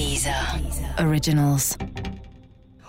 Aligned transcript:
Dieser 0.00 0.58
Originals. 0.98 1.76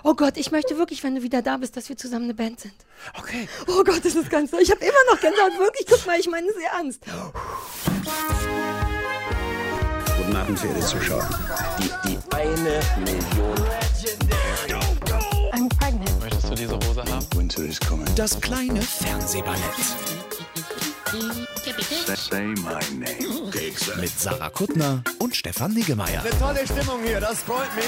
Oh 0.02 0.14
Gott, 0.14 0.38
ich 0.38 0.50
möchte 0.52 0.78
wirklich, 0.78 1.04
wenn 1.04 1.14
du 1.14 1.22
wieder 1.22 1.42
da 1.42 1.58
bist, 1.58 1.76
dass 1.76 1.90
wir 1.90 1.98
zusammen 1.98 2.24
eine 2.24 2.34
Band 2.34 2.62
sind. 2.62 2.74
Okay. 3.20 3.50
Oh 3.68 3.84
Gott, 3.84 4.00
das 4.06 4.16
ist 4.16 4.30
ganz. 4.30 4.54
Ich 4.54 4.72
habe 4.72 4.80
immer 4.80 5.12
noch 5.12 5.20
Gänsehaut. 5.20 5.60
Wirklich, 5.60 5.86
guck 5.90 6.06
mal, 6.06 6.18
ich 6.18 6.30
meine 6.30 6.48
es 6.48 6.56
ernst. 6.74 7.04
Guten 10.18 10.36
Abend, 10.38 10.58
verehrte 10.58 10.86
Zuschauer. 10.86 11.30
Die, 11.80 11.90
die 12.08 12.18
eine 12.34 12.80
Million. 13.04 13.58
I'm 15.52 15.68
pregnant. 15.80 16.20
Möchtest 16.22 16.50
du 16.50 16.56
diese 16.56 16.76
Hose 16.76 17.04
haben? 17.12 17.28
Winter 17.36 17.64
is 17.64 17.78
coming. 17.78 18.08
Das 18.16 18.40
kleine 18.40 18.82
Fernsehballett. 18.82 19.60
Mit 24.00 24.10
Sarah 24.18 24.50
Kuttner 24.50 25.04
und 25.20 25.36
Stefan 25.36 25.74
Niggemeier. 25.74 26.24
Tolle 26.40 26.66
Stimmung 26.66 27.04
hier, 27.04 27.20
das 27.20 27.44
freut 27.44 27.76
mich. 27.76 27.86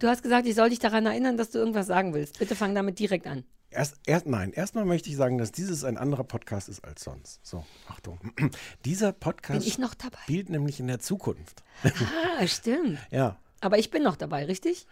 Du 0.00 0.08
hast 0.08 0.22
gesagt, 0.24 0.48
ich 0.48 0.56
soll 0.56 0.70
dich 0.70 0.80
daran 0.80 1.06
erinnern, 1.06 1.36
dass 1.36 1.50
du 1.50 1.58
irgendwas 1.58 1.86
sagen 1.86 2.12
willst. 2.12 2.40
Bitte 2.40 2.56
fang 2.56 2.74
damit 2.74 2.98
direkt 2.98 3.28
an. 3.28 3.44
Erst, 3.70 3.94
erst, 4.04 4.26
nein, 4.26 4.52
erstmal 4.52 4.84
möchte 4.84 5.08
ich 5.08 5.16
sagen, 5.16 5.38
dass 5.38 5.52
dieses 5.52 5.84
ein 5.84 5.96
anderer 5.96 6.24
Podcast 6.24 6.68
ist 6.68 6.84
als 6.84 7.04
sonst. 7.04 7.38
So, 7.46 7.64
Achtung. 7.88 8.18
Dieser 8.84 9.12
Podcast 9.12 9.60
Bin 9.60 9.68
ich 9.68 9.78
noch 9.78 9.94
dabei? 9.94 10.18
spielt 10.24 10.50
nämlich 10.50 10.80
in 10.80 10.88
der 10.88 10.98
Zukunft. 10.98 11.62
Ah, 11.84 12.46
stimmt. 12.46 12.98
Ja. 13.10 13.38
Aber 13.62 13.78
ich 13.78 13.90
bin 13.90 14.02
noch 14.02 14.16
dabei, 14.16 14.44
richtig? 14.44 14.88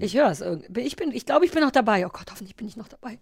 Ich 0.00 0.16
höre 0.16 0.30
es. 0.30 0.42
Ich, 0.76 0.96
bin, 0.96 1.12
ich 1.12 1.26
glaube, 1.26 1.44
ich 1.44 1.52
bin 1.52 1.62
noch 1.62 1.70
dabei. 1.70 2.06
Oh 2.06 2.10
Gott, 2.10 2.30
hoffentlich 2.30 2.56
bin 2.56 2.66
ich 2.68 2.76
noch 2.76 2.88
dabei. 2.88 3.18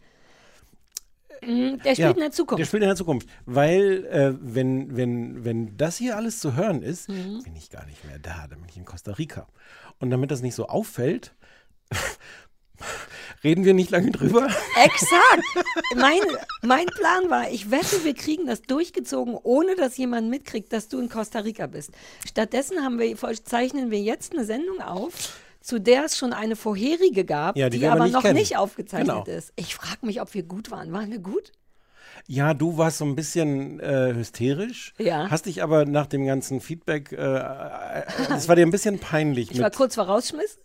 Mm, 1.43 1.79
Der 1.85 1.95
spielt 1.95 1.99
ja, 1.99 2.11
in 2.11 2.16
der 2.21 2.33
Zukunft. 2.33 2.61
Der 2.61 2.66
spielt 2.66 2.83
in 2.83 2.89
der 2.89 2.97
Zukunft. 2.97 3.29
Weil, 3.47 4.05
äh, 4.07 4.35
wenn, 4.41 4.95
wenn, 4.97 5.45
wenn 5.45 5.77
das 5.77 5.97
hier 5.97 6.16
alles 6.16 6.39
zu 6.39 6.55
hören 6.55 6.83
ist, 6.83 7.09
Mhm. 7.09 7.43
bin 7.43 7.57
ich 7.57 7.71
gar 7.71 7.87
nicht 7.87 8.05
mehr 8.05 8.18
da. 8.18 8.46
Dann 8.49 8.61
bin 8.61 8.68
ich 8.68 8.77
in 8.77 8.85
Costa 8.85 9.13
Rica. 9.13 9.46
Und 9.99 10.11
damit 10.11 10.30
das 10.30 10.43
nicht 10.43 10.55
so 10.55 10.66
auffällt, 10.66 11.35
reden 13.45 13.65
wir 13.65 13.74
nicht 13.74 13.91
lange 13.91 14.11
drüber. 14.11 14.46
Exakt. 14.83 15.66
Mein, 15.96 16.21
mein 16.63 16.87
Plan 16.87 17.29
war, 17.30 17.51
ich 17.51 17.71
wette, 17.71 18.05
wir 18.05 18.15
kriegen 18.15 18.46
das 18.46 18.63
durchgezogen, 18.63 19.35
ohne 19.43 19.74
dass 19.77 19.96
jemand 19.96 20.30
mitkriegt, 20.30 20.73
dass 20.73 20.88
du 20.88 21.01
in 21.01 21.09
Costa 21.09 21.41
Rica 21.41 21.66
bist. 21.66 21.91
Stattdessen 22.29 22.83
haben 22.85 22.99
wir, 22.99 23.16
zeichnen 23.45 23.91
wir 23.91 24.01
jetzt 24.01 24.33
eine 24.33 24.45
Sendung 24.45 24.80
auf, 24.80 25.37
zu 25.61 25.79
der 25.80 26.05
es 26.05 26.16
schon 26.16 26.33
eine 26.33 26.57
vorherige 26.57 27.25
gab, 27.25 27.57
Ja, 27.57 27.69
die 27.69 27.79
die, 27.80 27.87
aber 27.87 28.05
nicht 28.05 28.13
noch 28.13 28.23
kennen. 28.23 28.39
nicht 28.39 28.57
aufgezeichnet 28.57 29.25
Genau. 29.25 29.39
ist. 29.39 29.53
Ich 29.57 29.75
frage 29.75 30.05
mich, 30.07 30.21
ob 30.21 30.33
wir 30.35 30.43
gut 30.43 30.71
waren. 30.71 30.93
Waren 30.93 31.11
wir 31.11 31.19
gut? 31.19 31.52
Ja, 32.27 32.55
du 32.55 32.77
warst 32.77 32.99
so 32.99 33.05
ein 33.05 33.15
bisschen 33.17 33.80
äh, 33.80 34.13
hysterisch. 34.15 34.93
Ja. 34.99 35.29
Hast 35.30 35.47
dich 35.47 35.63
aber 35.63 35.85
nach 35.87 36.07
dem 36.07 36.27
ganzen 36.27 36.61
Feedback, 36.61 37.13
äh, 37.13 37.17
äh, 37.17 38.02
es 38.37 38.49
war 38.49 38.57
dir 38.57 38.67
ein 38.67 38.71
bisschen 38.71 38.99
peinlich. 38.99 39.51
Ich 39.51 39.61
war 39.61 39.71
kurz 39.71 39.95
vor 39.95 40.05
Rausschmiss. 40.05 40.59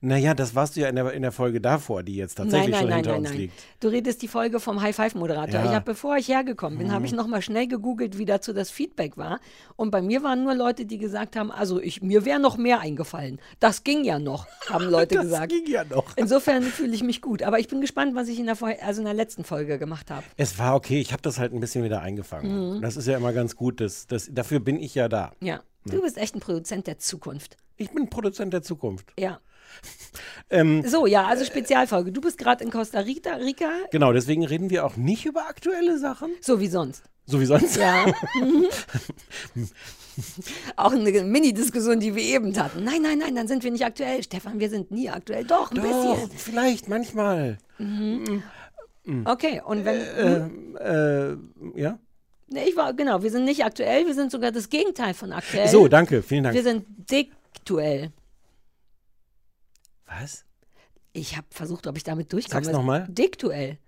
Naja, 0.00 0.34
das 0.34 0.54
warst 0.54 0.76
du 0.76 0.80
ja 0.80 0.88
in 0.88 0.96
der, 0.96 1.12
in 1.12 1.22
der 1.22 1.32
Folge 1.32 1.60
davor, 1.60 2.02
die 2.02 2.16
jetzt 2.16 2.36
tatsächlich 2.36 2.70
Nein, 2.70 2.70
nein, 2.70 2.80
schon 2.80 2.88
nein, 2.88 2.96
hinter 2.96 3.10
nein, 3.10 3.20
uns 3.20 3.28
nein. 3.30 3.38
liegt. 3.38 3.54
Du 3.80 3.88
redest 3.88 4.22
die 4.22 4.28
Folge 4.28 4.60
vom 4.60 4.80
High-Five-Moderator. 4.82 5.54
Ja. 5.54 5.60
Mhm. 5.60 5.66
Ich 5.66 5.74
habe, 5.74 5.84
bevor 5.84 6.16
ich 6.16 6.28
hergekommen 6.28 6.78
bin, 6.78 6.92
habe 6.92 7.06
ich 7.06 7.12
nochmal 7.12 7.42
schnell 7.42 7.66
gegoogelt, 7.66 8.18
wie 8.18 8.24
dazu 8.24 8.52
das 8.52 8.70
Feedback 8.70 9.16
war. 9.16 9.40
Und 9.76 9.90
bei 9.90 10.02
mir 10.02 10.22
waren 10.22 10.44
nur 10.44 10.54
Leute, 10.54 10.86
die 10.86 10.98
gesagt 10.98 11.36
haben, 11.36 11.50
also 11.50 11.80
ich, 11.80 12.02
mir 12.02 12.24
wäre 12.24 12.40
noch 12.40 12.56
mehr 12.56 12.80
eingefallen. 12.80 13.40
Das 13.60 13.84
ging 13.84 14.04
ja 14.04 14.18
noch, 14.18 14.46
haben 14.68 14.88
Leute 14.88 15.14
Das 15.16 15.24
gesagt. 15.24 15.52
ging 15.52 15.66
ja 15.66 15.84
noch. 15.84 16.16
Insofern 16.16 16.62
fühle 16.62 16.94
ich 16.94 17.02
mich 17.02 17.20
gut. 17.20 17.42
Aber 17.42 17.58
ich 17.58 17.68
bin 17.68 17.80
gespannt, 17.80 18.14
was 18.14 18.28
ich 18.28 18.38
in 18.38 18.46
der, 18.46 18.56
also 18.82 19.00
in 19.00 19.04
der 19.04 19.14
letzten 19.14 19.44
Folge 19.44 19.78
gemacht 19.78 20.10
habe. 20.10 20.24
Es 20.36 20.58
war 20.58 20.74
okay, 20.74 21.00
ich 21.00 21.12
habe 21.12 21.22
das 21.22 21.38
halt 21.38 21.52
ein 21.52 21.60
bisschen 21.60 21.84
wieder 21.84 22.00
eingefangen. 22.02 22.76
Mhm. 22.76 22.82
Das 22.82 22.96
ist 22.96 23.06
ja 23.06 23.16
immer 23.16 23.32
ganz 23.32 23.56
gut, 23.56 23.80
das, 23.80 24.06
das, 24.06 24.28
dafür 24.32 24.60
bin 24.60 24.78
ich 24.78 24.94
ja 24.94 25.08
da. 25.08 25.32
Ja. 25.40 25.60
Du 25.84 26.02
bist 26.02 26.18
echt 26.18 26.34
ein 26.34 26.40
Produzent 26.40 26.88
der 26.88 26.98
Zukunft. 26.98 27.56
Ich 27.76 27.90
bin 27.90 28.08
Produzent 28.08 28.52
der 28.52 28.62
Zukunft. 28.62 29.12
Ja. 29.18 29.40
Ähm, 30.48 30.84
So, 30.86 31.06
ja, 31.06 31.26
also 31.26 31.44
Spezialfolge. 31.44 32.12
Du 32.12 32.20
bist 32.20 32.38
gerade 32.38 32.62
in 32.62 32.70
Costa 32.70 33.00
Rica, 33.00 33.34
Rica, 33.34 33.68
genau, 33.90 34.12
deswegen 34.12 34.44
reden 34.46 34.70
wir 34.70 34.86
auch 34.86 34.96
nicht 34.96 35.26
über 35.26 35.48
aktuelle 35.48 35.98
Sachen, 35.98 36.30
so 36.40 36.60
wie 36.60 36.68
sonst. 36.68 37.02
so 37.26 37.40
wie 37.40 37.46
sonst. 37.46 37.76
Ja. 37.76 38.06
Auch 40.76 40.92
eine 40.92 41.10
Mini-Diskussion, 41.24 42.00
die 42.00 42.14
wir 42.14 42.22
eben 42.22 42.56
hatten. 42.56 42.84
Nein, 42.84 43.02
nein, 43.02 43.18
nein, 43.18 43.34
dann 43.34 43.48
sind 43.48 43.64
wir 43.64 43.70
nicht 43.70 43.84
aktuell. 43.84 44.22
Stefan, 44.22 44.60
wir 44.60 44.70
sind 44.70 44.90
nie 44.90 45.10
aktuell. 45.10 45.44
Doch, 45.44 45.70
ein 45.70 45.76
Doch, 45.76 45.82
bisschen. 45.82 46.30
vielleicht, 46.38 46.88
manchmal. 46.88 47.58
Okay, 49.24 49.60
und 49.64 49.84
wenn. 49.84 50.00
Ähm, 50.16 50.76
äh, 51.74 51.80
ja? 51.80 51.98
Nee, 52.48 52.64
ich 52.68 52.76
war, 52.76 52.94
genau, 52.94 53.22
wir 53.22 53.30
sind 53.30 53.44
nicht 53.44 53.64
aktuell, 53.64 54.06
wir 54.06 54.14
sind 54.14 54.30
sogar 54.30 54.52
das 54.52 54.68
Gegenteil 54.68 55.14
von 55.14 55.32
aktuell. 55.32 55.68
So, 55.68 55.88
danke, 55.88 56.22
vielen 56.22 56.44
Dank. 56.44 56.54
Wir 56.54 56.62
sind 56.62 56.86
diktuell. 57.56 58.12
Was? 60.06 60.44
Ich 61.12 61.36
habe 61.36 61.46
versucht, 61.50 61.86
ob 61.86 61.96
ich 61.96 62.04
damit 62.04 62.32
durchkomme. 62.32 62.64
Sag's 62.64 62.74
noch 62.76 62.82
mal. 62.84 63.06
Diktuell. 63.08 63.78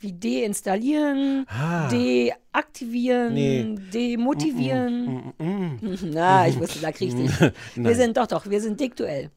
Wie 0.00 0.12
deinstallieren, 0.12 1.44
Ah. 1.48 1.88
deaktivieren, 1.88 3.34
Nee. 3.34 3.74
demotivieren. 3.92 5.32
Mm, 5.38 5.78
Na, 6.12 6.46
ich 6.46 6.58
wusste, 6.58 6.78
da 6.80 6.92
krieg 6.92 7.08
ich 7.08 7.14
dich. 7.14 7.30
Wir 7.74 7.96
sind 7.96 8.16
doch, 8.16 8.26
doch, 8.28 8.48
wir 8.48 8.60
sind 8.60 8.78
diktuell. 8.78 9.30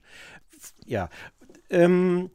Ja. 0.86 1.10
Ähm, 1.72 2.30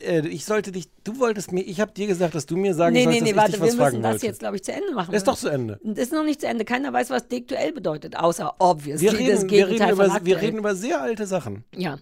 äh, 0.00 0.26
ich 0.28 0.44
sollte 0.44 0.72
dich, 0.72 0.88
du 1.04 1.18
wolltest 1.18 1.52
mir, 1.52 1.62
ich 1.62 1.80
habe 1.80 1.92
dir 1.92 2.06
gesagt, 2.06 2.34
dass 2.34 2.46
du 2.46 2.56
mir 2.56 2.74
sagen 2.74 2.94
Nee, 2.94 3.04
sollst, 3.04 3.20
nee, 3.20 3.24
nee, 3.24 3.32
dass 3.32 3.36
warte, 3.42 3.50
ich 3.50 3.54
dich 3.56 3.62
wir 3.62 3.68
was 3.68 3.74
fragen 3.76 3.90
müssen 3.96 4.02
das 4.02 4.12
wollte. 4.12 4.26
jetzt, 4.26 4.38
glaube 4.40 4.56
ich, 4.56 4.64
zu 4.64 4.72
Ende 4.72 4.92
machen. 4.94 5.14
ist 5.14 5.26
doch 5.28 5.36
zu 5.36 5.48
Ende. 5.48 5.78
Das 5.82 5.98
ist 5.98 6.12
noch 6.12 6.24
nicht 6.24 6.40
zu 6.40 6.46
Ende. 6.46 6.64
Keiner 6.64 6.92
weiß, 6.92 7.10
was 7.10 7.28
diktuell 7.28 7.72
bedeutet, 7.72 8.16
außer 8.16 8.54
obviously 8.58 9.06
Wir 9.06 9.10
das 9.12 9.20
reden, 9.20 9.50
wir, 9.50 9.66
Gegenteil 9.66 9.94
reden 9.94 10.04
über, 10.10 10.24
wir 10.24 10.40
reden 10.40 10.58
über 10.58 10.74
sehr 10.74 11.00
alte 11.02 11.26
Sachen. 11.26 11.64
Ja. 11.76 11.98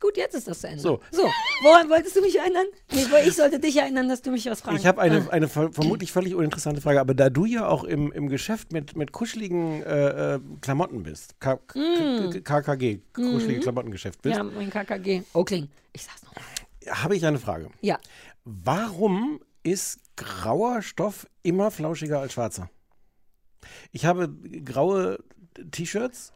Gut, 0.00 0.16
jetzt 0.16 0.34
ist 0.34 0.48
das 0.48 0.60
zu 0.60 0.66
Ende. 0.66 0.80
So. 0.80 0.98
so. 1.12 1.22
Woran 1.62 1.88
wolltest 1.88 2.16
du 2.16 2.22
mich 2.22 2.36
erinnern? 2.36 2.66
Nee, 2.92 3.04
ich 3.24 3.34
sollte 3.36 3.60
dich 3.60 3.76
erinnern, 3.76 4.08
dass 4.08 4.20
du 4.20 4.32
mich 4.32 4.44
was 4.46 4.60
fragst. 4.60 4.80
Ich 4.80 4.86
habe 4.86 5.00
eine, 5.00 5.30
eine 5.32 5.46
ver- 5.46 5.70
vermutlich 5.70 6.10
völlig 6.10 6.34
uninteressante 6.34 6.80
Frage, 6.80 6.98
aber 7.00 7.14
da 7.14 7.30
du 7.30 7.44
ja 7.44 7.68
auch 7.68 7.84
im, 7.84 8.10
im 8.10 8.28
Geschäft 8.28 8.72
mit, 8.72 8.96
mit 8.96 9.12
kuscheligen 9.12 9.80
äh, 9.84 10.34
äh, 10.34 10.40
Klamotten 10.60 11.04
bist, 11.04 11.38
K 11.38 11.56
K 11.68 12.30
K 12.42 12.60
KKG, 12.62 12.98
kuschelige 13.14 13.60
Klamottengeschäft 13.60 14.20
bist, 14.22 14.34
Mm. 14.34 14.38
Ja, 14.38 14.42
mein 14.42 14.70
KKG. 14.70 15.22
Oakling. 15.34 15.68
Ich 15.92 16.02
sag's 16.02 16.24
noch. 16.24 16.32
Habe 16.90 17.16
ich 17.16 17.24
eine 17.26 17.38
Frage. 17.38 17.70
Ja. 17.80 17.98
Warum 18.44 19.40
ist 19.62 20.00
grauer 20.16 20.82
Stoff 20.82 21.26
immer 21.42 21.70
flauschiger 21.70 22.20
als 22.20 22.32
schwarzer? 22.32 22.68
Ich 23.92 24.04
habe 24.06 24.28
graue 24.64 25.18
T-Shirts 25.70 26.32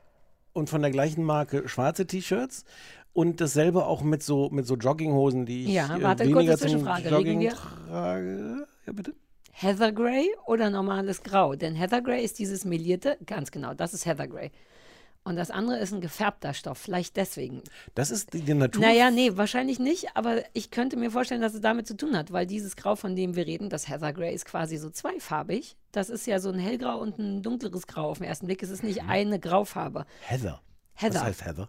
und 0.53 0.71
von 0.71 0.83
der 0.83 0.91
gleichen 0.91 1.25
Marke 1.25 1.69
schwarze 1.69 2.07
T-Shirts 2.07 2.65
und 3.13 3.41
dasselbe 3.41 3.87
auch 3.87 4.03
mit 4.03 4.23
so, 4.23 4.51
mit 4.51 4.67
so 4.67 4.77
Jogginghosen, 4.77 5.47
die 5.47 5.65
ich 5.65 5.71
Ja, 5.71 5.97
äh, 5.97 6.03
warte, 6.03 6.25
weniger 6.25 6.57
kurze 6.57 6.69
zum 6.69 6.87
Jogging 7.11 7.41
wir- 7.41 7.51
trage. 7.53 8.67
Ja, 8.87 8.93
bitte? 8.93 9.15
Heather 9.53 9.91
Grey 9.91 10.29
oder 10.47 10.69
normales 10.69 11.23
Grau? 11.23 11.55
Denn 11.57 11.75
Heather 11.75 12.03
Grey 12.03 12.23
ist 12.23 12.39
dieses 12.39 12.65
melierte, 12.67 13.17
ganz 13.25 13.51
genau, 13.51 13.73
das 13.75 13.95
ist 13.95 14.05
Heather 14.05 14.29
Grey. 14.29 14.53
Und 15.27 15.35
das 15.35 15.51
andere 15.51 15.79
ist 15.79 15.93
ein 15.93 16.01
gefärbter 16.01 16.55
Stoff, 16.55 16.79
vielleicht 16.79 17.17
deswegen. 17.17 17.61
Das 17.97 18.13
ist 18.13 18.33
die, 18.33 18.43
die 18.43 18.55
Natur. 18.55 18.81
Naja, 18.81 19.11
nee, 19.11 19.37
wahrscheinlich 19.37 19.81
nicht, 19.81 20.11
aber 20.15 20.45
ich 20.53 20.71
könnte 20.71 20.97
mir 20.97 21.11
vorstellen, 21.11 21.41
dass 21.41 21.53
es 21.53 21.61
damit 21.61 21.89
zu 21.89 21.97
tun 21.97 22.17
hat, 22.17 22.31
weil 22.31 22.47
dieses 22.47 22.77
Grau, 22.77 22.95
von 22.95 23.17
dem 23.17 23.35
wir 23.35 23.45
reden, 23.45 23.69
das 23.69 23.89
Heather 23.89 24.13
Grey, 24.13 24.33
ist 24.33 24.45
quasi 24.45 24.77
so 24.77 24.89
zweifarbig. 24.89 25.77
Das 25.91 26.11
ist 26.11 26.29
ja 26.29 26.39
so 26.39 26.51
ein 26.51 26.61
hellgrau 26.61 27.01
und 27.01 27.19
ein 27.19 27.43
dunkleres 27.43 27.89
Grau 27.89 28.09
auf 28.11 28.19
den 28.19 28.29
ersten 28.29 28.47
Blick. 28.47 28.63
Es 28.63 28.71
ist 28.71 28.85
nicht 28.85 29.03
eine 29.03 29.41
Graufarbe. 29.41 30.07
Heather. 30.21 30.63
Heather. 30.95 31.15
Was 31.17 31.25
heißt 31.25 31.45
Heather? 31.45 31.69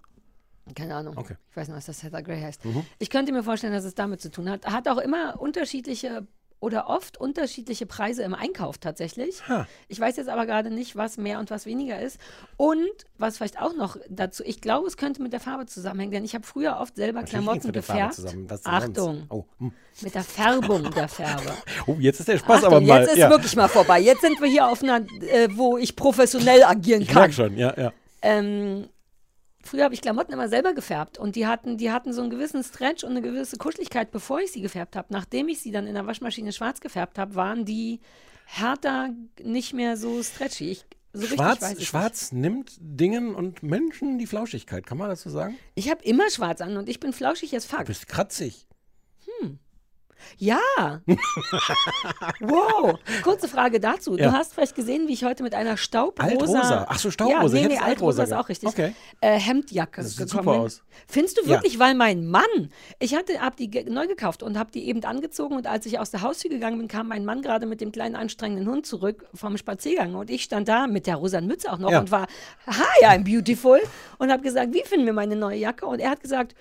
Keine 0.75 0.93
Ahnung. 0.93 1.17
Okay. 1.17 1.35
Ich 1.49 1.57
weiß 1.57 1.69
nur, 1.69 1.77
dass 1.77 1.87
das 1.87 2.03
Heather 2.03 2.21
Grey 2.21 2.39
heißt. 2.39 2.63
Mhm. 2.63 2.85
Ich 2.99 3.09
könnte 3.09 3.31
mir 3.31 3.41
vorstellen, 3.41 3.73
dass 3.73 3.85
es 3.85 3.95
damit 3.95 4.21
zu 4.21 4.29
tun 4.29 4.51
hat. 4.51 4.67
Hat 4.67 4.87
auch 4.87 4.99
immer 4.99 5.41
unterschiedliche 5.41 6.27
oder 6.59 6.89
oft 6.89 7.17
unterschiedliche 7.17 7.85
Preise 7.85 8.23
im 8.23 8.33
Einkauf 8.33 8.77
tatsächlich. 8.79 9.47
Ha. 9.47 9.67
Ich 9.87 9.99
weiß 9.99 10.17
jetzt 10.17 10.29
aber 10.29 10.45
gerade 10.45 10.71
nicht, 10.71 10.95
was 10.95 11.17
mehr 11.17 11.39
und 11.39 11.51
was 11.51 11.65
weniger 11.65 11.99
ist. 12.01 12.19
Und 12.57 12.89
was 13.17 13.37
vielleicht 13.37 13.61
auch 13.61 13.75
noch 13.75 13.97
dazu, 14.09 14.43
ich 14.43 14.59
glaube, 14.59 14.87
es 14.87 14.97
könnte 14.97 15.21
mit 15.21 15.33
der 15.33 15.39
Farbe 15.39 15.67
zusammenhängen, 15.67 16.11
denn 16.11 16.25
ich 16.25 16.33
habe 16.33 16.45
früher 16.45 16.77
oft 16.79 16.95
selber 16.95 17.21
Natürlich 17.21 17.45
Klamotten 17.45 17.71
gefärbt. 17.71 18.21
Achtung? 18.63 19.27
Oh, 19.29 19.45
hm. 19.59 19.71
mit 20.01 20.15
der 20.15 20.23
Färbung 20.23 20.89
der 20.91 21.07
Farbe. 21.07 21.53
oh, 21.87 21.95
jetzt 21.99 22.19
ist 22.19 22.27
der 22.27 22.39
Spaß 22.39 22.63
Achtung, 22.63 22.73
aber 22.73 22.81
mal. 22.81 23.01
jetzt 23.01 23.11
ist 23.11 23.17
ja. 23.17 23.29
wirklich 23.29 23.55
mal 23.55 23.67
vorbei. 23.67 23.99
Jetzt 23.99 24.21
sind 24.21 24.41
wir 24.41 24.47
hier 24.47 24.67
auf 24.67 24.81
einer, 24.81 25.01
äh, 25.21 25.49
wo 25.51 25.77
ich 25.77 25.95
professionell 25.95 26.63
agieren 26.63 27.01
Ich 27.01 27.09
kann. 27.09 27.21
merke 27.21 27.33
schon, 27.33 27.57
ja, 27.57 27.73
ja. 27.77 27.93
Ähm, 28.23 28.89
früher 29.67 29.83
habe 29.83 29.93
ich 29.93 30.01
Klamotten 30.01 30.33
immer 30.33 30.49
selber 30.49 30.73
gefärbt 30.73 31.17
und 31.17 31.35
die 31.35 31.45
hatten, 31.45 31.77
die 31.77 31.91
hatten 31.91 32.13
so 32.13 32.21
einen 32.21 32.29
gewissen 32.29 32.63
Stretch 32.63 33.03
und 33.03 33.11
eine 33.11 33.21
gewisse 33.21 33.57
Kuscheligkeit, 33.57 34.11
bevor 34.11 34.39
ich 34.39 34.51
sie 34.51 34.61
gefärbt 34.61 34.95
habe. 34.95 35.07
Nachdem 35.11 35.47
ich 35.49 35.59
sie 35.59 35.71
dann 35.71 35.87
in 35.87 35.93
der 35.93 36.07
Waschmaschine 36.07 36.51
schwarz 36.51 36.79
gefärbt 36.79 37.19
habe, 37.19 37.35
waren 37.35 37.65
die 37.65 37.99
härter, 38.45 39.09
nicht 39.43 39.73
mehr 39.73 39.97
so 39.97 40.23
stretchy. 40.23 40.71
Ich, 40.71 40.85
so 41.13 41.25
Schwarz, 41.25 41.83
Schwarz 41.83 42.31
nimmt 42.31 42.77
Dingen 42.79 43.33
und 43.33 43.63
Menschen 43.63 44.17
die 44.19 44.27
Flauschigkeit, 44.27 44.85
kann 44.85 44.97
man 44.97 45.09
das 45.09 45.21
so 45.21 45.29
sagen? 45.29 45.53
Nicht. 45.53 45.63
Ich 45.75 45.89
habe 45.89 46.03
immer 46.03 46.29
schwarz 46.29 46.61
an 46.61 46.77
und 46.77 46.89
ich 46.89 46.99
bin 46.99 47.13
flauschig 47.13 47.51
Du 47.51 47.59
fuck. 47.59 47.85
bist 47.85 48.07
kratzig. 48.07 48.66
Ja. 50.37 50.59
wow. 52.39 52.99
Kurze 53.23 53.47
Frage 53.47 53.79
dazu. 53.79 54.17
Ja. 54.17 54.29
Du 54.29 54.33
hast 54.33 54.53
vielleicht 54.53 54.75
gesehen, 54.75 55.07
wie 55.07 55.13
ich 55.13 55.23
heute 55.23 55.43
mit 55.43 55.53
einer 55.53 55.77
staubrosa. 55.77 56.29
Altrosa. 56.31 56.85
Ach 56.89 56.99
so, 56.99 57.11
Staubrosa. 57.11 57.57
Ja, 57.57 57.61
nee, 57.67 57.73
nee, 57.73 57.79
Altrosa 57.79 58.21
Altrosa 58.21 58.23
ist 58.23 58.33
auch 58.33 58.49
richtig. 58.49 58.69
Okay. 58.69 58.93
Äh, 59.21 59.39
Hemdjacke 59.39 60.01
Das 60.01 60.15
sieht 60.15 60.29
gekommen 60.29 60.43
super 60.47 60.59
aus. 60.59 60.83
Findest 61.07 61.37
du 61.37 61.41
Ja. 61.43 61.49
wirklich, 61.49 61.79
weil 61.79 61.95
mein 61.95 62.27
Mann, 62.27 62.43
ich 62.99 63.15
hatte, 63.15 63.39
hab 63.41 63.55
die 63.57 63.67
neu 63.89 64.07
gekauft 64.07 64.43
und 64.43 64.57
habe 64.57 64.71
die 64.71 64.87
eben 64.87 65.03
angezogen 65.03 65.55
und 65.55 65.67
als 65.67 65.85
ich 65.85 65.99
aus 65.99 66.11
der 66.11 66.21
Haustür 66.21 66.49
gegangen 66.49 66.77
bin, 66.77 66.87
kam 66.87 67.07
mein 67.07 67.25
Mann 67.25 67.41
gerade 67.41 67.65
mit 67.65 67.81
dem 67.81 67.91
kleinen 67.91 68.15
anstrengenden 68.15 68.67
Hund 68.69 68.85
zurück 68.85 69.25
vom 69.33 69.57
Spaziergang 69.57 70.15
und 70.15 70.29
ich 70.29 70.43
stand 70.43 70.67
da 70.67 70.87
mit 70.87 71.07
der 71.07 71.15
rosa 71.15 71.41
Mütze 71.41 71.71
auch 71.71 71.77
noch 71.77 71.91
Ja. 71.91 71.99
und 71.99 72.11
war, 72.11 72.27
hi, 72.67 73.05
I'm 73.05 73.23
beautiful 73.23 73.79
und 74.17 74.31
habe 74.31 74.43
gesagt, 74.43 74.73
wie 74.73 74.83
finden 74.83 75.05
wir 75.05 75.13
meine 75.13 75.35
neue 75.35 75.57
Jacke? 75.57 75.85
Und 75.85 75.99
er 75.99 76.11
hat 76.11 76.21
gesagt, 76.21 76.55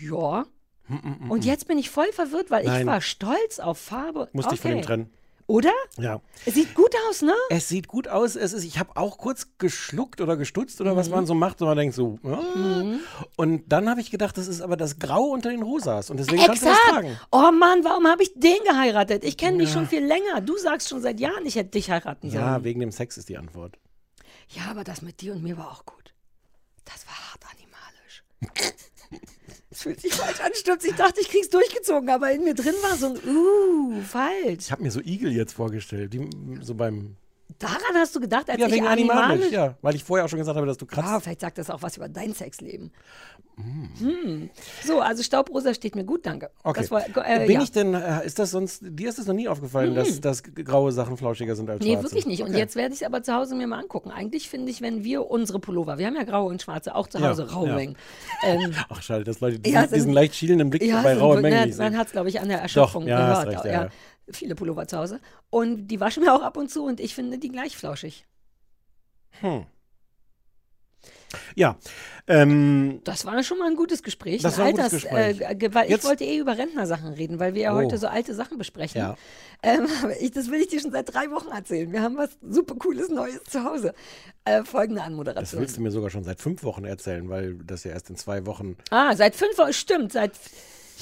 ja. 0.00 0.44
Und 1.28 1.44
jetzt 1.44 1.68
bin 1.68 1.78
ich 1.78 1.90
voll 1.90 2.12
verwirrt, 2.12 2.50
weil 2.50 2.64
Nein. 2.64 2.80
ich 2.80 2.86
war 2.86 3.00
stolz 3.00 3.58
auf 3.60 3.78
Farbe. 3.78 4.28
Musste 4.32 4.48
okay. 4.50 4.54
ich 4.56 4.60
von 4.60 4.70
ihm 4.72 4.82
trennen. 4.82 5.10
Oder? 5.48 5.72
Ja. 5.98 6.20
Es 6.46 6.54
sieht 6.54 6.72
gut 6.74 6.94
aus, 7.08 7.20
ne? 7.20 7.34
Es 7.50 7.68
sieht 7.68 7.88
gut 7.88 8.08
aus. 8.08 8.36
Es 8.36 8.52
ist, 8.52 8.64
ich 8.64 8.78
habe 8.78 8.96
auch 8.96 9.18
kurz 9.18 9.48
geschluckt 9.58 10.20
oder 10.20 10.36
gestutzt 10.36 10.80
oder 10.80 10.92
Mhm. 10.92 10.96
was 10.96 11.08
man 11.10 11.26
so 11.26 11.34
macht, 11.34 11.60
und 11.60 11.68
man 11.68 11.76
denkt 11.76 11.94
so. 11.94 12.18
Ja. 12.22 12.40
Und 13.36 13.64
dann 13.70 13.88
habe 13.90 14.00
ich 14.00 14.10
gedacht, 14.10 14.38
das 14.38 14.46
ist 14.46 14.60
aber 14.62 14.76
das 14.76 14.98
Grau 14.98 15.24
unter 15.24 15.50
den 15.50 15.62
Rosas 15.62 16.10
und 16.10 16.16
deswegen 16.18 16.42
kannst 16.44 16.62
du 16.62 16.66
das 16.66 16.76
Exakt. 16.78 16.92
tragen. 16.94 17.18
Oh 17.32 17.50
Mann, 17.52 17.84
warum 17.84 18.06
habe 18.06 18.22
ich 18.22 18.32
den 18.34 18.58
geheiratet? 18.64 19.24
Ich 19.24 19.36
kenne 19.36 19.58
dich 19.58 19.72
schon 19.72 19.86
viel 19.88 20.04
länger. 20.04 20.40
Du 20.40 20.56
sagst 20.56 20.88
schon 20.88 21.02
seit 21.02 21.18
Jahren, 21.20 21.44
ich 21.44 21.56
hätte 21.56 21.70
dich 21.70 21.90
heiraten 21.90 22.30
sollen. 22.30 22.42
Ja, 22.42 22.64
wegen 22.64 22.80
dem 22.80 22.92
Sex 22.92 23.16
ist 23.18 23.28
die 23.28 23.36
Antwort. 23.36 23.78
Ja, 24.50 24.70
aber 24.70 24.84
das 24.84 25.02
mit 25.02 25.20
dir 25.20 25.32
und 25.32 25.42
mir 25.42 25.58
war 25.58 25.70
auch 25.72 25.84
gut. 25.84 26.14
Das 26.84 27.04
war 27.06 27.14
hart 27.32 27.42
animalisch. 27.52 28.72
Es 29.72 29.82
fühlt 29.82 30.02
sich 30.02 30.12
falsch 30.12 30.40
an, 30.40 30.50
stimmt. 30.54 30.84
Ich 30.84 30.94
dachte, 30.94 31.22
ich 31.22 31.30
krieg's 31.30 31.48
durchgezogen, 31.48 32.10
aber 32.10 32.30
in 32.30 32.44
mir 32.44 32.54
drin 32.54 32.74
war 32.82 32.94
so 32.94 33.06
ein 33.06 33.16
Uh, 33.26 34.02
falsch. 34.02 34.66
Ich 34.66 34.70
habe 34.70 34.82
mir 34.82 34.90
so 34.90 35.00
Igel 35.00 35.32
jetzt 35.32 35.54
vorgestellt, 35.54 36.12
die 36.12 36.28
so 36.60 36.74
beim 36.74 37.16
Daran 37.58 37.94
hast 37.96 38.14
du 38.16 38.20
gedacht, 38.20 38.48
als 38.50 38.60
ja 38.60 38.66
ich 38.66 38.72
wegen 38.74 38.86
animalisch. 38.86 39.22
animalisch, 39.24 39.52
ja, 39.52 39.76
weil 39.82 39.94
ich 39.94 40.04
vorher 40.04 40.24
auch 40.24 40.28
schon 40.28 40.38
gesagt 40.38 40.56
habe, 40.56 40.66
dass 40.66 40.76
du 40.78 40.86
Ah, 40.90 40.94
kratzt. 40.94 41.24
vielleicht 41.24 41.40
sagt 41.40 41.58
das 41.58 41.70
auch 41.70 41.82
was 41.82 41.96
über 41.96 42.08
dein 42.08 42.32
Sexleben. 42.34 42.92
Hm. 43.56 44.48
So, 44.82 45.00
also 45.00 45.22
Staubrosa 45.22 45.74
steht 45.74 45.94
mir 45.94 46.04
gut, 46.04 46.24
danke. 46.24 46.50
Okay. 46.64 46.80
Das 46.80 46.90
war, 46.90 47.02
äh, 47.06 47.46
Bin 47.46 47.56
ja. 47.56 47.62
ich 47.62 47.70
denn, 47.70 47.92
äh, 47.94 48.24
ist 48.24 48.38
das 48.38 48.50
sonst, 48.50 48.80
dir 48.82 49.08
ist 49.10 49.18
es 49.18 49.26
noch 49.26 49.34
nie 49.34 49.46
aufgefallen, 49.46 49.94
dass, 49.94 50.20
dass 50.20 50.42
graue 50.42 50.90
Sachen 50.90 51.16
flauschiger 51.18 51.54
sind 51.54 51.68
als 51.68 51.80
Nee, 51.84 51.92
schwarze? 51.92 52.04
wirklich 52.04 52.26
nicht. 52.26 52.42
Und 52.42 52.48
Okay. 52.50 52.58
jetzt 52.58 52.76
werde 52.76 52.94
ich 52.94 53.02
es 53.02 53.06
aber 53.06 53.22
zu 53.22 53.34
Hause 53.34 53.54
mir 53.54 53.66
mal 53.66 53.78
angucken. 53.80 54.10
Eigentlich 54.10 54.48
finde 54.48 54.70
ich, 54.70 54.80
wenn 54.80 55.04
wir 55.04 55.30
unsere 55.30 55.58
Pullover, 55.58 55.98
wir 55.98 56.06
haben 56.06 56.16
ja 56.16 56.24
graue 56.24 56.48
und 56.50 56.62
schwarze 56.62 56.94
auch 56.94 57.08
zu 57.08 57.18
Ja, 57.18 57.28
Hause, 57.30 57.50
raue 57.52 57.68
ja. 57.68 57.74
Mengen. 57.74 57.96
Ähm, 58.42 58.72
Ach, 58.88 59.02
schade, 59.02 59.24
dass 59.24 59.40
Leute 59.40 59.58
diesen, 59.58 59.84
ist- 59.84 59.94
diesen 59.94 60.12
leicht 60.12 60.34
schielenden 60.34 60.70
Blick 60.70 60.90
bei 60.90 61.14
rauen 61.14 61.36
na, 61.36 61.40
Mengen 61.42 61.66
nicht 61.66 61.78
man 61.78 61.96
hat 61.98 62.06
es, 62.06 62.12
glaube 62.12 62.30
ich, 62.30 62.40
an 62.40 62.48
der 62.48 62.60
Erschöpfung 62.62 63.02
hast 63.10 63.44
gehört. 63.44 63.64
recht, 63.66 63.72
ja. 63.72 63.88
Viele 64.30 64.54
Pullover 64.54 64.86
zu 64.86 64.96
Hause. 64.98 65.20
Und 65.52 65.88
die 65.88 66.00
waschen 66.00 66.22
wir 66.22 66.34
auch 66.34 66.40
ab 66.40 66.56
und 66.56 66.70
zu 66.70 66.82
und 66.82 66.98
ich 66.98 67.14
finde 67.14 67.36
die 67.36 67.50
gleich 67.50 67.76
flauschig. 67.76 68.24
Hm. 69.40 69.66
Ja, 71.54 71.76
ähm, 72.26 73.00
Das 73.04 73.26
war 73.26 73.42
schon 73.42 73.58
mal 73.58 73.68
ein 73.68 73.76
gutes 73.76 74.02
Gespräch. 74.02 74.40
Das 74.40 74.56
war 74.56 74.64
ein 74.66 74.72
gutes 74.76 74.92
Alters- 74.92 75.02
Gespräch. 75.02 75.40
Äh, 75.62 75.74
weil 75.74 75.90
Jetzt- 75.90 76.04
ich 76.04 76.08
wollte 76.08 76.24
eh 76.24 76.38
über 76.38 76.56
Rentnersachen 76.56 77.12
reden, 77.12 77.38
weil 77.38 77.52
wir 77.54 77.62
ja 77.62 77.72
Oh. 77.74 77.76
heute 77.76 77.98
so 77.98 78.06
alte 78.06 78.34
Sachen 78.34 78.56
besprechen. 78.56 78.98
Ja. 78.98 79.16
Ähm, 79.62 79.86
ich, 80.20 80.30
das 80.30 80.50
will 80.50 80.60
ich 80.62 80.68
dir 80.68 80.80
schon 80.80 80.90
seit 80.92 81.12
drei 81.12 81.30
Wochen 81.30 81.48
erzählen. 81.48 81.92
Wir 81.92 82.00
haben 82.00 82.16
was 82.16 82.30
super 82.42 82.74
cooles 82.76 83.10
Neues 83.10 83.42
zu 83.44 83.62
Hause. 83.62 83.92
Äh, 84.46 84.64
folgende 84.64 85.00
das 85.00 85.06
Anmoderation. 85.08 85.60
willst 85.60 85.76
du 85.76 85.82
mir 85.82 85.90
sogar 85.90 86.08
schon 86.08 86.24
seit 86.24 86.40
fünf 86.40 86.62
Wochen 86.64 86.84
erzählen, 86.86 87.28
weil 87.28 87.56
das 87.56 87.84
ja 87.84 87.90
erst 87.92 88.08
in 88.08 88.16
zwei 88.16 88.46
Wochen. 88.46 88.76
Ah, 88.90 89.14
seit 89.16 89.34
fünf 89.36 89.58
Wochen, 89.58 89.74
stimmt, 89.74 90.12
seit. 90.12 90.32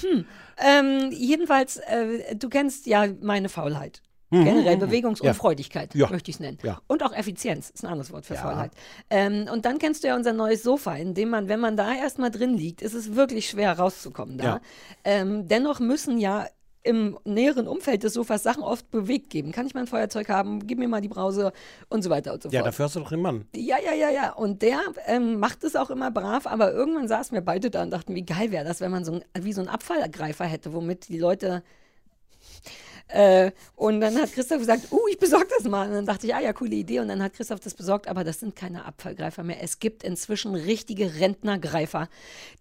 Hm. 0.01 0.25
Ähm, 0.59 1.11
jedenfalls, 1.13 1.77
äh, 1.77 2.35
du 2.35 2.49
kennst 2.49 2.87
ja 2.87 3.07
meine 3.21 3.49
Faulheit. 3.49 4.01
Generell 4.31 4.77
Bewegungsunfreudigkeit, 4.77 5.95
Mhm, 5.95 6.01
Ja. 6.03 6.11
möchte 6.11 6.31
ich 6.31 6.37
es 6.37 6.41
nennen. 6.41 6.59
Ja. 6.63 6.81
Und 6.87 7.03
auch 7.03 7.13
Effizienz 7.13 7.71
ist 7.71 7.83
ein 7.85 7.89
anderes 7.89 8.13
Wort 8.13 8.27
für 8.27 8.35
Ja. 8.35 8.43
Faulheit. 8.43 8.71
Ähm, 9.11 9.49
und 9.53 9.65
dann 9.65 9.79
kennst 9.79 10.05
du 10.05 10.09
ja 10.09 10.15
unser 10.17 10.33
neues 10.33 10.63
Sofa, 10.63 10.95
in 10.95 11.15
dem 11.15 11.31
man, 11.31 11.49
wenn 11.49 11.59
man 11.61 11.77
da 11.77 11.93
erstmal 11.95 12.31
drin 12.31 12.55
liegt, 12.55 12.81
ist 12.81 12.95
es 12.95 13.17
wirklich 13.17 13.49
schwer 13.51 13.77
rauszukommen 13.79 14.39
da. 14.39 14.45
Ja. 14.45 14.61
Ähm, 15.05 15.49
dennoch 15.49 15.81
müssen 15.81 16.19
ja 16.19 16.47
im 16.83 17.19
näheren 17.25 17.69
Umfeld 17.69 18.05
des 18.05 18.15
Sofas 18.15 18.43
Sachen 18.43 18.63
oft 18.63 18.91
bewegt 18.91 19.29
geben. 19.29 19.53
Kann 19.53 19.67
ich 19.67 19.75
mal 19.75 19.81
ein 19.81 19.87
Feuerzeug 19.87 20.31
haben? 20.31 20.67
Gib 20.67 20.79
mir 20.79 20.89
mal 20.89 21.03
die 21.03 21.09
Brause 21.09 21.53
und 21.91 22.03
so 22.03 22.09
weiter 22.09 22.33
und 22.33 22.43
so 22.43 22.49
Ja, 22.49 22.61
fort. 22.61 22.69
dafür 22.69 22.85
hast 22.87 22.97
du 22.97 23.01
doch 23.01 23.11
den 23.11 23.21
Mann. 23.21 23.45
Ja, 23.55 23.77
ja, 23.85 23.93
ja, 23.93 24.09
ja. 24.09 24.33
Und 24.33 24.63
der 24.63 24.79
ähm, 25.07 25.39
macht 25.41 25.63
es 25.63 25.77
auch 25.77 25.91
immer 25.91 26.11
brav, 26.11 26.47
aber 26.47 26.73
irgendwann 26.73 27.07
saßen 27.07 27.35
wir 27.35 27.43
beide 27.43 27.69
da 27.71 27.83
und 27.83 27.91
dachten, 27.91 28.15
wie 28.15 28.23
geil 28.25 28.51
wäre 28.51 28.65
das, 28.65 28.81
wenn 28.81 28.91
man 28.93 29.05
so 29.05 29.13
ein, 29.13 29.25
wie 29.45 29.53
so 29.53 29.61
einen 29.61 29.69
Abfallgreifer 29.69 30.47
hätte, 30.47 30.73
womit 30.73 31.09
die 31.09 31.19
Leute. 31.19 31.63
Äh, 33.13 33.53
und 33.77 34.01
dann 34.01 34.17
hat 34.17 34.33
Christoph 34.33 34.59
gesagt, 34.59 34.93
uh, 34.93 35.09
ich 35.11 35.19
besorge 35.19 35.49
das 35.57 35.69
mal. 35.69 35.89
Und 35.89 35.95
dann 35.95 36.07
dachte 36.07 36.27
ich, 36.27 36.35
ah 36.35 36.41
ja, 36.41 36.53
coole 36.53 36.75
Idee. 36.75 37.01
Und 37.01 37.09
dann 37.09 37.23
hat 37.23 37.35
Christoph 37.35 37.61
das 37.61 37.75
besorgt, 37.75 38.09
aber 38.09 38.25
das 38.25 38.41
sind 38.41 38.57
keine 38.57 38.85
Abfallgreifer 38.85 39.43
mehr. 39.43 39.63
Es 39.63 39.79
gibt 39.79 40.05
inzwischen 40.05 40.55
richtige 40.55 41.17
Rentnergreifer. 41.17 42.09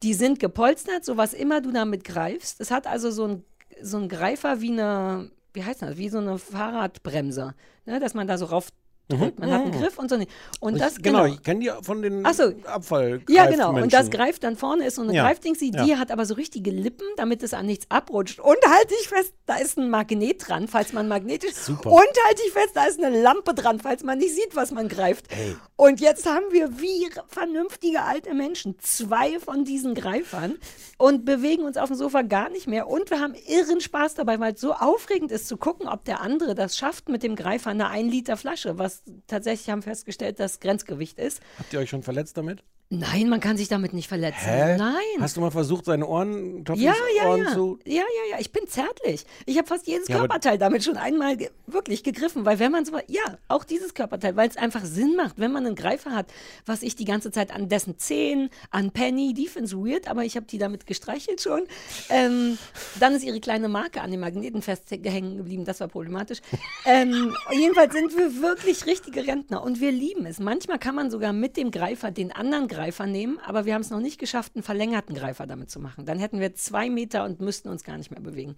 Die 0.04 0.14
sind 0.14 0.40
gepolstert, 0.40 1.06
so 1.06 1.18
was 1.18 1.34
immer 1.34 1.62
du 1.62 1.72
damit 1.72 2.04
greifst. 2.04 2.62
Es 2.62 2.72
hat 2.72 2.88
also 2.88 3.12
so 3.12 3.28
ein, 3.28 3.44
so 3.82 3.98
ein 3.98 4.10
Greifer 4.10 4.62
wie 4.62 4.72
eine, 4.72 5.32
wie 5.54 5.64
heißt 5.64 5.82
das, 5.82 5.98
wie 5.98 6.10
so 6.10 6.18
eine 6.18 6.38
Fahrradbremse, 6.38 7.54
ne, 7.86 8.00
dass 8.00 8.14
man 8.14 8.28
da 8.28 8.38
so 8.38 8.46
rauf 8.46 8.70
drückt. 9.10 9.40
Man 9.40 9.52
hat 9.52 9.62
einen 9.62 9.72
Griff 9.72 9.98
und 9.98 10.10
so. 10.10 10.18
Und 10.60 10.80
das, 10.80 10.98
ich, 10.98 11.04
genau, 11.04 11.26
ich 11.26 11.42
kenne 11.44 11.60
die 11.62 11.72
von 11.82 12.02
den 12.02 12.26
so. 12.34 12.54
Abfall. 12.66 13.22
ja, 13.28 13.46
genau. 13.48 13.74
Und 13.76 13.92
das 13.92 14.10
greift 14.10 14.44
dann 14.44 14.56
vorne 14.56 14.86
ist 14.86 14.96
so 14.96 15.02
eine 15.02 15.14
Ja. 15.14 15.24
Greifdingsi, 15.26 15.72
die 15.72 15.90
Ja. 15.90 15.98
hat 15.98 16.12
aber 16.12 16.26
so 16.26 16.36
richtige 16.36 16.72
Lippen, 16.72 17.06
damit 17.18 17.44
es 17.44 17.54
an 17.54 17.66
nichts 17.66 17.86
abrutscht. 17.90 18.40
Und 18.40 18.58
halte 18.68 18.94
ich 19.02 19.10
fest, 19.10 19.34
da 19.46 19.56
ist 19.56 19.78
ein 19.78 19.90
Magnet 19.90 20.48
dran, 20.48 20.68
falls 20.68 20.94
man 20.94 21.08
magnetisch. 21.08 21.54
Super. 21.54 21.92
Und 21.92 22.00
halte 22.28 22.42
ich 22.46 22.52
fest, 22.54 22.72
da 22.76 22.86
ist 22.86 23.04
eine 23.04 23.22
Lampe 23.22 23.54
dran, 23.54 23.80
falls 23.80 24.04
man 24.04 24.18
nicht 24.20 24.36
sieht, 24.36 24.56
was 24.56 24.72
man 24.72 24.88
greift. 24.88 25.28
Und 25.76 26.00
jetzt 26.00 26.26
haben 26.26 26.46
wir 26.52 26.80
wie 26.80 27.10
vernünftige 27.28 28.04
alte 28.04 28.34
Menschen 28.34 28.76
zwei 28.80 29.40
von 29.40 29.66
diesen 29.66 29.96
Greifern 29.96 30.58
und 30.98 31.26
bewegen 31.26 31.64
uns 31.64 31.78
auf 31.78 31.88
dem 31.90 31.96
Sofa 31.96 32.22
gar 32.22 32.50
nicht 32.50 32.68
mehr. 32.68 32.88
Und 32.88 33.10
wir 33.10 33.20
haben 33.20 33.34
irren 33.48 33.82
Spaß 33.82 34.16
dabei, 34.16 34.40
weil 34.40 34.54
es 34.54 34.62
so 34.62 34.74
aufregend 34.74 35.32
ist 35.32 35.48
zu 35.48 35.58
gucken, 35.58 35.88
ob 35.88 36.04
der 36.06 36.22
andere 36.22 36.54
das 36.56 36.78
schafft 36.78 37.10
mit 37.10 37.24
dem 37.24 37.36
Greifer 37.36 37.70
eine 37.72 37.90
1 37.90 38.12
Liter 38.12 38.38
Flasche, 38.38 38.78
was 38.78 38.99
tatsächlich 39.28 39.70
haben 39.70 39.82
festgestellt, 39.82 40.40
das 40.40 40.60
Grenzgewicht 40.60 41.20
ist. 41.20 41.42
Habt 41.58 41.74
ihr 41.74 41.80
euch 41.80 41.90
schon 41.90 42.04
verletzt 42.04 42.38
damit? 42.38 42.64
Nein, 42.92 43.30
man 43.30 43.40
kann 43.40 43.56
sich 43.56 43.68
damit 43.68 43.94
nicht 43.94 44.08
verletzen. 44.08 44.50
Hä? 44.50 44.76
Nein. 44.76 44.96
Hast 45.20 45.38
du 45.38 45.42
mal 45.42 45.52
versucht, 45.52 45.86
seine 45.86 46.08
Ohren, 46.08 46.66
Toffis 46.66 46.82
ja, 46.82 46.96
ja, 47.16 47.30
Ohren 47.30 47.44
ja. 47.44 47.54
zu. 47.54 47.78
Ja, 47.86 47.98
ja, 47.98 48.32
ja. 48.32 48.40
Ich 48.40 48.52
bin 48.52 48.68
zärtlich. 48.68 49.28
Ich 49.46 49.60
habe 49.60 49.68
fast 49.68 49.86
jedes 49.86 50.08
Ja, 50.08 50.18
Körperteil 50.18 50.58
damit 50.58 50.84
schon 50.84 50.98
einmal 50.98 51.38
ge 51.38 51.52
wirklich 51.68 52.02
gegriffen, 52.02 52.46
weil 52.46 52.58
wenn 52.58 52.72
man 52.72 52.86
so, 52.86 52.98
ja, 53.06 53.38
auch 53.48 53.64
dieses 53.64 53.94
Körperteil, 53.94 54.36
weil 54.36 54.50
es 54.50 54.58
einfach 54.58 54.84
Sinn 54.84 55.16
macht, 55.16 55.38
wenn 55.38 55.52
man 55.52 55.68
einen 55.68 55.76
Greifer 55.76 56.16
hat, 56.16 56.34
was 56.66 56.82
ich 56.82 56.96
die 56.96 57.06
ganze 57.06 57.30
Zeit 57.30 57.54
an 57.54 57.70
dessen 57.70 58.00
Zehen, 58.00 58.50
an 58.72 58.90
Penny, 58.90 59.36
die 59.36 59.46
finden's 59.46 59.76
weird, 59.76 60.08
aber 60.08 60.24
ich 60.26 60.36
habe 60.36 60.48
die 60.48 60.58
damit 60.58 60.88
gestreichelt 60.88 61.42
schon. 61.42 61.66
Ähm, 62.10 62.58
dann 63.00 63.14
ist 63.14 63.24
ihre 63.24 63.40
kleine 63.40 63.70
Marke 63.70 64.02
an 64.02 64.10
den 64.10 64.20
Magneten 64.20 64.64
festgehängt 64.64 65.38
geblieben, 65.38 65.64
das 65.64 65.80
war 65.80 65.90
problematisch. 65.90 66.40
ähm, 66.86 67.36
jedenfalls 67.52 67.94
sind 67.94 68.18
wir 68.18 68.42
wirklich 68.42 68.88
richtige 68.88 69.28
Rentner 69.28 69.62
und 69.62 69.80
wir 69.80 69.92
lieben 69.92 70.26
es. 70.26 70.40
Manchmal 70.40 70.80
kann 70.80 70.96
man 70.96 71.12
sogar 71.12 71.34
mit 71.34 71.56
dem 71.56 71.70
Greifer 71.70 72.10
den 72.10 72.32
anderen 72.32 72.68
Greifer 72.68 72.79
nehmen, 73.08 73.40
aber 73.46 73.66
wir 73.66 73.74
haben 73.74 73.82
es 73.82 73.90
noch 73.90 74.00
nicht 74.00 74.20
geschafft, 74.20 74.54
einen 74.56 74.64
verlängerten 74.64 75.16
Greifer 75.16 75.46
damit 75.48 75.70
zu 75.70 75.80
machen. 75.80 76.06
Dann 76.06 76.20
hätten 76.20 76.40
wir 76.40 76.56
zwei 76.56 76.90
Meter 76.90 77.24
und 77.26 77.40
müssten 77.42 77.70
uns 77.70 77.84
gar 77.84 77.98
nicht 77.98 78.12
mehr 78.12 78.22
bewegen. 78.22 78.56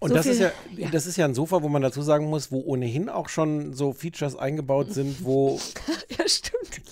Und 0.00 0.08
So 0.10 0.14
das, 0.16 0.26
ist 0.26 0.38
viel- 0.38 0.52
ja, 0.78 0.88
das 0.92 1.06
ist 1.06 1.16
ja 1.16 1.24
ein 1.24 1.34
Sofa, 1.34 1.62
wo 1.62 1.68
man 1.68 1.80
dazu 1.82 2.02
sagen 2.02 2.26
muss, 2.26 2.50
wo 2.52 2.60
ohnehin 2.60 3.08
auch 3.08 3.28
schon 3.28 3.72
so 3.74 3.92
Features 3.92 4.36
eingebaut 4.36 4.92
sind, 4.92 5.24
wo, 5.24 5.58
Ja, 6.18 6.28
stimmt. 6.28 6.82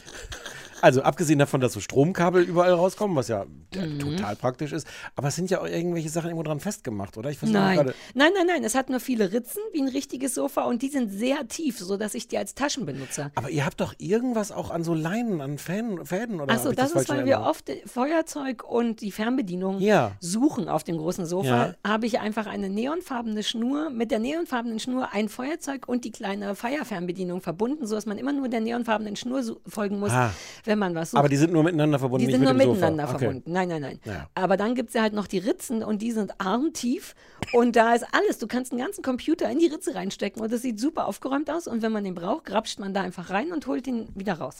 Also 0.82 1.02
abgesehen 1.02 1.38
davon, 1.38 1.60
dass 1.60 1.72
so 1.72 1.80
Stromkabel 1.80 2.42
überall 2.42 2.72
rauskommen, 2.74 3.16
was 3.16 3.28
ja 3.28 3.46
Mhm. 3.74 3.98
total 4.00 4.36
praktisch 4.36 4.72
ist, 4.72 4.86
aber 5.16 5.28
es 5.28 5.36
sind 5.36 5.48
ja 5.50 5.60
auch 5.62 5.66
irgendwelche 5.66 6.10
Sachen 6.10 6.26
irgendwo 6.26 6.42
dran 6.42 6.60
festgemacht, 6.60 7.16
oder? 7.16 7.30
Ich 7.30 7.40
Nein. 7.40 7.76
gerade. 7.76 7.94
nein, 8.14 8.32
nein, 8.36 8.46
nein. 8.46 8.64
Es 8.64 8.74
hat 8.74 8.90
nur 8.90 9.00
viele 9.00 9.32
Ritzen 9.32 9.62
wie 9.72 9.80
ein 9.80 9.88
richtiges 9.88 10.34
Sofa 10.34 10.64
und 10.64 10.82
die 10.82 10.88
sind 10.88 11.10
sehr 11.10 11.48
tief, 11.48 11.78
sodass 11.78 12.14
ich 12.14 12.28
die 12.28 12.36
als 12.36 12.54
Taschen 12.54 12.84
benutze. 12.84 13.30
Aber 13.34 13.48
ihr 13.48 13.64
habt 13.64 13.80
doch 13.80 13.94
irgendwas 13.98 14.52
auch 14.52 14.70
an 14.70 14.84
so 14.84 14.92
Leinen, 14.92 15.40
an 15.40 15.56
Fäden, 15.56 16.04
Fäden 16.04 16.40
oder 16.40 16.52
Achso, 16.52 16.72
das, 16.72 16.92
falsch 16.92 17.04
ist, 17.04 17.08
weil 17.08 17.24
wir 17.24 17.40
oft 17.40 17.70
Feuerzeug 17.86 18.64
und 18.68 19.00
die 19.00 19.12
Fernbedienung 19.12 19.78
Ja. 19.80 20.12
suchen 20.20 20.68
auf 20.68 20.84
dem 20.84 20.98
großen 20.98 21.24
Sofa. 21.24 21.66
Ja. 21.68 21.74
Habe 21.86 22.06
ich 22.06 22.20
einfach 22.20 22.46
eine 22.46 22.68
neonfarbene 22.68 23.42
Schnur, 23.42 23.88
mit 23.90 24.10
der 24.10 24.18
neonfarbenen 24.18 24.80
Schnur 24.80 25.08
ein 25.12 25.28
Feuerzeug 25.28 25.88
und 25.88 26.04
die 26.04 26.10
kleine 26.10 26.54
Fire-Fernbedienung 26.54 27.40
verbunden, 27.40 27.86
sodass 27.86 28.06
man 28.06 28.18
immer 28.18 28.32
nur 28.32 28.48
der 28.48 28.60
neonfarbenen 28.60 29.16
Schnur 29.16 29.42
folgen 29.66 29.98
muss, 29.98 30.10
Ah. 30.10 30.32
wenn 30.64 30.71
man 30.78 30.94
was 30.94 31.10
sucht. 31.12 31.18
Aber 31.18 31.28
die 31.28 31.36
sind 31.36 31.52
nur 31.52 31.62
miteinander 31.62 31.98
verbunden, 31.98 32.20
Die 32.20 32.26
nicht 32.26 32.34
sind 32.36 32.44
nur 32.44 32.52
mit 32.54 32.66
miteinander 32.68 33.04
Sofa. 33.04 33.14
Okay. 33.16 33.24
verbunden. 33.26 33.52
Nein, 33.52 33.68
nein, 33.68 33.82
nein. 33.82 34.00
Ja. 34.04 34.28
Aber 34.34 34.56
dann 34.56 34.74
gibt 34.74 34.88
es 34.90 34.94
ja 34.94 35.02
halt 35.02 35.12
noch 35.14 35.26
die 35.26 35.38
Ritzen 35.38 35.82
und 35.82 36.02
die 36.02 36.12
sind 36.12 36.40
armtief. 36.40 37.14
Und 37.52 37.76
da 37.76 37.94
ist 37.94 38.04
alles. 38.12 38.38
Du 38.38 38.46
kannst 38.46 38.72
einen 38.72 38.80
ganzen 38.80 39.02
Computer 39.02 39.50
in 39.50 39.58
die 39.58 39.66
Ritze 39.66 39.94
reinstecken 39.94 40.42
und 40.42 40.52
das 40.52 40.62
sieht 40.62 40.78
super 40.80 41.06
aufgeräumt 41.06 41.50
aus. 41.50 41.66
Und 41.66 41.82
wenn 41.82 41.92
man 41.92 42.04
den 42.04 42.14
braucht, 42.14 42.44
grapscht 42.44 42.78
man 42.78 42.94
da 42.94 43.02
einfach 43.02 43.30
rein 43.30 43.52
und 43.52 43.66
holt 43.66 43.86
ihn 43.86 44.08
wieder 44.14 44.34
raus. 44.34 44.58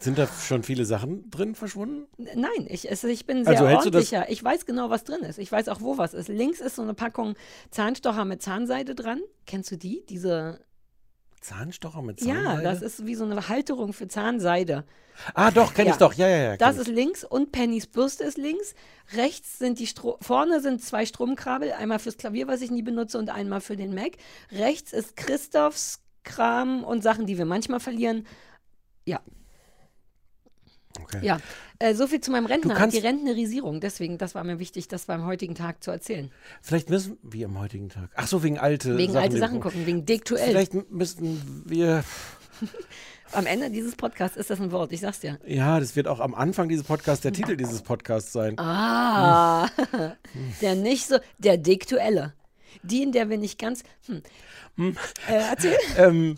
Sind 0.00 0.16
da 0.16 0.28
schon 0.28 0.62
viele 0.62 0.84
Sachen 0.84 1.28
drin 1.28 1.56
verschwunden? 1.56 2.06
Nein, 2.18 2.68
ich, 2.68 2.88
es, 2.88 3.02
ich 3.02 3.26
bin 3.26 3.44
sehr 3.44 3.54
Also 3.60 3.64
du 3.64 3.70
das- 3.70 3.84
ordentlicher. 3.86 4.30
Ich 4.30 4.44
weiß 4.44 4.64
genau, 4.64 4.90
was 4.90 5.02
drin 5.02 5.22
ist. 5.22 5.38
Ich 5.40 5.50
weiß 5.50 5.68
auch, 5.68 5.80
wo 5.80 5.98
was 5.98 6.14
ist. 6.14 6.28
Links 6.28 6.60
ist 6.60 6.76
so 6.76 6.82
eine 6.82 6.94
Packung 6.94 7.34
Zahnstocher 7.72 8.24
mit 8.24 8.40
Zahnseide 8.40 8.94
dran. 8.94 9.20
Kennst 9.46 9.72
du 9.72 9.76
die? 9.76 10.04
Diese. 10.08 10.60
Zahnstocher 11.40 12.02
mit 12.02 12.20
Ja, 12.20 12.34
Zahnseide? 12.34 12.62
das 12.62 12.82
ist 12.82 13.06
wie 13.06 13.14
so 13.14 13.24
eine 13.24 13.48
Halterung 13.48 13.92
für 13.92 14.08
Zahnseide. 14.08 14.84
Ah, 15.34 15.50
doch, 15.50 15.74
kenn 15.74 15.86
Ja. 15.86 15.92
ich 15.92 15.98
doch. 15.98 16.12
Ja, 16.14 16.28
ja, 16.28 16.36
ja. 16.38 16.56
Das 16.56 16.76
ist 16.76 16.86
links 16.88 17.24
und 17.24 17.50
Pennys 17.52 17.86
Bürste 17.86 18.24
ist 18.24 18.38
links. 18.38 18.74
Rechts 19.14 19.58
sind 19.58 19.78
die 19.78 19.86
Stro 19.86 20.16
vorne 20.20 20.60
sind 20.60 20.82
zwei 20.82 21.06
Stromkabel, 21.06 21.72
einmal 21.72 21.98
fürs 21.98 22.16
Klavier, 22.18 22.46
was 22.46 22.60
ich 22.60 22.70
nie 22.70 22.82
benutze, 22.82 23.18
und 23.18 23.30
einmal 23.30 23.60
für 23.60 23.76
den 23.76 23.94
Mac. 23.94 24.12
Rechts 24.52 24.92
ist 24.92 25.16
Christophs 25.16 26.00
Kram 26.24 26.84
und 26.84 27.02
Sachen, 27.02 27.26
die 27.26 27.38
wir 27.38 27.46
manchmal 27.46 27.80
verlieren. 27.80 28.26
Ja, 29.06 29.20
Okay. 31.14 31.24
ja. 31.26 31.38
Äh, 31.80 31.94
so 31.94 32.06
viel 32.06 32.20
zu 32.20 32.30
meinem 32.30 32.46
Rentner. 32.46 32.74
kannst- 32.74 32.96
Die 32.96 33.00
Rentnerisierung. 33.00 33.80
Deswegen, 33.80 34.18
das 34.18 34.34
war 34.34 34.42
mir 34.44 34.58
wichtig, 34.58 34.88
das 34.88 35.06
beim 35.06 35.24
heutigen 35.24 35.54
Tag 35.54 35.82
zu 35.82 35.90
erzählen. 35.90 36.30
Vielleicht 36.60 36.90
müssen 36.90 37.18
wir 37.22 37.46
am 37.46 37.58
heutigen 37.58 37.88
Tag. 37.88 38.10
Ach 38.16 38.26
so, 38.26 38.42
wegen 38.42 38.58
alte 38.58 38.96
Wegen 38.98 39.12
Sachen. 39.12 39.22
alte 39.22 39.34
die- 39.36 39.40
Sachen 39.40 39.60
gucken, 39.60 39.86
wegen 39.86 40.04
Dektuell. 40.04 40.48
Vielleicht 40.48 40.90
müssten 40.90 41.62
wir. 41.66 42.04
Am 43.32 43.44
Ende 43.44 43.70
dieses 43.70 43.94
Podcasts 43.94 44.38
ist 44.38 44.48
das 44.48 44.58
ein 44.58 44.72
Wort, 44.72 44.90
ich 44.90 45.00
sag's 45.00 45.20
dir. 45.20 45.38
Ja, 45.46 45.78
das 45.80 45.94
wird 45.96 46.08
auch 46.08 46.18
am 46.18 46.34
Anfang 46.34 46.66
dieses 46.70 46.84
Podcasts 46.86 47.20
der 47.20 47.32
Titel 47.34 47.56
dieses 47.56 47.82
Podcasts 47.82 48.32
sein. 48.32 48.58
Ah, 48.58 49.68
der 50.62 50.74
nicht 50.74 51.06
so, 51.06 51.18
der 51.36 51.58
Dektuelle. 51.58 52.32
Die, 52.82 53.02
in 53.02 53.12
der 53.12 53.28
wir 53.30 53.38
nicht 53.38 53.58
ganz. 53.58 53.82
Hm. 54.06 54.22
Äh, 55.28 55.32
erzähl. 55.50 55.76
ähm, 55.96 56.36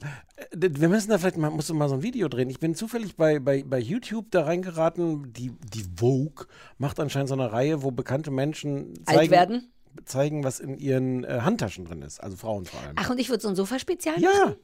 wir 0.53 0.89
müssen 0.89 1.11
da 1.11 1.19
vielleicht 1.19 1.37
mal, 1.37 1.51
musst 1.51 1.69
du 1.69 1.75
mal 1.75 1.89
so 1.89 1.97
ein 1.97 2.03
Video 2.03 2.29
drehen. 2.29 2.49
Ich 2.51 2.59
bin 2.59 2.75
zufällig 2.75 3.17
bei, 3.17 3.39
bei, 3.39 3.63
bei 3.63 3.79
YouTube 3.79 4.31
da 4.31 4.45
reingeraten. 4.45 5.33
Die, 5.33 5.53
die 5.75 5.85
Vogue 5.97 6.47
macht 6.79 6.99
anscheinend 6.99 7.29
so 7.29 7.35
eine 7.35 7.53
Reihe, 7.53 7.83
wo 7.83 7.91
bekannte 7.91 8.31
Menschen 8.31 8.95
Alt 9.07 9.17
zeigen, 9.17 9.31
werden. 9.31 9.73
zeigen 10.05 10.45
was 10.45 10.61
in 10.61 10.77
ihren 10.79 11.25
äh, 11.25 11.41
Handtaschen 11.43 11.85
drin 11.85 12.03
ist. 12.03 12.21
Also 12.21 12.37
Frauen 12.37 12.65
vor 12.65 12.81
allem. 12.81 12.97
Ach, 12.97 13.11
und 13.11 13.19
ich 13.19 13.29
würde 13.29 13.43
so 13.43 13.49
ein 13.49 13.57
Sofa-Spezial 13.57 14.19
machen? 14.19 14.33
Ja. 14.35 14.57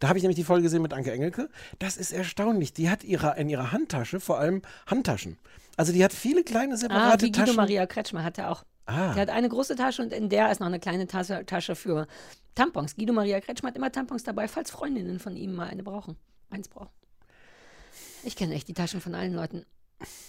Da 0.00 0.08
habe 0.08 0.18
ich 0.18 0.22
nämlich 0.22 0.36
die 0.36 0.44
Folge 0.44 0.64
gesehen 0.64 0.82
mit 0.82 0.92
Anke 0.92 1.12
Engelke. 1.12 1.48
Das 1.78 1.96
ist 1.96 2.12
erstaunlich. 2.12 2.72
Die 2.72 2.90
hat 2.90 3.04
ihre, 3.04 3.36
in 3.38 3.48
ihrer 3.48 3.72
Handtasche 3.72 4.20
vor 4.20 4.38
allem 4.38 4.62
Handtaschen. 4.86 5.38
Also 5.76 5.92
die 5.92 6.02
hat 6.02 6.12
viele 6.12 6.42
kleine 6.42 6.74
Ah, 6.74 6.78
separate 6.78 7.26
wie 7.26 7.30
Guido 7.30 7.44
Taschen. 7.44 7.56
Maria 7.56 7.86
Kretschmer 7.86 8.24
hat 8.24 8.38
er 8.38 8.50
auch. 8.50 8.64
Ah. 8.86 9.12
Der 9.14 9.22
hat 9.22 9.30
eine 9.30 9.48
große 9.48 9.74
Tasche 9.74 10.02
und 10.02 10.12
in 10.12 10.28
der 10.28 10.50
ist 10.50 10.60
noch 10.60 10.68
eine 10.68 10.78
kleine 10.78 11.06
Tasche, 11.06 11.44
Tasche 11.44 11.74
für 11.74 12.06
Tampons. 12.54 12.94
Guido 12.94 13.12
Maria 13.12 13.40
Kretschmer 13.40 13.68
hat 13.68 13.76
immer 13.76 13.90
Tampons 13.90 14.22
dabei, 14.22 14.46
falls 14.46 14.70
Freundinnen 14.70 15.18
von 15.18 15.36
ihm 15.36 15.54
mal 15.54 15.68
eine 15.68 15.82
brauchen. 15.82 16.16
Eins 16.50 16.68
brauchen. 16.68 16.92
Ich 18.22 18.36
kenne 18.36 18.54
echt 18.54 18.68
die 18.68 18.74
Taschen 18.74 19.00
von 19.00 19.14
allen 19.14 19.34
Leuten. 19.34 19.66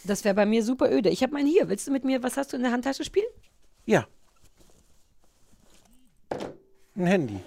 Das 0.04 0.24
wäre 0.24 0.34
bei 0.34 0.46
mir 0.46 0.64
super 0.64 0.92
öde. 0.92 1.10
Ich 1.10 1.22
habe 1.22 1.34
meinen 1.34 1.48
hier. 1.48 1.70
Willst 1.70 1.88
du 1.88 1.92
mit 1.92 2.04
mir, 2.04 2.24
was 2.24 2.38
hast 2.38 2.54
du 2.54 2.58
in 2.58 2.64
der 2.64 2.72
Handtasche 2.72 3.04
spielen? 3.04 3.28
Ja. 3.86 4.08
Ein 6.96 7.06
Handy. 7.06 7.40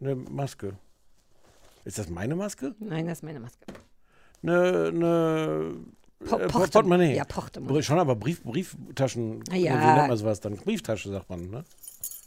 Eine 0.00 0.14
Maske. 0.14 0.76
Ist 1.84 1.98
das 1.98 2.08
meine 2.08 2.36
Maske? 2.36 2.74
Nein, 2.78 3.06
das 3.06 3.18
ist 3.18 3.22
meine 3.22 3.40
Maske. 3.40 3.66
Eine, 4.42 4.88
eine 4.88 5.74
Po 6.28 6.36
äh, 6.36 6.46
Pochte- 6.48 6.70
Portemonnaie. 6.72 7.16
Ja. 7.16 7.24
Br- 7.24 7.82
Schon 7.82 7.98
aber 7.98 8.14
Brief, 8.16 8.42
Brieftaschen. 8.42 9.42
Ja. 9.52 9.56
Wie 9.80 9.96
nennt 9.96 10.08
man 10.08 10.16
sowas 10.16 10.40
dann? 10.40 10.56
Brieftasche 10.56 11.10
sagt 11.10 11.30
man, 11.30 11.48
ne? 11.50 11.64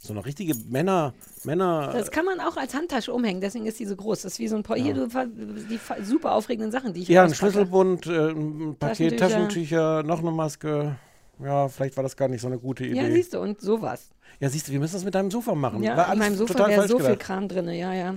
So 0.02 0.12
eine 0.14 0.26
richtige 0.26 0.54
Männer, 0.70 1.14
Männer. 1.46 1.92
Das 1.94 2.12
kann 2.12 2.26
man 2.26 2.42
auch 2.42 2.58
als 2.58 2.74
Handtasche 2.74 3.14
umhängen, 3.14 3.40
deswegen 3.40 3.66
ist 3.66 3.80
die 3.80 3.86
so 3.86 3.96
groß. 3.96 4.24
Das 4.24 4.34
ist 4.34 4.40
wie 4.40 4.50
so 4.50 4.58
ein 4.58 4.64
paar, 4.64 4.76
hier, 4.78 4.94
du, 4.94 5.10
ver- 5.10 5.28
die 5.28 5.80
super 6.04 6.34
aufregenden 6.34 6.72
Sachen, 6.74 6.94
die 6.94 7.04
ich 7.04 7.08
ja, 7.08 7.24
ein. 7.24 7.34
Schlüsselbund, 7.34 8.08
äh, 8.08 8.32
ein 8.32 8.76
Paket 8.78 9.18
Taschentücher. 9.18 9.18
Taschentücher, 9.18 10.04
noch 10.04 10.20
eine 10.20 10.32
Maske. 10.32 10.98
Ja, 11.42 11.70
vielleicht 11.70 11.96
war 11.96 12.04
das 12.04 12.18
gar 12.18 12.28
nicht 12.28 12.42
so 12.42 12.48
eine 12.48 12.60
gute 12.60 12.86
Idee. 12.86 12.98
Ja, 13.02 13.12
siehst 13.12 13.34
du, 13.34 13.40
und 13.40 13.62
sowas. 13.62 14.10
Ja, 14.42 14.50
siehst 14.50 14.68
du, 14.68 14.72
wir 14.74 14.80
müssen 14.80 14.96
das 14.96 15.06
mit 15.06 15.16
deinem 15.16 15.32
Sofa 15.32 15.56
machen. 15.56 15.82
Ja, 15.84 15.96
War 15.96 16.06
in 16.06 16.12
alles 16.12 16.20
meinem 16.20 16.36
Sofa 16.36 16.68
wäre 16.68 16.88
so 16.88 16.98
viel 16.98 17.06
gedacht. 17.08 17.20
Kram 17.22 17.48
drin, 17.48 17.70
ja, 17.70 17.94
ja. 17.94 18.16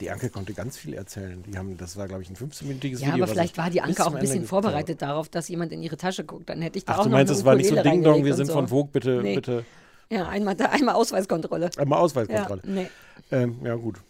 Die 0.00 0.10
Anke 0.10 0.30
konnte 0.30 0.54
ganz 0.54 0.76
viel 0.76 0.94
erzählen. 0.94 1.42
Die 1.46 1.56
haben, 1.58 1.76
das 1.76 1.96
war, 1.96 2.06
glaube 2.08 2.22
ich, 2.22 2.30
ein 2.30 2.36
15-minütiges 2.36 3.00
Ja, 3.00 3.08
Video. 3.08 3.12
aber 3.14 3.20
was 3.22 3.30
vielleicht 3.32 3.52
ich 3.54 3.58
war 3.58 3.70
die 3.70 3.80
Anke 3.80 4.02
auch 4.04 4.14
ein 4.14 4.20
bisschen 4.20 4.42
geguckt 4.42 4.52
habe. 4.52 4.62
vorbereitet 4.62 5.02
darauf, 5.02 5.28
dass 5.28 5.48
jemand 5.48 5.72
in 5.72 5.82
ihre 5.82 5.96
Tasche 5.96 6.24
guckt. 6.24 6.48
Dann 6.48 6.62
hätte 6.62 6.78
ich 6.78 6.84
da 6.84 6.92
Ach, 6.92 6.98
auch 6.98 7.02
du 7.04 7.08
noch 7.10 7.16
meinst, 7.18 7.32
es 7.32 7.44
war 7.44 7.54
nicht 7.56 7.68
so 7.68 7.82
Ding 7.82 8.02
Dong, 8.02 8.24
wir 8.24 8.34
sind 8.34 8.48
und 8.48 8.54
von 8.54 8.66
so. 8.68 8.76
Vogue, 8.76 8.90
bitte, 8.92 9.20
Nee. 9.22 9.34
bitte. 9.36 9.64
Ja, 10.10 10.28
einmal, 10.28 10.54
da, 10.54 10.66
einmal 10.66 10.94
Ausweiskontrolle. 10.94 11.70
Einmal 11.76 11.98
Ja, 11.98 12.02
Ausweiskontrolle. 12.04 12.62
nee. 12.64 12.88
Ähm, 13.30 13.56
ja, 13.64 13.74
gut. 13.74 14.00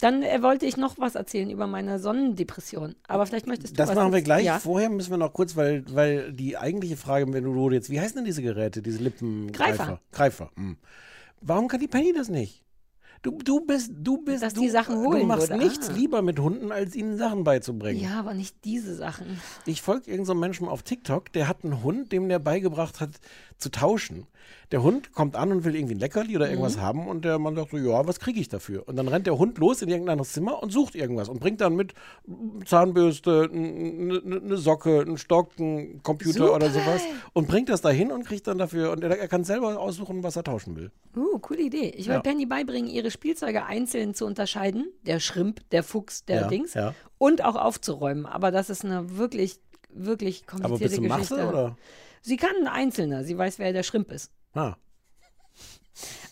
Dann 0.00 0.22
äh, 0.22 0.42
wollte 0.42 0.64
ich 0.64 0.76
noch 0.76 0.96
was 0.98 1.16
erzählen 1.16 1.50
über 1.50 1.66
meine 1.66 1.98
Sonnendepression. 1.98 2.94
Aber 3.08 3.26
vielleicht 3.26 3.48
möchtest 3.48 3.72
du 3.72 3.76
Das 3.78 3.88
was 3.88 3.96
machen 3.96 4.12
wir 4.12 4.22
gleich. 4.22 4.44
Ja. 4.44 4.60
Vorher 4.60 4.90
müssen 4.90 5.10
wir 5.10 5.16
noch 5.16 5.32
kurz, 5.32 5.56
weil, 5.56 5.84
weil 5.92 6.32
die 6.32 6.56
eigentliche 6.56 6.96
Frage, 6.96 7.32
wenn 7.32 7.42
du 7.42 7.70
jetzt, 7.70 7.90
wie 7.90 8.00
heißen 8.00 8.14
denn 8.16 8.24
diese 8.24 8.42
Geräte, 8.42 8.80
diese 8.80 9.02
Lippengreifer? 9.02 9.76
Greifer. 9.76 10.00
Greifer. 10.12 10.50
hm. 10.54 10.76
Warum 11.40 11.68
kann 11.68 11.80
die 11.80 11.88
Penny 11.88 12.12
das 12.12 12.28
nicht? 12.28 12.62
Du, 13.22 13.32
du 13.42 13.60
bist, 13.66 13.90
du 13.96 14.18
bist, 14.18 14.42
Dass 14.42 14.54
du, 14.54 14.60
die 14.60 14.68
Sachen 14.70 14.94
du 15.02 15.08
holen 15.10 15.26
machst 15.26 15.50
würde. 15.50 15.62
nichts 15.64 15.88
Ah. 15.90 15.92
lieber 15.92 16.22
mit 16.22 16.38
Hunden, 16.38 16.70
als 16.70 16.94
ihnen 16.94 17.16
Sachen 17.18 17.42
beizubringen. 17.44 18.00
ja, 18.00 18.18
aber 18.20 18.32
nicht 18.34 18.56
diese 18.64 18.94
Sachen. 18.94 19.40
Ich 19.66 19.82
folge 19.82 20.10
irgendeinem 20.10 20.26
so 20.36 20.40
Menschen 20.40 20.68
auf 20.68 20.82
TikTok, 20.82 21.32
der 21.32 21.48
hat 21.48 21.64
einen 21.64 21.82
Hund, 21.82 22.12
dem 22.12 22.28
der 22.28 22.38
beigebracht 22.38 23.00
hat, 23.00 23.10
zu 23.58 23.70
tauschen. 23.70 24.26
Der 24.72 24.82
Hund 24.82 25.12
kommt 25.12 25.36
an 25.36 25.50
und 25.52 25.64
will 25.64 25.74
irgendwie 25.74 25.94
ein 25.94 25.98
Leckerli 25.98 26.36
oder 26.36 26.48
irgendwas 26.48 26.76
Mhm. 26.76 26.80
haben 26.82 27.08
und 27.08 27.24
der 27.24 27.38
Mann 27.38 27.54
sagt 27.56 27.70
so, 27.72 27.76
ja, 27.76 28.06
was 28.06 28.18
kriege 28.20 28.40
ich 28.40 28.48
dafür? 28.48 28.86
Und 28.86 28.96
dann 28.96 29.08
rennt 29.08 29.26
der 29.26 29.36
Hund 29.38 29.58
los 29.58 29.82
in 29.82 29.88
irgendein 29.88 30.12
anderes 30.12 30.32
Zimmer 30.32 30.62
und 30.62 30.70
sucht 30.70 30.94
irgendwas 30.94 31.28
und 31.28 31.40
bringt 31.40 31.60
dann 31.60 31.74
mit 31.76 31.92
Zahnbürste, 32.64 33.48
eine 33.52 34.56
Socke, 34.56 35.00
einen 35.00 35.18
Stock, 35.18 35.52
einen 35.58 36.02
Computer 36.02 36.54
oder 36.54 36.70
Super. 36.70 36.84
sowas 36.84 37.02
und 37.32 37.48
bringt 37.48 37.68
das 37.68 37.80
dahin 37.80 38.10
und 38.12 38.24
kriegt 38.26 38.46
dann 38.46 38.58
dafür 38.58 38.92
und 38.92 39.02
er, 39.04 39.18
er 39.18 39.28
kann 39.28 39.44
selber 39.44 39.78
aussuchen, 39.78 40.22
was 40.22 40.36
er 40.36 40.44
tauschen 40.44 40.76
will. 40.76 40.90
Uh, 41.16 41.38
coole 41.38 41.62
Idee. 41.62 41.92
Ich 41.96 42.06
will 42.08 42.14
Ja. 42.16 42.20
Penny 42.20 42.46
beibringen, 42.46 42.88
ihre 42.90 43.10
Spielzeuge 43.10 43.64
einzeln 43.66 44.14
zu 44.14 44.26
unterscheiden. 44.26 44.86
Der 45.06 45.20
Schrimp, 45.20 45.68
der 45.70 45.82
Fuchs, 45.82 46.24
der 46.24 46.42
Ja, 46.42 46.48
Dings. 46.48 46.74
ja. 46.74 46.94
Und 47.18 47.44
auch 47.44 47.56
aufzuräumen. 47.56 48.26
Aber 48.26 48.50
das 48.50 48.70
ist 48.70 48.84
eine 48.84 49.16
wirklich, 49.16 49.58
wirklich 49.90 50.44
Aber 50.46 50.68
komplizierte 50.68 51.00
bist 51.02 51.10
du 51.10 51.14
Geschichte. 51.16 51.34
Masse 51.36 51.48
oder? 51.48 51.76
Sie 52.22 52.36
kann 52.36 52.50
ein 52.60 52.68
Einzelner. 52.68 53.24
Sie 53.24 53.36
weiß, 53.36 53.58
wer 53.58 53.72
der 53.72 53.82
Schrimp 53.82 54.10
ist. 54.10 54.30
Ah, 54.54 54.76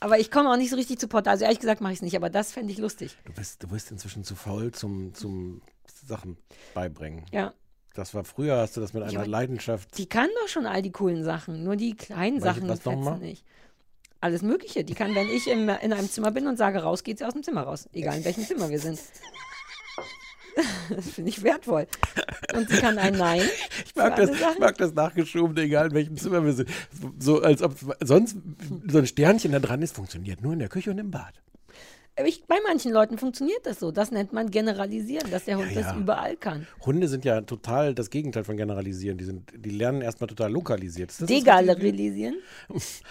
Aber 0.00 0.18
ich 0.18 0.30
komme 0.30 0.50
auch 0.50 0.56
nicht 0.56 0.70
so 0.70 0.76
richtig 0.76 0.98
zu 0.98 1.08
Porta. 1.08 1.30
Also 1.30 1.44
ehrlich 1.44 1.60
gesagt 1.60 1.80
mache 1.80 1.92
ich 1.92 1.98
es 1.98 2.02
nicht, 2.02 2.16
aber 2.16 2.30
das 2.30 2.52
fände 2.52 2.72
ich 2.72 2.78
lustig. 2.78 3.16
du 3.24 3.32
bist, 3.32 3.62
du 3.62 3.68
bist 3.68 3.90
inzwischen 3.90 4.24
zu 4.24 4.34
faul 4.34 4.72
zum, 4.72 5.14
zum 5.14 5.62
Sachen 6.06 6.36
beibringen. 6.74 7.24
Ja. 7.32 7.52
Das 7.94 8.12
war 8.14 8.24
früher, 8.24 8.58
hast 8.58 8.76
du 8.76 8.80
das 8.82 8.92
mit 8.92 9.02
einer 9.02 9.18
aber 9.20 9.26
Leidenschaft. 9.26 9.96
Die 9.96 10.06
kann 10.06 10.28
doch 10.42 10.48
schon 10.48 10.66
all 10.66 10.82
die 10.82 10.92
coolen 10.92 11.24
Sachen. 11.24 11.64
Nur 11.64 11.76
die 11.76 11.96
kleinen 11.96 12.42
Welche- 12.42 12.60
Sachen 12.60 12.76
fetzen 12.76 13.18
nicht. 13.20 13.44
Alles 14.20 14.42
Mögliche. 14.42 14.84
Die 14.84 14.94
kann, 14.94 15.14
wenn 15.14 15.28
ich 15.28 15.46
im, 15.46 15.68
in 15.68 15.92
einem 15.92 16.10
Zimmer 16.10 16.30
bin 16.30 16.46
und 16.46 16.56
sage, 16.56 16.82
raus, 16.82 17.04
geht 17.04 17.18
sie 17.18 17.24
aus 17.24 17.32
dem 17.34 17.42
Zimmer 17.42 17.62
raus. 17.62 17.88
Egal 17.92 18.18
in 18.18 18.24
welchem 18.24 18.44
Zimmer 18.44 18.68
wir 18.70 18.78
sind. 18.80 18.98
Das 20.88 21.10
finde 21.10 21.30
ich 21.30 21.42
wertvoll. 21.42 21.86
Und 22.54 22.68
sie 22.70 22.76
kann 22.78 22.98
ein 22.98 23.14
Nein. 23.16 23.42
Ich 23.86 23.94
mag, 23.94 24.16
das, 24.16 24.30
ich 24.30 24.58
mag 24.58 24.76
das 24.78 24.94
nachgeschoben, 24.94 25.56
egal 25.56 25.88
in 25.88 25.94
welchem 25.94 26.16
Zimmer 26.16 26.44
wir 26.44 26.52
sind. 26.52 26.68
So 27.18 27.42
als 27.42 27.62
ob 27.62 27.75
sonst 28.00 28.36
so 28.86 28.98
ein 28.98 29.06
Sternchen 29.06 29.52
da 29.52 29.58
dran 29.58 29.82
ist, 29.82 29.96
funktioniert 29.96 30.42
nur 30.42 30.52
in 30.52 30.58
der 30.58 30.68
Küche 30.68 30.90
und 30.90 30.98
im 30.98 31.10
Bad. 31.10 31.34
Ich, 32.25 32.44
bei 32.46 32.56
manchen 32.66 32.92
Leuten 32.92 33.18
funktioniert 33.18 33.66
das 33.66 33.78
so. 33.78 33.90
Das 33.90 34.10
nennt 34.10 34.32
man 34.32 34.50
Generalisieren, 34.50 35.30
dass 35.30 35.44
der 35.44 35.58
Hund 35.58 35.70
Ja, 35.72 35.82
das 35.82 35.92
ja. 35.92 35.98
überall 35.98 36.36
kann. 36.36 36.66
Hunde 36.84 37.08
sind 37.08 37.26
ja 37.26 37.42
total 37.42 37.94
das 37.94 38.08
Gegenteil 38.08 38.44
von 38.44 38.56
generalisieren. 38.56 39.18
Die, 39.18 39.25
sind, 39.25 39.52
die 39.54 39.70
lernen 39.70 40.00
erstmal 40.00 40.28
total 40.28 40.50
lokalisiert. 40.50 41.10
Ist 41.10 41.20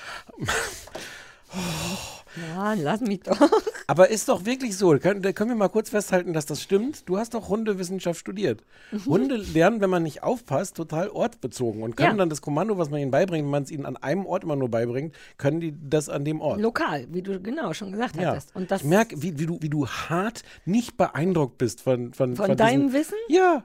Degalerisieren. 1.54 2.16
Ja, 2.54 2.74
lass 2.74 3.00
mich 3.00 3.22
doch. 3.22 3.40
Aber 3.88 4.10
ist 4.10 4.28
doch 4.28 4.46
wirklich 4.46 4.76
so. 4.78 4.98
Können, 4.98 5.22
da 5.22 5.32
können 5.32 5.52
wir 5.52 5.56
mal 5.56 5.70
kurz 5.70 5.90
festhalten, 5.90 6.34
dass 6.34 6.46
das 6.46 6.62
stimmt. 6.62 7.08
Du 7.08 7.18
hast 7.18 7.34
doch 7.34 7.48
Hundewissenschaft 7.48 8.20
studiert. 8.20 8.62
Mhm. 8.92 9.06
Hunde 9.06 9.36
lernen, 9.38 9.80
wenn 9.80 9.90
man 9.90 10.04
nicht 10.04 10.22
aufpasst, 10.22 10.76
total 10.76 11.08
ortbezogen 11.10 11.82
und 11.82 11.96
können 11.96 12.12
Ja. 12.12 12.18
dann 12.18 12.30
das 12.30 12.42
Kommando, 12.42 12.78
was 12.78 12.90
man 12.90 13.00
ihnen 13.00 13.12
beibringt, 13.12 13.46
wenn 13.46 13.52
man 13.52 13.64
es 13.64 13.72
ihnen 13.72 13.86
an 13.86 13.96
einem 13.96 14.26
Ort 14.26 14.44
immer 14.44 14.58
nur 14.58 14.70
beibringt, 14.70 15.16
können 15.38 15.62
die 15.62 15.74
das 15.90 16.10
an 16.10 16.26
dem 16.26 16.42
Ort. 16.42 16.60
Lokal, 16.60 17.08
wie 17.10 17.22
du 17.22 17.40
genau 17.40 17.74
schon 17.74 17.94
gesagt 17.94 18.18
Ja. 18.18 18.32
hattest. 18.32 18.54
Und 18.54 18.70
das 18.70 18.82
ich 18.82 18.88
merke, 18.88 19.22
wie, 19.22 19.40
wie, 19.40 19.46
du, 19.46 19.58
wie 19.62 19.70
du 19.70 19.88
hart 19.88 20.44
nicht 20.66 20.98
beeindruckt 20.98 21.58
bist 21.58 21.80
von, 21.82 22.14
von, 22.14 22.36
von 22.36 22.48
von 22.48 22.58
deinem 22.58 22.88
diesen, 22.88 22.94
Wissen. 23.00 23.18
Ja. 23.30 23.64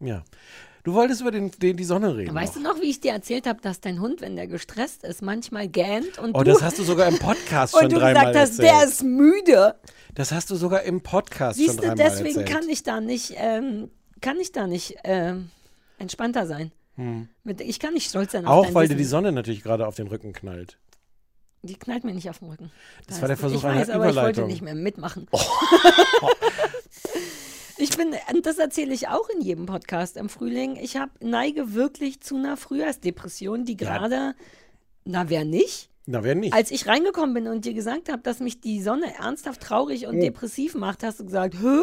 Ja. 0.00 0.22
Du 0.88 0.94
wolltest 0.94 1.20
über 1.20 1.30
den, 1.30 1.50
den, 1.50 1.76
die 1.76 1.84
Sonne 1.84 2.16
reden. 2.16 2.34
Weißt 2.34 2.56
noch. 2.56 2.62
du 2.62 2.68
noch, 2.76 2.80
wie 2.82 2.88
ich 2.88 2.98
dir 3.00 3.12
erzählt 3.12 3.46
habe, 3.46 3.60
dass 3.60 3.80
dein 3.82 4.00
Hund, 4.00 4.22
wenn 4.22 4.36
der 4.36 4.46
gestresst 4.46 5.04
ist, 5.04 5.20
manchmal 5.20 5.68
gähnt 5.68 6.18
und 6.18 6.34
Oh, 6.34 6.42
du, 6.42 6.50
das 6.50 6.62
hast 6.62 6.78
du 6.78 6.82
sogar 6.82 7.08
im 7.08 7.18
Podcast 7.18 7.74
schon 7.76 7.84
und 7.84 7.92
du 7.92 7.98
dreimal 7.98 8.32
gesagt 8.32 8.36
hast, 8.38 8.58
erzählt. 8.58 8.68
der 8.68 8.84
ist 8.88 9.02
müde. 9.04 9.74
das 10.14 10.32
hast 10.32 10.48
du 10.48 10.56
sogar 10.56 10.84
im 10.84 11.02
Podcast 11.02 11.58
Siehst 11.58 11.74
schon 11.74 11.76
du, 11.82 11.88
dreimal 11.88 11.96
deswegen 12.08 12.40
erzählt. 12.40 12.48
kann 12.48 12.68
ich 12.70 12.82
da 12.84 13.02
nicht, 13.02 13.34
ähm, 13.36 13.90
kann 14.22 14.40
ich 14.40 14.52
da 14.52 14.66
nicht 14.66 14.94
ähm, 15.04 15.50
entspannter 15.98 16.46
sein. 16.46 16.72
Mit, 17.44 17.60
ich 17.60 17.78
kann 17.80 17.92
nicht 17.92 18.08
stolz 18.08 18.32
sein 18.32 18.46
auf 18.46 18.64
Hm. 18.64 18.70
Auch 18.70 18.74
weil 18.74 18.84
Wissen. 18.84 18.96
dir 18.96 19.02
die 19.02 19.08
Sonne 19.08 19.30
natürlich 19.30 19.62
gerade 19.62 19.86
auf 19.86 19.94
den 19.94 20.06
Rücken 20.06 20.32
knallt. 20.32 20.78
Die 21.62 21.74
knallt 21.74 22.04
mir 22.04 22.14
nicht 22.14 22.30
auf 22.30 22.38
den 22.38 22.48
Rücken. 22.48 22.72
Das 23.06 23.16
Da 23.16 23.22
war 23.22 23.28
der 23.28 23.36
Versuch 23.36 23.58
ich 23.58 23.64
einer 23.66 23.80
weiß, 23.80 23.90
aber 23.90 24.08
ich 24.08 24.16
wollte 24.16 24.40
Überleitung. 24.40 24.44
Oh. 24.44 24.46
nicht 24.48 24.62
mehr 24.62 24.74
mitmachen. 24.74 25.28
ich 27.78 27.96
bin, 27.96 28.14
und 28.32 28.46
das 28.46 28.58
erzähle 28.58 28.92
ich 28.94 29.08
auch 29.08 29.28
in 29.28 29.40
jedem 29.40 29.66
Podcast 29.66 30.16
im 30.16 30.28
Frühling, 30.28 30.76
ich 30.76 30.96
hab, 30.96 31.10
neige 31.22 31.74
wirklich 31.74 32.20
zu 32.20 32.36
einer 32.36 32.56
Frühjahrsdepression, 32.56 33.64
die 33.64 33.76
gerade, 33.76 34.34
na 35.04 35.28
wer 35.30 35.44
nicht? 35.44 35.90
Na, 36.06 36.24
wer 36.24 36.34
nicht? 36.34 36.54
Als 36.54 36.70
ich 36.70 36.86
reingekommen 36.86 37.34
bin 37.34 37.46
und 37.48 37.64
dir 37.66 37.74
gesagt 37.74 38.10
habe, 38.10 38.22
dass 38.22 38.40
mich 38.40 38.60
die 38.60 38.80
Sonne 38.80 39.14
ernsthaft 39.18 39.60
traurig 39.60 40.06
Oh. 40.06 40.10
und 40.10 40.20
depressiv 40.20 40.74
macht, 40.74 41.02
hast 41.02 41.20
du 41.20 41.24
gesagt, 41.26 41.54
hä? 41.60 41.80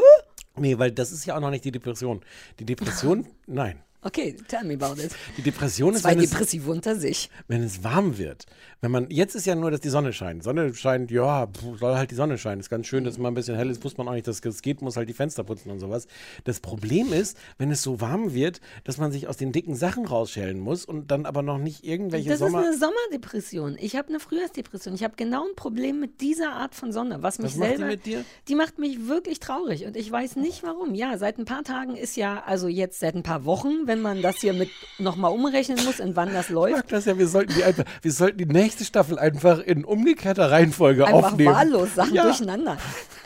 nee, 0.57 0.77
weil 0.79 0.91
das 0.91 1.11
ist 1.11 1.25
ja 1.25 1.35
auch 1.35 1.41
noch 1.41 1.51
nicht 1.51 1.63
die 1.65 1.71
Depression. 1.71 2.21
Die 2.59 2.65
Depression, 2.65 3.27
nein. 3.45 3.81
Okay, 4.05 4.35
tell 4.47 4.63
me 4.63 4.75
about 4.75 5.01
it. 5.01 5.12
Die 5.35 5.41
Depression 5.41 5.95
ist, 5.95 6.03
Zwei 6.03 6.12
wenn 6.12 6.19
es, 6.19 6.29
Depressive 6.29 6.69
unter 6.69 6.95
sich. 6.95 7.31
wenn 7.47 7.63
es 7.63 7.83
warm 7.83 8.19
wird. 8.19 8.45
Wenn 8.81 8.91
man, 8.91 9.09
jetzt 9.09 9.33
ist 9.35 9.47
ja 9.47 9.55
nur, 9.55 9.71
dass 9.71 9.79
die 9.81 9.89
Sonne 9.89 10.13
scheint. 10.13 10.43
Sonne 10.43 10.75
scheint, 10.75 11.09
ja, 11.09 11.47
soll 11.79 11.95
halt 11.95 12.12
die 12.12 12.15
Sonne 12.15 12.38
scheinen. 12.38 12.59
Ist 12.62 12.69
ganz 12.69 12.85
schön, 12.85 13.03
dass 13.03 13.15
es 13.15 13.19
mal 13.19 13.29
ein 13.29 13.33
bisschen 13.33 13.55
hell 13.55 13.67
ist, 13.71 13.83
wusste 13.83 13.97
man 13.97 14.07
auch 14.07 14.13
nicht, 14.13 14.27
dass 14.27 14.41
es 14.45 14.62
geht, 14.62 14.83
muss 14.83 14.95
halt 14.95 15.09
die 15.09 15.13
Fenster 15.13 15.43
putzen 15.43 15.71
und 15.71 15.79
sowas. 15.79 16.05
Das 16.43 16.59
Problem 16.59 17.12
ist, 17.13 17.35
wenn 17.57 17.71
es 17.71 17.81
so 17.81 18.00
warm 18.00 18.35
wird, 18.35 18.62
dass 18.83 19.00
man 19.00 19.12
sich 19.12 19.27
aus 19.27 19.38
den 19.38 19.51
dicken 19.51 19.74
Sachen 19.74 20.05
rausschälen 20.05 20.59
muss 20.59 20.85
und 20.85 21.09
dann 21.09 21.25
aber 21.25 21.41
noch 21.41 21.57
nicht 21.57 21.83
irgendwelche 21.83 22.29
Das 22.29 22.38
Sommer... 22.39 22.59
ist 22.62 22.67
eine 22.67 22.77
Sommerdepression. 22.77 23.75
Ich 23.79 23.95
habe 23.95 24.09
eine 24.09 24.19
Frühjahrsdepression. 24.19 24.93
Ich 24.93 25.03
habe 25.03 25.15
genau 25.17 25.47
ein 25.47 25.55
Problem 25.55 26.00
mit 26.00 26.21
dieser 26.21 26.51
Art 26.51 26.75
von 26.75 26.91
Sonne, 26.91 27.24
was 27.24 27.39
mich 27.39 27.53
Was 27.53 27.57
macht 27.57 27.71
die 27.71 27.75
selber. 27.77 27.91
mit 27.91 28.05
dir? 28.05 28.24
Die 28.50 28.55
macht 28.55 28.77
mich 28.77 29.07
wirklich 29.07 29.39
traurig 29.39 29.85
und 29.85 29.97
ich 29.97 30.12
weiß 30.12 30.35
nicht 30.35 30.62
warum. 30.62 30.93
Ja, 30.93 31.17
seit 31.17 31.39
ein 31.39 31.45
paar 31.45 31.63
Tagen 31.63 31.95
ist 31.95 32.15
ja, 32.17 32.43
also 32.45 32.67
jetzt 32.67 33.00
seit 33.00 33.15
ein 33.15 33.24
paar 33.24 33.45
Wochen, 33.45 33.88
wenn 33.88 33.94
man 34.01 34.21
das 34.21 34.37
hier 34.37 34.53
mit 34.53 34.69
nochmal 34.99 35.31
umrechnen 35.31 35.77
muss, 35.85 35.99
in 35.99 36.15
wann 36.15 36.33
das 36.33 36.47
Ich 36.47 36.53
läuft. 36.53 36.75
mag 36.75 36.87
das 36.89 37.05
ja, 37.05 37.17
wir 37.17 37.27
sollten 37.27 37.53
die 37.53 37.63
einfach, 37.63 37.83
wir 38.01 38.11
sollten 38.11 38.37
die 38.37 38.45
nächste 38.45 38.85
Staffel 38.85 39.19
einfach 39.19 39.59
in 39.59 39.83
umgekehrter 39.85 40.51
Reihenfolge 40.51 41.05
Einfach 41.07 41.31
aufnehmen. 41.31 41.53
wahllos, 41.53 41.95
Sachen 41.95 42.13
ja. 42.15 42.23
durcheinander. 42.23 42.77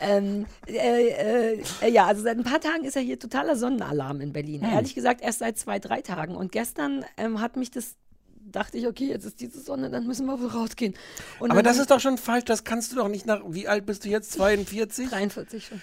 Ähm, 0.01 0.45
äh, 0.67 1.55
äh, 1.81 1.91
ja, 1.91 2.05
also 2.05 2.23
seit 2.23 2.38
ein 2.38 2.43
paar 2.43 2.61
Tagen 2.61 2.83
ist 2.85 2.95
ja 2.95 3.01
hier 3.01 3.19
totaler 3.19 3.55
Sonnenalarm 3.55 4.21
in 4.21 4.33
Berlin. 4.33 4.61
Hm. 4.65 4.73
Ehrlich 4.73 4.95
gesagt 4.95 5.21
erst 5.21 5.39
seit 5.39 5.57
zwei, 5.57 5.79
drei 5.79 6.01
Tagen. 6.01 6.35
Und 6.35 6.51
gestern 6.51 7.05
ähm, 7.17 7.41
hat 7.41 7.57
mich 7.57 7.71
das, 7.71 7.95
dachte 8.51 8.77
ich, 8.77 8.88
okay, 8.88 9.08
jetzt 9.08 9.25
ist 9.25 9.39
diese 9.39 9.60
Sonne, 9.60 9.89
dann 9.89 10.06
müssen 10.06 10.25
wir 10.25 10.39
wohl 10.39 10.48
rausgehen. 10.48 10.94
Und 11.39 11.51
Aber 11.51 11.63
das 11.63 11.77
ist 11.77 11.91
doch 11.91 12.00
schon 12.00 12.18
falsch, 12.18 12.46
das 12.46 12.63
kannst 12.63 12.91
du 12.91 12.96
doch 12.96 13.08
nicht 13.08 13.25
nach, 13.25 13.41
wie 13.48 13.68
alt 13.68 13.86
bist 13.86 14.06
du 14.06 14.10
jetzt, 14.10 14.32
42? 14.34 15.10
43 15.10 15.65
schon. 15.65 15.82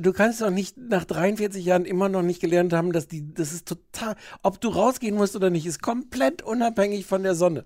Du 0.00 0.12
kannst 0.12 0.40
doch 0.40 0.50
nicht 0.50 0.76
nach 0.76 1.04
43 1.04 1.64
Jahren 1.64 1.84
immer 1.84 2.08
noch 2.08 2.22
nicht 2.22 2.40
gelernt 2.40 2.72
haben, 2.72 2.92
dass 2.92 3.08
die, 3.08 3.32
das 3.34 3.52
ist 3.52 3.66
total, 3.66 4.16
ob 4.42 4.60
du 4.60 4.68
rausgehen 4.68 5.14
musst 5.14 5.36
oder 5.36 5.50
nicht, 5.50 5.66
ist 5.66 5.82
komplett 5.82 6.42
unabhängig 6.42 7.06
von 7.06 7.22
der 7.22 7.34
Sonne. 7.34 7.64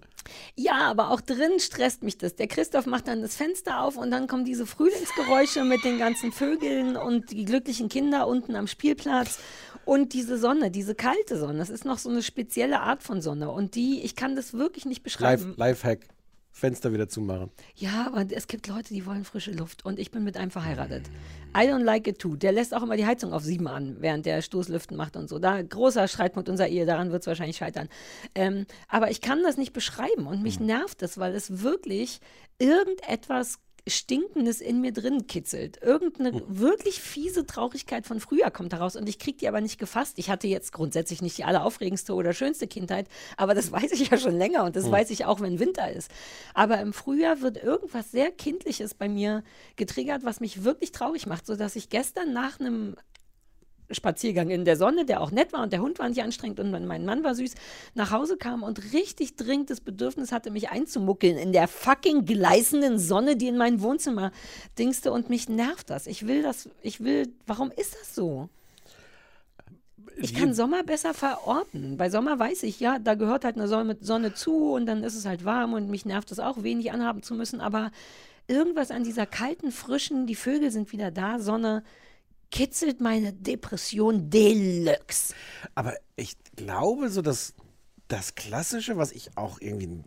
Ja, 0.54 0.90
aber 0.90 1.11
auch 1.11 1.21
drin 1.21 1.59
stresst 1.59 2.02
mich 2.02 2.18
das. 2.18 2.37
Der 2.37 2.47
Christoph 2.47 2.87
macht 2.87 3.09
dann 3.09 3.23
das 3.23 3.37
Fenster 3.37 3.83
auf 3.83 3.97
und 3.97 4.11
dann 4.11 4.26
kommen 4.26 4.45
diese 4.45 4.66
Frühlingsgeräusche 4.66 5.64
mit 5.64 5.85
den 5.85 5.99
ganzen 5.99 6.33
Vögeln 6.33 6.97
und 6.97 7.30
die 7.30 7.45
glücklichen 7.45 7.88
Kinder 7.88 8.26
unten 8.26 8.56
am 8.56 8.66
Spielplatz 8.66 9.38
und 9.85 10.12
diese 10.12 10.38
Sonne, 10.38 10.71
diese 10.71 10.95
kalte 10.95 11.38
Sonne. 11.38 11.59
Das 11.59 11.71
ist 11.71 11.85
noch 11.85 11.99
so 11.99 12.11
eine 12.11 12.23
spezielle 12.23 12.80
Art 12.80 13.02
von 13.02 13.23
Sonne 13.23 13.50
und 13.50 13.75
die, 13.75 14.02
ich 14.02 14.16
kann 14.16 14.37
das 14.37 14.52
wirklich 14.52 14.85
nicht 14.85 15.02
beschreiben. 15.02 15.54
Lifehack. 15.56 16.00
Fenster 16.56 16.90
wieder 16.90 17.06
zumachen. 17.06 17.50
Ja, 17.75 18.06
aber 18.06 18.25
es 18.30 18.46
gibt 18.46 18.66
Leute, 18.66 18.94
die 18.94 19.04
wollen 19.04 19.25
frische 19.25 19.50
Luft 19.50 19.84
und 19.84 19.98
ich 19.98 20.10
bin 20.10 20.25
mit 20.25 20.38
einem 20.38 20.50
verheiratet. 20.50 21.04
I 21.54 21.68
don't 21.68 21.82
like 21.84 22.06
it 22.06 22.18
too. 22.18 22.34
Der 22.34 22.50
lässt 22.50 22.75
auch 22.75 22.82
immer 22.82 22.96
die 22.96 23.04
Heizung 23.04 23.34
auf 23.34 23.42
sieben 23.42 23.68
an, 23.68 23.98
während 24.00 24.25
der 24.25 24.40
Stoßlüften 24.40 24.96
macht 24.96 25.18
und 25.18 25.28
so. 25.28 25.38
Da 25.38 25.60
großer 25.60 26.08
Streitpunkt 26.08 26.48
unserer 26.48 26.68
Ehe, 26.68 26.86
daran 26.86 27.12
wird 27.12 27.20
es 27.20 27.26
wahrscheinlich 27.26 27.58
scheitern. 27.58 27.90
Ähm, 28.34 28.64
aber 28.88 29.10
ich 29.10 29.20
kann 29.20 29.42
das 29.42 29.58
nicht 29.58 29.75
beschreiben 29.75 30.26
und 30.26 30.42
mich 30.42 30.58
nervt 30.58 31.02
es, 31.02 31.18
weil 31.18 31.34
es 31.34 31.62
wirklich 31.62 32.20
irgendetwas 32.58 33.58
Stinkendes 33.87 34.61
in 34.61 34.81
mir 34.81 34.93
drin 34.93 35.26
kitzelt. 35.28 35.81
Irgendeine 35.81 36.43
wirklich 36.49 37.00
fiese 37.00 37.47
Traurigkeit 37.47 38.05
von 38.05 38.19
früher 38.19 38.50
kommt 38.50 38.73
daraus 38.73 38.97
und 38.97 39.09
ich 39.09 39.19
kriege 39.19 39.38
die 39.38 39.49
aber 39.49 39.61
nicht 39.61 39.78
gefasst. 39.78 40.19
Ich 40.19 40.28
hatte 40.28 40.49
jetzt 40.49 40.73
grundsätzlich 40.73 41.23
nicht 41.23 41.38
die 41.38 41.45
alleraufregendste 41.45 42.14
oder 42.14 42.33
schönste 42.33 42.66
Kindheit, 42.66 43.07
aber 43.37 43.55
das 43.55 43.71
weiß 43.76 43.93
ich 43.93 44.11
ja 44.11 44.19
schon 44.19 44.37
länger 44.37 44.64
und 44.64 44.75
das 44.75 44.90
weiß 44.90 45.11
ich 45.11 45.25
auch, 45.25 45.40
wenn 45.40 45.61
Winter 45.61 45.90
ist. 45.93 46.11
Aber 46.55 46.81
im 46.81 46.93
Frühjahr 46.93 47.40
wird 47.43 47.62
irgendwas 47.62 48.11
sehr 48.11 48.33
Kindliches 48.33 48.95
bei 48.95 49.09
mir 49.09 49.45
getriggert, 49.76 50.25
was 50.25 50.40
mich 50.40 50.64
wirklich 50.64 50.90
traurig 50.90 51.26
macht, 51.26 51.47
sodass 51.47 51.76
ich 51.76 51.88
gestern 51.88 52.33
nach 52.33 52.59
einem 52.59 52.97
Spaziergang 53.90 54.50
in 54.50 54.64
der 54.64 54.76
Sonne, 54.76 55.04
der 55.04 55.21
auch 55.21 55.30
nett 55.30 55.52
war 55.52 55.63
und 55.63 55.73
der 55.73 55.80
Hund 55.80 55.99
war 55.99 56.08
nicht 56.08 56.23
anstrengend 56.23 56.60
und 56.60 56.71
mein 56.71 57.04
Mann 57.04 57.25
war 57.25 57.34
süß, 57.34 57.54
nach 57.95 58.10
Hause 58.10 58.37
kam 58.37 58.63
und 58.63 58.93
richtig 58.93 59.37
dringend 59.37 59.71
das 59.71 59.80
Bedürfnis 59.80 60.32
hatte, 60.32 60.50
mich 60.50 60.71
einzumuckeln 60.71 61.37
in 61.37 61.52
der 61.52 61.69
fucking 61.69 62.25
gleißenden 62.25 62.99
Sonne, 62.99 63.37
die 63.37 63.49
in 63.49 63.56
mein 63.56 63.80
Wohnzimmer 63.80 64.32
dingste 64.78 65.13
und 65.13 65.30
mich 65.30 65.49
nervt 65.49 65.91
das. 65.91 66.06
Ich 66.06 66.26
will 66.26 66.43
das, 66.43 66.69
ich 66.82 67.02
will, 67.02 67.32
warum 67.47 67.71
ist 67.71 67.95
das 67.95 68.15
so? 68.15 68.49
Ich 70.19 70.34
kann 70.34 70.54
Sommer 70.54 70.82
besser 70.82 71.13
verorten. 71.13 71.99
Bei 71.99 72.08
Sommer 72.08 72.39
weiß 72.39 72.63
ich, 72.63 72.80
ja, 72.80 72.99
da 72.99 73.15
gehört 73.15 73.45
halt 73.45 73.56
eine 73.56 73.69
Sonne, 73.69 73.99
Sonne 74.00 74.32
zu 74.32 74.73
und 74.73 74.87
dann 74.87 75.04
ist 75.04 75.15
es 75.15 75.26
halt 75.26 75.45
warm 75.45 75.75
und 75.75 75.91
mich 75.91 76.06
nervt 76.06 76.32
es 76.32 76.39
auch, 76.39 76.63
wenig 76.63 76.91
anhaben 76.91 77.23
zu 77.23 77.34
müssen, 77.34 77.60
aber 77.60 77.91
irgendwas 78.49 78.91
an 78.91 79.04
dieser 79.04 79.26
kalten, 79.26 79.73
frischen, 79.73 80.26
die 80.26 80.34
Vögel 80.34 80.71
sind 80.71 80.93
wieder 80.93 81.10
da, 81.10 81.39
Sonne 81.39 81.82
kitzelt 82.50 83.00
meine 83.00 83.32
Depression 83.32 84.30
Deluxe. 84.30 85.35
Aber 85.75 85.95
ich 86.17 86.37
glaube, 86.56 87.09
so 87.11 87.23
das, 87.23 87.54
das 88.09 88.35
Klassische, 88.35 88.97
was 88.97 89.13
ich 89.13 89.37
auch 89.37 89.61
irgendwie 89.61 89.87
ein 89.89 90.04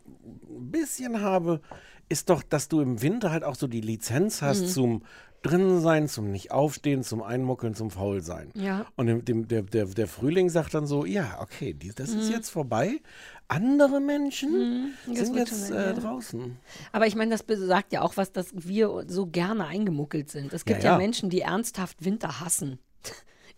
bisschen 0.72 1.22
habe, 1.22 1.62
ist 2.08 2.30
doch, 2.30 2.42
dass 2.42 2.68
du 2.68 2.82
im 2.82 3.02
Winter 3.02 3.32
halt 3.32 3.44
auch 3.44 3.56
so 3.56 3.68
die 3.68 3.82
Lizenz 3.82 4.42
hast 4.42 4.62
Mhm. 4.62 4.68
zum 4.68 5.04
drinnen 5.42 5.80
sein, 5.82 6.08
zum 6.08 6.32
nicht 6.32 6.52
aufstehen, 6.52 7.04
zum 7.04 7.22
Einmuckeln, 7.22 7.74
zum 7.76 7.92
Faulsein. 7.92 8.52
Ja. 8.56 8.86
Und 8.96 9.08
dem, 9.08 9.26
dem, 9.26 9.48
der, 9.48 9.62
der, 9.64 9.86
der 9.86 10.08
Frühling 10.08 10.50
sagt 10.50 10.74
dann 10.74 10.86
so, 10.88 11.06
ja, 11.06 11.38
okay, 11.42 11.74
die, 11.74 11.94
das 11.94 12.14
Mhm. 12.14 12.20
ist 12.20 12.30
jetzt 12.32 12.50
vorbei. 12.50 13.00
Andere 13.48 14.00
Menschen 14.00 14.94
das 15.08 15.20
sind 15.28 15.36
jetzt 15.36 15.72
äh, 15.72 15.94
draußen. 15.96 16.58
Aber 16.92 17.08
ich 17.08 17.16
meine, 17.16 17.32
das 17.32 17.42
besagt 17.44 17.94
ja 17.94 18.02
auch 18.02 18.16
was, 18.16 18.32
dass 18.32 18.50
wir 18.54 19.06
so 19.08 19.26
gerne 19.26 19.66
eingemuckelt 19.66 20.30
sind. 20.30 20.54
Es 20.54 20.66
gibt 20.66 20.84
Ja, 20.84 20.86
ja, 20.86 20.92
ja. 20.94 20.98
Menschen, 20.98 21.30
die 21.30 21.42
ernsthaft 21.42 22.04
Winter 22.06 22.40
hassen. 22.42 22.78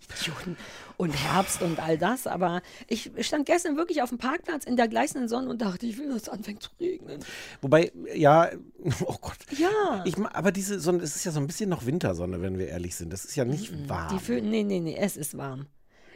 Idioten. 0.02 0.58
Und 0.98 1.12
Herbst 1.12 1.62
und 1.62 1.80
all 1.80 1.98
das. 1.98 2.28
Aber 2.28 2.62
ich 2.88 3.12
stand 3.22 3.46
gestern 3.46 3.76
wirklich 3.78 4.02
auf 4.02 4.10
dem 4.10 4.18
Parkplatz 4.18 4.66
in 4.66 4.78
der 4.78 4.88
gleißenden 4.88 5.28
Sonne 5.28 5.50
und 5.50 5.62
dachte, 5.62 5.86
ich 5.86 5.98
will, 5.98 6.10
dass 6.10 6.24
es 6.24 6.30
anfängt 6.30 6.64
zu 6.64 6.70
regnen. 6.80 7.24
Wobei, 7.62 7.92
ja, 8.14 8.50
oh 9.06 9.16
Gott. 9.20 9.38
Ja. 9.58 10.04
Ich, 10.06 10.18
aber 10.18 10.52
diese 10.52 10.80
Sonne, 10.80 11.02
es 11.04 11.16
ist 11.16 11.24
ja 11.24 11.32
so 11.32 11.40
ein 11.40 11.48
bisschen 11.48 11.70
noch 11.70 11.86
Wintersonne, 11.86 12.42
wenn 12.42 12.60
wir 12.60 12.68
ehrlich 12.68 12.96
sind. 12.96 13.12
Das 13.12 13.26
ist 13.26 13.36
ja 13.36 13.46
nicht 13.46 13.90
warm. 13.90 14.16
Die 14.16 14.24
Föhn, 14.24 14.50
nee, 14.50 14.64
nee, 14.64 14.80
nee, 14.80 14.96
es 14.98 15.18
ist 15.18 15.38
warm. 15.38 15.68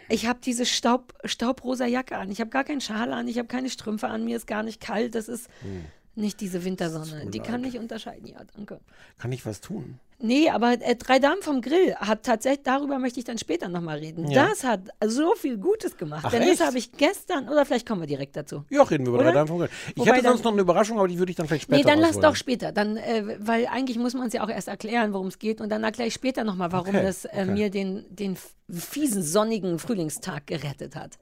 Ich 0.07 0.27
habe 0.27 0.39
diese 0.43 0.67
Staub, 0.67 1.13
staubrosa 1.23 1.87
Jacke 1.87 2.17
an. 2.17 2.29
Ich 2.29 2.39
habe 2.39 2.51
gar 2.51 2.63
keinen 2.63 2.81
Schal 2.81 3.11
an. 3.11 3.27
Ich 3.27 3.39
habe 3.39 3.47
keine 3.47 3.71
Strümpfe 3.71 4.07
an. 4.07 4.23
Mir 4.23 4.37
ist 4.37 4.45
gar 4.45 4.61
nicht 4.61 4.79
kalt. 4.79 5.15
Das 5.15 5.27
ist 5.27 5.47
Hm. 5.61 5.85
Nicht 6.15 6.39
diese 6.41 6.63
Wintersonne. 6.63 7.27
Die 7.27 7.39
kann 7.39 7.61
nicht 7.61 7.77
unterscheiden. 7.77 8.27
Ja, 8.27 8.37
danke. 8.55 8.79
Kann 9.17 9.31
ich 9.31 9.45
was 9.45 9.61
tun? 9.61 9.99
Nee, 10.17 10.49
aber 10.49 10.81
äh, 10.81 10.95
Drei 10.95 11.19
Damen 11.19 11.41
vom 11.41 11.61
Grill 11.61 11.93
hat 11.95 12.23
tatsächlich, 12.23 12.63
darüber 12.63 12.99
möchte 12.99 13.19
ich 13.19 13.25
dann 13.25 13.37
später 13.37 13.67
nochmal 13.67 13.97
reden. 13.97 14.31
Ja. 14.31 14.47
Das 14.47 14.63
hat 14.63 14.79
so 15.05 15.35
viel 15.35 15.57
Gutes 15.57 15.97
gemacht. 15.97 16.23
Ach, 16.25 16.31
Denn 16.31 16.41
echt? 16.43 16.61
das 16.61 16.67
habe 16.67 16.77
ich 16.77 16.93
gestern, 16.93 17.49
oder 17.49 17.65
vielleicht 17.65 17.85
kommen 17.85 17.99
wir 18.01 18.07
direkt 18.07 18.37
dazu. 18.37 18.63
Ja, 18.69 18.83
reden 18.83 19.05
wir 19.05 19.09
über 19.09 19.17
Oder? 19.19 19.27
drei 19.27 19.33
Damen 19.33 19.47
vom 19.49 19.57
Grill. 19.59 19.69
Ich 19.89 19.97
Wobei 19.97 20.13
hätte 20.13 20.27
sonst 20.27 20.37
dann- 20.39 20.43
noch 20.45 20.51
eine 20.53 20.61
Überraschung, 20.61 20.97
aber 20.99 21.09
die 21.09 21.19
würde 21.19 21.31
ich 21.31 21.35
dann 21.35 21.47
vielleicht 21.47 21.63
später 21.63 21.77
Nee, 21.77 21.83
dann 21.83 21.99
lass 21.99 22.17
doch 22.17 22.37
später. 22.37 22.71
Dann, 22.71 22.95
äh, 22.95 23.35
weil 23.39 23.67
eigentlich 23.67 23.97
muss 23.97 24.13
man 24.13 24.27
es 24.27 24.33
ja 24.33 24.41
auch 24.45 24.49
erst 24.49 24.69
erklären, 24.69 25.11
worum 25.11 25.27
es 25.27 25.37
geht. 25.37 25.59
Und 25.59 25.67
dann 25.69 25.83
erkläre 25.83 26.07
ich 26.07 26.13
später 26.13 26.45
nochmal, 26.45 26.71
warum 26.71 26.95
Okay, 26.95 27.03
das 27.03 27.25
äh, 27.25 27.29
okay. 27.33 27.45
mir 27.47 27.69
den, 27.69 28.05
den 28.09 28.37
fiesen, 28.71 29.21
sonnigen 29.21 29.79
Frühlingstag 29.79 30.47
gerettet 30.47 30.95
hat. 30.95 31.17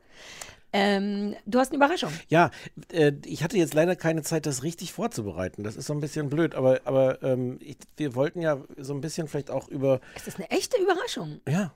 Ähm, 0.73 1.35
du 1.45 1.59
hast 1.59 1.69
eine 1.71 1.77
Überraschung. 1.77 2.11
Ja, 2.29 2.49
äh, 2.91 3.11
ich 3.25 3.43
hatte 3.43 3.57
jetzt 3.57 3.73
leider 3.75 3.95
keine 3.95 4.23
Zeit, 4.23 4.45
das 4.47 4.63
richtig 4.63 4.91
vorzubereiten. 4.91 5.63
Das 5.63 5.75
ist 5.75 5.85
so 5.85 5.93
ein 5.93 5.99
bisschen 6.01 6.29
blöd, 6.29 6.55
aber, 6.55 6.81
aber 6.85 7.21
ähm, 7.21 7.59
ich, 7.61 7.77
wir 7.97 8.15
wollten 8.15 8.41
ja 8.41 8.57
so 8.77 8.93
ein 8.93 9.01
bisschen 9.01 9.27
vielleicht 9.27 9.51
auch 9.51 9.67
über, 9.67 10.01
Es 10.15 10.27
ist 10.27 10.37
eine 10.37 10.49
echte 10.49 10.81
Überraschung. 10.81 11.39
ja. 11.47 11.71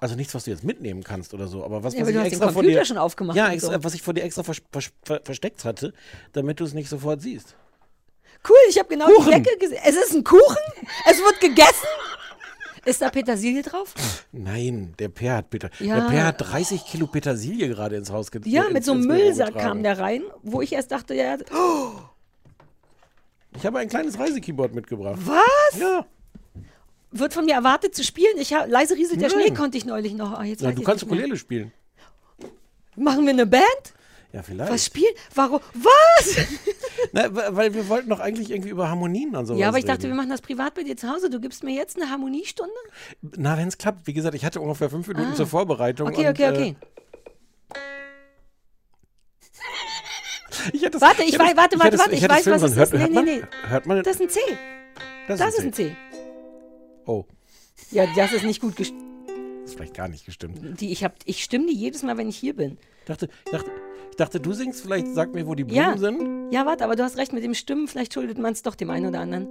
Also 0.00 0.16
nichts, 0.16 0.34
was 0.34 0.42
du 0.42 0.50
jetzt 0.50 0.64
mitnehmen 0.64 1.04
kannst 1.04 1.34
oder 1.34 1.46
so, 1.46 1.64
aber 1.64 1.84
was, 1.84 1.94
Ja, 1.94 2.00
was 2.00 2.08
aber 2.08 2.22
ich 2.22 2.32
extra 2.32 2.50
vor 2.50 2.64
dir, 2.64 2.84
schon 2.84 2.98
aufgemacht 2.98 3.36
Ja, 3.36 3.52
extra, 3.52 3.74
so. 3.74 3.84
was 3.84 3.94
ich 3.94 4.02
vor 4.02 4.12
dir 4.12 4.24
extra 4.24 4.42
vers 4.42 4.60
vers 4.72 4.90
ver 5.04 5.20
versteckt 5.22 5.64
hatte, 5.64 5.92
damit 6.32 6.58
du 6.58 6.64
es 6.64 6.74
nicht 6.74 6.88
sofort 6.88 7.22
siehst. 7.22 7.54
Cool, 8.48 8.56
ich 8.70 8.76
habe 8.78 8.88
genau 8.88 9.06
Kuchen. 9.06 9.30
die 9.32 9.42
Decke 9.42 9.56
gesehen. 9.58 9.78
Es 9.84 9.94
ist 9.94 10.14
ein 10.14 10.24
Kuchen? 10.24 10.56
Es 11.08 11.18
wird 11.18 11.40
gegessen? 11.40 11.86
Ist 12.88 13.02
da 13.02 13.10
Petersilie 13.10 13.62
drauf? 13.62 13.92
Nein, 14.32 14.94
der 14.98 15.08
Per 15.10 15.36
hat 15.36 15.50
Peter. 15.50 15.68
Ja. 15.78 16.00
Der 16.00 16.08
Per 16.08 16.26
hat 16.26 16.40
30 16.40 16.86
Kilo 16.86 17.06
Petersilie 17.06 17.68
gerade 17.68 17.96
ins 17.96 18.10
Haus 18.10 18.30
getragen. 18.30 18.54
Ja, 18.54 18.70
mit 18.70 18.82
so 18.84 18.92
einem 18.92 19.06
Müllsack 19.06 19.54
kam 19.54 19.82
der 19.82 19.98
rein, 19.98 20.22
wo 20.42 20.62
ich 20.62 20.72
erst 20.72 20.90
dachte, 20.90 21.14
ja, 21.14 21.36
Ich 23.56 23.66
habe 23.66 23.78
ein 23.78 23.88
kleines 23.88 24.18
Reisekeyboard 24.18 24.74
mitgebracht. 24.74 25.18
was? 25.22 25.78
Ja. 25.78 26.06
Wird 27.10 27.34
von 27.34 27.44
mir 27.44 27.54
erwartet 27.54 27.94
zu 27.94 28.04
spielen? 28.04 28.38
Ich 28.38 28.52
hab, 28.54 28.68
leise 28.68 28.94
rieselt 28.94 29.20
der 29.20 29.28
Nein. 29.30 29.46
Schnee, 29.48 29.54
konnte 29.54 29.76
ich 29.76 29.84
neulich 29.84 30.14
noch. 30.14 30.32
Ah, 30.38 30.44
jetzt 30.44 30.62
Na, 30.62 30.72
du 30.72 30.82
kannst. 30.82 31.04
Ukulele 31.04 31.36
spielen. 31.36 31.72
Machen 32.96 33.24
wir 33.24 33.32
eine 33.32 33.46
Band? 33.46 33.64
Ja, 34.38 34.44
vielleicht. 34.44 34.70
Was 34.72 34.86
spielen? 34.86 35.12
Warum? 35.34 35.58
Was? 35.74 36.36
Na, 37.12 37.34
weil 37.56 37.74
wir 37.74 37.88
wollten 37.88 38.08
doch 38.08 38.20
eigentlich 38.20 38.52
irgendwie 38.52 38.68
über 38.68 38.88
Harmonien 38.88 39.34
und 39.34 39.46
sowas 39.46 39.58
ja, 39.60 39.66
aber 39.66 39.78
ich 39.78 39.84
dachte, 39.84 40.02
wir 40.02 40.10
reden. 40.10 40.16
machen 40.16 40.30
das 40.30 40.42
privat 40.42 40.74
bei 40.74 40.84
dir 40.84 40.96
zu 40.96 41.08
Hause. 41.10 41.28
Du 41.28 41.40
gibst 41.40 41.64
mir 41.64 41.74
jetzt 41.74 41.96
eine 42.00 42.08
Harmoniestunde? 42.08 42.72
Na, 43.36 43.58
wenn 43.58 43.66
es 43.66 43.78
klappt. 43.78 44.06
Wie 44.06 44.12
gesagt, 44.12 44.36
ich 44.36 44.44
hatte 44.44 44.60
ungefähr 44.60 44.90
fünf 44.90 45.08
Minuten 45.08 45.34
zur 45.34 45.48
Vorbereitung. 45.48 46.06
Ah. 46.06 46.10
Okay, 46.12 46.28
und, 46.28 46.38
okay, 46.38 46.48
okay. 46.50 46.76
Äh, 47.74 47.78
ich 50.72 50.82
das, 50.82 51.00
Warte, 51.00 51.24
ich 51.24 51.34
weiß- 51.34 51.38
das- 51.38 51.56
warte, 51.56 51.78
warte, 51.80 51.90
das- 51.90 52.00
warte, 52.00 52.14
ich 52.14 52.20
das 52.20 52.30
weiß, 52.30 52.44
filmen 52.44 52.62
was 52.62 52.70
ist. 52.70 52.76
Hört, 52.76 52.92
hört, 52.92 53.08
Nee, 53.10 53.14
man, 53.16 53.24
nee, 53.24 53.42
hört 53.68 53.86
man? 53.86 54.02
Das 54.04 54.14
ist 54.14 54.22
ein 54.22 54.28
C. 54.28 54.38
das, 55.26 55.40
Das 55.40 55.54
ist 55.58 55.64
ein 55.64 55.72
C. 55.72 55.96
Oh, 57.06 57.24
Ja, 57.90 58.06
das 58.14 58.32
ist 58.32 58.44
nicht 58.44 58.60
gut 58.60 58.76
gestimmt. 58.76 59.02
ist 59.64 59.74
vielleicht 59.74 59.94
gar 59.94 60.06
nicht 60.06 60.26
gestimmt. 60.26 60.80
Die, 60.80 60.92
ich, 60.92 61.02
hab, 61.02 61.14
ich 61.24 61.42
stimme 61.42 61.66
die 61.66 61.74
jedes 61.74 62.04
Mal, 62.04 62.16
wenn 62.18 62.28
ich 62.28 62.36
hier 62.36 62.54
bin. 62.54 62.78
Ich 63.00 63.06
dachte, 63.06 63.28
ich 63.46 63.50
dachte, 63.50 63.68
ich 63.70 63.87
dachte, 64.20 64.40
du 64.40 64.52
singst 64.52 64.82
vielleicht, 64.82 65.08
sag 65.14 65.32
mir, 65.34 65.46
wo 65.46 65.54
die 65.54 65.64
Blumen 65.64 65.80
Ja. 65.82 65.96
sind. 65.96 66.52
Ja, 66.52 66.66
warte, 66.66 66.84
aber 66.84 66.96
du 66.96 67.02
hast 67.04 67.16
recht 67.16 67.32
mit 67.32 67.42
dem 67.44 67.54
Stimmen. 67.54 67.88
Vielleicht 67.88 68.14
schuldet 68.14 68.38
man 68.38 68.52
es 68.52 68.62
doch 68.62 68.74
dem 68.74 68.90
einen 68.90 69.06
oder 69.06 69.20
anderen. 69.20 69.46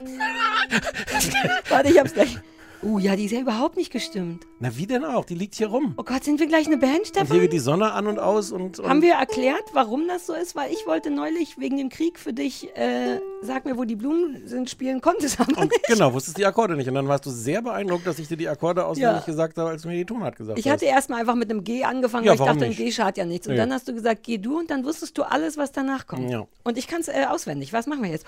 warte, 1.68 1.90
ich 1.90 1.98
hab's 1.98 2.14
gleich. 2.14 2.38
Uh, 2.82 2.98
ja, 2.98 3.14
die 3.14 3.26
ist 3.26 3.32
ja 3.32 3.40
überhaupt 3.40 3.76
nicht 3.76 3.92
gestimmt. 3.92 4.46
Na, 4.58 4.74
wie 4.74 4.86
denn 4.86 5.04
auch? 5.04 5.26
Die 5.26 5.34
liegt 5.34 5.54
hier 5.54 5.66
rum. 5.66 5.92
Oh 5.98 6.02
Gott, 6.02 6.24
sind 6.24 6.40
wir 6.40 6.46
gleich 6.46 6.66
eine 6.66 6.78
Band, 6.78 7.00
Und 7.00 7.04
hier 7.14 7.24
Stefan? 7.26 7.40
geht 7.40 7.52
die 7.52 7.58
Sonne 7.58 7.92
an 7.92 8.06
und 8.06 8.18
aus 8.18 8.52
und. 8.52 8.78
und 8.78 8.88
Haben 8.88 9.02
wir 9.02 9.14
erklärt, 9.16 9.62
warum 9.74 10.08
das 10.08 10.26
so 10.26 10.32
ist? 10.32 10.56
Weil 10.56 10.72
ich 10.72 10.86
wollte 10.86 11.10
neulich 11.10 11.58
wegen 11.58 11.76
dem 11.76 11.90
Krieg 11.90 12.18
für 12.18 12.32
dich, 12.32 12.74
äh, 12.78 13.20
sag 13.42 13.66
mir, 13.66 13.76
wo 13.76 13.84
die 13.84 13.96
Blumen 13.96 14.48
sind, 14.48 14.70
spielen 14.70 15.02
konntest, 15.02 15.38
aber 15.40 15.58
und 15.60 15.70
nicht. 15.70 15.86
genau, 15.88 16.14
wusstest 16.14 16.38
die 16.38 16.46
Akkorde 16.46 16.74
nicht. 16.74 16.88
Und 16.88 16.94
dann 16.94 17.06
warst 17.06 17.26
du 17.26 17.30
sehr 17.30 17.60
beeindruckt, 17.60 18.06
dass 18.06 18.18
ich 18.18 18.28
dir 18.28 18.38
die 18.38 18.48
Akkorde 18.48 18.86
auswendig 18.86 19.20
Ja. 19.20 19.26
gesagt 19.26 19.58
habe, 19.58 19.68
als 19.68 19.82
du 19.82 19.88
mir 19.88 19.96
die 19.96 20.06
Tonart 20.06 20.36
gesagt 20.36 20.58
Ich 20.58 20.64
hast. 20.64 20.72
hatte 20.72 20.86
erstmal 20.86 21.20
einfach 21.20 21.34
mit 21.34 21.50
einem 21.50 21.62
G 21.64 21.84
angefangen, 21.84 22.24
Ja, 22.24 22.30
weil 22.30 22.36
ich 22.40 22.46
dachte, 22.46 22.64
ein 22.64 22.68
nicht? 22.70 22.78
G 22.78 22.90
schadet 22.92 23.18
ja 23.18 23.26
nichts. 23.26 23.46
Und 23.46 23.56
Ja. 23.56 23.60
dann 23.66 23.74
hast 23.74 23.88
du 23.88 23.92
gesagt, 23.92 24.22
geh 24.22 24.38
du 24.38 24.58
und 24.58 24.70
dann 24.70 24.86
wusstest 24.86 25.18
du 25.18 25.22
alles, 25.24 25.58
was 25.58 25.70
danach 25.72 26.06
kommt. 26.06 26.30
Ja. 26.30 26.46
Und 26.64 26.78
ich 26.78 26.86
kann 26.86 27.02
es 27.02 27.08
äh, 27.08 27.26
auswendig. 27.28 27.74
Was 27.74 27.86
machen 27.86 28.02
wir 28.02 28.10
jetzt? 28.10 28.24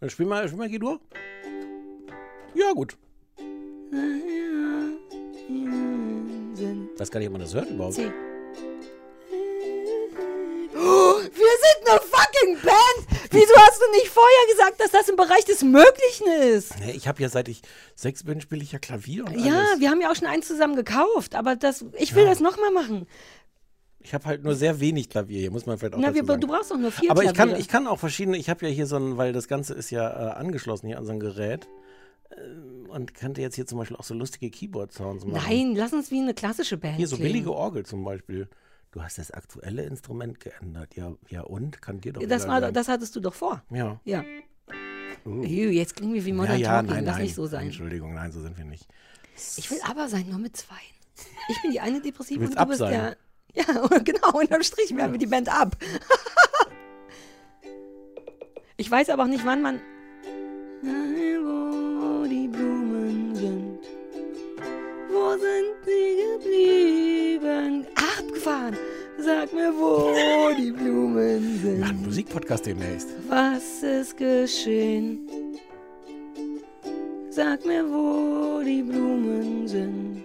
Äh, 0.00 0.08
Spiel 0.08 0.26
mal, 0.26 0.48
spiel 0.48 0.58
mal 0.58 0.68
G-Dur. 0.68 0.98
Ja, 2.54 2.72
gut. 2.72 2.96
Sind 6.54 6.88
Weiß 6.98 7.10
gar 7.10 7.18
nicht, 7.20 7.26
ob 7.28 7.32
man 7.32 7.40
das 7.42 7.54
hört 7.54 7.68
überhaupt. 7.70 7.94
C. 7.94 8.10
Oh, 10.76 11.16
wir 11.20 11.30
sind 11.30 11.88
eine 11.88 12.00
fucking 12.00 12.58
Band! 12.62 13.22
Wieso 13.30 13.54
hast 13.56 13.80
du 13.80 13.90
nicht 13.92 14.08
vorher 14.08 14.46
gesagt, 14.50 14.80
dass 14.80 14.90
das 14.92 15.08
im 15.08 15.16
Bereich 15.16 15.44
des 15.44 15.62
Möglichen 15.62 16.26
ist? 16.52 16.78
Nee, 16.78 16.92
ich 16.92 17.08
habe 17.08 17.20
ja, 17.22 17.28
seit 17.28 17.48
ich 17.48 17.62
sechs 17.96 18.22
bin, 18.22 18.40
spiele 18.40 18.62
ich 18.62 18.72
ja 18.72 18.78
Klavier 18.78 19.24
und 19.24 19.34
Ja, 19.44 19.58
alles. 19.70 19.80
wir 19.80 19.90
haben 19.90 20.00
ja 20.00 20.10
auch 20.10 20.14
schon 20.16 20.28
eins 20.28 20.46
zusammen 20.46 20.76
gekauft, 20.76 21.34
aber 21.34 21.56
das, 21.56 21.84
ich 21.98 22.14
will 22.14 22.26
das 22.26 22.40
nochmal 22.40 22.70
machen. 22.70 23.06
Ich 24.00 24.12
habe 24.14 24.26
halt 24.26 24.44
nur 24.44 24.54
sehr 24.54 24.78
wenig 24.80 25.08
Klavier 25.08 25.40
hier, 25.40 25.50
muss 25.50 25.66
man 25.66 25.78
vielleicht 25.78 25.94
auch 25.94 25.98
Na, 25.98 26.14
wir, 26.14 26.24
sagen. 26.24 26.40
du 26.40 26.46
brauchst 26.46 26.70
doch 26.70 26.76
nur 26.76 26.92
vier 26.92 27.10
Aber 27.10 27.24
ich 27.24 27.32
kann, 27.34 27.56
ich 27.56 27.68
kann 27.68 27.86
auch 27.88 27.98
verschiedene, 27.98 28.36
ich 28.36 28.50
habe 28.50 28.66
ja 28.66 28.72
hier 28.72 28.86
so 28.86 28.96
ein, 28.96 29.16
weil 29.16 29.32
das 29.32 29.48
Ganze 29.48 29.74
ist 29.74 29.90
ja 29.90 30.08
äh, 30.10 30.32
angeschlossen 30.34 30.86
hier 30.88 30.98
an 30.98 31.06
so 31.06 31.12
ein 31.12 31.20
Gerät 31.20 31.66
und 32.88 33.14
könnte 33.14 33.40
jetzt 33.40 33.54
hier 33.56 33.66
zum 33.66 33.78
Beispiel 33.78 33.96
auch 33.96 34.04
so 34.04 34.14
lustige 34.14 34.50
Keyboard-Sounds 34.50 35.24
machen. 35.24 35.42
Nein, 35.48 35.74
lass 35.74 35.92
uns 35.92 36.10
wie 36.10 36.20
eine 36.20 36.34
klassische 36.34 36.76
Band 36.76 36.96
Hier 36.96 37.06
so 37.08 37.16
klingen. 37.16 37.32
billige 37.32 37.52
Orgel 37.54 37.84
zum 37.86 38.04
Beispiel. 38.04 38.48
Du 38.92 39.02
hast 39.02 39.18
das 39.18 39.30
aktuelle 39.32 39.82
Instrument 39.84 40.38
geändert. 40.40 40.94
Ja, 40.96 41.12
ja 41.28 41.42
und? 41.42 41.82
Kann 41.82 42.00
dir 42.00 42.12
doch 42.12 42.22
Das, 42.26 42.46
war, 42.46 42.70
das 42.72 42.88
hattest 42.88 43.16
du 43.16 43.20
doch 43.20 43.34
vor. 43.34 43.62
Ja. 43.70 44.00
Ja. 44.04 44.24
Ew, 45.26 45.70
jetzt 45.70 45.96
klingen 45.96 46.14
wir 46.14 46.24
wie 46.24 46.30
Ja, 46.30 46.34
Modern 46.36 46.58
ja, 46.58 46.70
Talking. 46.76 46.90
nein, 46.94 47.04
Lass 47.04 47.14
nein. 47.16 47.24
nicht 47.24 47.34
so 47.34 47.46
sein. 47.46 47.66
Entschuldigung, 47.66 48.14
nein, 48.14 48.30
so 48.30 48.40
sind 48.40 48.56
wir 48.58 48.64
nicht. 48.64 48.86
Ich 49.56 49.70
will 49.70 49.78
aber 49.88 50.08
sein, 50.08 50.28
nur 50.28 50.38
mit 50.38 50.56
zwei. 50.56 50.76
Ich 51.48 51.60
bin 51.62 51.70
die 51.72 51.80
eine 51.80 52.00
Depressive 52.00 52.40
Du 52.40 52.46
und 52.46 52.54
du 52.54 52.58
ab 52.58 52.68
bist 52.68 52.78
sein. 52.80 52.92
der. 52.92 53.16
Ja, 53.56 53.62
genau, 53.98 54.36
unterm 54.40 54.64
Strich 54.64 54.96
werden 54.96 55.12
wir 55.12 55.18
die 55.18 55.26
Band 55.26 55.48
ab. 55.48 55.76
ich 58.76 58.90
weiß 58.90 59.10
aber 59.10 59.22
auch 59.24 59.28
nicht, 59.28 59.44
wann 59.46 59.62
man. 59.62 59.80
Wo 65.34 65.40
sind 65.40 65.74
sie 65.84 66.16
geblieben? 66.38 67.86
Ach, 67.96 68.20
abgefahren. 68.20 68.76
Sag 69.18 69.52
mir, 69.52 69.72
wo 69.76 70.12
die 70.58 70.70
Blumen 70.70 71.58
sind. 71.60 71.82
einen 71.82 72.02
Musikpodcast 72.04 72.66
demnächst. 72.66 73.08
Was 73.28 73.82
ist 73.82 74.16
geschehen? 74.16 75.28
Sag 77.30 77.66
mir, 77.66 77.84
wo 77.84 78.62
die 78.64 78.82
Blumen 78.82 79.66
sind. 79.66 80.24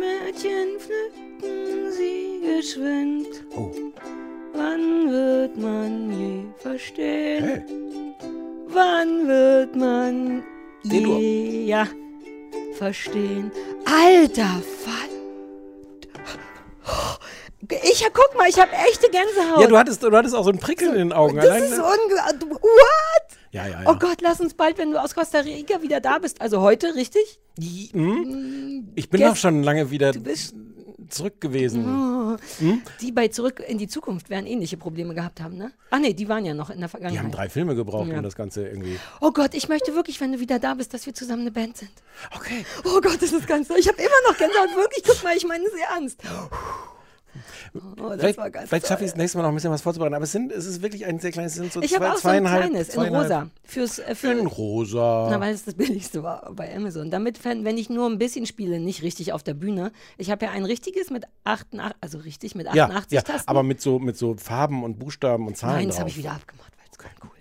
Mädchen 0.00 0.78
pflücken 0.80 1.92
sie 1.92 2.40
geschwind. 2.56 3.28
Oh, 3.56 3.70
Wann 4.54 5.10
wird 5.12 5.56
man 5.58 6.10
je 6.18 6.42
verstehen? 6.56 7.44
hey. 7.44 7.62
Wann 8.66 9.28
wird 9.28 9.76
man 9.76 10.42
D-Dur. 10.84 11.18
je 11.20 11.66
ja, 11.66 11.86
verstehen? 12.78 13.50
Alter 13.84 14.62
Fall. 14.84 15.08
Ich 17.82 18.02
guck 18.14 18.36
mal, 18.38 18.48
ich 18.48 18.58
habe 18.58 18.70
echte 18.72 19.10
Gänsehaut. 19.10 19.60
Ja, 19.60 19.66
du 19.66 19.76
hattest, 19.76 20.02
du 20.02 20.10
hattest 20.12 20.34
auch 20.34 20.44
so 20.44 20.50
ein 20.50 20.58
Prickeln 20.58 20.92
in 20.92 20.98
den 20.98 21.12
Augen. 21.12 21.36
das 21.36 21.46
Allein- 21.46 21.64
ist 21.64 21.72
unge... 21.72 22.50
What? 22.50 22.68
ja, 23.50 23.66
ja, 23.66 23.82
ja. 23.82 23.90
Oh 23.90 23.96
Gott, 23.96 24.20
lass 24.22 24.40
uns 24.40 24.54
bald, 24.54 24.78
wenn 24.78 24.92
du 24.92 25.02
aus 25.02 25.14
Costa 25.14 25.40
Rica 25.40 25.82
wieder 25.82 26.00
da 26.00 26.18
bist. 26.18 26.40
Also 26.40 26.60
heute, 26.62 26.94
richtig? 26.94 27.38
Hm? 27.92 28.88
Ich 28.94 29.10
bin 29.10 29.20
Gest- 29.20 29.30
doch 29.32 29.36
schon 29.36 29.62
lange 29.64 29.90
wieder 29.90 30.12
Du 30.12 30.20
bist 30.20 30.54
zurück 31.08 31.40
gewesen. 31.40 32.36
die 33.00 33.12
bei 33.12 33.28
Zurück 33.28 33.62
in 33.66 33.78
die 33.78 33.88
Zukunft 33.88 34.30
werden 34.30 34.46
ähnliche 34.46 34.76
Probleme 34.76 35.14
gehabt 35.14 35.40
haben, 35.40 35.56
ne? 35.56 35.72
Ach 35.90 35.98
nee, 35.98 36.12
die 36.12 36.28
waren 36.28 36.44
ja 36.44 36.54
noch 36.54 36.70
in 36.70 36.78
der 36.78 36.88
Die 36.88 36.90
Vergangenheit. 36.90 37.24
haben 37.24 37.32
drei 37.32 37.48
Filme 37.48 37.74
gebraucht, 37.74 38.08
Ja. 38.08 38.16
um 38.18 38.22
das 38.22 38.36
Ganze 38.36 38.66
irgendwie. 38.68 38.98
Oh 39.20 39.30
Gott, 39.32 39.54
ich 39.54 39.68
möchte 39.68 39.94
wirklich, 39.94 40.20
wenn 40.20 40.32
du 40.32 40.38
wieder 40.40 40.58
da 40.58 40.74
bist, 40.74 40.92
dass 40.94 41.06
wir 41.06 41.14
zusammen 41.14 41.42
eine 41.42 41.50
Band 41.50 41.76
sind. 41.76 41.90
Okay. 42.36 42.64
Oh 42.84 43.00
Gott, 43.00 43.18
das 43.20 43.32
ist 43.32 43.46
ganz 43.46 43.68
Ich 43.70 43.88
habe 43.88 43.98
immer 43.98 44.30
noch 44.30 44.36
Gänsehaut, 44.38 44.76
wirklich. 44.76 45.02
Guck 45.06 45.22
mal, 45.24 45.36
ich 45.36 45.46
meine 45.46 45.64
es 45.64 45.72
ernst. 45.90 46.20
Oh, 47.74 48.08
das 48.10 48.20
Vielleicht, 48.20 48.38
vielleicht 48.68 48.86
schaffe 48.86 49.04
ich 49.04 49.10
es 49.10 49.16
nächstes 49.16 49.36
Mal 49.36 49.42
noch 49.42 49.50
ein 49.50 49.54
bisschen 49.54 49.70
was 49.70 49.82
vorzubereiten. 49.82 50.14
Aber 50.14 50.24
es, 50.24 50.32
sind, 50.32 50.50
es 50.50 50.66
ist 50.66 50.82
wirklich 50.82 51.06
ein 51.06 51.18
sehr 51.20 51.30
kleines. 51.30 51.52
Es 51.52 51.58
sind 51.58 51.72
so 51.72 51.80
Ich 51.82 51.90
zwei, 51.92 51.96
habe 51.96 52.12
auch 52.12 52.18
so 52.18 52.28
ein 52.28 52.42
zweieinhalb. 52.42 52.62
kleines 52.70 52.88
in 52.88 52.94
zweieinhalb- 52.94 53.24
rosa. 53.24 53.50
Fürs, 53.64 53.98
äh, 53.98 54.14
für, 54.14 54.32
In 54.32 54.46
rosa. 54.46 55.28
Na, 55.30 55.40
weil 55.40 55.54
es 55.54 55.64
das 55.64 55.74
billigste 55.74 56.22
war 56.22 56.50
bei 56.54 56.74
Amazon. 56.74 57.10
Damit, 57.10 57.44
wenn 57.44 57.76
ich 57.78 57.90
nur 57.90 58.08
ein 58.08 58.18
bisschen 58.18 58.46
spiele, 58.46 58.80
nicht 58.80 59.02
richtig 59.02 59.32
auf 59.32 59.42
der 59.42 59.54
Bühne. 59.54 59.92
Ich 60.16 60.30
habe 60.30 60.46
ja 60.46 60.52
ein 60.52 60.64
richtiges 60.64 61.10
mit 61.10 61.24
88, 61.44 61.96
also 62.00 62.18
richtig 62.18 62.54
mit 62.54 62.66
ja, 62.74 62.84
88 62.86 63.12
ja, 63.12 63.22
Tasten. 63.22 63.48
aber 63.48 63.62
mit 63.62 63.80
so, 63.80 63.98
mit 63.98 64.16
so 64.16 64.34
Farben 64.36 64.82
und 64.84 64.98
Buchstaben 64.98 65.46
und 65.46 65.56
Zahlen. 65.56 65.76
Nein, 65.76 65.88
das 65.88 65.98
habe 66.00 66.08
ich 66.08 66.16
wieder 66.16 66.32
abgemacht, 66.32 66.72
weil 66.76 66.86
es 66.90 66.98
uncool 67.22 67.36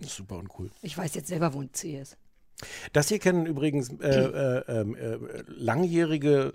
ist. 0.00 0.10
Super 0.16 0.36
und 0.38 0.48
cool. 0.58 0.70
Ich 0.82 0.96
weiß 0.98 1.14
jetzt 1.14 1.28
selber, 1.28 1.54
wo 1.54 1.60
ein 1.60 1.72
C 1.72 1.98
ist. 2.00 2.16
Das 2.92 3.08
hier 3.08 3.18
kennen 3.18 3.46
übrigens 3.46 3.88
äh, 4.00 4.08
äh, 4.68 4.80
ähm, 4.80 4.94
äh, 4.94 5.16
langjährige 5.46 6.52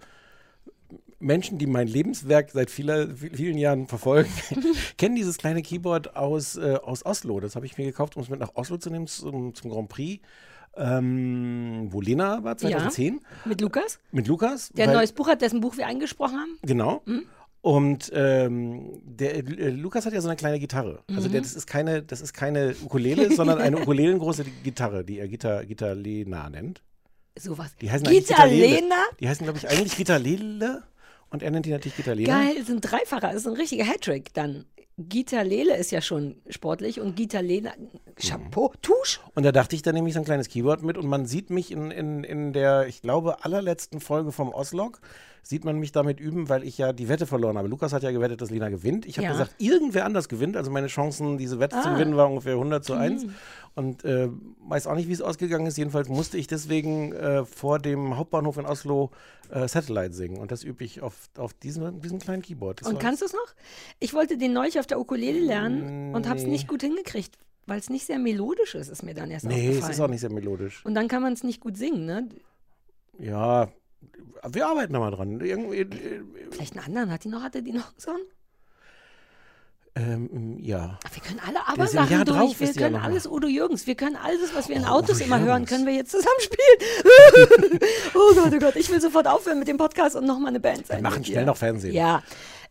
Menschen, 1.19 1.58
die 1.58 1.65
mein 1.65 1.88
Lebenswerk 1.88 2.52
seit 2.52 2.69
vieler, 2.69 3.08
vielen 3.15 3.58
Jahren 3.58 3.88
verfolgen, 3.88 4.30
kennen 4.98 5.15
dieses 5.15 5.38
kleine 5.38 5.62
Keyboard 5.62 6.15
aus, 6.15 6.56
äh, 6.58 6.78
aus 6.84 7.06
Oslo. 7.06 7.39
Das 7.39 7.56
habe 7.56 7.65
ich 7.65 7.78
mir 7.78 7.86
gekauft, 7.86 8.15
um 8.15 8.21
es 8.24 8.30
mit 8.30 8.39
nach 8.39 8.52
Oslo 8.56 8.78
zu 8.78 8.89
nehmen 8.89 9.08
zum, 9.08 9.56
zum 9.56 9.71
Grand 9.71 9.89
Prix, 9.89 10.21
ähm, 10.78 11.88
wo 11.89 12.02
Lena 12.02 12.43
war, 12.43 12.58
2010, 12.58 13.21
Mit 13.45 13.62
Lukas, 13.62 14.00
mit 14.12 14.28
Lukas. 14.28 14.69
der 14.76 14.88
ein 14.89 14.93
neues 14.93 15.13
Buch 15.13 15.28
hat, 15.28 15.41
dessen 15.41 15.62
Buch 15.62 15.78
wir 15.78 15.88
eingesprochen 15.88 16.38
haben. 16.38 16.60
Genau. 16.63 17.02
Hm? 17.06 17.24
Und 17.62 18.12
ähm, 18.13 18.91
der 19.04 19.38
äh, 19.38 19.69
Lukas 19.71 20.06
hat 20.06 20.13
ja 20.13 20.21
so 20.21 20.28
eine 20.28 20.36
kleine 20.36 20.60
Gitarre. 20.60 21.00
Also 21.10 21.30
Mhm. 21.30 21.32
der, 21.32 21.41
das 21.41 21.56
ist 21.56 21.65
keine, 21.65 22.04
das 22.04 22.21
ist 22.21 22.34
keine 22.34 22.76
Ukulele, 22.84 23.32
sondern 23.34 23.58
eine 23.60 23.78
ukulelengroße 23.82 24.45
Gitarre, 24.63 25.04
die 25.04 25.17
er 25.17 25.28
Gitar, 25.28 25.65
Gitarlena 25.65 26.50
nennt. 26.50 26.84
Sowas. 27.38 27.76
Die 27.82 27.91
heißen 27.91 28.08
Gita 28.08 28.36
Gitarlele. 28.36 28.76
Lena? 28.76 29.04
Die 29.19 29.28
heißen, 29.28 29.45
glaube 29.45 29.60
ich, 29.60 29.67
eigentlich 29.67 29.98
Gitarlele 29.98 30.84
und 31.30 31.43
er 31.43 31.52
nennt 31.52 31.65
die 31.65 31.71
natürlich 31.71 31.98
Gitarlele. 31.98 32.28
Geil, 32.28 32.56
ist 32.56 32.69
ein 32.69 32.82
Dreifacher, 32.82 33.34
ist 33.34 33.48
ein 33.48 33.54
richtiger 33.54 33.86
Hattrick 33.86 34.34
dann. 34.34 34.65
Gita 34.98 35.41
Lele 35.41 35.76
ist 35.76 35.91
ja 35.91 36.00
schon 36.00 36.38
sportlich 36.48 37.02
und 37.02 37.17
Gita 37.17 37.41
Lena, 37.41 37.74
Chapeau, 38.15 38.71
Tusch. 38.82 39.19
Und 39.34 39.43
da 39.43 39.52
dachte 39.52 39.76
ich, 39.76 39.82
da 39.82 39.91
nehme 39.91 40.08
ich 40.08 40.13
so 40.13 40.21
ein 40.21 40.26
kleines 40.26 40.48
Keyboard 40.48 40.84
mit 40.84 40.98
und 40.98 41.06
man 41.08 41.26
sieht 41.26 41.50
mich 41.50 41.71
in, 41.71 41.91
in, 41.91 42.24
in 42.24 42.54
der, 42.54 42.88
ich 42.88 43.02
glaube, 43.02 43.43
allerletzten 43.43 44.00
Folge 44.00 44.32
vom 44.32 44.54
Oslog, 44.54 45.02
sieht 45.48 45.64
man 45.64 45.78
mich 45.78 45.92
damit 45.92 46.20
üben, 46.20 46.50
weil 46.50 46.64
ich 46.64 46.80
ja 46.80 46.92
die 46.92 47.08
Wette 47.08 47.28
verloren 47.28 47.56
habe. 47.56 47.68
Lukas 47.68 47.94
hat 47.94 48.02
ja 48.02 48.10
gewettet, 48.10 48.42
dass 48.42 48.50
Lena 48.50 48.70
gewinnt. 48.70 49.06
Ich 49.06 49.18
habe 49.20 49.26
Ja. 49.26 49.32
gesagt, 49.34 49.54
irgendwer 49.60 50.04
anders 50.04 50.28
gewinnt. 50.28 50.58
Also 50.58 50.72
meine 50.72 50.88
Chancen, 50.88 51.38
diese 51.38 51.60
Wette 51.60 51.80
zu 51.82 51.88
Ah. 51.88 51.94
gewinnen, 51.94 52.18
war 52.18 52.28
ungefähr 52.28 52.56
100 52.58 52.84
zu 52.84 52.94
1. 52.96 53.26
Mhm. 53.26 53.36
Und 53.76 54.04
äh, 54.06 54.28
weiß 54.68 54.88
auch 54.88 54.96
nicht, 54.96 55.08
wie 55.08 55.12
es 55.14 55.22
ausgegangen 55.22 55.68
ist. 55.68 55.78
Jedenfalls 55.78 56.10
musste 56.10 56.40
ich 56.40 56.48
deswegen 56.48 57.14
äh, 57.14 57.46
vor 57.46 57.78
dem 57.78 58.18
Hauptbahnhof 58.18 58.58
in 58.58 58.66
Oslo 58.66 59.12
äh, 59.52 59.68
Satellite 59.68 60.14
singen. 60.16 60.38
Und 60.38 60.50
das 60.52 60.64
übe 60.64 60.84
ich 60.84 61.02
auf, 61.04 61.30
auf 61.38 61.54
diesem, 61.54 62.02
diesem 62.02 62.18
kleinen 62.18 62.42
Keyboard. 62.42 62.82
Das 62.82 62.88
Und 62.88 63.00
kannst 63.00 63.22
du 63.22 63.26
es 63.28 63.34
noch? 63.34 63.54
Ich 64.00 64.16
wollte 64.16 64.40
den 64.40 64.52
neulich 64.52 64.80
auf 64.80 64.88
der 64.88 65.00
Ukulele 65.00 65.40
lernen 65.42 66.16
und 66.16 66.28
habe 66.28 66.40
es 66.40 66.46
Nee. 66.46 66.52
nicht 66.54 66.68
gut 66.68 66.82
hingekriegt, 66.82 67.38
weil 67.68 67.78
es 67.78 67.92
nicht 67.92 68.08
sehr 68.08 68.18
melodisch 68.18 68.74
ist, 68.74 68.88
ist 68.90 69.04
mir 69.04 69.14
dann 69.14 69.30
erst 69.30 69.46
Nee, 69.46 69.54
es 69.54 69.68
aufgefallen. 69.70 69.92
ist 69.92 70.00
auch 70.00 70.08
nicht 70.08 70.22
sehr 70.22 70.32
melodisch. 70.32 70.84
Und 70.86 70.96
dann 70.96 71.08
kann 71.08 71.22
man 71.22 71.34
es 71.34 71.44
nicht 71.44 71.60
gut 71.62 71.78
singen, 71.78 72.06
ne? 72.06 72.30
Ja, 73.20 73.70
wir 74.48 74.68
arbeiten 74.68 74.94
da 74.94 75.00
mal 75.00 75.12
dran. 75.12 75.39
Irgendwie, 75.41 75.78
äh, 75.78 76.22
Vielleicht 76.52 76.76
einen 76.78 76.86
anderen. 76.86 77.12
Hat 77.12 77.24
die 77.24 77.30
noch, 77.30 77.41
hatte 77.44 77.62
die 77.63 77.74
noch 77.74 77.91
so 77.98 78.12
einen? 78.12 78.22
ähm, 79.98 80.58
ja. 80.60 81.00
Wir 81.13 81.24
können 81.24 81.39
alle 81.39 81.56
ja 81.56 81.63
Aber-Sachen 81.68 82.12
Jahr 82.12 82.26
durch. 82.26 82.38
drauf, 82.38 82.60
Wir 82.60 82.68
ja 82.68 82.74
können 82.74 82.96
alles 82.98 83.26
Udo 83.28 83.48
Jürgens. 83.48 83.88
Wir 83.88 83.96
können 83.96 84.18
alles, 84.18 84.54
was 84.54 84.68
wir 84.68 84.76
in 84.76 84.84
Oh, 84.84 84.88
Autos 84.89 85.18
Udo 85.18 85.26
immer 85.26 85.39
hören, 85.39 85.48
Jürgens. 85.63 85.70
können 85.70 85.86
wir 85.86 85.94
jetzt 85.94 86.12
zusammen 86.12 86.39
spielen. 86.41 87.80
oh 88.13 88.34
Gott, 88.36 88.54
oh 88.54 88.60
Gott. 88.60 88.76
Ich 88.76 88.89
will 88.91 89.00
sofort 89.00 89.26
aufhören 89.28 89.60
mit 89.60 89.68
dem 89.70 89.78
Podcast 89.78 90.15
und 90.18 90.26
nochmal 90.26 90.50
eine 90.50 90.60
Band 90.60 90.86
sein. 90.88 90.98
Wir 90.98 91.10
machen 91.10 91.24
schnell 91.24 91.46
noch 91.46 91.56
Fernsehen. 91.58 91.94
Ja. 91.94 92.24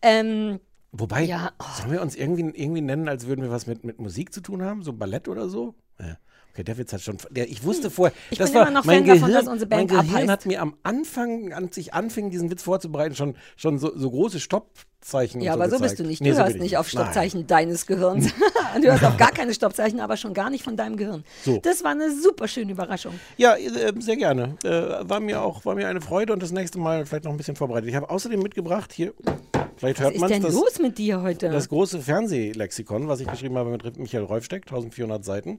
Ähm, 0.02 0.60
Wobei, 0.92 1.22
Ja, 1.22 1.52
oh. 1.58 1.64
sollen 1.78 1.92
wir 1.92 2.02
uns 2.02 2.14
irgendwie, 2.14 2.42
irgendwie 2.60 2.82
nennen, 2.82 3.08
als 3.08 3.26
würden 3.26 3.42
wir 3.42 3.50
was 3.50 3.66
mit, 3.66 3.84
mit 3.84 3.98
Musik 3.98 4.32
zu 4.32 4.42
tun 4.42 4.62
haben? 4.62 4.82
So 4.82 4.92
Ballett 4.92 5.26
oder 5.26 5.48
so? 5.48 5.74
Ja. 5.98 6.18
Okay, 6.54 6.62
der 6.62 6.78
Witz 6.78 6.92
hat 6.92 7.00
schon. 7.00 7.16
Der, 7.30 7.48
ich 7.50 7.64
wusste 7.64 7.90
vorher. 7.90 8.14
Hm. 8.14 8.20
Ich 8.30 8.38
das 8.38 8.50
bin 8.50 8.60
war, 8.60 8.68
immer 8.68 8.78
noch 8.78 8.84
mein 8.84 8.98
Fan 8.98 9.04
Gehirn, 9.06 9.20
davon, 9.22 9.34
dass 9.34 9.48
unsere 9.48 9.68
Band 9.68 9.90
Mein 9.90 10.00
Gehirn 10.02 10.14
abheißt. 10.14 10.30
hat 10.30 10.46
mir 10.46 10.62
am 10.62 10.76
Anfang, 10.84 11.52
als 11.52 11.76
ich 11.76 11.92
anfing, 11.94 12.30
diesen 12.30 12.48
Witz 12.48 12.62
vorzubereiten, 12.62 13.16
schon, 13.16 13.34
schon 13.56 13.78
so, 13.78 13.90
so 13.96 14.08
große 14.08 14.38
Stoppzeichen. 14.38 15.40
ja, 15.40 15.54
und 15.54 15.60
aber 15.60 15.68
so 15.68 15.76
gezeigt. 15.78 15.90
bist 15.90 15.98
du 15.98 16.04
nicht. 16.04 16.22
Nee, 16.22 16.28
Du 16.30 16.36
so 16.36 16.42
hörst 16.42 16.54
ich 16.54 16.62
nicht 16.62 16.76
auf 16.76 16.92
Nein. 16.92 17.02
Stoppzeichen 17.02 17.46
deines 17.48 17.86
Gehirns. 17.86 18.32
du 18.80 18.88
hörst 18.88 19.02
auf 19.04 19.16
gar 19.16 19.30
keine 19.34 19.52
Stoppzeichen, 19.52 19.98
aber 19.98 20.16
schon 20.16 20.32
gar 20.32 20.48
nicht 20.48 20.62
von 20.62 20.76
deinem 20.76 20.96
Gehirn. 20.96 21.24
So. 21.44 21.58
Das 21.58 21.82
war 21.82 21.90
eine 21.90 22.14
super 22.14 22.46
schöne 22.46 22.70
Überraschung. 22.70 23.14
Ja, 23.36 23.56
äh, 23.56 23.92
sehr 23.98 24.16
gerne. 24.16 24.56
Äh, 24.62 24.70
war 25.08 25.18
mir 25.18 25.42
auch 25.42 25.64
war 25.64 25.74
mir 25.74 25.88
eine 25.88 26.00
Freude 26.02 26.32
und 26.32 26.40
das 26.40 26.52
nächste 26.52 26.78
Mal 26.78 27.04
vielleicht 27.04 27.24
noch 27.24 27.32
ein 27.32 27.36
bisschen 27.36 27.56
vorbereitet. 27.56 27.90
Ich 27.90 27.96
habe 27.96 28.08
außerdem 28.10 28.40
mitgebracht 28.40 28.92
hier, 28.92 29.12
vielleicht 29.76 29.98
Was 29.98 30.04
hört 30.04 30.14
ist 30.14 30.20
man 30.20 30.30
denn 30.30 30.42
das, 30.42 30.54
los 30.54 30.78
mit 30.78 30.98
dir 30.98 31.20
heute? 31.20 31.50
das 31.50 31.68
große 31.68 31.98
Fernsehlexikon, 32.00 33.08
was 33.08 33.18
ich 33.18 33.26
geschrieben 33.26 33.58
habe 33.58 33.70
mit 33.70 33.98
Michael 33.98 34.22
Reufsteck, 34.24 34.62
1400 34.66 35.24
Seiten. 35.24 35.58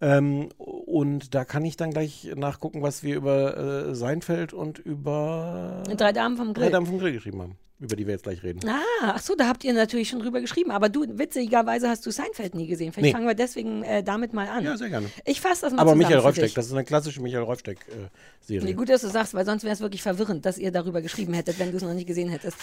Ähm, 0.00 0.48
und 0.58 1.34
da 1.34 1.44
kann 1.44 1.64
ich 1.64 1.76
dann 1.76 1.90
gleich 1.90 2.30
nachgucken, 2.34 2.82
was 2.82 3.02
wir 3.02 3.16
über 3.16 3.56
äh, 3.90 3.94
Seinfeld 3.94 4.52
und 4.52 4.78
über 4.78 5.82
Drei 5.96 6.12
Damen 6.12 6.36
vom 6.36 6.54
Grill. 6.54 6.64
Drei 6.66 6.70
Damen 6.70 6.86
vom 6.86 6.98
Grill 6.98 7.12
geschrieben 7.12 7.42
haben, 7.42 7.56
über 7.78 7.96
die 7.96 8.06
wir 8.06 8.14
jetzt 8.14 8.22
gleich 8.22 8.42
reden. 8.42 8.60
Ah, 8.66 9.12
ach 9.14 9.20
so, 9.20 9.34
da 9.34 9.46
habt 9.46 9.62
ihr 9.62 9.74
natürlich 9.74 10.08
schon 10.08 10.20
drüber 10.20 10.40
geschrieben. 10.40 10.70
Aber 10.70 10.88
du, 10.88 11.04
witzigerweise 11.18 11.88
hast 11.90 12.06
du 12.06 12.10
Seinfeld 12.10 12.54
nie 12.54 12.66
gesehen. 12.66 12.92
Vielleicht 12.92 13.06
Nee. 13.08 13.12
fangen 13.12 13.26
wir 13.26 13.34
deswegen 13.34 13.82
äh, 13.82 14.02
damit 14.02 14.32
mal 14.32 14.48
an. 14.48 14.64
Ja, 14.64 14.76
sehr 14.78 14.88
gerne. 14.88 15.10
Ich 15.26 15.40
fasse 15.42 15.62
das 15.62 15.72
mal 15.74 15.82
Aber 15.82 15.94
Michael 15.94 16.22
dich. 16.32 16.54
das 16.54 16.66
ist 16.66 16.72
eine 16.72 16.84
klassische 16.84 17.20
Michael 17.20 17.44
Reufsteck-Serie. 17.44 18.64
Nee, 18.64 18.72
gut, 18.74 18.88
dass 18.88 19.02
du 19.02 19.08
sagst, 19.08 19.34
weil 19.34 19.44
sonst 19.44 19.64
wäre 19.64 19.74
es 19.74 19.80
wirklich 19.80 20.02
verwirrend, 20.02 20.46
dass 20.46 20.56
ihr 20.56 20.72
darüber 20.72 21.02
geschrieben 21.02 21.34
hättet, 21.34 21.58
wenn 21.58 21.70
du 21.72 21.76
es 21.76 21.82
noch 21.82 21.92
nicht 21.94 22.06
gesehen 22.06 22.30
hättest. 22.30 22.56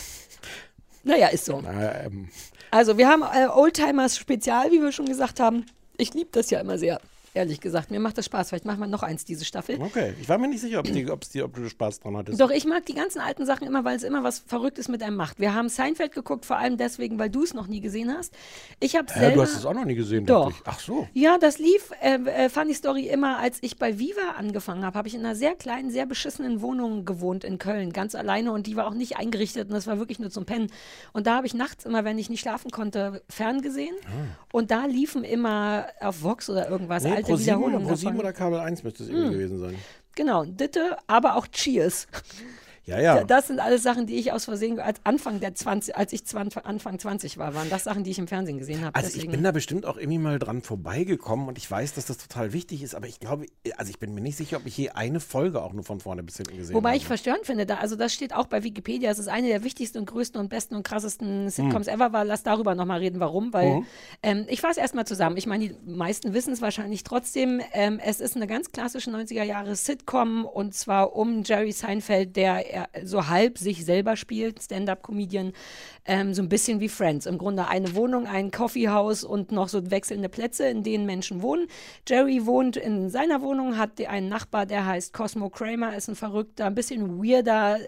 Naja, 1.03 1.27
ist 1.27 1.45
so. 1.45 1.62
Na, 1.63 2.03
ähm, 2.05 2.29
Also, 2.71 2.97
wir 2.97 3.07
haben 3.07 3.21
äh, 3.21 3.47
Oldtimers 3.47 4.17
Spezial, 4.17 4.71
wie 4.71 4.81
wir 4.81 4.91
schon 4.91 5.05
gesagt 5.05 5.39
haben. 5.39 5.65
Ich 5.97 6.13
liebe 6.13 6.29
das 6.31 6.49
ja 6.51 6.60
immer 6.60 6.77
sehr, 6.77 7.01
ehrlich 7.38 7.62
gesagt. 7.62 7.91
Mir 7.91 8.00
macht 8.00 8.17
das 8.17 8.26
Spaß. 8.26 8.50
Vielleicht 8.50 8.65
machen 8.65 8.80
wir 8.80 8.88
noch 8.88 9.04
eins 9.04 9.23
diese 9.23 9.45
Staffel. 9.45 9.80
okay, 9.80 10.13
ich 10.19 10.28
war 10.28 10.38
mir 10.38 10.47
nicht 10.47 10.62
sicher, 10.62 10.80
ob, 10.80 10.86
die, 10.86 11.06
die, 11.34 11.43
ob 11.43 11.56
du 11.56 11.69
Spaß 11.69 12.02
dran 12.02 12.17
hattest. 12.17 12.39
Doch, 12.41 12.52
ich 12.52 12.65
mag 12.65 12.86
die 12.86 12.93
ganzen 12.93 13.19
alten 13.19 13.45
Sachen 13.45 13.67
immer, 13.67 13.86
weil 13.86 13.95
es 13.95 14.04
immer 14.04 14.23
was 14.23 14.39
Verrücktes 14.39 14.88
mit 14.89 15.02
einem 15.02 15.15
macht. 15.15 15.39
Wir 15.39 15.54
haben 15.54 15.69
Seinfeld 15.69 16.13
geguckt, 16.13 16.45
vor 16.45 16.58
allem 16.58 16.78
deswegen, 16.78 17.17
weil 17.19 17.30
du 17.30 17.43
es 17.43 17.54
noch 17.54 17.67
nie 17.67 17.80
gesehen 17.80 18.13
hast. 18.15 18.34
Ich 18.80 18.95
habe 18.95 19.12
selber... 19.12 19.36
du 19.36 19.41
hast 19.43 19.56
es 19.56 19.65
auch 19.65 19.73
noch 19.73 19.86
nie 19.86 19.95
gesehen, 19.95 20.26
Doch. 20.26 20.52
Ach 20.65 20.80
so. 20.80 21.08
Ja, 21.13 21.38
das 21.38 21.60
lief, 21.60 21.91
äh, 22.02 22.15
äh, 22.15 22.50
Funny 22.50 22.73
Story, 22.73 23.08
immer 23.08 23.38
als 23.38 23.60
ich 23.62 23.78
bei 23.78 24.00
Viva 24.00 24.32
angefangen 24.38 24.86
habe, 24.86 24.97
habe 24.97 25.08
ich 25.08 25.15
in 25.15 25.21
einer 25.21 25.36
sehr 25.36 25.56
kleinen, 25.56 25.89
sehr 25.91 26.06
beschissenen 26.06 26.62
Wohnung 26.62 27.06
gewohnt 27.06 27.43
in 27.43 27.58
Köln, 27.58 27.93
ganz 27.93 28.15
alleine 28.15 28.52
und 28.52 28.67
die 28.67 28.76
war 28.76 28.88
auch 28.88 28.93
nicht 28.93 29.17
eingerichtet 29.17 29.69
und 29.69 29.73
das 29.73 29.88
war 29.88 30.00
wirklich 30.00 30.19
nur 30.19 30.30
zum 30.30 30.45
Pennen. 30.45 30.67
Und 31.13 31.28
da 31.28 31.36
habe 31.38 31.47
ich 31.47 31.54
nachts 31.54 31.86
immer, 31.86 32.04
wenn 32.04 32.17
ich 32.17 32.30
nicht 32.30 32.41
schlafen 32.41 32.71
konnte, 32.71 33.21
ferngesehen 33.30 33.95
und 34.52 34.71
da 34.71 34.86
liefen 34.86 35.23
immer 35.23 35.86
auf 36.02 36.23
Vox 36.23 36.50
oder 36.50 36.69
irgendwas 36.69 37.06
Ah. 37.06 37.10
Nee, 37.10 37.15
alte 37.15 37.26
Pro 37.27 37.35
7, 37.37 37.45
Wiederholungen 37.57 37.87
Pro 37.87 37.95
7 37.95 38.05
davon. 38.11 38.19
oder 38.19 38.33
Kabel 38.33 38.59
1 38.59 38.83
müsste 38.83 39.03
es 39.03 39.09
Hm. 39.09 39.15
irgendwie 39.15 39.33
gewesen 39.37 39.59
sein. 39.59 39.75
Genau, 40.15 40.45
Ditte, 40.45 40.97
aber 41.07 41.35
auch 41.35 41.47
Cheers. 41.47 42.07
Ja, 42.88 43.00
ja. 43.02 43.23
Das 43.26 43.47
sind 43.47 43.60
alles 43.60 43.84
Sachen, 43.84 44.08
die 44.08 44.15
ich 44.15 44.32
aus 44.32 44.45
Versehen, 44.45 44.80
als 44.80 45.00
Anfang 45.04 45.41
der 45.41 45.54
20, 45.54 45.95
als 45.97 46.13
ich 46.13 46.26
20, 46.26 46.65
Anfang 46.65 46.97
20 46.97 47.38
war, 47.38 47.54
waren 47.54 47.69
das 47.69 47.84
Sachen, 47.84 48.06
die 48.06 48.12
ich 48.12 48.17
im 48.17 48.28
Fernsehen 48.30 48.58
gesehen 48.58 48.84
habe. 48.84 48.95
Also 48.95 49.08
ich 49.10 49.13
Deswegen- 49.15 49.34
bin 49.34 49.43
da 49.43 49.52
bestimmt 49.52 49.86
auch 49.86 49.97
irgendwie 49.97 50.17
mal 50.19 50.39
dran 50.39 50.62
vorbeigekommen 50.62 51.50
und 51.50 51.58
ich 51.58 51.69
weiß, 51.69 51.93
dass 51.95 52.06
das 52.06 52.17
total 52.17 52.54
wichtig 52.54 52.82
ist, 52.84 52.95
aber 52.95 53.08
ich 53.08 53.19
glaube, 53.19 53.45
also 53.76 53.89
ich 53.89 54.00
bin 54.00 54.13
mir 54.13 54.21
nicht 54.21 54.38
sicher, 54.38 54.56
ob 54.58 54.65
ich 54.65 54.78
je 54.78 54.91
eine 54.91 55.19
Folge 55.19 55.62
auch 55.62 55.73
nur 55.73 55.84
von 55.84 56.00
vorne 56.00 56.23
bis 56.23 56.38
hinten 56.38 56.56
gesehen 56.56 56.76
Wobei 56.76 56.89
habe. 56.91 56.97
ich 56.97 57.06
verstörend 57.06 57.45
finde, 57.45 57.65
da, 57.65 57.76
also 57.76 57.97
das 57.97 58.13
steht 58.13 58.34
auch 58.34 58.47
bei 58.47 58.63
Wikipedia, 58.63 59.12
es 59.12 59.19
ist 59.19 59.28
eine 59.28 59.50
der 59.50 59.65
wichtigsten 59.65 59.97
und 59.97 60.06
größten 60.06 60.39
und 60.39 60.47
besten 60.47 60.76
und 60.76 60.84
krassesten 60.84 61.50
Sitcoms 61.50 61.88
ever 61.88 62.13
war. 62.13 62.23
Lass 62.23 62.43
darüber 62.43 62.73
nochmal 62.73 63.00
reden, 63.00 63.19
warum, 63.19 63.52
weil 63.52 63.84
ähm, 64.23 64.45
ich 64.47 64.62
fasse 64.62 64.80
erstmal 64.80 65.06
zusammen. 65.06 65.36
Ich 65.36 65.45
meine, 65.45 65.67
die 65.69 65.76
meisten 65.86 66.34
wissen 66.34 66.54
es 66.54 66.62
wahrscheinlich 66.62 67.04
trotzdem. 67.04 67.60
Ähm, 67.73 68.00
es 68.02 68.21
ist 68.21 68.38
eine 68.38 68.47
ganz 68.47 68.71
klassische 68.71 69.10
90er 69.12 69.43
Jahre 69.43 69.76
Sitcom 69.76 70.45
und 70.45 70.73
zwar 70.73 71.17
um 71.17 71.43
Jerry 71.43 71.73
Seinfeld, 71.73 72.38
der 72.38 72.76
so 73.03 73.27
halb 73.27 73.57
sich 73.57 73.85
selber 73.85 74.15
spielt, 74.15 74.61
Stand-up-Comedian, 74.61 75.53
ähm, 76.05 76.33
so 76.33 76.41
ein 76.41 76.49
bisschen 76.49 76.79
wie 76.79 76.89
Friends. 76.89 77.25
Im 77.25 77.37
Grunde 77.37 77.67
eine 77.67 77.95
Wohnung, 77.95 78.27
ein 78.27 78.51
Coffeehouse 78.51 79.23
und 79.23 79.51
noch 79.51 79.69
so 79.69 79.91
wechselnde 79.91 80.29
Plätze, 80.29 80.67
in 80.67 80.83
denen 80.83 81.05
Menschen 81.05 81.41
wohnen. 81.41 81.67
Jerry 82.07 82.45
wohnt 82.45 82.77
in 82.77 83.09
seiner 83.09 83.41
Wohnung, 83.41 83.77
hat 83.77 83.99
einen 84.05 84.29
Nachbar, 84.29 84.65
der 84.65 84.85
heißt 84.85 85.13
Cosmo 85.13 85.49
Kramer, 85.49 85.95
ist 85.95 86.07
ein 86.07 86.15
verrückter, 86.15 86.65
ein 86.65 86.75
bisschen 86.75 87.23
weirder, 87.23 87.79
äh, 87.79 87.85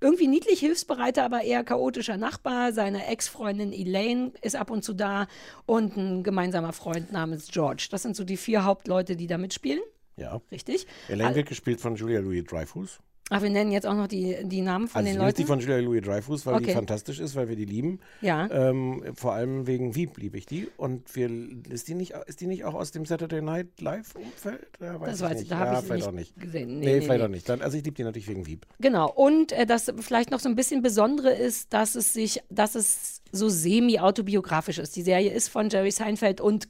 irgendwie 0.00 0.26
niedlich 0.26 0.60
hilfsbereiter, 0.60 1.24
aber 1.24 1.42
eher 1.42 1.64
chaotischer 1.64 2.16
Nachbar. 2.16 2.72
Seine 2.72 3.06
Ex-Freundin 3.06 3.72
Elaine 3.72 4.32
ist 4.42 4.56
ab 4.56 4.70
und 4.70 4.84
zu 4.84 4.94
da 4.94 5.26
und 5.66 5.96
ein 5.96 6.22
gemeinsamer 6.22 6.72
Freund 6.72 7.12
namens 7.12 7.48
George. 7.50 7.88
Das 7.90 8.02
sind 8.02 8.16
so 8.16 8.24
die 8.24 8.36
vier 8.36 8.64
Hauptleute, 8.64 9.16
die 9.16 9.26
da 9.26 9.38
mitspielen. 9.38 9.80
Ja. 10.16 10.40
Richtig? 10.50 10.86
Elaine 11.08 11.34
wird 11.34 11.48
gespielt 11.48 11.80
von 11.80 11.96
Julia 11.96 12.20
Louis-Dreyfus. 12.20 12.98
Ach, 13.30 13.42
wir 13.42 13.50
nennen 13.50 13.72
jetzt 13.72 13.86
auch 13.86 13.94
noch 13.94 14.06
die, 14.06 14.36
die 14.44 14.62
Namen 14.62 14.88
von 14.88 15.00
Also 15.00 15.06
den 15.06 15.12
ich 15.14 15.18
nenne 15.18 15.32
die 15.34 15.42
Leuten. 15.42 15.46
von 15.48 15.60
Julia 15.60 15.76
Louis-Dreyfus, 15.78 16.46
weil 16.46 16.58
die 16.60 16.64
Okay. 16.64 16.72
fantastisch 16.74 17.20
ist, 17.20 17.36
weil 17.36 17.48
wir 17.48 17.56
die 17.56 17.66
lieben. 17.66 18.00
Ja. 18.22 18.48
Ähm, 18.50 19.02
vor 19.14 19.34
allem 19.34 19.66
wegen 19.66 19.94
Wieb 19.94 20.16
liebe 20.18 20.38
ich 20.38 20.46
die. 20.46 20.68
Und 20.78 21.14
wir, 21.14 21.30
ist, 21.70 21.88
die 21.88 21.94
nicht, 21.94 22.14
ist 22.26 22.40
die 22.40 22.46
nicht 22.46 22.64
auch 22.64 22.74
aus 22.74 22.90
dem 22.90 23.04
Saturday 23.04 23.42
Night 23.42 23.80
Live-Umfeld? 23.80 24.68
Ja, 24.80 24.98
Das 24.98 25.16
ich 25.16 25.20
weiß 25.22 25.30
nicht. 25.34 25.42
ich, 25.42 25.48
da 25.48 25.58
habe 25.58 25.72
ja, 25.72 25.78
ich 25.80 25.84
vielleicht 25.84 25.98
nicht 26.00 26.08
auch 26.08 26.12
nicht. 26.12 26.40
gesehen. 26.40 26.78
Nee, 26.78 26.86
Nee, 26.86 26.92
nee, 26.94 27.00
vielleicht 27.02 27.18
nee. 27.20 27.24
auch 27.24 27.28
nicht. 27.28 27.48
Dann, 27.48 27.60
also 27.62 27.76
ich 27.76 27.84
liebe 27.84 27.96
die 27.96 28.04
natürlich 28.04 28.28
wegen 28.28 28.46
Wieb. 28.46 28.66
Genau. 28.80 29.10
Und 29.12 29.52
äh, 29.52 29.66
das 29.66 29.92
vielleicht 30.00 30.30
noch 30.30 30.40
so 30.40 30.48
ein 30.48 30.54
bisschen 30.56 30.80
Besondere 30.82 31.32
ist, 31.34 31.72
dass 31.74 31.96
es 31.96 32.12
sich, 32.14 32.40
dass 32.48 32.74
es 32.74 33.22
so 33.30 33.48
semi-autobiografisch 33.50 34.78
ist. 34.78 34.96
Die 34.96 35.02
Serie 35.02 35.32
ist 35.32 35.48
von 35.48 35.68
Jerry 35.68 35.90
Seinfeld 35.90 36.40
und 36.40 36.68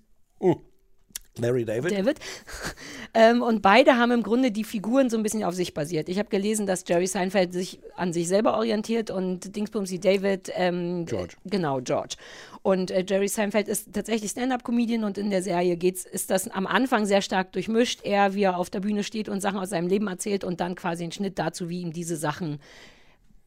Larry 1.38 1.64
David. 1.64 1.92
David. 1.92 2.18
ähm, 3.14 3.42
und 3.42 3.62
beide 3.62 3.96
haben 3.96 4.12
im 4.12 4.22
Grunde 4.22 4.50
die 4.50 4.64
Figuren 4.64 5.10
so 5.10 5.16
ein 5.16 5.22
bisschen 5.22 5.44
auf 5.44 5.54
sich 5.54 5.74
basiert. 5.74 6.08
Ich 6.08 6.18
habe 6.18 6.28
gelesen, 6.28 6.66
dass 6.66 6.84
Jerry 6.86 7.06
Seinfeld 7.06 7.52
sich 7.52 7.80
an 7.96 8.12
sich 8.12 8.28
selber 8.28 8.56
orientiert 8.56 9.10
und 9.10 9.56
Dingsbumsy 9.56 9.98
David. 9.98 10.50
Ähm, 10.54 11.06
George. 11.06 11.34
äh, 11.44 11.48
Genau, 11.50 11.80
George. 11.80 12.16
Und 12.62 12.90
äh, 12.90 13.04
Jerry 13.08 13.28
Seinfeld 13.28 13.68
ist 13.68 13.92
tatsächlich 13.92 14.30
Stand-up-Comedian 14.30 15.04
und 15.04 15.18
in 15.18 15.30
der 15.30 15.42
Serie 15.42 15.76
geht's, 15.76 16.04
ist 16.04 16.30
das 16.30 16.48
am 16.48 16.66
Anfang 16.66 17.06
sehr 17.06 17.22
stark 17.22 17.52
durchmischt. 17.52 18.00
Er, 18.04 18.34
wie 18.34 18.42
er 18.42 18.58
auf 18.58 18.70
der 18.70 18.80
Bühne 18.80 19.04
steht 19.04 19.28
und 19.28 19.40
Sachen 19.40 19.58
aus 19.58 19.70
seinem 19.70 19.88
Leben 19.88 20.06
erzählt 20.06 20.44
und 20.44 20.60
dann 20.60 20.74
quasi 20.74 21.04
ein 21.04 21.12
Schnitt 21.12 21.38
dazu, 21.38 21.68
wie 21.68 21.80
ihm 21.80 21.92
diese 21.92 22.16
Sachen 22.16 22.58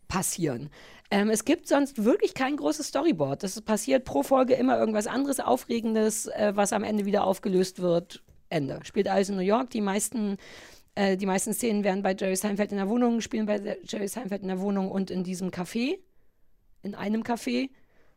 passieren. 0.08 0.70
Ähm, 1.12 1.30
es 1.30 1.44
gibt 1.44 1.68
sonst 1.68 2.06
wirklich 2.06 2.34
kein 2.34 2.56
großes 2.56 2.88
Storyboard. 2.88 3.44
Es 3.44 3.62
passiert 3.62 4.06
pro 4.06 4.24
Folge 4.24 4.54
immer 4.54 4.80
irgendwas 4.80 5.08
anderes, 5.08 5.42
Aufregendes, 5.42 6.28
äh, 6.28 6.54
was 6.56 6.72
am 6.72 6.86
Ende 6.86 7.06
wieder 7.06 7.26
aufgelöst 7.26 7.82
wird. 7.82 8.24
Ende. 8.50 8.80
Spielt 8.84 9.08
alles 9.08 9.30
in 9.30 9.36
New 9.36 9.42
York. 9.42 9.70
Die 9.72 9.82
meisten, 9.82 10.38
äh, 10.96 11.18
die 11.18 11.26
meisten 11.26 11.54
Szenen 11.54 11.84
werden 11.84 12.02
bei 12.02 12.16
Jerry 12.18 12.36
Seinfeld 12.36 12.72
in 12.72 12.78
der 12.78 12.90
Wohnung, 12.90 13.22
spielen 13.22 13.46
bei 13.46 13.78
Jerry 13.84 14.08
Seinfeld 14.08 14.42
in 14.42 14.48
der 14.48 14.62
Wohnung 14.62 14.90
und 14.90 15.12
in 15.12 15.24
diesem 15.24 15.50
Café. 15.50 16.00
In 16.82 16.96
einem 16.96 17.24
Café. 17.24 17.70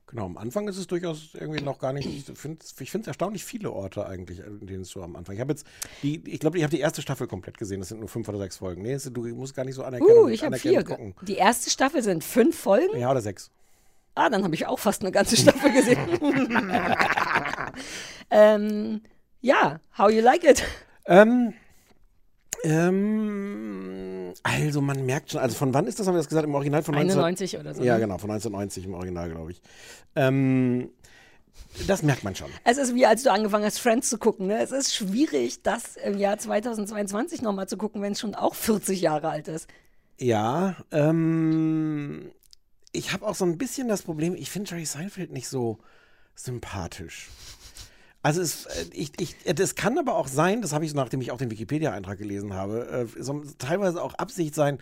Genau, 0.06 0.26
am 0.26 0.36
Anfang 0.36 0.68
ist 0.68 0.76
es 0.76 0.86
durchaus 0.86 1.30
irgendwie 1.34 1.62
noch 1.62 1.78
gar 1.78 1.92
nicht. 1.92 2.06
Ich 2.06 2.38
finde 2.38 2.60
es 2.62 3.06
erstaunlich 3.06 3.44
viele 3.44 3.72
Orte 3.72 4.06
eigentlich, 4.06 4.40
in 4.40 4.66
denen 4.66 4.82
es 4.82 4.90
so 4.90 5.02
am 5.02 5.16
Anfang. 5.16 5.34
Ich 5.34 5.40
habe 5.40 5.52
jetzt 5.52 5.66
die, 6.02 6.22
ich 6.28 6.40
glaube, 6.40 6.58
ich 6.58 6.62
habe 6.62 6.70
die 6.70 6.80
erste 6.80 7.00
Staffel 7.00 7.26
komplett 7.26 7.56
gesehen. 7.58 7.80
Das 7.80 7.88
sind 7.88 8.00
nur 8.00 8.08
fünf 8.08 8.28
oder 8.28 8.38
sechs 8.38 8.58
Folgen. 8.58 8.82
Nee, 8.82 8.98
du 8.98 9.22
musst 9.34 9.56
gar 9.56 9.64
nicht 9.64 9.74
so 9.74 9.82
anerkennen. 9.82 10.18
Uh, 10.18 10.28
ich 10.28 10.44
habe 10.44 10.58
vier. 10.58 10.84
gucken. 10.84 11.14
Die 11.22 11.36
erste 11.36 11.70
Staffel 11.70 12.02
sind 12.02 12.22
fünf 12.22 12.58
Folgen. 12.58 12.98
Ja, 12.98 13.10
oder 13.10 13.22
sechs. 13.22 13.50
Ah, 14.14 14.28
dann 14.28 14.44
habe 14.44 14.54
ich 14.54 14.66
auch 14.66 14.78
fast 14.78 15.02
eine 15.02 15.10
ganze 15.10 15.36
Staffel 15.36 15.72
gesehen. 15.72 15.98
ähm, 18.30 19.00
ja, 19.40 19.80
how 19.98 20.10
you 20.10 20.20
like 20.20 20.44
it? 20.44 20.62
Ähm, 21.06 21.54
ähm, 22.62 24.23
also 24.42 24.80
man 24.80 25.06
merkt 25.06 25.30
schon, 25.30 25.40
also 25.40 25.54
von 25.54 25.72
wann 25.74 25.86
ist 25.86 25.98
das, 25.98 26.06
haben 26.06 26.14
wir 26.14 26.18
das 26.18 26.28
gesagt, 26.28 26.46
im 26.46 26.54
Original 26.54 26.82
von 26.82 26.94
19... 26.94 27.10
91 27.18 27.58
oder 27.58 27.74
so. 27.74 27.82
Ja, 27.82 27.94
ne? 27.94 28.00
genau, 28.00 28.18
von 28.18 28.30
1990 28.30 28.84
im 28.86 28.94
Original, 28.94 29.30
glaube 29.30 29.52
ich. 29.52 29.62
Ähm, 30.16 30.90
das 31.86 32.02
merkt 32.02 32.24
man 32.24 32.34
schon. 32.34 32.50
Es 32.64 32.78
ist 32.78 32.94
wie 32.94 33.06
als 33.06 33.22
du 33.22 33.32
angefangen 33.32 33.64
hast, 33.64 33.78
Friends 33.78 34.08
zu 34.08 34.18
gucken. 34.18 34.46
Ne? 34.46 34.60
Es 34.60 34.72
ist 34.72 34.94
schwierig, 34.94 35.62
das 35.62 35.96
im 35.96 36.18
Jahr 36.18 36.38
2022 36.38 37.42
nochmal 37.42 37.68
zu 37.68 37.76
gucken, 37.76 38.02
wenn 38.02 38.12
es 38.12 38.20
schon 38.20 38.34
auch 38.34 38.54
40 38.54 39.00
Jahre 39.00 39.28
alt 39.28 39.48
ist. 39.48 39.68
Ja, 40.18 40.76
ähm, 40.92 42.30
ich 42.92 43.12
habe 43.12 43.26
auch 43.26 43.34
so 43.34 43.44
ein 43.44 43.58
bisschen 43.58 43.88
das 43.88 44.02
Problem, 44.02 44.34
ich 44.34 44.50
finde 44.50 44.70
Jerry 44.70 44.84
Seinfeld 44.84 45.32
nicht 45.32 45.48
so 45.48 45.78
sympathisch. 46.36 47.28
Also 48.24 48.40
es, 48.40 48.64
äh, 48.64 48.86
ich, 48.94 49.12
ich, 49.20 49.36
das 49.54 49.74
kann 49.74 49.98
aber 49.98 50.16
auch 50.16 50.28
sein, 50.28 50.62
das 50.62 50.72
habe 50.72 50.86
ich 50.86 50.90
so, 50.90 50.96
nachdem 50.96 51.20
ich 51.20 51.30
auch 51.30 51.36
den 51.36 51.50
Wikipedia-Eintrag 51.50 52.16
gelesen 52.16 52.54
habe, 52.54 53.06
äh, 53.16 53.22
so, 53.22 53.44
teilweise 53.58 54.02
auch 54.02 54.14
Absicht 54.14 54.54
sein, 54.54 54.78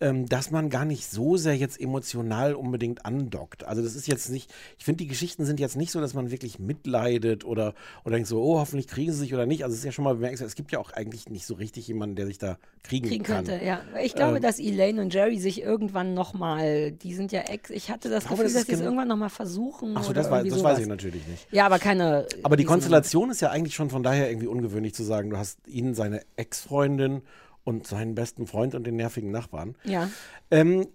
ähm, 0.00 0.28
dass 0.28 0.50
man 0.50 0.68
gar 0.68 0.84
nicht 0.84 1.10
so 1.10 1.36
sehr 1.36 1.56
jetzt 1.56 1.80
emotional 1.80 2.54
unbedingt 2.54 3.06
andockt. 3.06 3.64
Also 3.64 3.82
das 3.82 3.94
ist 3.96 4.06
jetzt 4.06 4.28
nicht, 4.30 4.52
ich 4.78 4.84
finde, 4.84 4.98
die 4.98 5.06
Geschichten 5.06 5.46
sind 5.46 5.58
jetzt 5.58 5.76
nicht 5.76 5.90
so, 5.90 6.00
dass 6.00 6.12
man 6.12 6.30
wirklich 6.30 6.58
mitleidet 6.58 7.44
oder, 7.44 7.74
oder 8.04 8.14
denkt 8.16 8.28
so, 8.28 8.42
oh, 8.42 8.58
hoffentlich 8.58 8.88
kriegen 8.88 9.12
sie 9.12 9.18
sich 9.20 9.32
oder 9.34 9.46
nicht. 9.46 9.64
Also 9.64 9.72
es 9.72 9.78
ist 9.80 9.84
ja 9.86 9.92
schon 9.92 10.04
mal 10.04 10.14
bemerkenswert, 10.14 10.48
es 10.50 10.54
gibt 10.54 10.70
ja 10.72 10.78
auch 10.78 10.90
eigentlich 10.92 11.30
nicht 11.30 11.46
so 11.46 11.54
richtig 11.54 11.88
jemanden, 11.88 12.14
der 12.16 12.26
sich 12.26 12.36
da 12.38 12.58
kriegen, 12.82 13.08
kriegen 13.08 13.24
kann. 13.24 13.44
könnte. 13.46 13.64
Ja, 13.64 13.80
ich 14.02 14.14
glaube, 14.14 14.36
Ähm, 14.36 14.42
dass 14.42 14.58
Elaine 14.58 15.00
und 15.00 15.14
Jerry 15.14 15.38
sich 15.38 15.62
irgendwann 15.62 16.12
nochmal, 16.12 16.92
die 16.92 17.14
sind 17.14 17.32
ja 17.32 17.40
ex, 17.40 17.70
ich 17.70 17.90
hatte 17.90 18.10
das 18.10 18.24
glaube, 18.24 18.42
Gefühl, 18.42 18.52
das 18.54 18.54
dass 18.54 18.66
sie 18.66 18.72
es 18.72 18.78
genau- 18.78 18.90
irgendwann 18.90 19.08
nochmal 19.08 19.30
versuchen. 19.30 19.96
Achso, 19.96 20.12
das, 20.12 20.26
irgendwie 20.26 20.50
das 20.50 20.62
weiß 20.62 20.78
ich 20.80 20.86
natürlich 20.86 21.26
nicht. 21.26 21.46
Ja, 21.52 21.66
aber 21.66 21.78
keine. 21.78 22.26
Aber 22.42 22.56
die 22.56 22.64
Konstellation 22.64 23.30
ist 23.30 23.40
ja 23.40 23.50
eigentlich 23.50 23.74
schon 23.74 23.88
von 23.88 24.02
daher 24.02 24.28
irgendwie 24.28 24.46
ungewöhnlich 24.46 24.94
zu 24.94 25.04
sagen, 25.04 25.30
du 25.30 25.38
hast 25.38 25.58
ihn, 25.66 25.94
seine 25.94 26.20
Ex-Freundin 26.36 27.22
und 27.66 27.86
seinen 27.86 28.14
besten 28.14 28.46
Freund 28.46 28.76
und 28.76 28.84
den 28.84 28.94
nervigen 28.94 29.32
Nachbarn. 29.32 29.76
Ja. 29.82 30.08
Ähm, 30.52 30.86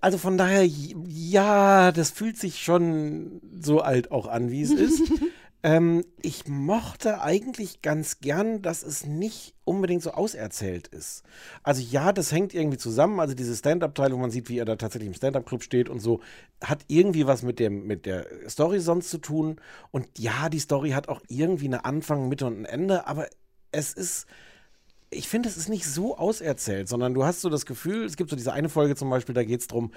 also 0.00 0.18
von 0.18 0.36
daher, 0.36 0.66
ja, 0.66 1.92
das 1.92 2.10
fühlt 2.10 2.36
sich 2.36 2.60
schon 2.62 3.40
so 3.60 3.80
alt 3.80 4.10
auch 4.10 4.26
an, 4.26 4.50
wie 4.50 4.62
es 4.62 4.72
ist. 4.72 5.00
ähm, 5.62 6.04
ich 6.20 6.48
mochte 6.48 7.22
eigentlich 7.22 7.82
ganz 7.82 8.18
gern, 8.18 8.62
dass 8.62 8.82
es 8.82 9.06
nicht 9.06 9.54
unbedingt 9.64 10.02
so 10.02 10.10
auserzählt 10.10 10.88
ist. 10.88 11.22
Also 11.62 11.82
ja, 11.82 12.12
das 12.12 12.32
hängt 12.32 12.52
irgendwie 12.52 12.78
zusammen. 12.78 13.20
Also 13.20 13.34
diese 13.34 13.54
Stand-Up-Teil, 13.54 14.10
wo 14.12 14.16
man 14.16 14.32
sieht, 14.32 14.48
wie 14.48 14.58
er 14.58 14.64
da 14.64 14.74
tatsächlich 14.74 15.06
im 15.06 15.14
Stand-Up-Club 15.14 15.62
steht 15.62 15.88
und 15.88 16.00
so, 16.00 16.20
hat 16.60 16.80
irgendwie 16.88 17.28
was 17.28 17.44
mit, 17.44 17.60
dem, 17.60 17.86
mit 17.86 18.06
der 18.06 18.26
Story 18.48 18.80
sonst 18.80 19.10
zu 19.10 19.18
tun. 19.18 19.60
Und 19.92 20.08
ja, 20.18 20.48
die 20.48 20.58
Story 20.58 20.90
hat 20.90 21.08
auch 21.08 21.22
irgendwie 21.28 21.66
eine 21.66 21.84
Anfang, 21.84 22.28
Mitte 22.28 22.46
und 22.46 22.62
ein 22.62 22.64
Ende, 22.64 23.06
aber 23.06 23.28
es 23.70 23.92
ist 23.92 24.26
ich 25.10 25.26
finde, 25.26 25.48
es 25.48 25.56
ist 25.56 25.68
nicht 25.70 25.86
so 25.86 26.18
auserzählt, 26.18 26.86
sondern 26.88 27.14
du 27.14 27.24
hast 27.24 27.40
so 27.40 27.48
das 27.48 27.64
Gefühl, 27.64 28.04
es 28.04 28.16
gibt 28.16 28.28
so 28.28 28.36
diese 28.36 28.52
eine 28.52 28.68
Folge 28.68 28.94
zum 28.94 29.08
Beispiel, 29.08 29.34
da 29.34 29.42
geht 29.42 29.60
es 29.62 29.66
darum, 29.66 29.90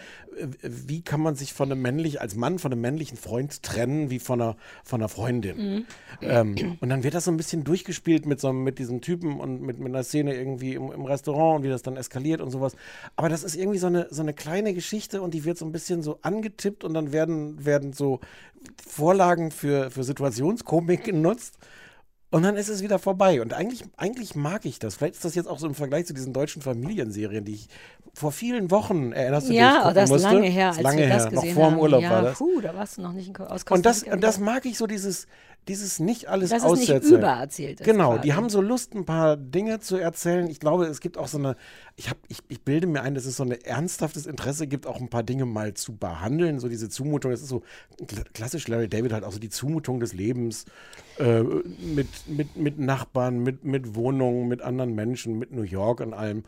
wie 0.61 1.01
kann 1.01 1.19
man 1.19 1.35
sich 1.35 1.53
von 1.53 1.69
einem 1.69 1.81
männlichen, 1.81 2.19
als 2.19 2.35
Mann 2.35 2.59
von 2.59 2.71
einem 2.71 2.81
männlichen 2.81 3.17
Freund 3.17 3.61
trennen, 3.61 4.09
wie 4.09 4.19
von 4.19 4.41
einer, 4.41 4.55
von 4.85 5.01
einer 5.01 5.09
Freundin. 5.09 5.85
Ähm, 6.21 6.77
und 6.79 6.89
dann 6.89 7.03
wird 7.03 7.13
das 7.13 7.25
so 7.25 7.31
ein 7.31 7.37
bisschen 7.37 7.63
durchgespielt 7.65 8.25
mit 8.25 8.39
so 8.39 8.47
einem- 8.47 8.63
mit 8.63 8.79
diesem 8.79 9.01
Typen 9.01 9.39
und 9.39 9.61
mit, 9.61 9.79
mit 9.79 9.89
einer 9.89 10.03
Szene 10.03 10.33
irgendwie 10.33 10.75
im, 10.75 10.91
im 10.91 11.03
Restaurant 11.03 11.57
und 11.57 11.63
wie 11.63 11.69
das 11.69 11.81
dann 11.81 11.97
eskaliert 11.97 12.39
und 12.39 12.51
sowas. 12.51 12.75
Aber 13.17 13.27
das 13.27 13.43
ist 13.43 13.55
irgendwie 13.55 13.79
so 13.79 13.87
eine, 13.87 14.07
so 14.11 14.21
eine 14.21 14.33
kleine 14.33 14.73
Geschichte 14.73 15.21
und 15.21 15.33
die 15.33 15.43
wird 15.43 15.57
so 15.57 15.65
ein 15.65 15.73
bisschen 15.73 16.03
so 16.03 16.19
angetippt 16.21 16.83
und 16.85 16.93
dann 16.93 17.11
werden, 17.11 17.65
werden 17.65 17.91
so 17.91 18.21
Vorlagen 18.87 19.51
für, 19.51 19.91
für 19.91 20.03
Situationskomik 20.03 21.03
genutzt. 21.03 21.57
Und 22.31 22.43
dann 22.43 22.55
ist 22.55 22.69
es 22.69 22.81
wieder 22.81 22.97
vorbei. 22.97 23.41
Und 23.41 23.53
eigentlich, 23.53 23.83
eigentlich 23.97 24.35
mag 24.35 24.65
ich 24.65 24.79
das. 24.79 24.95
Vielleicht 24.95 25.15
ist 25.15 25.25
das 25.25 25.35
jetzt 25.35 25.47
auch 25.47 25.59
so 25.59 25.67
im 25.67 25.75
Vergleich 25.75 26.05
zu 26.05 26.13
diesen 26.13 26.31
deutschen 26.31 26.61
Familienserien, 26.61 27.43
die 27.43 27.55
ich 27.55 27.67
vor 28.13 28.31
vielen 28.31 28.71
Wochen, 28.71 29.11
erinnerst 29.11 29.47
du 29.47 29.51
dich, 29.51 29.59
Ja, 29.59 29.93
das 29.93 30.09
ist 30.09 30.23
lange 30.23 30.47
her, 30.47 30.69
Das 30.69 30.77
als 30.77 30.83
lange 30.83 30.97
wir 31.01 31.09
das 31.09 31.23
her. 31.23 31.31
gesehen 31.31 31.55
Noch 31.55 31.61
vor 31.61 31.69
dem. 31.71 31.79
Urlaub 31.79 32.01
ja, 32.01 32.09
war 32.09 32.21
das. 32.23 32.37
Puh, 32.37 32.61
da 32.61 32.73
warst 32.73 32.97
du 32.97 33.01
noch 33.01 33.13
nicht 33.13 33.27
in, 33.27 33.35
aus 33.35 33.65
Costa 33.65 33.75
Und 33.75 33.85
das, 33.85 34.03
Rica 34.03 34.13
und 34.13 34.21
das 34.23 34.39
mag 34.39 34.65
ich 34.65 34.77
so, 34.77 34.87
dieses, 34.87 35.27
dieses 35.67 35.99
nicht 35.99 36.27
alles 36.27 36.49
Dass 36.49 36.63
es 36.63 36.79
nicht 36.79 37.03
übererzählt 37.03 37.81
ist. 37.81 37.85
Genau, 37.85 38.11
quasi. 38.13 38.21
die 38.21 38.33
haben 38.33 38.49
so 38.49 38.61
Lust, 38.61 38.95
ein 38.95 39.05
paar 39.05 39.37
Dinge 39.37 39.79
zu 39.79 39.95
erzählen. 39.95 40.49
Ich 40.49 40.59
glaube, 40.59 40.85
es 40.85 40.99
gibt 41.01 41.17
auch 41.17 41.27
so 41.27 41.37
eine, 41.37 41.55
ich, 41.95 42.09
hab, 42.09 42.17
ich, 42.29 42.39
ich 42.49 42.61
bilde 42.61 42.87
mir 42.87 43.03
ein, 43.03 43.13
dass 43.13 43.25
es 43.25 43.37
so 43.37 43.43
ein 43.43 43.51
ernsthaftes 43.51 44.25
Interesse 44.25 44.65
gibt, 44.65 44.87
auch 44.87 44.99
ein 44.99 45.09
paar 45.09 45.23
Dinge 45.23 45.45
mal 45.45 45.73
zu 45.75 45.95
behandeln. 45.95 46.59
So 46.59 46.67
diese 46.67 46.89
Zumutung, 46.89 47.31
das 47.31 47.41
ist 47.41 47.49
so 47.49 47.61
kla- 48.01 48.25
klassisch 48.33 48.67
Larry 48.67 48.89
David 48.89 49.13
halt 49.13 49.23
auch 49.23 49.31
so 49.31 49.39
die 49.39 49.49
Zumutung 49.49 49.99
des 49.99 50.13
Lebens 50.13 50.65
äh, 51.19 51.41
mit, 51.43 52.07
mit, 52.27 52.57
mit 52.57 52.79
Nachbarn, 52.79 53.39
mit, 53.43 53.63
mit 53.63 53.95
Wohnungen, 53.95 54.47
mit 54.47 54.61
anderen 54.61 54.95
Menschen, 54.95 55.37
mit 55.37 55.51
New 55.51 55.61
York 55.63 56.01
und 56.01 56.13
allem. 56.13 56.43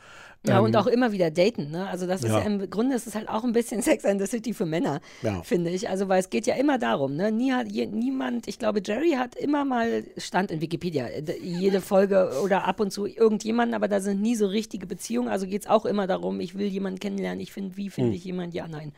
Ja, 0.45 0.59
Ähm, 0.59 0.65
und 0.65 0.75
auch 0.75 0.87
immer 0.87 1.13
wieder 1.13 1.31
daten, 1.31 1.71
ne? 1.71 1.87
Also 1.87 2.05
das 2.05 2.21
ist 2.21 2.29
Ja. 2.31 2.39
ja 2.39 2.45
im 2.45 2.69
Grunde 2.69 2.95
ist 2.97 3.07
es 3.07 3.15
halt 3.15 3.29
auch 3.29 3.45
ein 3.45 3.53
bisschen 3.53 3.81
Sex 3.81 4.03
and 4.03 4.19
the 4.19 4.27
City 4.27 4.53
für 4.53 4.65
Männer, 4.65 4.99
Ja. 5.21 5.41
finde 5.41 5.69
ich. 5.69 5.87
Also 5.89 6.09
weil 6.09 6.19
es 6.19 6.29
geht 6.29 6.45
ja 6.47 6.55
immer 6.55 6.77
darum, 6.77 7.15
ne? 7.15 7.31
Nie 7.31 7.53
hat 7.53 7.71
je, 7.71 7.85
niemand, 7.85 8.47
ich 8.49 8.59
glaube, 8.59 8.81
Jerry 8.83 9.11
hat 9.11 9.35
immer 9.35 9.63
mal 9.63 10.03
stand 10.17 10.51
in 10.51 10.59
Wikipedia, 10.59 11.07
äh, 11.07 11.37
jede 11.41 11.79
Folge 11.79 12.41
oder 12.43 12.65
ab 12.65 12.81
und 12.81 12.91
zu 12.91 13.05
irgendjemanden, 13.05 13.73
aber 13.73 13.87
da 13.87 14.01
sind 14.01 14.21
nie 14.21 14.35
so 14.35 14.47
richtige 14.47 14.85
Beziehungen. 14.85 15.29
Also 15.29 15.47
geht 15.47 15.61
es 15.61 15.67
auch 15.69 15.85
immer 15.85 16.07
darum, 16.07 16.41
ich 16.41 16.55
will 16.57 16.67
jemanden 16.67 16.99
kennenlernen, 16.99 17.39
ich 17.39 17.53
finde, 17.53 17.77
wie 17.77 17.85
Hm. 17.85 17.91
finde 17.91 18.15
ich 18.17 18.25
jemanden? 18.25 18.53
Ja, 18.55 18.67
nein. 18.67 18.91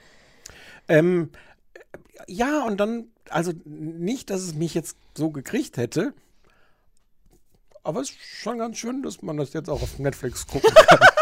Ähm, 0.88 1.30
ja, 2.28 2.64
und 2.66 2.80
dann, 2.80 3.06
also 3.30 3.52
nicht, 3.66 4.32
dass 4.32 4.42
es 4.42 4.56
mich 4.56 4.74
jetzt 4.74 4.98
so 5.16 5.30
gekriegt 5.30 5.78
hätte, 5.78 6.14
aber 7.84 8.02
es 8.02 8.10
ist 8.10 8.18
schon 8.20 8.58
ganz 8.58 8.78
schön, 8.78 9.04
dass 9.04 9.22
man 9.22 9.38
das 9.38 9.54
jetzt 9.54 9.70
auch 9.70 9.84
auf 9.84 10.00
Netflix 10.00 10.48
gucken 10.48 10.74
kann. 10.74 11.00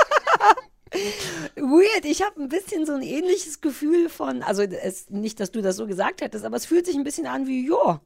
Weird, 1.55 2.05
ich 2.05 2.21
habe 2.21 2.41
ein 2.41 2.49
bisschen 2.49 2.85
so 2.85 2.93
ein 2.93 3.01
ähnliches 3.01 3.61
Gefühl 3.61 4.09
von, 4.09 4.43
also 4.43 4.61
es, 4.61 5.09
nicht, 5.09 5.39
dass 5.39 5.51
du 5.51 5.61
das 5.61 5.75
so 5.75 5.87
gesagt 5.87 6.21
hättest, 6.21 6.45
aber 6.45 6.55
es 6.55 6.65
fühlt 6.65 6.85
sich 6.85 6.95
ein 6.95 7.03
bisschen 7.03 7.25
an 7.25 7.47
wie, 7.47 7.67
ja. 7.67 8.01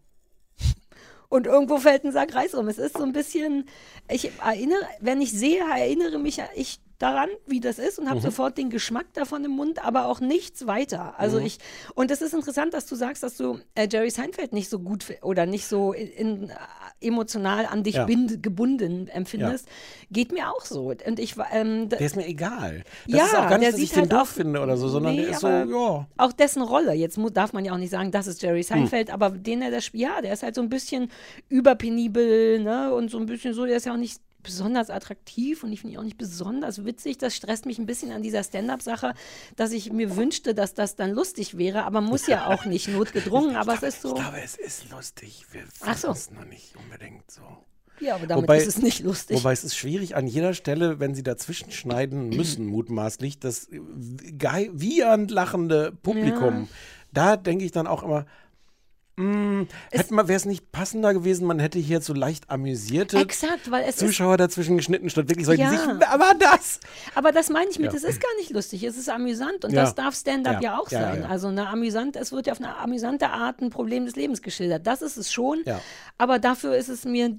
Und 1.30 1.46
irgendwo 1.46 1.78
fällt 1.78 2.06
ein 2.06 2.14
Sack 2.14 2.34
Reis 2.34 2.54
um. 2.54 2.70
Es 2.70 2.78
ist 2.78 2.98
so 2.98 3.04
ein 3.04 3.12
bisschen, 3.12 3.68
ich 4.10 4.32
erinnere, 4.40 4.80
wenn 5.02 5.22
ich 5.22 5.32
sehe, 5.32 5.60
erinnere 5.60 6.20
mich 6.20 6.42
ich 6.56 6.80
daran, 7.00 7.30
wie 7.46 7.60
das 7.60 7.78
ist 7.80 8.00
und 8.00 8.10
habe 8.10 8.20
sofort 8.22 8.58
den 8.58 8.70
Geschmack 8.70 9.14
davon 9.14 9.46
im 9.46 9.52
Mund, 9.52 9.84
aber 9.86 10.08
auch 10.08 10.20
nichts 10.20 10.66
weiter. 10.66 11.20
Also 11.20 11.38
ich, 11.40 11.60
und 11.94 12.10
es 12.10 12.22
ist 12.22 12.34
interessant, 12.34 12.74
dass 12.74 12.86
du 12.88 12.96
sagst, 12.96 13.22
dass 13.24 13.38
du 13.38 13.60
äh, 13.76 13.88
Jerry 13.92 14.10
Seinfeld 14.10 14.52
nicht 14.54 14.70
so 14.70 14.80
gut 14.80 15.06
oder 15.22 15.46
nicht 15.46 15.68
so 15.68 15.94
in, 15.94 16.08
in, 16.08 16.50
äh, 16.50 16.54
emotional 17.02 17.68
an 17.68 17.84
dich 17.84 17.96
Ja. 17.96 18.06
bind, 18.06 18.42
gebunden 18.42 19.08
empfindest. 19.10 19.68
Geht 20.10 20.32
mir 20.32 20.50
auch 20.52 20.66
so. 20.66 20.90
Und 21.06 21.20
ich 21.20 21.38
war, 21.38 21.48
ähm, 21.54 21.90
Der 21.90 22.00
ist 22.02 22.16
mir 22.16 22.26
egal. 22.28 22.84
Das 23.08 23.16
Ja, 23.16 23.26
ist 23.26 23.36
auch 23.36 23.50
gar 23.50 23.58
nicht, 23.60 23.74
dass 23.74 23.80
ich 23.80 23.90
sieht 23.90 23.98
den 23.98 24.10
halt 24.10 24.14
doof 24.14 24.30
finde 24.30 24.60
oder 24.62 24.76
so, 24.78 24.88
sondern 24.88 25.16
Nee, 25.16 25.22
der 25.22 25.32
ist 25.32 25.42
so, 25.42 25.48
ja. 25.48 26.08
auch 26.18 26.32
dessen 26.34 26.64
Rolle, 26.64 26.94
jetzt 26.94 27.20
darf 27.34 27.54
man 27.54 27.64
ja 27.64 27.74
auch 27.74 27.78
nicht 27.78 27.92
sagen, 27.92 28.12
das 28.12 28.26
ist 28.28 28.42
Jerry 28.42 28.64
Hm. 28.64 28.68
Seinfeld, 28.80 29.12
aber 29.12 29.30
den 29.30 29.62
er 29.62 29.70
das 29.72 29.86
spielt, 29.86 30.02
ja, 30.04 30.22
der 30.22 30.34
ist 30.34 30.42
halt 30.44 30.56
so 30.56 30.62
ein 30.62 30.70
bisschen 30.70 31.12
überpenibel, 31.50 32.60
ne, 32.60 32.94
und 32.94 33.12
so 33.12 33.18
ein 33.20 33.26
bisschen 33.26 33.54
so, 33.54 33.66
der 33.66 33.78
ist 33.78 33.86
ja 33.86 33.94
auch 33.94 33.98
nicht 33.98 34.20
besonders 34.48 34.90
attraktiv 34.90 35.64
und 35.64 35.72
ich 35.72 35.82
finde 35.82 35.94
ihn 35.96 36.00
auch 36.00 36.04
nicht 36.04 36.18
besonders 36.18 36.84
witzig. 36.86 37.18
Das 37.20 37.36
stresst 37.36 37.66
mich 37.66 37.78
ein 37.78 37.86
bisschen 37.86 38.12
an 38.12 38.24
dieser 38.24 38.44
Stand-up-Sache, 38.44 39.14
dass 39.56 39.72
ich 39.72 39.92
mir 39.92 40.16
wünschte, 40.16 40.56
dass 40.56 40.74
das 40.74 40.96
dann 40.96 41.12
lustig 41.12 41.58
wäre, 41.58 41.84
aber 41.84 42.02
muss 42.02 42.26
ja 42.28 42.48
auch 42.48 42.66
nicht 42.66 42.88
notgedrungen, 42.98 43.56
aber 43.56 43.76
es 43.76 43.84
ist 43.84 44.02
so. 44.02 44.16
Ich 44.16 44.22
glaube, 44.22 44.42
es 44.44 44.56
ist 44.58 44.90
lustig. 44.90 45.46
Wir 45.52 45.64
Ach 45.82 45.98
so. 45.98 46.10
es 46.12 46.32
noch 46.32 46.46
nicht 46.46 46.74
unbedingt 46.76 47.30
so. 47.30 47.42
Ja, 48.00 48.16
aber 48.16 48.28
damit 48.28 48.44
Wobei- 48.44 48.58
ist 48.58 48.68
es 48.68 48.78
nicht 48.82 49.04
lustig. 49.04 49.38
Wobei 49.38 49.54
es 49.54 49.64
ist 49.64 49.76
schwierig 49.76 50.16
an 50.16 50.28
jeder 50.28 50.54
Stelle, 50.54 51.00
wenn 51.00 51.16
sie 51.16 51.24
dazwischen 51.24 51.72
schneiden 51.72 52.30
müssen, 52.36 52.66
mutmaßlich, 52.68 53.40
das 53.40 53.68
gei- 54.38 54.70
wiehernd 54.74 55.32
lachende 55.32 55.92
Publikum. 56.04 56.70
Da 57.12 57.38
denke 57.38 57.66
ich 57.66 57.72
dann 57.72 57.88
auch 57.88 58.04
immer, 58.04 58.26
wäre 59.18 60.34
es 60.34 60.46
nicht 60.46 60.72
passender 60.72 61.14
gewesen, 61.14 61.48
man 61.48 61.60
hätte 61.60 61.80
hier 61.80 62.02
so 62.02 62.14
leicht 62.14 62.50
amüsierte 62.50 63.18
Exakt, 63.18 63.72
weil 63.72 63.84
es 63.84 63.90
ist 63.96 64.00
Zuschauer 64.00 64.38
dazwischen 64.38 64.78
geschnitten, 64.78 65.10
statt 65.10 65.28
wirklich 65.28 65.46
solche, 65.46 65.64
Ja. 65.64 65.72
sich, 65.72 65.80
aber 66.08 66.34
das! 66.40 66.80
Aber 67.16 67.32
das 67.32 67.50
meine 67.50 67.70
ich 67.72 67.80
mit, 67.80 67.92
Ja. 67.92 67.98
es 67.98 68.04
ist 68.04 68.22
gar 68.22 68.34
nicht 68.38 68.52
lustig, 68.52 68.84
es 68.84 68.98
ist 68.98 69.10
amüsant 69.10 69.66
und 69.66 69.72
Ja. 69.74 69.82
das 69.82 69.96
darf 69.96 70.16
Stand-up 70.16 70.62
Ja. 70.62 70.74
ja. 70.74 70.80
auch 70.80 70.92
Ja, 70.92 71.00
ja, 71.02 71.12
sein. 71.14 71.22
ja. 71.24 71.28
Also 71.30 71.48
eine 71.48 71.68
amüsant, 71.68 72.16
es 72.16 72.32
wird 72.32 72.48
ja 72.48 72.54
auf 72.54 72.60
eine 72.60 72.78
amüsante 72.78 73.30
Art 73.30 73.60
ein 73.62 73.70
Problem 73.72 74.06
des 74.06 74.16
Lebens 74.16 74.42
geschildert. 74.42 74.86
Das 74.86 75.02
ist 75.02 75.18
es 75.18 75.32
schon. 75.32 75.62
Ja. 75.66 75.82
Aber 76.18 76.38
dafür 76.40 76.76
ist 76.76 76.90
es 76.90 77.04
mir, 77.06 77.38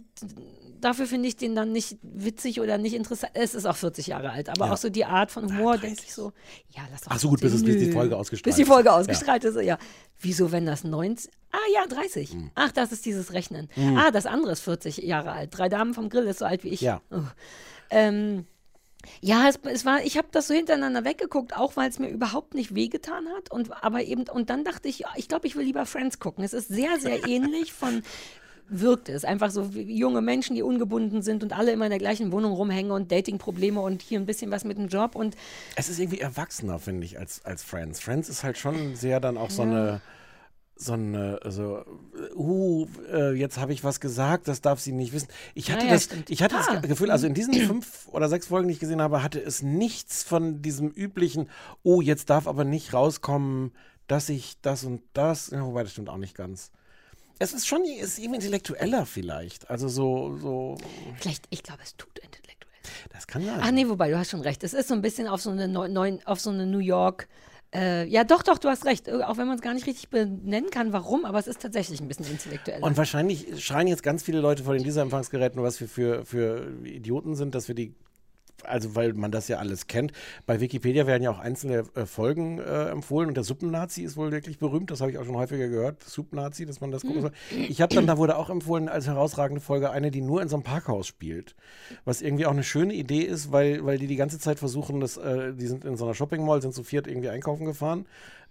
dafür 0.81 1.07
finde 1.07 1.29
ich 1.29 1.37
den 1.37 1.55
dann 1.55 1.73
nicht 1.73 1.97
witzig 2.03 2.61
oder 2.61 2.79
nicht 2.79 2.95
interessant. 2.95 3.33
Es 3.35 3.55
ist 3.55 3.67
auch 3.67 3.77
40 3.77 4.07
Jahre 4.09 4.31
alt, 4.31 4.49
aber 4.49 4.67
Ja. 4.67 4.73
auch 4.73 4.77
so 4.77 4.89
die 4.91 5.05
Art 5.05 5.31
von 5.31 5.45
Humor, 5.47 5.79
denke 5.79 6.03
ich 6.05 6.15
so, 6.15 6.33
ja, 6.71 6.83
lass 6.91 7.03
doch 7.03 7.11
Ach 7.13 7.19
so, 7.19 7.29
gut, 7.29 7.41
bis 7.41 7.53
es- 7.55 7.65
bis 7.65 7.79
die. 7.79 7.93
Folge 7.93 8.17
ausgestrahlt 8.17 8.45
Bis 8.45 8.57
die 8.57 8.63
ist. 8.63 8.69
Folge 8.69 8.89
Ja. 8.89 8.97
ausgestrahlt 8.97 9.45
ist, 9.45 9.61
ja. 9.61 9.79
Wieso, 10.21 10.51
wenn 10.53 10.67
das 10.67 10.85
90, 10.85 11.31
ah 11.53 11.57
ja, 11.75 11.87
30. 11.87 12.33
Hm. 12.33 12.51
Ach, 12.55 12.73
das 12.73 12.93
ist 12.93 13.05
dieses 13.07 13.33
Rechnen. 13.33 13.69
Ah, 13.97 14.11
das 14.11 14.27
andere 14.27 14.53
ist 14.53 14.61
40 14.61 14.99
Jahre 14.99 15.33
alt. 15.33 15.57
Drei 15.57 15.69
Damen 15.69 15.95
vom 15.95 16.09
Grill 16.09 16.27
ist 16.27 16.39
so 16.41 16.45
alt 16.45 16.65
wie 16.65 16.69
ich. 16.69 16.81
Ja. 16.81 17.01
Oh. 17.11 17.21
Ähm, 17.91 18.47
ja, 19.21 19.49
es, 19.49 19.61
es 19.63 19.85
war, 19.85 20.03
ich 20.05 20.19
habe 20.19 20.29
das 20.33 20.49
so 20.49 20.55
hintereinander 20.55 21.05
weggeguckt, 21.05 21.57
auch 21.57 21.77
weil 21.77 21.89
es 21.89 21.99
mir 22.01 22.09
überhaupt 22.09 22.55
nicht 22.55 22.75
wehgetan 22.75 23.27
hat. 23.37 23.51
Und 23.51 23.71
aber 23.85 24.03
eben, 24.03 24.25
und 24.29 24.51
dann 24.51 24.65
dachte 24.65 24.89
ich, 24.89 24.99
ja, 25.01 25.09
ich 25.17 25.29
glaube, 25.29 25.47
ich 25.47 25.55
will 25.57 25.65
lieber 25.65 25.87
Friends 25.87 26.19
gucken. 26.19 26.43
Es 26.45 26.53
ist 26.53 26.69
sehr, 26.69 26.99
sehr 26.99 27.27
ähnlich 27.27 27.73
von 27.73 28.03
wirkt 28.71 29.09
es. 29.09 29.25
Einfach 29.25 29.51
so 29.51 29.75
wie 29.75 29.97
junge 29.97 30.21
Menschen, 30.21 30.55
die 30.55 30.63
ungebunden 30.63 31.23
sind 31.23 31.43
und 31.43 31.53
alle 31.53 31.73
immer 31.73 31.87
in 31.87 31.91
der 31.91 31.99
gleichen 31.99 32.33
Wohnung 32.33 32.53
rumhängen 32.53 32.93
und 32.93 33.11
Datingprobleme 33.11 33.81
und 33.81 34.03
hier 34.03 34.19
ein 34.19 34.27
bisschen 34.27 34.51
was 34.51 34.65
mit 34.65 34.79
dem 34.79 34.89
Job. 34.89 35.15
Und 35.15 35.37
Es 35.77 35.89
ist 35.89 35.99
irgendwie 35.99 36.21
erwachsener, 36.21 36.79
finde 36.79 37.05
ich, 37.05 37.19
als, 37.19 37.45
als 37.45 37.63
Friends. 37.63 38.01
Friends 38.01 38.29
ist 38.29 38.45
halt 38.45 38.59
schon 38.59 38.95
sehr 38.97 39.21
dann 39.21 39.37
auch 39.37 39.51
so 39.51 39.63
eine, 39.63 40.01
so 40.77 40.93
eine, 40.93 41.41
also, 41.43 41.85
uh, 42.37 42.87
äh, 43.13 43.33
jetzt 43.33 43.59
habe 43.59 43.73
ich 43.73 43.83
was 43.83 43.99
gesagt, 44.01 44.47
das 44.47 44.61
darf 44.61 44.79
sie 44.79 44.93
nicht 44.93 45.13
wissen. 45.13 45.29
Ich 45.55 45.71
hatte 45.73 45.81
Ja, 45.81 45.87
ja, 45.89 45.95
das, 45.95 46.05
stimmt. 46.05 46.31
ich 46.31 46.43
hatte 46.43 46.57
Ah. 46.57 46.77
das 46.77 46.89
Gefühl, 46.89 47.11
also 47.11 47.27
in 47.27 47.35
diesen 47.35 47.53
fünf 47.67 48.07
oder 48.13 48.29
sechs 48.29 48.47
Folgen, 48.47 48.69
die 48.69 48.75
ich 48.75 48.81
gesehen 48.81 49.03
habe, 49.03 49.23
hatte 49.23 49.41
es 49.43 49.63
nichts 49.63 50.23
von 50.23 50.63
diesem 50.63 50.89
üblichen, 50.91 51.49
oh, 51.83 52.01
jetzt 52.01 52.31
darf 52.31 52.47
aber 52.47 52.65
nicht 52.65 52.93
rauskommen, 52.95 53.73
dass 54.07 54.29
ich 54.29 54.61
das 54.63 54.85
und 54.85 55.03
das, 55.15 55.51
ja, 55.51 55.65
wobei 55.65 55.83
das 55.83 55.93
stimmt 55.93 56.09
auch 56.09 56.17
nicht 56.17 56.37
ganz. 56.37 56.71
Es 57.39 57.53
ist 57.53 57.67
schon 57.67 57.83
es 57.85 58.09
ist 58.15 58.19
eben 58.19 58.35
intellektueller 58.35 59.07
vielleicht. 59.07 59.71
Also 59.71 59.89
so, 59.89 60.37
so, 60.37 60.77
Vielleicht, 61.21 61.45
ich 61.51 61.63
glaube, 61.63 61.81
es 61.85 61.97
tut 61.97 62.19
intellektuell. 62.19 62.75
das 63.13 63.27
kann 63.27 63.45
sein. 63.45 63.61
Ach 63.63 63.71
nee, 63.71 63.89
wobei, 63.89 64.11
du 64.11 64.19
hast 64.19 64.31
schon 64.31 64.41
recht. 64.41 64.65
Es 64.65 64.73
ist 64.75 64.89
so 64.89 64.95
ein 64.95 65.03
bisschen 65.03 65.29
auf 65.29 65.41
so 65.41 65.51
eine 65.51 65.69
neu- 65.69 65.89
neuen, 65.89 66.25
auf 66.27 66.41
so 66.41 66.51
eine 66.51 66.67
New 66.67 66.79
York. 66.79 67.29
Äh, 67.75 68.07
ja, 68.09 68.25
doch, 68.25 68.43
doch, 68.43 68.57
du 68.59 68.69
hast 68.69 68.87
recht. 68.87 69.09
Äh, 69.09 69.23
Auch 69.25 69.37
wenn 69.37 69.47
man 69.47 69.57
es 69.57 69.63
gar 69.63 69.75
nicht 69.75 69.87
richtig 69.87 70.09
benennen 70.09 70.71
kann, 70.71 70.93
warum, 70.95 71.25
aber 71.27 71.39
es 71.39 71.47
ist 71.47 71.61
tatsächlich 71.61 72.01
ein 72.01 72.09
bisschen 72.09 72.25
intellektuell. 72.27 72.83
Und 72.83 72.97
wahrscheinlich 72.97 73.63
schreien 73.63 73.87
jetzt 73.89 74.03
ganz 74.03 74.23
viele 74.23 74.41
Leute 74.41 74.65
vor 74.65 74.73
den 74.75 74.83
Dieser-Empfangsgeräten, 74.85 75.63
was 75.63 75.79
wir 75.81 75.87
für, 75.89 76.25
für 76.25 76.67
Idioten 76.85 77.35
sind, 77.37 77.55
dass 77.55 77.69
wir 77.69 77.75
die, 77.75 77.95
also 78.65 78.95
weil 78.95 79.15
man 79.15 79.31
das 79.31 79.49
ja 79.49 79.59
alles 79.59 79.87
kennt. 79.87 80.13
Bei 80.47 80.61
Wikipedia 80.61 81.07
werden 81.07 81.23
ja 81.23 81.31
auch 81.31 81.39
einzelne 81.39 81.85
äh, 81.95 82.07
Folgen 82.07 82.59
äh, 82.59 82.89
empfohlen 82.89 83.29
und 83.29 83.37
der 83.37 83.45
Suppennazi 83.45 84.03
ist 84.03 84.17
wohl 84.17 84.33
wirklich 84.33 84.59
berühmt, 84.59 84.91
das 84.91 85.01
habe 85.01 85.11
ich 85.11 85.19
auch 85.19 85.25
schon 85.25 85.37
häufiger 85.37 85.69
gehört, 85.69 86.03
Suppennazi, 86.03 86.67
dass 86.67 86.81
man 86.81 86.91
das 86.91 87.03
gucken 87.03 87.23
soll. 87.23 87.33
Ich 87.69 87.81
habe 87.81 87.95
dann, 87.95 88.07
da 88.07 88.19
wurde 88.19 88.37
auch 88.37 88.51
empfohlen 88.51 88.89
als 88.89 89.07
herausragende 89.07 89.61
Folge 89.61 89.91
eine, 89.91 90.11
die 90.11 90.21
nur 90.21 90.43
in 90.43 90.49
so 90.49 90.57
einem 90.57 90.65
Parkhaus 90.65 91.07
spielt, 91.07 91.55
was 92.05 92.23
irgendwie 92.23 92.47
auch 92.47 92.53
eine 92.53 92.65
schöne 92.65 92.95
Idee 92.95 93.23
ist, 93.23 93.53
weil, 93.53 93.85
weil 93.85 93.99
die 93.99 94.07
die 94.07 94.17
ganze 94.17 94.39
Zeit 94.39 94.59
versuchen, 94.59 95.01
dass, 95.01 95.17
äh, 95.17 95.55
die 95.55 95.67
sind 95.67 95.85
in 95.85 95.97
so 95.97 96.05
einer 96.05 96.15
Shopping 96.15 96.45
Mall, 96.45 96.63
sind 96.63 96.75
zu 96.75 96.85
viert 96.85 97.07
irgendwie 97.07 97.29
einkaufen 97.29 97.65
gefahren 97.65 98.07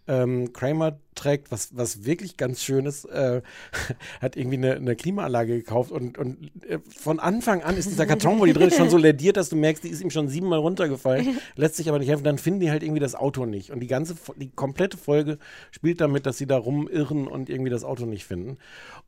ähm, 0.07 0.53
Kramer 0.53 0.99
trägt, 1.15 1.51
was, 1.51 1.75
was 1.75 2.05
wirklich 2.05 2.37
ganz 2.37 2.61
schön 2.61 2.85
ist, 2.85 3.05
äh, 3.05 3.41
hat 4.21 4.35
irgendwie 4.37 4.57
eine, 4.57 4.75
eine 4.75 4.95
Klimaanlage 4.95 5.57
gekauft 5.57 5.91
und, 5.91 6.17
und 6.17 6.51
äh, 6.69 6.79
von 6.95 7.19
Anfang 7.19 7.63
an 7.63 7.75
ist 7.75 7.89
dieser 7.89 8.05
Karton, 8.05 8.39
wo 8.39 8.45
die 8.45 8.53
drin 8.53 8.67
ist, 8.67 8.77
schon 8.77 8.89
so 8.89 8.97
lädiert, 8.97 9.35
dass 9.37 9.49
du 9.49 9.55
merkst, 9.55 9.83
die 9.83 9.89
ist 9.89 10.01
ihm 10.01 10.11
schon 10.11 10.27
siebenmal 10.29 10.59
runtergefallen, 10.59 11.39
lässt 11.55 11.75
sich 11.75 11.89
aber 11.89 11.99
nicht 11.99 12.09
helfen. 12.09 12.23
Dann 12.23 12.37
finden 12.37 12.59
die 12.59 12.71
halt 12.71 12.83
irgendwie 12.83 12.99
das 12.99 13.15
Auto 13.15 13.45
nicht. 13.45 13.71
Und 13.71 13.79
die 13.79 13.87
ganze, 13.87 14.15
die 14.35 14.49
komplette 14.51 14.97
Folge 14.97 15.39
spielt 15.71 16.01
damit, 16.01 16.25
dass 16.25 16.37
sie 16.37 16.45
da 16.47 16.57
rumirren 16.57 17.27
und 17.27 17.49
irgendwie 17.49 17.71
das 17.71 17.83
Auto 17.83 18.05
nicht 18.05 18.25
finden. 18.25 18.57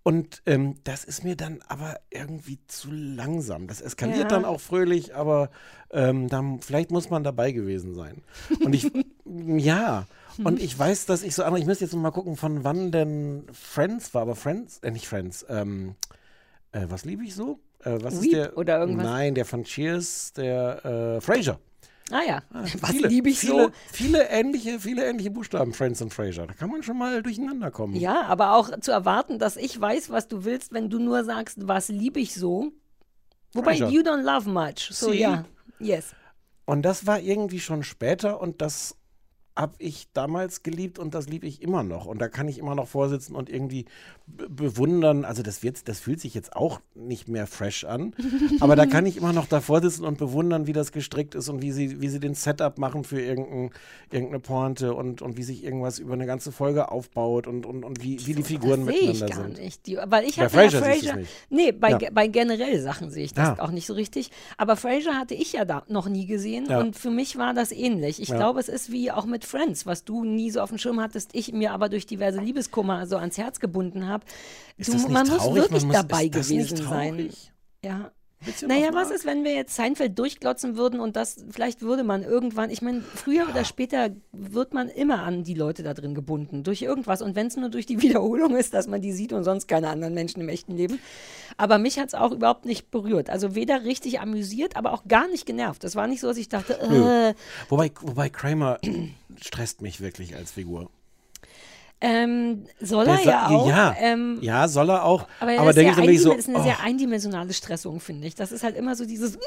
Und 0.04 0.42
ähm, 0.46 0.76
das 0.84 1.04
ist 1.04 1.24
mir 1.24 1.36
dann 1.36 1.60
aber 1.68 1.98
irgendwie 2.10 2.58
zu 2.68 2.90
langsam. 2.92 3.68
Das 3.68 3.82
eskaliert 3.82 4.20
Ja. 4.20 4.28
dann 4.28 4.46
auch 4.46 4.60
fröhlich, 4.60 5.16
aber 5.16 5.52
ähm, 5.92 6.28
dann, 6.28 6.60
vielleicht 6.62 6.92
muss 6.92 7.10
man 7.10 7.24
dabei 7.24 7.52
gewesen 7.52 7.94
sein. 7.94 8.24
Und 8.64 8.74
ich, 8.74 8.92
ja. 9.58 10.08
Und 10.44 10.62
ich 10.62 10.78
weiß, 10.78 11.06
dass 11.06 11.24
ich 11.24 11.36
so 11.36 11.44
andere, 11.44 11.60
ich 11.60 11.66
müsste 11.66 11.86
jetzt 11.86 11.94
noch 11.94 12.02
mal 12.02 12.12
gucken, 12.12 12.38
von 12.38 12.64
wann 12.64 12.92
denn 12.92 13.46
Friends 13.52 14.14
war, 14.14 14.22
aber 14.22 14.36
Friends, 14.36 14.80
äh, 14.80 14.92
nicht 14.92 15.08
Friends, 15.08 15.46
ähm, 15.50 15.96
äh, 16.72 16.86
was 16.88 17.06
liebe 17.06 17.24
ich 17.24 17.36
so? 17.36 17.60
Äh, 17.84 17.98
was 18.02 18.22
Weep 18.22 18.24
ist 18.24 18.34
der? 18.34 18.58
oder 18.58 18.80
irgendwas? 18.80 19.06
Nein, 19.06 19.36
der 19.36 19.46
von 19.46 19.64
Cheers, 19.64 20.34
der 20.34 20.86
äh, 21.18 21.22
Frasier. 21.22 21.60
ah 22.12 22.22
ja, 22.28 22.44
was 22.50 22.92
viele, 22.92 23.08
liebe 23.08 23.30
ich 23.30 23.40
viele, 23.40 23.66
so? 23.66 23.72
Viele 23.92 24.30
ähnliche, 24.30 24.80
viele 24.80 25.06
ähnliche 25.06 25.32
Buchstaben, 25.32 25.74
Friends 25.74 26.02
und 26.02 26.14
Frasier. 26.14 26.48
Da 26.48 26.54
kann 26.54 26.70
man 26.70 26.84
schon 26.84 26.98
mal 26.98 27.22
durcheinander 27.22 27.72
kommen. 27.72 27.96
Ja, 27.96 28.24
aber 28.24 28.56
auch 28.56 28.80
zu 28.80 28.92
erwarten, 28.92 29.40
dass 29.40 29.58
ich 29.58 29.80
weiß, 29.80 30.10
was 30.10 30.28
du 30.28 30.44
willst, 30.44 30.74
wenn 30.74 30.90
du 30.90 31.00
nur 31.00 31.24
sagst, 31.24 31.68
was 31.68 31.90
liebe 31.90 32.20
ich 32.20 32.34
so. 32.34 32.72
Wobei, 33.54 33.78
Frasier. 33.78 33.90
you 33.90 34.02
don't 34.02 34.22
love 34.22 34.50
much. 34.50 34.90
So, 34.92 35.12
ja. 35.12 35.46
Yes. 35.80 36.14
Und 36.66 36.84
das 36.84 37.08
war 37.08 37.20
irgendwie 37.20 37.60
schon 37.60 37.84
später 37.84 38.40
und 38.40 38.62
das 38.62 38.96
habe 39.58 39.74
ich 39.80 40.08
damals 40.14 40.64
geliebt 40.64 41.00
und 41.00 41.14
das 41.14 41.28
liebe 41.28 41.46
ich 41.46 41.62
immer 41.62 41.84
noch. 41.84 42.06
Und 42.06 42.20
da 42.20 42.30
kann 42.30 42.48
ich 42.48 42.58
immer 42.60 42.76
noch 42.76 42.88
vorsitzen 42.88 43.36
und 43.36 43.50
irgendwie 43.50 43.86
be- 44.26 44.48
bewundern. 44.50 45.26
Also 45.26 45.44
das 45.44 45.64
wird, 45.64 45.90
das 45.90 46.00
fühlt 46.00 46.22
sich 46.22 46.34
jetzt 46.34 46.56
auch 46.56 46.80
nicht 46.96 47.28
mehr 47.28 47.46
fresh 47.46 47.84
an. 47.84 48.14
aber 48.62 48.78
da 48.78 48.86
kann 48.86 49.06
ich 49.06 49.18
immer 49.18 49.34
noch 49.34 49.48
davor 49.48 49.82
sitzen 49.82 50.06
und 50.06 50.18
bewundern, 50.18 50.66
wie 50.66 50.72
das 50.72 50.94
gestrickt 50.94 51.36
ist 51.36 51.50
und 51.50 51.62
wie 51.62 51.74
sie, 51.74 52.00
wie 52.00 52.08
sie 52.08 52.22
den 52.22 52.36
Setup 52.36 52.78
machen 52.78 53.04
für 53.04 53.20
irgendein, 53.20 53.72
irgendeine 54.12 54.40
Pointe 54.40 54.94
und, 54.94 55.22
und 55.22 55.36
wie 55.36 55.44
sich 55.44 55.64
irgendwas 55.64 56.00
über 56.00 56.14
eine 56.14 56.26
ganze 56.26 56.54
Folge 56.54 56.90
aufbaut 56.90 57.46
und, 57.46 57.66
und, 57.66 57.84
und 57.84 58.02
wie, 58.02 58.26
wie 58.28 58.36
die 58.36 58.44
Figuren 58.44 58.86
das 58.86 58.96
sehe 58.96 59.12
ich 59.12 59.20
miteinander 59.22 59.36
gar 59.36 59.44
sind. 59.56 59.60
nicht. 59.66 59.86
Die, 59.88 59.98
weil 60.06 60.24
ich 60.26 60.38
Bei 60.38 60.44
hatte 60.46 60.56
Frasier 60.56 60.80
ja 60.80 60.86
Frasier. 60.86 61.16
nicht. 61.18 61.32
Nee, 61.50 61.72
bei, 61.74 61.90
Ja. 61.98 62.10
bei 62.14 62.28
generell 62.28 62.80
Sachen 62.82 63.12
sehe 63.12 63.26
ich 63.26 63.34
das 63.34 63.58
Ja. 63.58 63.64
auch 63.64 63.72
nicht 63.72 63.88
so 63.88 63.94
richtig. 63.94 64.32
Aber 64.58 64.78
Frasier 64.78 65.16
hatte 65.18 65.34
ich 65.34 65.52
ja 65.52 65.66
da 65.66 65.84
noch 65.90 66.08
nie 66.08 66.28
gesehen 66.28 66.68
Ja. 66.70 66.80
und 66.80 66.96
für 66.96 67.10
mich 67.12 67.38
war 67.38 67.54
das 67.54 67.74
ähnlich. 67.74 68.22
Ich 68.22 68.30
glaube, 68.30 68.62
es 68.62 68.70
ist 68.70 68.90
wie 68.92 69.12
auch 69.12 69.26
mit 69.26 69.39
Friends, 69.46 69.86
was 69.86 70.04
du 70.06 70.24
nie 70.24 70.52
so 70.52 70.62
auf 70.62 70.70
dem 70.70 70.78
Schirm 70.78 71.00
hattest, 71.02 71.32
ich 71.34 71.52
mir 71.54 71.72
aber 71.74 71.90
durch 71.90 72.06
diverse 72.06 72.40
Liebeskummer 72.40 73.08
so 73.08 73.18
ans 73.18 73.38
Herz 73.38 73.60
gebunden 73.60 74.08
habe. 74.08 74.26
Man 75.10 75.28
muss 75.28 75.38
traurig? 75.38 75.64
wirklich 75.64 75.84
Man 75.84 75.88
muss- 75.88 75.96
dabei 76.08 76.28
gewesen 76.28 76.78
sein. 76.78 77.30
Ja. 77.84 78.12
Naja, 78.66 78.92
was 78.94 79.12
ist, 79.12 79.26
wenn 79.26 79.44
wir 79.44 79.54
jetzt 79.54 79.76
Seinfeld 79.76 80.18
durchglotzen 80.18 80.78
würden 80.78 81.02
und 81.02 81.18
das, 81.18 81.44
vielleicht 81.52 81.82
würde 81.82 82.06
man 82.06 82.24
irgendwann, 82.24 82.70
ich 82.70 82.82
meine, 82.82 83.02
früher 83.02 83.50
oder 83.50 83.66
später 83.66 84.12
wird 84.32 84.74
man 84.74 84.88
immer 84.88 85.24
an 85.24 85.44
die 85.44 85.56
Leute 85.56 85.84
da 85.84 85.94
drin 85.94 86.16
gebunden, 86.16 86.64
durch 86.64 86.82
irgendwas. 86.82 87.22
Und 87.22 87.36
wenn 87.36 87.48
es 87.48 87.58
nur 87.58 87.68
durch 87.68 87.86
die 87.86 88.02
Wiederholung 88.02 88.56
ist, 88.56 88.74
dass 88.74 88.88
man 88.88 89.02
die 89.02 89.12
sieht 89.12 89.34
und 89.34 89.44
sonst 89.44 89.68
keine 89.68 89.90
anderen 89.90 90.14
Menschen 90.14 90.40
im 90.40 90.48
echten 90.48 90.78
Leben. 90.78 91.00
Aber 91.58 91.80
mich 91.80 92.00
hat 92.00 92.08
es 92.08 92.14
auch 92.16 92.32
überhaupt 92.32 92.64
nicht 92.66 92.92
berührt. 92.92 93.30
Also 93.30 93.56
weder 93.56 93.84
richtig 93.84 94.22
amüsiert, 94.22 94.78
aber 94.78 94.94
auch 94.94 95.04
gar 95.06 95.28
nicht 95.28 95.46
genervt. 95.46 95.84
Es 95.84 95.98
war 95.98 96.08
nicht 96.08 96.22
so, 96.22 96.28
dass 96.28 96.38
ich 96.38 96.48
dachte, 96.48 96.80
äh, 96.80 97.34
Wobei, 97.68 97.92
wobei 98.00 98.30
Kramer 98.30 98.80
stresst 99.42 99.82
mich 99.82 100.02
wirklich 100.02 100.36
als 100.36 100.52
Figur. 100.52 100.90
ähm, 102.02 102.66
soll 102.80 103.08
er 103.08 103.24
ja 103.24 103.48
auch. 103.48 103.68
Ja, 103.68 103.96
Ähm, 104.00 104.38
ja, 104.42 104.68
soll 104.68 104.90
er 104.90 105.04
auch. 105.04 105.28
aber, 105.40 105.60
Aber, 105.60 105.74
das 105.74 105.84
ist, 105.84 105.98
ja 105.98 106.18
so, 106.20 106.34
ist 106.34 106.48
eine 106.48 106.60
oh, 106.60 106.64
sehr 106.64 106.80
eindimensionale 106.82 107.54
Stressung, 107.54 108.00
finde 108.00 108.28
ich. 108.28 108.36
Das 108.36 108.52
ist 108.52 108.64
halt 108.64 108.78
immer 108.78 108.96
so 108.96 109.06
dieses, 109.06 109.38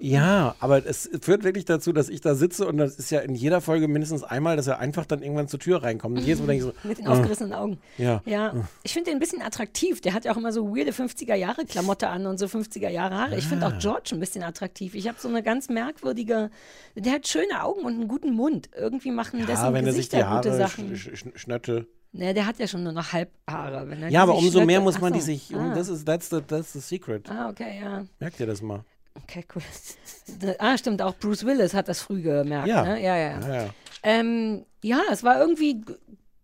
ja, 0.00 0.54
aber 0.58 0.84
es 0.86 1.08
führt 1.22 1.44
wirklich 1.44 1.64
dazu, 1.64 1.92
dass 1.92 2.08
ich 2.08 2.20
da 2.20 2.34
sitze 2.34 2.66
und 2.66 2.76
das 2.78 2.96
ist 2.96 3.10
ja 3.10 3.20
in 3.20 3.34
jeder 3.34 3.60
Folge 3.60 3.88
mindestens 3.88 4.22
einmal, 4.22 4.56
dass 4.56 4.66
er 4.66 4.78
einfach 4.78 5.06
dann 5.06 5.22
irgendwann 5.22 5.48
zur 5.48 5.60
Tür 5.60 5.82
reinkommt. 5.82 6.18
Und 6.18 6.24
jedes 6.24 6.40
Mal 6.40 6.48
denke 6.48 6.66
ich 6.68 6.72
so, 6.82 6.88
Mit 6.88 6.98
den 6.98 7.06
äh, 7.06 7.08
aufgerissenen 7.08 7.52
Augen. 7.52 7.78
Ja. 7.98 8.22
Ja, 8.26 8.54
ich 8.82 8.92
finde 8.92 9.10
den 9.10 9.16
ein 9.16 9.20
bisschen 9.20 9.42
attraktiv. 9.42 10.00
Der 10.00 10.12
hat 10.14 10.24
ja 10.24 10.32
auch 10.32 10.36
immer 10.36 10.52
so 10.52 10.74
weirde 10.76 10.92
50er-Jahre-Klamotte 10.92 12.08
an 12.08 12.26
und 12.26 12.38
so 12.38 12.46
50er-Jahre 12.46 13.14
Haare. 13.16 13.36
Ich 13.38 13.46
Ah. 13.46 13.48
finde 13.48 13.66
auch 13.66 13.78
George 13.78 14.10
ein 14.12 14.20
bisschen 14.20 14.42
attraktiv. 14.42 14.94
Ich 14.94 15.08
habe 15.08 15.18
so 15.20 15.28
eine 15.28 15.42
ganz 15.42 15.68
merkwürdige, 15.68 16.50
der 16.94 17.12
hat 17.14 17.28
schöne 17.28 17.62
Augen 17.62 17.80
und 17.82 17.94
einen 17.94 18.08
guten 18.08 18.32
Mund. 18.34 18.70
Irgendwie 18.76 19.10
machen 19.10 19.40
ja, 19.40 19.46
dessen 19.46 19.72
wenn 19.72 19.86
er 19.86 19.92
sich 19.92 20.08
die 20.08 20.16
Gesichter 20.16 20.36
gute 20.36 20.50
Haare 20.50 20.56
Sachen. 20.56 20.96
sch 20.96 21.10
sch 21.14 21.24
schnötte. 21.34 21.86
Ne, 22.16 22.32
der 22.32 22.46
hat 22.46 22.60
ja 22.60 22.68
schon 22.68 22.84
nur 22.84 22.92
noch 22.92 23.12
Halbhaare. 23.12 23.88
Ja, 24.08 24.22
aber 24.22 24.36
umso 24.36 24.58
mehr 24.64 24.78
schnötte- 24.78 24.82
muss 24.84 25.00
man 25.00 25.12
Ach 25.12 25.16
die 25.16 25.20
so. 25.20 25.26
sich, 25.26 25.52
Ah. 25.56 25.74
das 25.74 25.88
ist, 25.88 26.06
that's 26.06 26.30
the, 26.30 26.40
that's 26.42 26.72
the 26.72 26.78
secret. 26.80 27.28
ah, 27.28 27.48
okay, 27.48 27.80
ja. 27.82 28.04
Merkt 28.20 28.38
ihr 28.38 28.46
das 28.46 28.62
mal? 28.62 28.84
Okay, 29.22 29.44
cool. 29.54 29.62
Ah, 30.58 30.76
stimmt, 30.78 31.02
auch 31.02 31.14
Bruce 31.16 31.44
Willis 31.44 31.74
hat 31.74 31.88
das 31.88 32.00
früh 32.00 32.22
gemerkt. 32.22 32.66
Ja. 32.66 32.82
Ne? 32.82 33.02
ja, 33.02 33.16
ja. 33.16 33.40
Ja, 33.40 33.54
ja. 33.64 33.70
Ähm, 34.02 34.64
ja, 34.82 35.00
es 35.12 35.22
war 35.22 35.38
irgendwie 35.38 35.82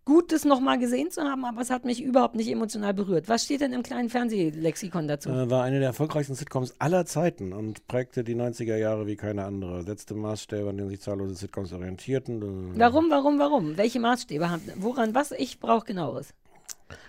gut, 0.05 0.31
das 0.31 0.45
nochmal 0.45 0.79
gesehen 0.79 1.11
zu 1.11 1.21
haben, 1.21 1.45
aber 1.45 1.61
es 1.61 1.69
hat 1.69 1.85
mich 1.85 2.01
überhaupt 2.01 2.35
nicht 2.35 2.49
emotional 2.49 2.93
berührt. 2.93 3.29
Was 3.29 3.43
steht 3.45 3.61
denn 3.61 3.73
im 3.73 3.83
kleinen 3.83 4.09
Fernsehlexikon 4.09 5.07
dazu? 5.07 5.29
Äh, 5.29 5.49
war 5.49 5.63
eine 5.63 5.79
der 5.79 5.89
erfolgreichsten 5.89 6.35
Sitcoms 6.35 6.73
aller 6.79 7.05
Zeiten 7.05 7.53
und 7.53 7.87
prägte 7.87 8.23
die 8.23 8.35
90er 8.35 8.75
Jahre 8.77 9.07
wie 9.07 9.15
keine 9.15 9.45
andere. 9.45 9.83
Setzte 9.83 10.15
Maßstäbe, 10.15 10.69
an 10.69 10.77
denen 10.77 10.89
sich 10.89 11.01
zahllose 11.01 11.35
Sitcoms 11.35 11.71
orientierten. 11.73 12.73
Äh, 12.75 12.79
Warum, 12.79 13.09
warum, 13.09 13.39
warum? 13.39 13.77
Welche 13.77 13.99
Maßstäbe 13.99 14.49
haben? 14.49 14.63
Woran 14.77 15.13
was? 15.13 15.31
Ich 15.31 15.59
brauche 15.59 15.85
genaueres. 15.85 16.33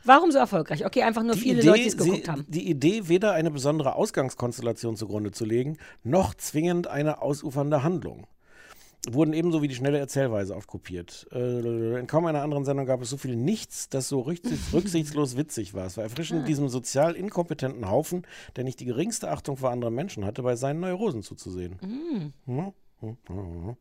Warum 0.05 0.31
so 0.33 0.39
erfolgreich? 0.39 0.85
Okay, 0.87 1.03
einfach 1.03 1.23
nur 1.23 1.35
Die 1.35 1.41
viele 1.41 1.59
Idee, 1.61 1.69
Leute, 1.69 1.81
die 1.83 1.89
es 1.89 1.97
geguckt 1.97 2.25
sie, 2.25 2.31
haben. 2.31 2.45
die 2.49 2.69
Idee, 2.71 3.09
weder 3.09 3.33
eine 3.33 3.51
besondere 3.51 3.95
Ausgangskonstellation 3.95 4.97
zugrunde 4.97 5.31
zu 5.33 5.45
legen, 5.45 5.79
noch 6.05 6.35
zwingend 6.35 6.87
eine 6.89 7.23
ausufernde 7.23 7.83
Handlung. 7.83 8.27
Wurden 9.11 9.33
ebenso 9.33 9.63
wie 9.63 9.69
die 9.69 9.75
schnelle 9.75 9.99
Erzählweise 9.99 10.55
oft 10.55 10.69
kopiert. 10.69 11.27
Äh, 11.33 11.99
in 11.99 12.07
kaum 12.07 12.25
einer 12.27 12.43
anderen 12.43 12.65
Sendung 12.65 12.87
gab 12.87 13.03
es 13.03 13.11
so 13.11 13.17
viel 13.17 13.35
Nichts, 13.35 13.89
das 13.89 14.09
so 14.09 14.21
rücksichts 14.21 14.69
rücksichtslos 14.73 15.37
witzig 15.37 15.75
war. 15.75 15.87
Es 15.87 15.97
war 15.97 16.05
erfrischend, 16.05 16.47
diesem 16.47 16.69
sozial 16.69 17.17
inkompetenten 17.17 17.91
Haufen, 17.91 18.25
der 18.55 18.63
nicht 18.63 18.79
die 18.79 18.85
geringste 18.85 19.29
Achtung 19.29 19.57
vor 19.57 19.71
anderen 19.71 19.97
Menschen 19.97 20.25
hatte, 20.25 20.45
bei 20.45 20.55
seinen 20.55 20.79
Neurosen 20.79 21.23
zuzusehen. 21.23 22.33
Ja, 22.47 22.73
ja, 23.03 23.17
ja. 23.29 23.77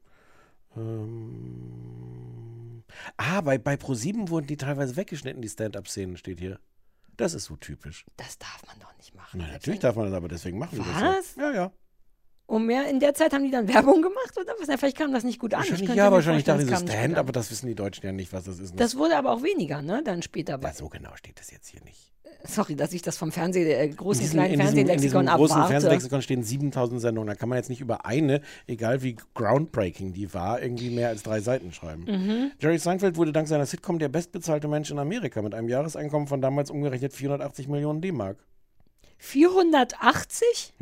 Ähm, 0.77 2.70
ah, 3.17 3.41
bei, 3.41 3.57
bei 3.57 3.75
Pro7 3.75 4.29
wurden 4.29 4.47
die 4.47 4.57
teilweise 4.57 4.95
weggeschnitten, 4.95 5.41
die 5.41 5.49
Stand-Up-Szenen, 5.49 6.17
steht 6.17 6.39
hier. 6.39 6.59
Das 7.17 7.33
ist 7.33 7.45
so 7.45 7.55
typisch. 7.55 8.05
Das 8.17 8.37
darf 8.37 8.65
man 8.65 8.79
doch 8.79 8.95
nicht 8.97 9.13
machen. 9.13 9.41
Na, 9.41 9.51
natürlich 9.51 9.79
darf 9.79 9.95
man 9.95 10.05
das, 10.05 10.15
aber 10.15 10.27
deswegen 10.27 10.57
machen 10.57 10.79
Was? 10.79 11.01
das. 11.01 11.33
So. 11.33 11.41
Ja, 11.41 11.51
ja. 11.51 11.71
Und 12.51 12.65
mehr 12.65 12.89
in 12.89 12.99
der 12.99 13.13
Zeit 13.13 13.31
haben 13.31 13.45
die 13.45 13.49
dann 13.49 13.65
Werbung 13.73 14.01
gemacht 14.01 14.37
oder 14.37 14.53
was? 14.59 14.67
Na, 14.67 14.75
vielleicht 14.75 14.97
kam 14.97 15.13
das 15.13 15.23
nicht 15.23 15.39
gut 15.39 15.53
an. 15.53 15.61
Ich 15.63 15.69
Wahrscheinlich 15.69 15.87
könnte 15.87 16.03
ja, 16.03 16.11
wahrscheinlich 16.11 16.43
dachte 16.43 16.63
ich 16.63 16.69
Stand, 16.69 16.91
an. 16.91 17.15
aber 17.15 17.31
das 17.31 17.49
wissen 17.49 17.67
die 17.67 17.75
Deutschen 17.75 18.05
ja 18.05 18.11
nicht, 18.11 18.33
was 18.33 18.43
das 18.43 18.59
ist. 18.59 18.77
Das 18.77 18.97
wurde 18.97 19.15
aber 19.15 19.31
auch 19.31 19.41
weniger, 19.41 19.81
ne? 19.81 20.01
Dann 20.03 20.21
später. 20.21 20.59
ja, 20.61 20.73
so 20.73 20.89
genau 20.89 21.15
steht 21.15 21.39
das 21.39 21.49
jetzt 21.49 21.69
hier 21.69 21.81
nicht. 21.85 22.11
Sorry, 22.43 22.75
dass 22.75 22.91
ich 22.91 23.01
das 23.01 23.15
vom 23.15 23.31
Fernseh, 23.31 23.63
äh, 23.71 23.87
großen 23.87 24.21
diesem, 24.21 24.39
kleinen 24.39 24.55
in 24.55 24.59
Fernsehlexikon 24.59 25.21
diesem 25.21 25.37
großen 25.37 25.55
abwarte. 25.55 25.71
Fernsehlexikon 25.71 26.21
stehen 26.21 26.43
7000 26.43 26.99
Sendungen. 26.99 27.29
Da 27.29 27.35
kann 27.35 27.47
man 27.47 27.57
jetzt 27.57 27.69
nicht 27.69 27.79
über 27.79 28.05
eine, 28.05 28.41
egal 28.67 29.01
wie 29.01 29.15
groundbreaking 29.33 30.11
die 30.11 30.33
war, 30.33 30.61
irgendwie 30.61 30.89
mehr 30.89 31.07
als 31.07 31.23
drei 31.23 31.39
Seiten 31.39 31.71
schreiben. 31.71 32.03
Mhm. 32.03 32.51
Jerry 32.59 32.79
Seinfeld 32.79 33.15
wurde 33.15 33.31
dank 33.31 33.47
seiner 33.47 33.65
Sitcom 33.65 33.97
der 33.97 34.09
bestbezahlte 34.09 34.67
Mensch 34.67 34.91
in 34.91 34.99
Amerika 34.99 35.41
mit 35.41 35.53
einem 35.53 35.69
Jahreseinkommen 35.69 36.27
von 36.27 36.41
damals 36.41 36.69
umgerechnet 36.69 37.13
480 37.13 37.69
Millionen 37.69 38.01
D-Mark. 38.01 38.43
480? 39.19 40.73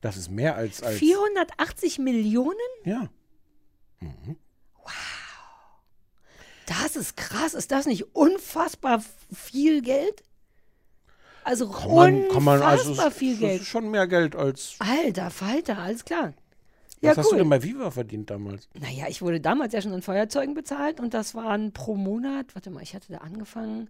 Das 0.00 0.16
ist 0.16 0.30
mehr 0.30 0.56
als. 0.56 0.82
als 0.82 0.98
480 0.98 1.98
Millionen? 1.98 2.56
ja. 2.84 3.08
Das 6.66 6.94
ist 6.94 7.16
krass. 7.16 7.54
Ist 7.54 7.72
das 7.72 7.86
nicht 7.86 8.14
unfassbar 8.14 9.02
viel 9.32 9.82
Geld? 9.82 10.22
Also 11.42 11.68
Kann 11.68 11.94
man, 11.94 12.28
kann 12.28 12.44
man, 12.44 12.60
unfassbar 12.60 13.06
also, 13.06 13.10
viel 13.10 13.32
das 13.32 13.40
Geld. 13.40 13.60
ist 13.62 13.66
schon 13.66 13.90
mehr 13.90 14.06
Geld 14.06 14.36
als. 14.36 14.76
Alter 14.78 15.30
Falter, 15.30 15.78
alles 15.78 16.04
klar. 16.04 16.32
Was 17.00 17.16
ja, 17.16 17.16
hast 17.16 17.26
cool. 17.26 17.32
du 17.32 17.36
denn 17.38 17.50
bei 17.50 17.62
Viva 17.62 17.90
verdient 17.90 18.30
damals? 18.30 18.68
Naja, 18.78 19.06
ich 19.08 19.20
wurde 19.20 19.40
damals 19.40 19.72
ja 19.72 19.80
schon 19.80 19.94
in 19.94 20.02
Feuerzeugen 20.02 20.54
bezahlt 20.54 21.00
und 21.00 21.12
das 21.12 21.34
waren 21.34 21.72
pro 21.72 21.96
Monat, 21.96 22.54
warte 22.54 22.70
mal, 22.70 22.82
ich 22.82 22.94
hatte 22.94 23.10
da 23.10 23.18
angefangen. 23.18 23.88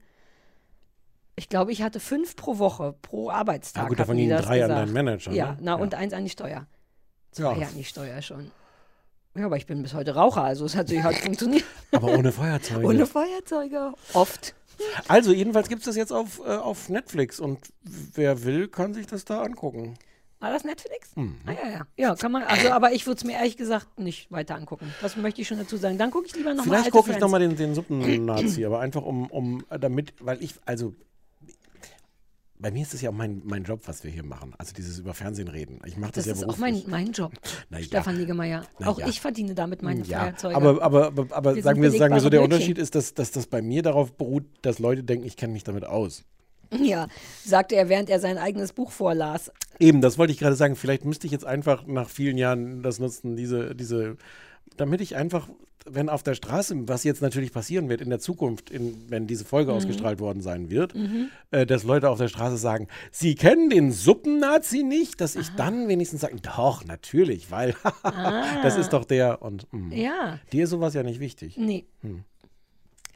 Ich 1.40 1.48
glaube, 1.48 1.72
ich 1.72 1.80
hatte 1.80 2.00
fünf 2.00 2.36
pro 2.36 2.58
Woche, 2.58 2.94
pro 3.00 3.30
Arbeitstag. 3.30 3.84
Ja, 3.84 3.88
gut, 3.88 3.98
davon 3.98 4.14
gingen 4.18 4.28
drei 4.42 4.62
an 4.62 4.68
gesagt. 4.68 4.70
deinen 4.88 4.92
Manager, 4.92 5.32
Ja, 5.32 5.52
ne? 5.52 5.56
na 5.62 5.70
Ja. 5.72 5.78
und 5.78 5.94
eins 5.94 6.12
an 6.12 6.22
die 6.24 6.28
Steuer. 6.28 6.66
Zwei 7.32 7.56
Ja. 7.56 7.66
an 7.66 7.74
die 7.74 7.84
Steuer 7.84 8.20
schon. 8.20 8.50
Ja, 9.34 9.46
aber 9.46 9.56
ich 9.56 9.64
bin 9.64 9.80
bis 9.82 9.94
heute 9.94 10.14
Raucher, 10.14 10.42
also 10.44 10.66
es 10.66 10.76
hat 10.76 10.88
sich 10.88 11.02
halt 11.02 11.16
funktioniert. 11.24 11.64
Aber 11.92 12.08
ohne 12.08 12.30
Feuerzeuge. 12.30 12.86
Ohne 12.86 13.06
Feuerzeuge. 13.06 13.94
Oft. 14.12 14.54
Also, 15.08 15.32
jedenfalls 15.32 15.70
gibt 15.70 15.80
es 15.80 15.86
das 15.86 15.96
jetzt 15.96 16.12
auf, 16.12 16.40
äh, 16.40 16.56
auf 16.56 16.90
Netflix 16.90 17.40
und 17.40 17.58
wer 17.84 18.44
will, 18.44 18.68
kann 18.68 18.92
sich 18.92 19.06
das 19.06 19.24
da 19.24 19.40
angucken. 19.40 19.94
War 20.40 20.52
das 20.52 20.64
Netflix? 20.64 21.16
Mhm. 21.16 21.36
Ah, 21.46 21.52
ja, 21.52 21.70
ja. 21.70 21.86
Ja, 21.96 22.14
kann 22.16 22.32
man. 22.32 22.42
Also, 22.42 22.70
aber 22.70 22.92
ich 22.92 23.06
würde 23.06 23.16
es 23.16 23.24
mir 23.24 23.32
ehrlich 23.38 23.56
gesagt 23.56 23.98
nicht 23.98 24.30
weiter 24.30 24.56
angucken. 24.56 24.92
Das 25.00 25.16
möchte 25.16 25.40
ich 25.40 25.48
schon 25.48 25.56
dazu 25.58 25.78
sagen. 25.78 25.96
Dann 25.96 26.10
gucke 26.10 26.26
ich 26.26 26.36
lieber 26.36 26.50
nochmal 26.52 26.78
Vielleicht 26.80 26.90
gucke 26.90 27.12
ich 27.12 27.18
nochmal 27.18 27.40
den, 27.40 27.56
den 27.56 27.74
Suppennazi, 27.74 28.66
aber 28.66 28.80
einfach 28.80 29.02
um, 29.02 29.26
um 29.30 29.64
damit, 29.70 30.12
weil 30.20 30.42
ich, 30.42 30.54
also 30.66 30.94
bei 32.60 32.70
mir 32.70 32.82
ist 32.82 32.94
es 32.94 33.00
ja 33.00 33.10
auch 33.10 33.14
mein, 33.14 33.40
mein 33.44 33.64
Job, 33.64 33.80
was 33.86 34.04
wir 34.04 34.10
hier 34.10 34.22
machen. 34.24 34.52
Also 34.58 34.74
dieses 34.74 34.98
über 34.98 35.14
Fernsehen 35.14 35.48
reden. 35.48 35.80
Ich 35.86 35.96
mache 35.96 36.12
das, 36.12 36.24
Das 36.24 36.26
ja 36.26 36.32
ist 36.32 36.48
auch 36.48 36.56
beruflich. 36.56 36.86
mein, 36.86 37.04
mein 37.06 37.12
Job. 37.12 37.32
Ja. 37.70 37.82
Stefan 37.82 38.18
Niggemeier. 38.18 38.64
Auch 38.84 38.98
ja. 38.98 39.08
ich 39.08 39.20
verdiene 39.20 39.54
damit 39.54 39.82
meine 39.82 40.02
ja, 40.02 40.20
Feuerzeuge. 40.20 40.56
aber, 40.56 40.82
aber, 40.82 41.06
aber, 41.06 41.26
aber 41.30 41.54
Wir 41.56 41.62
sagen, 41.62 41.80
wir, 41.82 41.90
sagen 41.90 42.14
wir 42.14 42.20
so, 42.20 42.28
der 42.28 42.38
belegbare 42.38 42.44
Unterschied 42.44 42.78
ist, 42.78 42.94
dass, 42.94 43.14
dass 43.14 43.30
das 43.30 43.46
bei 43.46 43.62
mir 43.62 43.82
darauf 43.82 44.12
beruht, 44.12 44.44
dass 44.62 44.78
Leute 44.78 45.02
denken, 45.02 45.26
ich 45.26 45.36
kenne 45.36 45.52
mich 45.52 45.64
damit 45.64 45.84
aus. 45.84 46.24
ja, 46.70 47.08
sagte 47.44 47.74
er, 47.76 47.88
während 47.88 48.10
er 48.10 48.20
sein 48.20 48.38
eigenes 48.38 48.72
Buch 48.72 48.92
vorlas. 48.92 49.50
Eben, 49.78 50.00
das 50.00 50.18
wollte 50.18 50.32
ich 50.32 50.38
gerade 50.38 50.56
sagen. 50.56 50.76
Vielleicht 50.76 51.04
müsste 51.04 51.26
ich 51.26 51.32
jetzt 51.32 51.46
einfach 51.46 51.86
nach 51.86 52.08
vielen 52.08 52.36
Jahren 52.36 52.82
das 52.82 52.98
nutzen, 52.98 53.36
diese, 53.36 53.74
diese, 53.74 54.16
damit 54.76 55.00
ich 55.00 55.16
einfach, 55.16 55.48
wenn 55.86 56.08
auf 56.08 56.22
der 56.22 56.34
Straße, 56.34 56.88
was 56.88 57.04
jetzt 57.04 57.22
natürlich 57.22 57.52
passieren 57.52 57.88
wird 57.88 58.00
in 58.00 58.10
der 58.10 58.18
Zukunft, 58.20 58.70
in, 58.70 59.04
wenn 59.08 59.26
diese 59.26 59.44
Mhm. 59.44 59.48
Folge 59.48 59.72
ausgestrahlt 59.72 60.20
worden 60.20 60.40
sein 60.42 60.70
wird, 60.70 60.94
äh, 61.50 61.66
dass 61.66 61.84
Leute 61.84 62.08
auf 62.10 62.18
der 62.18 62.28
Straße 62.28 62.56
sagen, 62.56 62.88
sie 63.10 63.34
kennen 63.34 63.70
den 63.70 63.92
Suppennazi 63.92 64.82
nicht, 64.82 65.20
dass 65.20 65.36
ich 65.36 65.48
dann 65.56 65.88
wenigstens 65.88 66.20
sage, 66.22 66.36
doch, 66.40 66.84
natürlich, 66.84 67.50
weil 67.50 67.74
das 68.62 68.76
ist 68.76 68.92
doch 68.92 69.04
der 69.04 69.42
und 69.42 69.66
mm. 69.72 69.92
Ah. 69.92 69.96
Ja, 69.96 70.38
dir 70.52 70.64
ist 70.64 70.70
sowas 70.70 70.94
ja 70.94 71.02
nicht 71.02 71.20
wichtig. 71.20 71.56
nee. 71.56 71.86
Hm. 72.02 72.24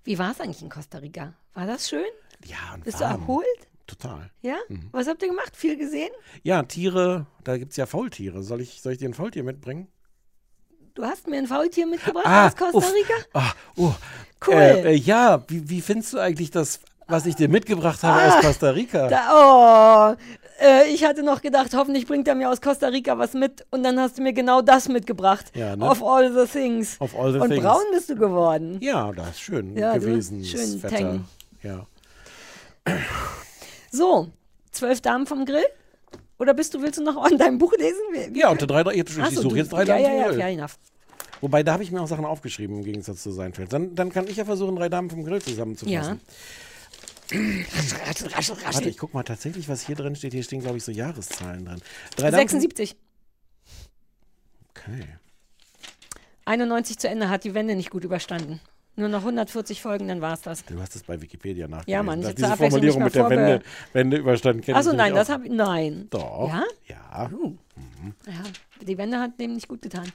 Wie 0.04 0.18
war 0.18 0.32
es 0.32 0.40
eigentlich 0.40 0.60
in 0.60 0.68
Costa 0.68 0.98
Rica? 0.98 1.32
War 1.54 1.66
das 1.66 1.88
schön? 1.88 2.04
Ja, 2.44 2.74
und 2.74 2.84
Bist 2.84 3.00
du 3.00 3.04
warm. 3.04 3.22
erholt? 3.22 3.46
Total. 3.86 4.30
Ja? 4.42 4.56
Mhm. 4.68 4.88
Was 4.92 5.06
habt 5.08 5.22
ihr 5.22 5.28
gemacht? 5.28 5.56
Viel 5.56 5.76
gesehen? 5.78 6.10
Ja, 6.42 6.62
Tiere, 6.62 7.26
da 7.42 7.56
gibt 7.56 7.70
es 7.70 7.76
ja 7.78 7.86
Faultiere. 7.86 8.42
Soll 8.42 8.60
ich, 8.60 8.82
soll 8.82 8.92
ich 8.92 8.98
dir 8.98 9.08
ein 9.08 9.14
Faultier 9.14 9.44
mitbringen? 9.44 9.88
Du 10.94 11.04
hast 11.04 11.26
mir 11.26 11.38
ein 11.38 11.46
Faultier 11.48 11.86
mitgebracht 11.86 12.24
Ah, 12.26 12.46
aus 12.46 12.56
Costa 12.56 12.78
uff. 12.78 12.94
Rica? 12.94 13.14
Ah, 13.32 13.52
oh. 13.76 13.92
Cool. 14.46 14.54
Äh, 14.54 14.92
äh, 14.92 14.94
ja, 14.94 15.42
wie, 15.48 15.68
wie 15.68 15.80
findest 15.80 16.12
du 16.12 16.18
eigentlich 16.18 16.50
das, 16.52 16.78
was 17.08 17.26
ich 17.26 17.34
dir 17.34 17.48
mitgebracht 17.48 18.02
habe 18.04 18.32
aus 18.32 18.40
Costa 18.44 18.70
Rica? 18.70 19.06
Ah. 19.06 19.08
Da, 19.08 20.16
oh, 20.62 20.64
äh, 20.64 20.88
ich 20.92 21.04
hatte 21.04 21.24
noch 21.24 21.42
gedacht, 21.42 21.74
hoffentlich 21.74 22.06
bringt 22.06 22.28
er 22.28 22.36
mir 22.36 22.48
aus 22.48 22.60
Costa 22.60 22.86
Rica 22.88 23.18
was 23.18 23.32
mit 23.34 23.66
und 23.70 23.82
dann 23.82 23.98
hast 23.98 24.18
du 24.18 24.22
mir 24.22 24.32
genau 24.32 24.62
das 24.62 24.88
mitgebracht. 24.88 25.46
Ja, 25.54 25.74
ne? 25.74 25.84
Of 25.84 26.00
all 26.02 26.30
the 26.32 26.46
things. 26.46 27.00
Of 27.00 27.18
all 27.18 27.32
the 27.32 27.40
und 27.40 27.48
things. 27.50 27.62
braun 27.64 27.82
bist 27.92 28.10
du 28.10 28.14
geworden. 28.14 28.78
Ja, 28.80 29.10
das 29.12 29.30
ist 29.30 29.40
schön 29.40 29.76
Ja, 29.76 29.94
gewesen. 29.94 30.44
schön 30.44 30.80
Wetter. 30.82 30.96
Tang. 30.96 31.24
Ja. 31.62 31.86
So, 33.90 34.28
zwölf 34.70 35.00
Damen 35.00 35.26
vom 35.26 35.44
Grill? 35.44 35.64
Oder 36.38 36.54
bist 36.54 36.74
du, 36.74 36.82
willst 36.82 36.98
du 36.98 37.04
noch 37.04 37.16
an 37.22 37.38
deinem 37.38 37.58
Buch 37.58 37.72
lesen? 37.78 38.00
Wie- 38.12 38.38
ja, 38.38 38.50
unter 38.50 38.66
drei, 38.66 38.82
drei 38.82 38.94
ich, 38.94 39.04
Ach 39.20 39.28
ich 39.28 39.34
so, 39.36 39.42
suche 39.42 39.54
du- 39.54 39.58
jetzt 39.60 39.72
drei 39.72 39.84
ja, 39.84 39.84
Damen 39.86 40.02
ja, 40.04 40.10
vom 40.28 40.32
ja, 40.38 40.44
fair 40.44 40.48
enough. 40.48 40.78
Wobei, 41.40 41.62
da 41.62 41.72
habe 41.74 41.82
ich 41.82 41.90
mir 41.92 42.00
auch 42.00 42.06
Sachen 42.08 42.24
aufgeschrieben 42.24 42.78
im 42.78 42.84
Gegensatz 42.84 43.22
zu 43.22 43.30
Seinfeld. 43.30 43.72
Dann, 43.72 43.94
dann 43.94 44.10
kann 44.10 44.26
ich 44.26 44.36
ja 44.36 44.44
versuchen, 44.44 44.76
drei 44.76 44.88
Damen 44.88 45.10
vom 45.10 45.24
Grill 45.24 45.42
zusammenzufassen. 45.42 46.20
Raschel, 47.30 47.64
raschel, 48.06 48.28
raschel, 48.28 48.56
Warte, 48.56 48.66
raschel. 48.66 48.86
ich 48.88 48.98
guck 48.98 49.14
mal 49.14 49.22
tatsächlich, 49.22 49.68
was 49.68 49.82
hier 49.86 49.96
drin 49.96 50.14
steht. 50.16 50.32
Hier 50.32 50.42
stehen, 50.42 50.60
glaube 50.60 50.76
ich, 50.78 50.84
so 50.84 50.92
Jahreszahlen 50.92 51.64
drin. 51.64 51.80
Drei 52.16 52.30
Damen 52.30 52.48
vom- 52.48 52.60
76. 52.60 52.96
Okay. 54.70 55.06
91 56.46 56.98
zu 56.98 57.08
Ende 57.08 57.28
hat 57.30 57.44
die 57.44 57.54
Wende 57.54 57.74
nicht 57.74 57.90
gut 57.90 58.04
überstanden. 58.04 58.60
Nur 58.96 59.08
noch 59.08 59.20
140 59.20 59.82
Folgen, 59.82 60.06
dann 60.06 60.20
war's 60.20 60.42
das. 60.42 60.64
Du 60.64 60.80
hast 60.80 60.94
es 60.94 61.02
bei 61.02 61.20
Wikipedia 61.20 61.66
nachgelesen. 61.66 61.92
Ja, 61.92 62.02
Mann, 62.02 62.20
ich 62.20 62.26
Das- 62.26 62.50
hab 62.50 62.58
diese 62.58 62.70
Formulierung 62.70 63.02
mit 63.02 63.14
der 63.14 63.28
Wende, 63.28 63.62
Wende 63.92 64.16
überstanden 64.18 64.62
kenne 64.62 64.78
Achso, 64.78 64.90
ich 64.90 64.96
nein, 64.96 65.14
das 65.14 65.28
habe 65.28 65.46
ich. 65.46 65.52
Nein. 65.52 66.06
Doch. 66.10 66.48
Ja? 66.48 66.64
Ja. 66.86 67.30
Uh. 67.32 67.56
Ja, 68.26 68.84
die 68.86 68.96
Wende 68.96 69.18
hat 69.18 69.38
dem 69.40 69.54
nicht 69.54 69.66
gut 69.66 69.82
getan. 69.82 70.12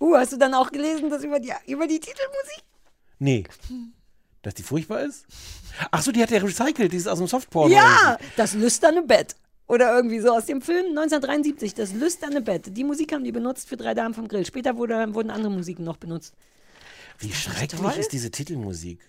Uh, 0.00 0.16
hast 0.16 0.32
du 0.32 0.38
dann 0.38 0.54
auch 0.54 0.72
gelesen, 0.72 1.08
dass 1.08 1.22
über 1.22 1.38
die, 1.38 1.52
über 1.66 1.86
die 1.86 2.00
Titelmusik? 2.00 2.64
Nee. 3.18 3.44
Dass 4.42 4.54
die 4.54 4.62
furchtbar 4.62 5.02
ist? 5.02 5.26
Ach 5.90 6.02
so, 6.02 6.10
die 6.10 6.22
hat 6.22 6.30
ja 6.30 6.38
recycelt, 6.38 6.92
die 6.92 6.96
ist 6.96 7.06
aus 7.06 7.18
dem 7.18 7.26
Softporno. 7.26 7.72
Ja, 7.74 8.16
das 8.36 8.54
lüsterne 8.54 9.02
Bett. 9.02 9.36
Oder 9.68 9.94
irgendwie 9.94 10.20
so 10.20 10.30
aus 10.30 10.46
dem 10.46 10.62
Film 10.62 10.86
1973, 10.90 11.74
das 11.74 11.92
lüsterne 11.92 12.40
Bett. 12.40 12.76
Die 12.76 12.84
Musik 12.84 13.12
haben 13.12 13.24
die 13.24 13.32
benutzt 13.32 13.68
für 13.68 13.76
drei 13.76 13.94
Damen 13.94 14.14
vom 14.14 14.28
Grill. 14.28 14.46
Später 14.46 14.76
wurde, 14.76 15.14
wurden 15.14 15.30
andere 15.30 15.50
Musiken 15.50 15.84
noch 15.84 15.96
benutzt. 15.96 16.34
Wie 17.18 17.26
nicht 17.28 17.38
schrecklich 17.42 17.96
ist 17.98 18.12
diese 18.12 18.30
Titelmusik? 18.30 19.00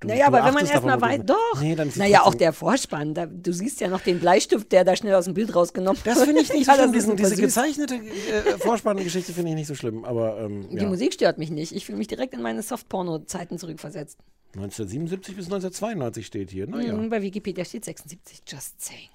Du- 0.00 0.08
Naja, 0.08 0.28
du 0.30 0.36
aber 0.36 0.46
wenn 0.46 0.54
man 0.54 0.66
erstmal 0.66 1.00
weiß, 1.00 1.20
doch. 1.26 1.60
Nee, 1.60 1.74
ist 1.74 1.96
naja, 1.96 2.22
auch 2.22 2.34
der 2.34 2.52
Vorspann. 2.52 3.14
Da, 3.14 3.26
du 3.26 3.52
siehst 3.52 3.80
ja 3.80 3.86
noch 3.88 4.00
den 4.00 4.18
Bleistift, 4.18 4.72
der 4.72 4.82
da 4.84 4.96
schnell 4.96 5.14
aus 5.14 5.26
dem 5.26 5.34
Bild 5.34 5.54
rausgenommen 5.54 6.00
Das 6.04 6.24
finde 6.24 6.40
ich 6.42 6.52
nicht 6.52 6.66
so 6.66 6.72
schlimm. 6.72 6.86
ist 6.86 6.94
Diesen, 6.94 7.16
diese 7.16 7.28
süß. 7.30 7.38
gezeichnete 7.40 7.94
äh, 7.94 8.58
Vorspanngeschichte 8.58 9.32
finde 9.32 9.50
ich 9.50 9.54
nicht 9.56 9.68
so 9.68 9.76
schlimm. 9.76 10.04
Aber 10.04 10.40
ähm, 10.40 10.68
Die 10.72 10.76
ja. 10.78 10.88
Musik 10.88 11.14
stört 11.14 11.38
mich 11.38 11.50
nicht. 11.52 11.70
Ich 11.72 11.86
fühle 11.86 11.98
mich 11.98 12.08
direkt 12.08 12.34
in 12.34 12.42
meine 12.42 12.62
Softporno-Zeiten 12.62 13.58
zurückversetzt. 13.58 14.18
1977 14.56 15.36
bis 15.36 15.44
1992 15.46 16.26
steht 16.26 16.50
hier. 16.50 16.66
Naja. 16.66 16.94
Mhm, 16.94 17.08
bei 17.08 17.22
Wikipedia 17.22 17.64
steht 17.64 17.84
76. 17.84 18.42
Just 18.48 18.80
saying. 18.82 19.08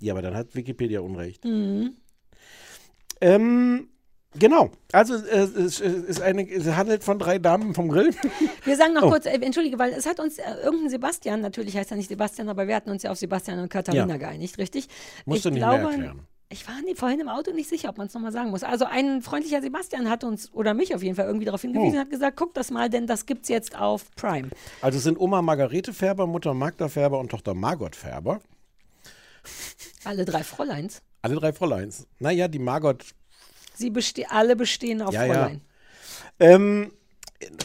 Ja, 0.00 0.12
aber 0.12 0.20
dann 0.22 0.34
hat 0.34 0.54
Wikipedia 0.54 1.00
Unrecht. 1.00 1.44
Mhm. 1.46 1.94
Ähm, 3.22 3.88
genau. 4.38 4.70
Also 4.92 5.14
äh, 5.14 5.38
es, 5.38 5.80
ist 5.80 6.20
eine, 6.20 6.48
es 6.50 6.66
handelt 6.74 7.04
von 7.04 7.18
drei 7.18 7.38
Damen 7.38 7.74
vom 7.74 7.88
Grill. 7.88 8.14
Wir 8.64 8.76
sagen 8.76 8.94
noch 8.94 9.02
Oh. 9.04 9.10
kurz, 9.10 9.26
äh, 9.26 9.30
entschuldige, 9.40 9.78
weil 9.78 9.92
es 9.92 10.06
hat 10.06 10.20
uns 10.20 10.38
äh, 10.38 10.42
irgendein 10.62 10.90
Sebastian, 10.90 11.40
natürlich 11.40 11.76
heißt 11.76 11.90
er 11.90 11.96
nicht 11.96 12.08
Sebastian, 12.08 12.48
aber 12.48 12.66
wir 12.68 12.74
hatten 12.76 12.90
uns 12.90 13.02
ja 13.02 13.10
auf 13.10 13.18
Sebastian 13.18 13.58
und 13.60 13.68
Katharina 13.70 14.06
Ja. 14.06 14.16
geeinigt, 14.16 14.58
richtig? 14.58 14.88
Musst 15.24 15.38
ich 15.38 15.42
du 15.44 15.50
nicht 15.50 15.60
mehr 15.60 15.78
glaube, 15.78 15.92
erklären. 15.94 16.20
Ich 16.50 16.66
war 16.66 16.74
vorhin 16.94 17.20
im 17.20 17.28
Auto 17.28 17.52
nicht 17.52 17.68
sicher, 17.68 17.90
ob 17.90 17.98
man 17.98 18.06
es 18.06 18.14
nochmal 18.14 18.32
sagen 18.32 18.48
muss. 18.50 18.62
Also 18.62 18.86
ein 18.86 19.20
freundlicher 19.20 19.60
Sebastian 19.60 20.08
hat 20.08 20.24
uns, 20.24 20.50
oder 20.54 20.72
mich 20.72 20.94
auf 20.94 21.02
jeden 21.02 21.14
Fall, 21.14 21.26
irgendwie 21.26 21.44
darauf 21.44 21.60
hingewiesen 21.60 21.88
Oh. 21.90 21.92
und 21.96 21.98
hat 22.00 22.10
gesagt, 22.10 22.38
guck 22.38 22.54
das 22.54 22.70
mal, 22.70 22.88
denn 22.88 23.06
das 23.06 23.26
gibt's 23.26 23.48
jetzt 23.50 23.76
auf 23.78 24.10
Prime. 24.16 24.48
Also 24.80 24.96
es 24.96 25.04
sind 25.04 25.20
Oma 25.20 25.42
Margarete 25.42 25.92
Färber, 25.92 26.26
Mutter 26.26 26.54
Magda 26.54 26.88
Färber 26.88 27.18
und 27.18 27.30
Tochter 27.30 27.52
Margot 27.52 27.94
Färber. 27.94 28.40
Alle 30.04 30.24
drei 30.24 30.42
Fräuleins. 30.42 31.02
Alle 31.22 31.34
drei 31.36 31.52
Fräuleins. 31.52 32.06
Naja, 32.18 32.48
die 32.48 32.58
Margot. 32.58 33.04
Sie 33.78 33.90
beste 33.90 34.30
alle 34.30 34.56
bestehen 34.56 35.00
auf 35.02 35.14
Ja, 35.14 35.24
ja. 35.24 35.32
Fräulein. 35.34 35.60
Ähm, 36.40 36.90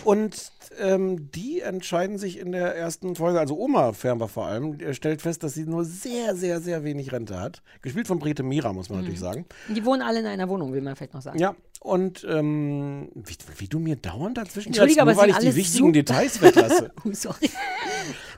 und 0.03 0.51
ähm, 0.79 1.31
die 1.31 1.61
entscheiden 1.61 2.17
sich 2.19 2.37
in 2.39 2.51
der 2.51 2.75
ersten 2.75 3.15
Folge, 3.15 3.39
also 3.39 3.57
Oma 3.57 3.93
Färber 3.93 4.27
vor 4.27 4.45
allem, 4.45 4.79
äh, 4.79 4.93
stellt 4.93 5.21
fest, 5.21 5.43
dass 5.43 5.53
sie 5.55 5.65
nur 5.65 5.83
sehr, 5.85 6.35
sehr, 6.35 6.59
sehr 6.61 6.83
wenig 6.83 7.11
Rente 7.11 7.39
hat. 7.39 7.61
Gespielt 7.81 8.07
von 8.07 8.19
Brete 8.19 8.43
Mira, 8.43 8.73
muss 8.73 8.89
man 8.89 8.99
natürlich 8.99 9.19
sagen. 9.19 9.45
Die 9.69 9.83
wohnen 9.85 10.01
alle 10.03 10.19
in 10.19 10.25
einer 10.27 10.47
Wohnung, 10.49 10.73
will 10.73 10.81
man 10.81 10.95
vielleicht 10.95 11.13
noch 11.15 11.21
sagen. 11.21 11.39
Ja, 11.39 11.55
und 11.79 12.25
ähm, 12.29 13.09
wie, 13.15 13.35
wie 13.57 13.67
du 13.67 13.79
mir 13.79 13.95
dauernd 13.95 14.37
dazwischen 14.37 14.69
Entschuldige, 14.69 15.01
hörst, 15.03 15.15
nur 15.15 15.23
aber 15.23 15.33
weil 15.35 15.43
ich 15.43 15.49
die 15.49 15.55
wichtigen 15.55 15.85
super- 15.87 15.91
Details 15.93 16.41
weglasse. 16.41 16.91
Oh, 17.05 17.09
sorry. 17.13 17.49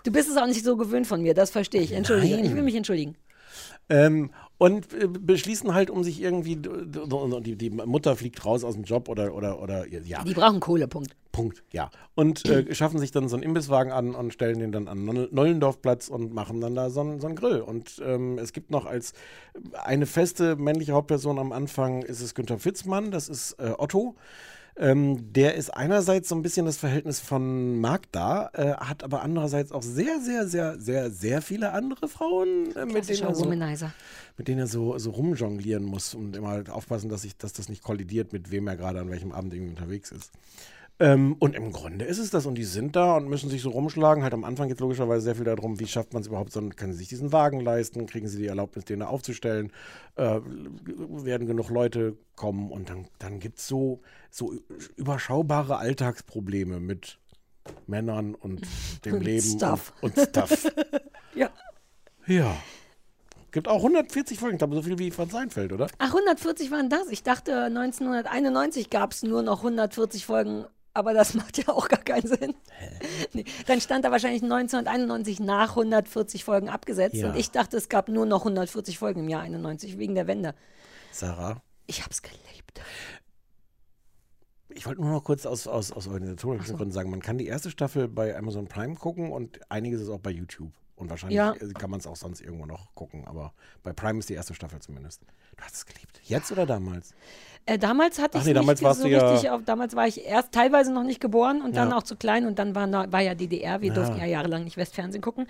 Du 0.04 0.12
bist 0.12 0.30
es 0.30 0.38
auch 0.38 0.48
nicht 0.48 0.64
so 0.64 0.78
gewöhnt 0.78 1.08
von 1.08 1.22
mir, 1.22 1.34
das 1.34 1.52
verstehe 1.52 1.82
ich. 1.82 1.92
Entschuldige, 1.92 2.36
Nein. 2.36 2.46
ich 2.46 2.56
will 2.56 2.64
mich 2.64 2.76
entschuldigen. 2.76 3.16
Ähm, 3.88 4.32
und 4.58 4.94
äh, 4.94 5.08
beschließen 5.08 5.74
halt, 5.74 5.90
um 5.90 6.04
sich 6.04 6.22
irgendwie, 6.22 6.56
die, 6.56 7.56
die 7.56 7.70
Mutter 7.70 8.16
fliegt 8.16 8.44
raus 8.46 8.64
aus 8.64 8.76
dem 8.76 8.84
Job 8.84 9.10
oder, 9.10 9.36
oder, 9.36 9.62
oder 9.62 9.86
ja, 9.88 10.24
Die 10.24 10.34
brauchen 10.34 10.60
Kohle, 10.60 10.88
Punkt. 10.88 11.16
Punkt, 11.32 11.64
ja. 11.74 11.90
Und 12.16 12.46
äh, 12.48 12.74
schaffen 12.74 12.98
sich 12.98 13.12
dann 13.12 13.28
so 13.28 13.36
einen 13.36 13.44
Imbisswagen 13.44 13.92
an 13.92 14.16
und 14.16 14.34
stellen 14.34 14.60
den 14.60 14.72
dann 14.72 14.88
an 14.88 15.04
Noll- 15.04 15.28
Nollendorfplatz 15.32 16.08
und 16.08 16.34
machen 16.34 16.62
dann 16.62 16.76
da 16.76 16.90
so 16.90 17.02
einen, 17.02 17.20
so 17.20 17.28
einen 17.28 17.36
Grill. 17.36 17.60
Und 17.60 18.02
ähm, 18.04 18.40
es 18.40 18.54
gibt 18.54 18.72
noch 18.72 18.86
als 18.86 19.12
eine 19.84 20.06
feste 20.06 20.56
männliche 20.56 20.94
Hauptperson 20.94 21.38
am 21.38 21.52
Anfang 21.52 22.04
ist 22.04 22.22
es 22.22 22.36
Günther 22.36 22.58
Fitzmann, 22.58 23.12
das 23.12 23.28
ist 23.28 23.60
äh, 23.60 23.74
Otto. 23.78 24.16
Ähm, 24.78 25.32
der 25.32 25.56
ist 25.56 25.70
einerseits 25.70 26.28
so 26.28 26.36
ein 26.36 26.42
bisschen 26.42 26.66
das 26.66 26.76
Verhältnis 26.76 27.22
von 27.22 27.80
Magda, 27.80 28.50
äh, 28.54 28.74
hat 28.74 29.04
aber 29.04 29.22
andererseits 29.22 29.72
auch 29.72 29.82
sehr, 29.82 30.20
sehr, 30.20 30.48
sehr, 30.48 30.78
sehr, 30.80 31.12
sehr 31.12 31.42
viele 31.42 31.72
andere 31.72 32.10
Frauen, 32.10 32.76
äh, 32.76 32.86
mit, 32.86 33.08
denen 33.08 33.24
er 33.24 33.36
so, 33.36 33.46
Womanizer. 33.46 33.94
mit 34.38 34.50
denen 34.50 34.60
er 34.60 34.68
so, 34.68 34.98
so 34.98 35.12
rumjonglieren 35.12 35.84
muss 35.84 36.14
und 36.14 36.36
immer 36.36 36.50
halt 36.50 36.70
aufpassen, 36.70 37.10
dass, 37.10 37.24
ich, 37.24 37.38
dass 37.38 37.54
das 37.54 37.70
nicht 37.70 37.84
kollidiert, 37.84 38.34
mit 38.34 38.52
wem 38.52 38.68
er 38.68 38.76
gerade 38.76 39.00
an 39.00 39.10
welchem 39.10 39.32
Abend 39.32 39.54
irgendwie 39.54 39.72
unterwegs 39.72 40.12
ist. 40.12 40.32
Ähm, 40.98 41.36
und 41.40 41.56
im 41.56 41.72
Grunde 41.74 42.06
ist 42.06 42.20
es 42.20 42.30
das. 42.30 42.46
Und 42.46 42.56
die 42.56 42.64
sind 42.64 42.96
da 42.96 43.18
und 43.18 43.28
müssen 43.28 43.50
sich 43.50 43.62
so 43.62 43.70
rumschlagen. 43.70 44.24
Halt 44.24 44.34
am 44.34 44.46
Anfang 44.46 44.68
geht 44.68 44.78
es 44.78 44.82
logischerweise 44.82 45.22
sehr 45.22 45.36
viel 45.36 45.44
darum, 45.44 45.80
wie 45.80 45.88
schafft 45.88 46.14
man 46.14 46.22
es 46.22 46.28
überhaupt, 46.28 46.54
so, 46.54 46.62
können 46.70 46.94
sie 46.94 47.00
sich 47.00 47.10
diesen 47.10 47.34
Wagen 47.34 47.60
leisten, 47.60 48.06
kriegen 48.06 48.28
sie 48.28 48.38
die 48.38 48.48
Erlaubnis, 48.48 48.86
den 48.86 49.00
da 49.02 49.08
aufzustellen, 49.08 49.72
äh, 50.16 50.40
werden 50.40 51.48
genug 51.48 51.70
Leute 51.70 52.18
kommen 52.36 52.72
und 52.72 52.90
dann, 52.90 53.08
dann 53.20 53.40
gibt 53.40 53.60
es 53.60 53.68
so, 53.68 54.02
so 54.32 54.54
überschaubare 54.96 55.78
Alltagsprobleme 55.78 56.80
mit 56.80 57.20
Männern 57.88 58.36
und 58.36 58.62
dem 59.04 59.16
Und 59.16 59.24
Leben 59.24 59.42
Stuff. 59.42 59.94
Und, 60.02 60.18
und 60.18 60.30
Stuff. 60.30 60.68
Ja. 61.38 61.50
ja. 62.28 62.56
Gibt 63.52 63.68
auch 63.68 63.78
140 63.78 64.40
Folgen, 64.40 64.56
ich 64.56 64.60
glaube 64.60 64.74
so 64.74 64.82
viel 64.82 64.98
wie 65.00 65.12
von 65.12 65.30
Seinfeld, 65.30 65.74
oder? 65.74 65.88
Ach, 65.98 66.08
140 66.14 66.72
waren 66.72 66.90
das. 66.90 67.10
Ich 67.10 67.24
dachte, 67.24 67.64
1991 67.64 68.90
gab 68.90 69.12
es 69.12 69.24
nur 69.24 69.44
noch 69.44 69.58
140 69.58 70.26
Folgen. 70.26 70.66
Aber 70.96 71.14
das 71.14 71.34
macht 71.36 71.58
ja 71.58 71.68
auch 71.70 71.88
gar 71.88 72.00
keinen 72.02 72.26
Sinn. 72.28 72.56
Nee. 73.34 73.44
Dann 73.68 73.80
stand 73.82 74.06
da 74.06 74.12
wahrscheinlich 74.12 74.42
1991 74.42 75.40
nach 75.42 75.72
140 75.72 76.44
Folgen 76.44 76.70
abgesetzt. 76.70 77.16
Ja. 77.16 77.30
Und 77.30 77.36
ich 77.38 77.52
dachte, 77.52 77.78
es 77.78 77.90
gab 77.90 78.08
nur 78.10 78.26
noch 78.26 78.42
140 78.42 78.98
Folgen 78.98 79.20
im 79.22 79.30
Jahr 79.30 79.42
91 79.42 79.98
wegen 80.00 80.16
der 80.16 80.26
Wende. 80.26 80.56
Sarah? 81.12 81.62
Ich 81.86 82.04
hab's 82.04 82.22
gelebt. 82.22 82.82
Ich 84.70 84.86
wollte 84.86 85.02
nur 85.02 85.12
noch 85.12 85.24
kurz 85.24 85.46
aus, 85.46 85.68
aus, 85.68 85.92
aus 85.92 86.08
organisatorischen 86.08 86.76
Gründen 86.76 86.94
sagen, 86.94 87.10
man 87.10 87.22
kann 87.22 87.38
die 87.38 87.48
erste 87.48 87.70
Staffel 87.72 88.08
bei 88.08 88.36
Amazon 88.36 88.68
Prime 88.68 88.96
gucken 88.96 89.32
und 89.32 89.60
einiges 89.72 90.02
ist 90.02 90.10
auch 90.10 90.20
bei 90.20 90.32
YouTube. 90.32 90.72
Und 90.96 91.10
wahrscheinlich 91.10 91.38
Ja. 91.38 91.54
äh, 91.54 91.74
kann 91.74 91.90
man 91.90 92.00
es 92.00 92.08
auch 92.08 92.16
sonst 92.16 92.40
irgendwo 92.42 92.66
noch 92.66 92.96
gucken, 92.96 93.26
aber 93.28 93.54
bei 93.84 93.92
Prime 93.94 94.20
ist 94.20 94.30
die 94.30 94.34
erste 94.34 94.54
Staffel 94.54 94.80
zumindest. 94.80 95.24
Du 95.58 95.64
hast 95.64 95.76
es 95.76 95.86
geliebt. 95.86 96.22
Jetzt 96.24 96.52
oder 96.54 96.66
damals? 96.66 97.14
Äh, 97.68 97.80
damals 97.80 98.20
hatte 98.22 98.38
ich 98.38 98.46
nee, 98.46 98.54
damals 98.54 98.80
nicht 98.80 98.94
so 98.96 99.04
du 99.04 99.10
ja- 99.10 99.28
richtig 99.32 99.50
auf, 99.50 99.62
damals 99.66 99.96
war 99.96 100.08
ich 100.08 100.24
erst 100.24 100.52
teilweise 100.52 100.94
noch 100.94 101.02
nicht 101.04 101.20
geboren 101.20 101.64
und 101.64 101.76
dann 101.76 101.90
Ja. 101.90 101.98
auch 101.98 102.04
zu 102.04 102.16
klein 102.16 102.46
und 102.46 102.60
dann 102.60 102.76
war, 102.76 103.12
war 103.12 103.22
ja 103.22 103.34
DDR, 103.34 103.82
wir 103.82 103.88
Ja. 103.88 103.94
durften 103.96 104.18
ja 104.20 104.26
jahrelang 104.26 104.64
nicht 104.66 104.78
Westfernsehen 104.78 105.24
gucken. 105.24 105.48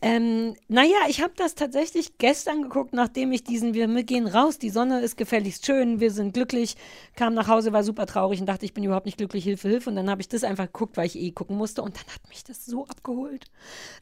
Ähm, 0.00 0.54
naja, 0.68 0.94
ich 1.08 1.22
habe 1.22 1.32
das 1.36 1.56
tatsächlich 1.56 2.18
gestern 2.18 2.62
geguckt, 2.62 2.92
nachdem 2.92 3.32
ich 3.32 3.42
diesen, 3.42 3.74
wir 3.74 3.88
gehen 4.04 4.28
raus, 4.28 4.58
die 4.58 4.70
Sonne 4.70 5.00
ist 5.00 5.16
gefälligst 5.16 5.66
schön, 5.66 5.98
wir 5.98 6.12
sind 6.12 6.34
glücklich, 6.34 6.76
kam 7.16 7.34
nach 7.34 7.48
Hause, 7.48 7.72
war 7.72 7.82
super 7.82 8.06
traurig 8.06 8.38
und 8.38 8.46
dachte, 8.46 8.64
ich 8.64 8.72
bin 8.74 8.84
überhaupt 8.84 9.06
nicht 9.06 9.18
glücklich, 9.18 9.42
Hilfe, 9.42 9.68
Hilfe. 9.68 9.90
Und 9.90 9.96
dann 9.96 10.08
habe 10.08 10.20
ich 10.20 10.28
das 10.28 10.44
einfach 10.44 10.66
geguckt, 10.66 10.96
weil 10.96 11.06
ich 11.06 11.18
eh 11.18 11.32
gucken 11.32 11.56
musste 11.56 11.82
und 11.82 11.96
dann 11.96 12.04
hat 12.14 12.28
mich 12.28 12.44
das 12.44 12.64
so 12.66 12.84
abgeholt. 12.86 13.46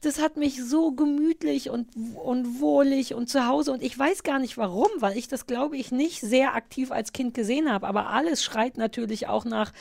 Das 0.02 0.20
hat 0.20 0.36
mich 0.36 0.62
so 0.62 0.92
gemütlich 0.92 1.70
und, 1.70 1.88
und 2.22 2.60
wohlig 2.60 3.14
und 3.14 3.30
zu 3.30 3.46
Hause 3.46 3.72
und 3.72 3.82
ich 3.82 3.98
weiß 3.98 4.22
gar 4.22 4.38
nicht 4.38 4.58
warum, 4.58 4.88
weil 4.98 5.16
ich 5.16 5.28
das, 5.28 5.46
glaube 5.46 5.78
ich, 5.78 5.92
nicht 5.92 6.20
sehr 6.20 6.54
aktiv 6.54 6.90
als 6.90 7.12
Kind 7.14 7.32
gesehen 7.34 7.53
habe, 7.62 7.86
aber 7.86 8.10
alles 8.10 8.42
schreit 8.42 8.76
natürlich 8.76 9.28
auch 9.28 9.44
nach, 9.44 9.72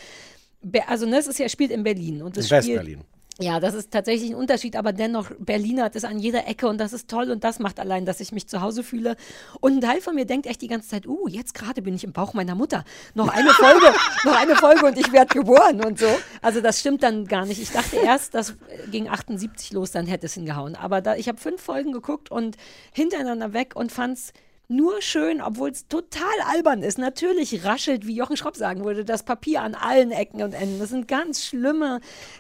Be 0.62 0.88
also 0.88 1.06
ne, 1.06 1.18
es 1.18 1.28
ist 1.28 1.40
ja, 1.40 1.50
spielt 1.50 1.72
in 1.72 1.84
Berlin 1.84 2.22
und 2.22 2.38
es 2.38 2.46
In 2.46 2.52
Westberlin. 2.52 3.02
ja, 3.40 3.60
das 3.60 3.74
ist 3.74 3.92
tatsächlich 3.92 4.30
ein 4.30 4.36
Unterschied, 4.36 4.78
aber 4.78 4.94
dennoch, 4.94 5.30
Berlin 5.40 5.82
hat 5.82 5.96
es 5.96 6.06
an 6.06 6.20
jeder 6.20 6.48
Ecke 6.48 6.68
und 6.68 6.78
das 6.78 6.94
ist 6.94 7.10
toll 7.10 7.32
und 7.32 7.44
das 7.44 7.60
macht 7.60 7.80
allein, 7.82 8.06
dass 8.06 8.22
ich 8.22 8.32
mich 8.32 8.48
zu 8.48 8.62
Hause 8.62 8.82
fühle. 8.82 9.18
Und 9.60 9.74
ein 9.74 9.82
Teil 9.82 10.00
von 10.00 10.16
mir 10.16 10.26
denkt 10.26 10.46
echt 10.46 10.62
die 10.62 10.68
ganze 10.70 10.88
Zeit, 10.88 11.06
uh, 11.06 11.28
jetzt 11.28 11.54
gerade 11.54 11.82
bin 11.82 11.96
ich 11.96 12.06
im 12.06 12.14
Bauch 12.14 12.34
meiner 12.34 12.56
Mutter. 12.56 12.86
Noch 13.14 13.28
eine 13.28 13.50
Folge, 13.50 13.88
noch 14.24 14.38
eine 14.42 14.56
Folge 14.56 14.86
und 14.86 14.98
ich 14.98 15.12
werde 15.12 15.34
geboren 15.34 15.84
und 15.84 16.00
so. 16.00 16.08
Also 16.42 16.62
das 16.62 16.80
stimmt 16.80 17.04
dann 17.04 17.26
gar 17.26 17.46
nicht. 17.46 17.62
Ich 17.62 17.72
dachte 17.72 17.98
erst, 17.98 18.36
das 18.36 18.56
ging 18.90 19.10
78 19.10 19.74
los, 19.74 19.92
dann 19.92 20.06
hätte 20.06 20.28
es 20.28 20.34
hingehauen. 20.36 20.76
Aber 20.76 21.02
da, 21.02 21.16
ich 21.16 21.28
habe 21.28 21.40
fünf 21.40 21.62
Folgen 21.62 21.92
geguckt 21.92 22.32
und 22.32 22.56
hintereinander 22.94 23.52
weg 23.52 23.76
und 23.76 23.92
fand 23.92 24.18
es 24.18 24.34
nur 24.68 25.02
schön, 25.02 25.42
obwohl 25.42 25.70
es 25.70 25.88
total 25.88 26.24
albern 26.48 26.84
ist. 26.84 26.98
Natürlich 26.98 27.66
raschelt, 27.66 28.08
wie 28.08 28.16
Jochen 28.16 28.38
Schropp 28.38 28.56
sagen 28.56 28.86
würde, 28.86 29.06
das 29.06 29.24
Papier 29.24 29.62
an 29.62 29.76
allen 29.76 30.12
Ecken 30.12 30.42
und 30.42 30.54
Enden. 30.54 30.80
Das 30.80 30.90
sind 30.90 31.08
ganz 31.08 31.44
schlimme 31.44 32.00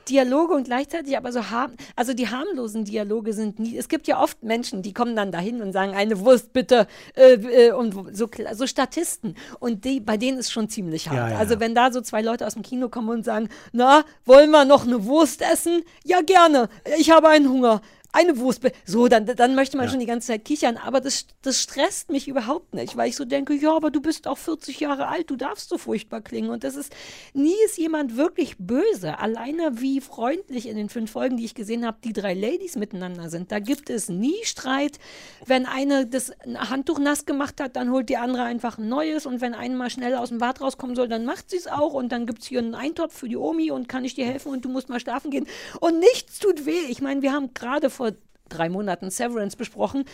Dialoge 0.09 0.53
und 0.53 0.63
gleichzeitig 0.65 1.17
aber 1.17 1.31
so 1.31 1.49
harm, 1.49 1.73
also 1.95 2.13
die 2.13 2.29
harmlosen 2.29 2.85
Dialoge 2.85 3.33
sind 3.33 3.59
nie. 3.59 3.77
Es 3.77 3.89
gibt 3.89 4.07
ja 4.07 4.21
oft 4.21 4.41
Menschen, 4.43 4.81
die 4.81 4.93
kommen 4.93 5.15
dann 5.15 5.31
dahin 5.31 5.61
und 5.61 5.73
sagen, 5.73 5.93
eine 5.93 6.19
Wurst 6.19 6.53
bitte 6.53 6.87
äh, 7.15 7.33
äh, 7.33 7.71
und 7.71 7.93
so, 8.13 8.27
so 8.53 8.67
Statisten. 8.67 9.35
Und 9.59 9.85
die, 9.85 9.99
bei 9.99 10.17
denen 10.17 10.37
ist 10.37 10.51
schon 10.51 10.69
ziemlich 10.69 11.09
hart. 11.09 11.17
Ja, 11.17 11.29
ja. 11.29 11.37
Also 11.37 11.59
wenn 11.59 11.75
da 11.75 11.91
so 11.91 12.01
zwei 12.01 12.21
Leute 12.21 12.47
aus 12.47 12.53
dem 12.53 12.63
Kino 12.63 12.89
kommen 12.89 13.09
und 13.09 13.25
sagen, 13.25 13.49
na, 13.71 14.03
wollen 14.25 14.51
wir 14.51 14.65
noch 14.65 14.85
eine 14.85 15.05
Wurst 15.05 15.41
essen? 15.41 15.83
Ja, 16.03 16.21
gerne. 16.21 16.69
Ich 16.97 17.11
habe 17.11 17.27
einen 17.29 17.49
Hunger. 17.49 17.81
Eine 18.15 18.37
Wurst. 18.37 18.61
So, 18.85 19.07
dann, 19.07 19.25
dann 19.25 19.55
möchte 19.55 19.75
man 19.75 19.89
schon 19.89 19.99
die 19.99 20.05
ganze 20.05 20.27
Zeit 20.27 20.45
kichern. 20.45 20.77
Aber 20.77 21.01
das, 21.01 21.25
das 21.41 21.59
stresst 21.59 22.11
mich 22.11 22.27
überhaupt 22.27 22.75
nicht, 22.75 22.95
weil 22.95 23.09
ich 23.09 23.15
so 23.15 23.25
denke, 23.25 23.55
ja, 23.55 23.75
aber 23.75 23.89
du 23.89 24.01
bist 24.01 24.27
auch 24.27 24.37
40 24.37 24.79
Jahre 24.79 25.07
alt, 25.07 25.31
du 25.31 25.35
darfst 25.35 25.69
so 25.69 25.79
furchtbar 25.79 26.21
klingen. 26.21 26.51
Und 26.51 26.63
das 26.63 26.75
ist, 26.75 26.93
nie 27.33 27.55
ist 27.65 27.79
jemand 27.79 28.15
wirklich 28.15 28.55
böse. 28.59 29.17
Alleine 29.17 29.81
wie 29.81 29.99
freundlich 29.99 30.67
in 30.67 30.77
den 30.77 30.89
fünf 30.89 31.09
Folgen, 31.09 31.37
die 31.37 31.45
ich 31.45 31.55
gesehen 31.55 31.87
habe, 31.87 31.97
die 32.03 32.13
drei 32.13 32.35
Ladies 32.35 32.75
miteinander 32.75 33.31
sind. 33.31 33.51
Da 33.51 33.57
gibt 33.57 33.89
es 33.89 34.09
nie 34.09 34.43
Streit. 34.43 34.99
Wenn 35.47 35.65
eine 35.65 36.05
das 36.05 36.33
Handtuch 36.55 36.99
nass 36.99 37.25
gemacht 37.25 37.59
hat, 37.59 37.75
dann 37.75 37.89
holt 37.89 38.09
die 38.09 38.17
andere 38.17 38.43
einfach 38.43 38.77
ein 38.77 38.89
neues. 38.89 39.25
Und 39.25 39.41
wenn 39.41 39.55
eine 39.55 39.75
mal 39.75 39.89
schnell 39.89 40.13
aus 40.13 40.29
dem 40.29 40.37
Bad 40.37 40.61
rauskommen 40.61 40.95
soll, 40.95 41.07
dann 41.07 41.25
macht 41.25 41.49
sie 41.49 41.57
es 41.57 41.65
auch. 41.65 41.95
Und 41.95 42.11
dann 42.11 42.27
gibt 42.27 42.43
es 42.43 42.47
hier 42.47 42.59
einen 42.59 42.75
Eintopf 42.75 43.17
für 43.17 43.27
die 43.27 43.37
Omi 43.37 43.71
und 43.71 43.89
kann 43.89 44.05
ich 44.05 44.13
dir 44.13 44.27
helfen 44.27 44.51
und 44.51 44.63
du 44.63 44.69
musst 44.69 44.89
mal 44.89 44.99
schlafen 44.99 45.31
gehen. 45.31 45.47
Und 45.79 45.97
nichts 45.97 46.37
tut 46.37 46.67
weh. 46.67 46.85
Ich 46.89 47.01
meine, 47.01 47.23
wir 47.23 47.33
haben 47.33 47.55
gerade 47.55 47.89
vor 47.89 48.02
drei 48.49 48.69
Monaten 48.69 49.09
Severance 49.09 49.57
besprochen, 49.57 50.05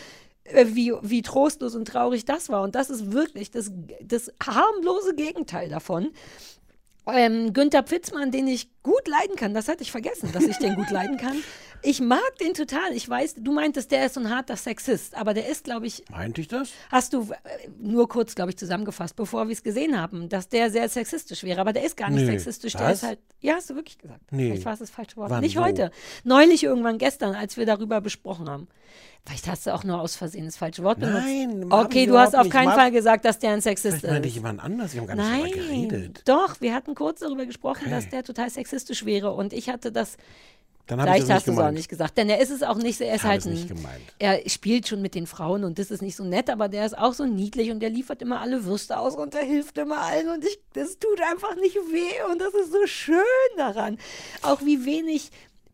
äh, 0.44 0.66
wie, 0.68 0.92
wie 1.02 1.22
trostlos 1.22 1.74
und 1.74 1.86
traurig 1.86 2.24
das 2.24 2.48
war. 2.48 2.62
Und 2.62 2.74
das 2.74 2.90
ist 2.90 3.12
wirklich 3.12 3.50
das, 3.50 3.70
das 4.02 4.32
harmlose 4.44 5.14
Gegenteil 5.14 5.68
davon. 5.68 6.10
Ähm, 7.06 7.52
Günther 7.52 7.82
Pfitzmann, 7.82 8.30
den 8.30 8.46
ich 8.46 8.68
gut 8.82 9.08
leiden 9.08 9.36
kann, 9.36 9.54
das 9.54 9.68
hatte 9.68 9.82
ich 9.82 9.90
vergessen, 9.90 10.30
dass 10.32 10.44
ich 10.44 10.58
den 10.58 10.74
gut 10.76 10.90
leiden 10.90 11.16
kann. 11.16 11.36
Ich 11.82 12.00
mag 12.00 12.36
den 12.40 12.54
total. 12.54 12.92
Ich 12.94 13.08
weiß, 13.08 13.36
du 13.38 13.52
meintest, 13.52 13.90
der 13.90 14.06
ist 14.06 14.14
so 14.14 14.20
ein 14.20 14.28
harter 14.30 14.56
Sexist, 14.56 15.14
aber 15.16 15.32
der 15.34 15.48
ist, 15.48 15.64
glaube 15.64 15.86
ich, 15.86 16.04
Meinte 16.10 16.40
ich 16.40 16.48
das? 16.48 16.70
hast 16.90 17.12
du 17.12 17.22
äh, 17.32 17.68
nur 17.80 18.08
kurz, 18.08 18.34
glaube 18.34 18.50
ich, 18.50 18.56
zusammengefasst, 18.56 19.16
bevor 19.16 19.46
wir 19.48 19.52
es 19.52 19.62
gesehen 19.62 20.00
haben, 20.00 20.28
dass 20.28 20.48
der 20.48 20.70
sehr 20.70 20.88
sexistisch 20.88 21.42
wäre. 21.42 21.60
Aber 21.60 21.72
der 21.72 21.84
ist 21.84 21.96
gar 21.96 22.10
nicht 22.10 22.20
Nee. 22.26 22.32
sexistisch. 22.32 22.72
Der 22.74 22.86
Was? 22.88 22.98
ist 22.98 23.02
halt, 23.08 23.18
ja, 23.40 23.54
hast 23.54 23.70
du 23.70 23.74
wirklich 23.76 23.98
gesagt. 23.98 24.20
Nee. 24.30 24.48
Vielleicht 24.50 24.64
war 24.66 24.74
es 24.74 24.80
das 24.80 24.90
falsche 24.90 25.16
Wort. 25.16 25.30
Wann, 25.30 25.40
nicht 25.40 25.56
wo? 25.56 25.62
heute. 25.62 25.90
Neulich 26.24 26.62
irgendwann 26.64 26.98
gestern, 26.98 27.34
als 27.34 27.56
wir 27.56 27.66
darüber 27.66 28.00
besprochen 28.00 28.48
haben. 28.48 28.68
Vielleicht 29.24 29.48
hast 29.48 29.66
du 29.66 29.74
auch 29.74 29.84
nur 29.84 30.00
aus 30.00 30.16
Versehen 30.16 30.46
das 30.46 30.56
falsche 30.56 30.82
Wort 30.82 30.98
benutzt. 30.98 31.24
Nein, 31.26 31.66
Okay, 31.70 32.06
du 32.06 32.18
hast 32.18 32.34
auf 32.36 32.48
keinen 32.48 32.72
Fall 32.72 32.90
gesagt, 32.90 33.24
dass 33.24 33.38
der 33.38 33.52
ein 33.52 33.60
Sexist 33.60 33.98
Vielleicht 33.98 34.12
meinte 34.12 34.28
ich 34.28 34.34
ist. 34.34 34.36
jemand 34.42 34.60
anders, 34.60 34.94
wir 34.94 35.00
haben 35.02 35.08
gar 35.08 35.14
nicht 35.16 35.54
darüber 35.56 35.66
Nein, 35.72 35.88
geredet. 35.88 36.22
doch, 36.24 36.60
wir 36.60 36.74
hatten 36.74 36.94
kurz 36.94 37.20
darüber 37.20 37.44
gesprochen, 37.46 37.82
Okay. 37.82 37.90
dass 37.90 38.08
der 38.08 38.24
total 38.24 38.50
sexistisch 38.50 39.04
wäre 39.04 39.32
und 39.32 39.52
ich 39.52 39.68
hatte 39.68 39.92
das, 39.92 40.16
Dann 40.90 41.00
habe 41.00 41.10
ich 41.10 41.24
vielleicht 41.24 41.30
das 41.30 41.36
hast 41.36 41.46
nicht 41.46 41.56
du 41.56 41.60
es 41.62 41.66
auch 41.66 41.70
nicht 41.72 41.88
gesagt, 41.88 42.18
denn 42.18 42.28
er 42.28 42.40
ist 42.40 42.50
es 42.50 42.62
auch 42.62 42.76
nicht, 42.76 42.98
so- 42.98 43.04
er 43.04 43.14
ist 43.14 43.24
halt 43.24 43.46
ein, 43.46 43.52
nicht 43.52 43.68
gemeint. 43.68 44.00
er 44.18 44.48
spielt 44.48 44.86
schon 44.88 45.00
mit 45.00 45.14
den 45.14 45.26
Frauen 45.26 45.64
und 45.64 45.78
das 45.78 45.90
ist 45.90 46.02
nicht 46.02 46.16
so 46.16 46.24
nett, 46.24 46.50
aber 46.50 46.68
der 46.68 46.84
ist 46.84 46.98
auch 46.98 47.14
so 47.14 47.24
niedlich 47.24 47.70
und 47.70 47.80
der 47.80 47.90
liefert 47.90 48.20
immer 48.22 48.40
alle 48.40 48.64
Würste 48.64 48.98
aus 48.98 49.14
und 49.14 49.32
der 49.34 49.42
hilft 49.42 49.78
immer 49.78 49.98
allen 50.02 50.28
und 50.28 50.44
ich, 50.44 50.58
das 50.74 50.98
tut 50.98 51.20
einfach 51.30 51.54
nicht 51.56 51.76
weh 51.76 52.30
und 52.32 52.40
das 52.40 52.52
ist 52.54 52.72
so 52.72 52.86
schön 52.86 53.16
daran. 53.56 53.98
Auch 54.42 54.60
wie 54.62 54.84
wenig 54.84 55.30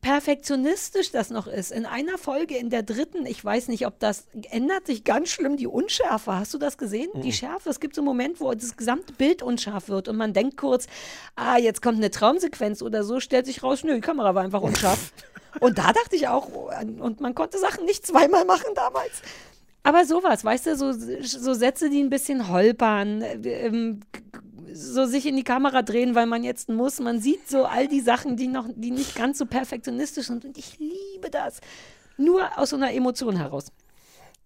perfektionistisch 0.06 1.10
das 1.10 1.30
noch 1.30 1.48
ist. 1.48 1.72
In 1.72 1.84
einer 1.84 2.16
Folge, 2.16 2.56
in 2.56 2.70
der 2.70 2.84
dritten, 2.84 3.26
ich 3.26 3.44
weiß 3.44 3.66
nicht, 3.66 3.88
ob 3.88 3.98
das 3.98 4.28
ändert 4.50 4.86
sich 4.86 5.02
ganz 5.02 5.30
schlimm 5.30 5.56
die 5.56 5.66
Unschärfe. 5.66 6.32
Hast 6.36 6.54
du 6.54 6.58
das 6.58 6.78
gesehen? 6.78 7.10
Die 7.22 7.32
Schärfe. 7.32 7.70
Es 7.70 7.80
gibt 7.80 7.96
so 7.96 8.02
einen 8.02 8.06
Moment, 8.06 8.40
wo 8.40 8.54
das 8.54 8.76
gesamte 8.76 9.12
Bild 9.12 9.42
unscharf 9.42 9.88
wird 9.88 10.06
und 10.06 10.16
man 10.16 10.32
denkt 10.32 10.58
kurz, 10.58 10.86
ah, 11.34 11.58
jetzt 11.58 11.82
kommt 11.82 11.96
eine 11.96 12.12
Traumsequenz 12.12 12.82
oder 12.82 13.02
so, 13.02 13.18
stellt 13.18 13.46
sich 13.46 13.64
raus, 13.64 13.82
nö, 13.82 13.96
die 13.96 14.00
Kamera 14.00 14.32
war 14.36 14.44
einfach 14.44 14.62
unscharf. 14.62 15.12
und 15.60 15.76
da 15.76 15.92
dachte 15.92 16.14
ich 16.14 16.28
auch, 16.28 16.50
und 16.50 17.20
man 17.20 17.34
konnte 17.34 17.58
Sachen 17.58 17.84
nicht 17.84 18.06
zweimal 18.06 18.44
machen 18.44 18.74
damals. 18.76 19.22
Aber 19.82 20.04
sowas, 20.04 20.44
weißt 20.44 20.66
du, 20.66 20.76
so, 20.76 20.92
so 20.92 21.54
Sätze, 21.54 21.90
die 21.90 22.00
ein 22.00 22.10
bisschen 22.10 22.48
holpern, 22.48 23.22
äh, 23.22 23.66
ähm, 23.66 24.00
so 24.76 25.06
sich 25.06 25.26
in 25.26 25.36
die 25.36 25.44
Kamera 25.44 25.82
drehen, 25.82 26.14
weil 26.14 26.26
man 26.26 26.44
jetzt 26.44 26.68
muss. 26.68 27.00
Man 27.00 27.20
sieht 27.20 27.48
so 27.48 27.64
all 27.64 27.88
die 27.88 28.00
Sachen, 28.00 28.36
die 28.36 28.48
noch, 28.48 28.66
die 28.74 28.90
nicht 28.90 29.14
ganz 29.14 29.38
so 29.38 29.46
perfektionistisch 29.46 30.26
sind. 30.26 30.44
Und 30.44 30.58
ich 30.58 30.78
liebe 30.78 31.30
das. 31.30 31.60
Nur 32.16 32.58
aus 32.58 32.70
so 32.70 32.76
einer 32.76 32.92
Emotion 32.92 33.36
heraus. 33.36 33.66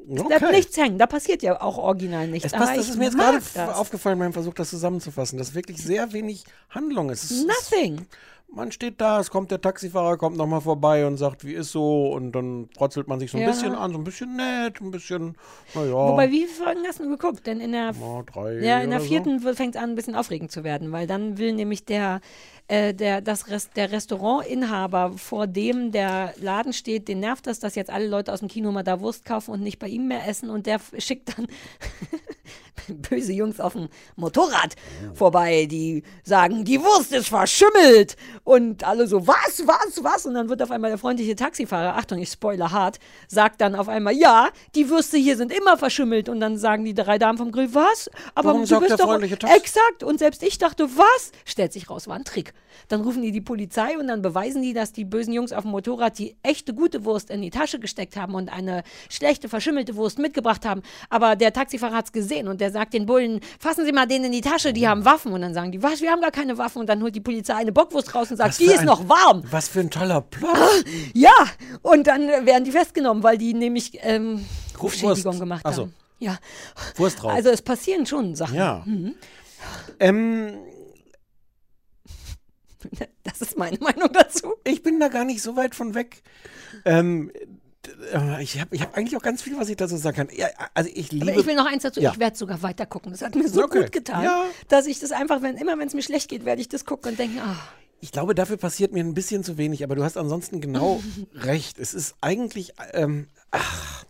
Es 0.09 0.25
bleibt 0.25 0.51
nichts 0.53 0.77
hängen. 0.77 0.99
Da 0.99 1.07
passiert 1.07 1.43
ja 1.43 1.61
auch 1.61 1.77
original 1.77 2.27
nichts. 2.27 2.47
Es 2.47 2.53
passt, 2.53 2.77
das 2.77 2.89
ist 2.89 2.97
mir 2.97 3.07
jetzt 3.07 3.19
gerade 3.19 3.77
aufgefallen 3.77 4.19
beim 4.19 4.33
Versuch, 4.33 4.55
das 4.55 4.71
zusammenzufassen. 4.71 5.39
Das 5.39 5.51
ist 5.51 5.55
wirklich 5.55 5.83
sehr 5.83 6.13
wenig 6.13 6.45
Handlung. 6.71 7.11
Es 7.11 7.31
ist, 7.31 7.47
Nothing. 7.47 8.07
Man 8.53 8.73
steht 8.73 9.01
da, 9.01 9.21
es 9.21 9.31
kommt 9.31 9.51
der 9.51 9.61
Taxifahrer, 9.61 10.17
kommt 10.17 10.37
nochmal 10.37 10.61
vorbei 10.61 11.07
und 11.07 11.17
sagt, 11.17 11.45
wie 11.45 11.53
ist 11.55 11.71
so? 11.73 12.13
Und 12.13 12.33
dann 12.33 12.69
frotzelt 12.77 13.07
man 13.09 13.21
sich 13.21 13.31
so 13.31 13.39
ein 13.39 13.43
Ja. 13.45 13.49
bisschen 13.51 13.75
an, 13.75 13.93
so 13.93 13.99
ein 13.99 14.05
bisschen 14.05 14.37
nett, 14.37 14.81
ein 14.81 14.91
bisschen, 14.91 15.37
naja. 15.75 15.93
Wobei, 15.93 16.31
wie 16.31 16.47
viele 16.47 16.65
Folgen 16.65 16.81
hast 16.87 16.99
du 17.01 17.09
geguckt? 17.09 17.47
Denn 17.47 17.61
in 17.61 17.73
der 17.73 17.93
ja, 17.93 18.23
drei 18.23 18.59
Ja, 18.61 18.81
in 18.81 18.91
der 18.91 19.01
vierten 19.01 19.41
fängt 19.41 19.77
es 19.77 19.81
an, 19.81 19.91
ein 19.91 19.95
bisschen 19.95 20.15
aufregend 20.15 20.51
zu 20.51 20.65
werden, 20.65 20.91
weil 20.93 21.07
dann 21.07 21.39
will 21.39 21.53
nämlich 21.53 21.85
der, 21.85 22.21
äh, 22.69 22.93
der, 22.93 23.21
das 23.21 23.49
Rest, 23.49 23.77
der 23.77 23.93
Restaurantinhaber, 23.93 25.13
vor 25.17 25.47
dem 25.47 25.93
der 25.93 26.35
Laden 26.41 26.73
steht, 26.73 27.09
den 27.09 27.21
nervt 27.21 27.47
das, 27.47 27.61
dass 27.61 27.75
jetzt 27.77 27.91
alle 27.91 28.09
Leute 28.09 28.33
aus 28.33 28.41
dem 28.41 28.49
Kino 28.49 28.73
mal 28.73 28.83
da 28.83 29.01
Wurst 29.01 29.25
kaufen 29.25 29.53
und 29.53 29.63
nicht 29.63 29.79
bei 29.79 29.89
ihm 29.89 30.09
mehr 30.09 30.27
essen 30.27 30.51
und 30.51 30.67
der 30.67 30.81
schickt 30.99 31.37
dann 31.39 31.47
böse 32.89 33.33
Jungs 33.33 33.61
auf 33.61 33.75
dem 33.75 33.89
Motorrad 34.17 34.75
vorbei, 35.15 35.67
die 35.67 36.03
sagen, 36.25 36.65
die 36.65 36.81
Wurst 36.81 37.13
ist 37.13 37.29
verschimmelt 37.29 38.17
und 38.51 38.83
alle 38.83 39.07
so, 39.07 39.29
was, 39.29 39.63
was, 39.65 40.03
was? 40.03 40.27
Und 40.27 40.35
dann 40.35 40.49
wird 40.49 40.61
auf 40.61 40.73
einmal 40.73 40.91
der 40.91 40.99
freundliche 40.99 41.37
Taxifahrer, 41.37 41.97
Achtung, 41.97 42.19
ich 42.19 42.31
spoiler 42.31 42.73
hart, 42.73 42.99
sagt 43.29 43.61
dann 43.61 43.77
auf 43.77 43.89
einmal, 43.89 44.13
ja, 44.13 44.49
die 44.75 44.91
Würste 44.91 45.19
hier 45.19 45.37
sind 45.37 45.53
immer 45.53 45.77
verschimmelt 45.77 46.29
und 46.29 46.41
dann 46.41 46.59
sagen 46.59 46.85
die 46.85 46.93
drei 46.93 47.17
Damen 47.17 47.39
vom 47.39 47.53
Grill, 47.53 47.73
was? 47.75 48.11
Aber 48.35 48.49
Warum 48.49 48.63
du 48.63 48.67
sagt 48.67 48.89
bist 48.89 48.99
der 48.99 49.07
doch 49.07 49.55
exakt 49.55 50.03
und 50.03 50.19
selbst 50.19 50.43
ich 50.43 50.59
dachte, 50.59 50.89
was? 50.97 51.31
Stellt 51.45 51.73
sich 51.73 51.89
raus, 51.89 52.09
war 52.09 52.17
ein 52.17 52.25
Trick. 52.25 52.53
Dann 52.89 53.03
rufen 53.03 53.23
die 53.23 53.31
die 53.31 53.41
Polizei 53.41 53.97
und 53.97 54.09
dann 54.09 54.21
beweisen 54.21 54.63
die, 54.63 54.73
dass 54.73 54.93
die 54.93 55.05
bösen 55.05 55.33
Jungs 55.33 55.53
auf 55.53 55.63
dem 55.63 55.71
Motorrad 55.71 56.19
die 56.19 56.35
echte 56.43 56.75
gute 56.75 57.05
Wurst 57.05 57.31
in 57.31 57.43
die 57.43 57.51
Tasche 57.51 57.79
gesteckt 57.79 58.17
haben 58.17 58.35
und 58.35 58.53
eine 58.53 58.83
schlechte 59.09 59.49
verschimmelte 59.49 59.95
Wurst 59.95 60.19
mitgebracht 60.19 60.67
haben. 60.67 60.83
Aber 61.09 61.37
der 61.37 61.53
Taxifahrer 61.53 61.95
hat 61.95 62.07
es 62.07 62.13
gesehen 62.13 62.49
und 62.49 62.61
der 62.61 62.73
sagt 62.73 62.95
den 62.95 63.07
Bullen, 63.07 63.41
fassen 63.61 63.85
Sie 63.85 63.93
mal 63.93 64.07
den 64.07 64.25
in 64.25 64.33
die 64.33 64.41
Tasche, 64.41 64.73
die 64.73 64.89
haben 64.89 65.05
Waffen. 65.05 65.33
Und 65.33 65.43
dann 65.43 65.55
sagen 65.55 65.71
die, 65.71 65.83
was, 65.85 66.01
wir 66.01 66.11
haben 66.11 66.21
gar 66.21 66.33
keine 66.33 66.59
Waffen. 66.59 66.81
Und 66.81 66.89
dann 66.89 67.01
holt 67.01 67.15
die 67.15 67.21
Polizei 67.21 67.55
eine 67.55 67.71
Bockwurst 67.71 68.13
raus 68.13 68.31
und 68.33 68.40
sagt, 68.49 68.59
die 68.61 68.65
ist 68.65 68.81
ein- 68.81 68.87
noch 68.87 69.09
warm. 69.09 69.43
Was 69.51 69.69
für 69.69 69.81
ein 69.81 69.91
toller 69.91 70.21
Plot. 70.21 70.51
Ja, 71.15 71.33
und 71.83 72.07
dann 72.07 72.29
äh, 72.29 72.45
werden 72.47 72.65
die 72.65 72.73
festgenommen, 72.73 73.23
weil 73.23 73.39
die 73.39 73.55
nämlich 73.55 73.99
ähm, 74.03 74.45
Rufschädigung 74.81 75.39
gemacht 75.39 75.63
Ach 75.65 75.73
so. 75.75 75.83
haben. 75.83 75.95
Ja, 76.19 76.39
Wurst 76.97 77.23
drauf. 77.23 77.33
also 77.33 77.49
es 77.51 77.63
passieren 77.63 78.05
schon 78.07 78.35
Sachen. 78.35 78.55
ja. 78.57 78.83
Mhm. 78.87 79.15
Ähm, 79.99 80.59
Das 83.25 83.41
ist 83.43 83.59
meine 83.59 83.79
Meinung 83.79 84.09
dazu. 84.13 84.55
ich 84.65 84.83
bin 84.83 84.99
da 85.01 85.09
gar 85.09 85.25
nicht 85.25 85.43
so 85.43 85.55
weit 85.57 85.75
von 85.75 85.95
weg. 85.95 86.23
Ähm, 86.87 87.31
äh, 88.15 88.43
ich 88.43 88.59
habe 88.61 88.75
ich 88.75 88.81
hab 88.83 88.97
eigentlich 88.97 89.17
auch 89.17 89.23
ganz 89.23 89.43
viel, 89.43 89.57
was 89.59 89.69
ich 89.69 89.77
dazu 89.77 89.97
sagen 89.97 90.17
kann. 90.17 90.29
Ja, 90.35 90.49
also 90.75 90.91
ich 90.93 91.13
liebe. 91.13 91.31
Aber 91.31 91.39
ich 91.41 91.47
will 91.47 91.55
noch 91.55 91.67
eins 91.67 91.83
dazu, 91.83 92.01
Ja. 92.01 92.13
ich 92.13 92.19
werde 92.19 92.37
sogar 92.37 92.63
weiter 92.63 92.87
gucken. 92.87 93.13
Das 93.13 93.21
hat 93.23 93.35
mir 93.35 93.49
so 93.49 93.65
Okay. 93.65 93.81
gut 93.83 93.93
getan, 93.93 94.25
Ja. 94.25 94.45
dass 94.69 94.87
ich 94.87 94.99
das 94.99 95.13
einfach, 95.13 95.43
wenn 95.43 95.57
immer 95.57 95.79
wenn 95.79 95.89
es 95.89 95.95
mir 95.95 96.03
schlecht 96.03 96.29
geht, 96.31 96.45
werde 96.47 96.61
ich 96.63 96.69
das 96.69 96.85
gucken 96.87 97.11
und 97.13 97.19
denken, 97.19 97.39
ah, 97.41 97.57
Ich 98.01 98.13
glaube, 98.13 98.35
dafür 98.35 98.57
passiert 98.57 98.93
mir 98.93 99.05
ein 99.05 99.15
bisschen 99.15 99.45
zu 99.45 99.59
wenig, 99.59 99.85
aber 99.85 99.95
du 99.95 100.03
hast 100.03 100.17
ansonsten 100.17 100.61
genau 100.61 101.01
recht. 101.35 101.79
Es 101.79 101.95
ist 101.95 102.15
eigentlich, 102.21 102.73
ähm, 102.93 103.29
ach, 103.51 104.05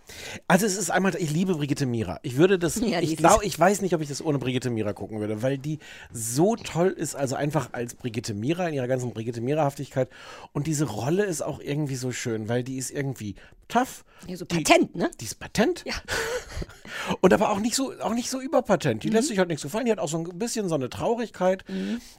also 0.48 0.66
es 0.66 0.76
ist 0.76 0.90
einmal, 0.90 1.14
ich 1.16 1.30
liebe 1.30 1.54
Brigitte 1.54 1.86
Mira. 1.86 2.18
Ich 2.22 2.36
würde 2.36 2.58
das, 2.58 2.76
Ja, 2.80 3.00
die 3.00 3.06
ich 3.12 3.16
glaube, 3.16 3.44
ich 3.44 3.58
weiß 3.58 3.80
nicht, 3.82 3.94
ob 3.94 4.00
ich 4.00 4.08
das 4.08 4.24
ohne 4.24 4.38
Brigitte 4.38 4.70
Mira 4.70 4.92
gucken 4.92 5.20
würde, 5.20 5.42
weil 5.42 5.58
die 5.58 5.78
so 6.12 6.56
toll 6.56 6.88
ist, 6.88 7.14
also 7.14 7.36
einfach 7.36 7.70
als 7.72 7.94
Brigitte 7.94 8.34
Mira 8.34 8.68
in 8.68 8.74
ihrer 8.74 8.88
ganzen 8.88 9.12
Brigitte 9.12 9.40
Mira-Haftigkeit. 9.40 10.08
Und 10.52 10.66
diese 10.66 10.84
Rolle 10.86 11.24
ist 11.24 11.42
auch 11.42 11.61
irgendwie 11.61 11.96
so 11.96 12.12
schön, 12.12 12.48
weil 12.48 12.62
die 12.64 12.76
ist 12.78 12.90
irgendwie 12.90 13.34
tough. 13.68 14.04
Ja, 14.26 14.36
so 14.36 14.44
die, 14.44 14.56
patent, 14.62 14.96
ne? 14.96 15.11
Die 15.20 15.24
ist 15.24 15.38
patent. 15.38 15.84
Ja. 15.86 15.94
Und 17.20 17.32
aber 17.32 17.50
auch 17.50 17.61
nicht 17.61 17.74
so, 17.76 17.92
auch 18.00 18.12
nicht 18.14 18.28
so 18.28 18.40
überpatent. 18.40 19.04
Die 19.04 19.08
Mhm. 19.08 19.14
lässt 19.14 19.28
sich 19.28 19.38
halt 19.38 19.48
nichts 19.48 19.62
gefallen. 19.62 19.86
Die 19.86 19.92
hat 19.92 20.00
auch 20.00 20.08
so 20.08 20.18
ein 20.18 20.24
bisschen 20.38 20.68
so 20.68 20.74
eine 20.74 20.90
Traurigkeit. 20.90 21.64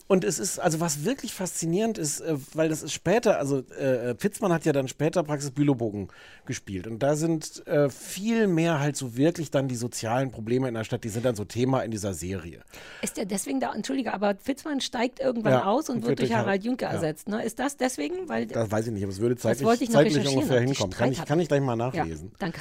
Und 0.08 0.24
es 0.24 0.40
ist, 0.40 0.60
also 0.60 0.80
was 0.80 1.04
wirklich 1.04 1.34
faszinierend 1.34 1.98
ist, 1.98 2.22
äh, 2.22 2.36
weil 2.54 2.70
das 2.70 2.82
ist 2.82 2.94
später, 2.94 3.38
also 3.38 3.60
äh, 3.78 4.16
Pitzmann 4.16 4.52
hat 4.54 4.66
ja 4.66 4.72
dann 4.72 4.88
später 4.88 5.24
Praxis 5.24 5.52
Bülowbogen 5.52 6.08
gespielt. 6.46 6.88
Und 6.88 7.00
da 7.04 7.16
sind 7.16 7.66
äh, 7.68 7.81
viel 7.90 8.48
mehr 8.48 8.80
halt 8.80 8.96
so 8.96 9.18
wirklich 9.18 9.52
dann 9.52 9.68
die 9.68 9.76
sozialen 9.76 10.32
Probleme 10.32 10.68
in 10.68 10.74
der 10.74 10.84
Stadt, 10.84 11.04
die 11.04 11.10
sind 11.10 11.26
dann 11.26 11.36
so 11.36 11.46
Thema 11.46 11.82
in 11.82 11.92
dieser 11.92 12.14
Serie. 12.14 12.62
Ist 13.02 13.18
der 13.18 13.26
deswegen 13.26 13.60
da, 13.60 13.74
entschuldige, 13.74 14.14
aber 14.14 14.36
Fitzmann 14.36 14.82
steigt 14.82 15.20
irgendwann 15.20 15.54
Ja, 15.54 15.66
aus 15.66 15.90
und 15.90 16.06
wird 16.06 16.20
durch 16.20 16.34
Harald 16.34 16.64
Junke 16.64 16.86
ja. 16.86 16.92
ersetzt, 16.92 17.28
ne? 17.28 17.44
Ist 17.44 17.60
das 17.60 17.78
deswegen? 17.78 18.30
Weil, 18.30 18.48
Das 18.48 18.70
weiß 18.70 18.88
ich 18.88 18.94
nicht, 18.94 19.04
aber 19.04 19.12
es 19.12 19.20
würde 19.20 19.36
zeitlich, 19.36 19.82
ich 19.82 19.90
zeitlich 19.90 20.28
ungefähr 20.28 20.62
hinkommen. 20.62 20.92
Kann 20.92 21.12
ich, 21.12 21.26
kann 21.26 21.40
ich 21.40 21.48
gleich 21.48 21.62
mal 21.62 21.76
nachlesen. 21.76 22.32
danke. 22.40 22.60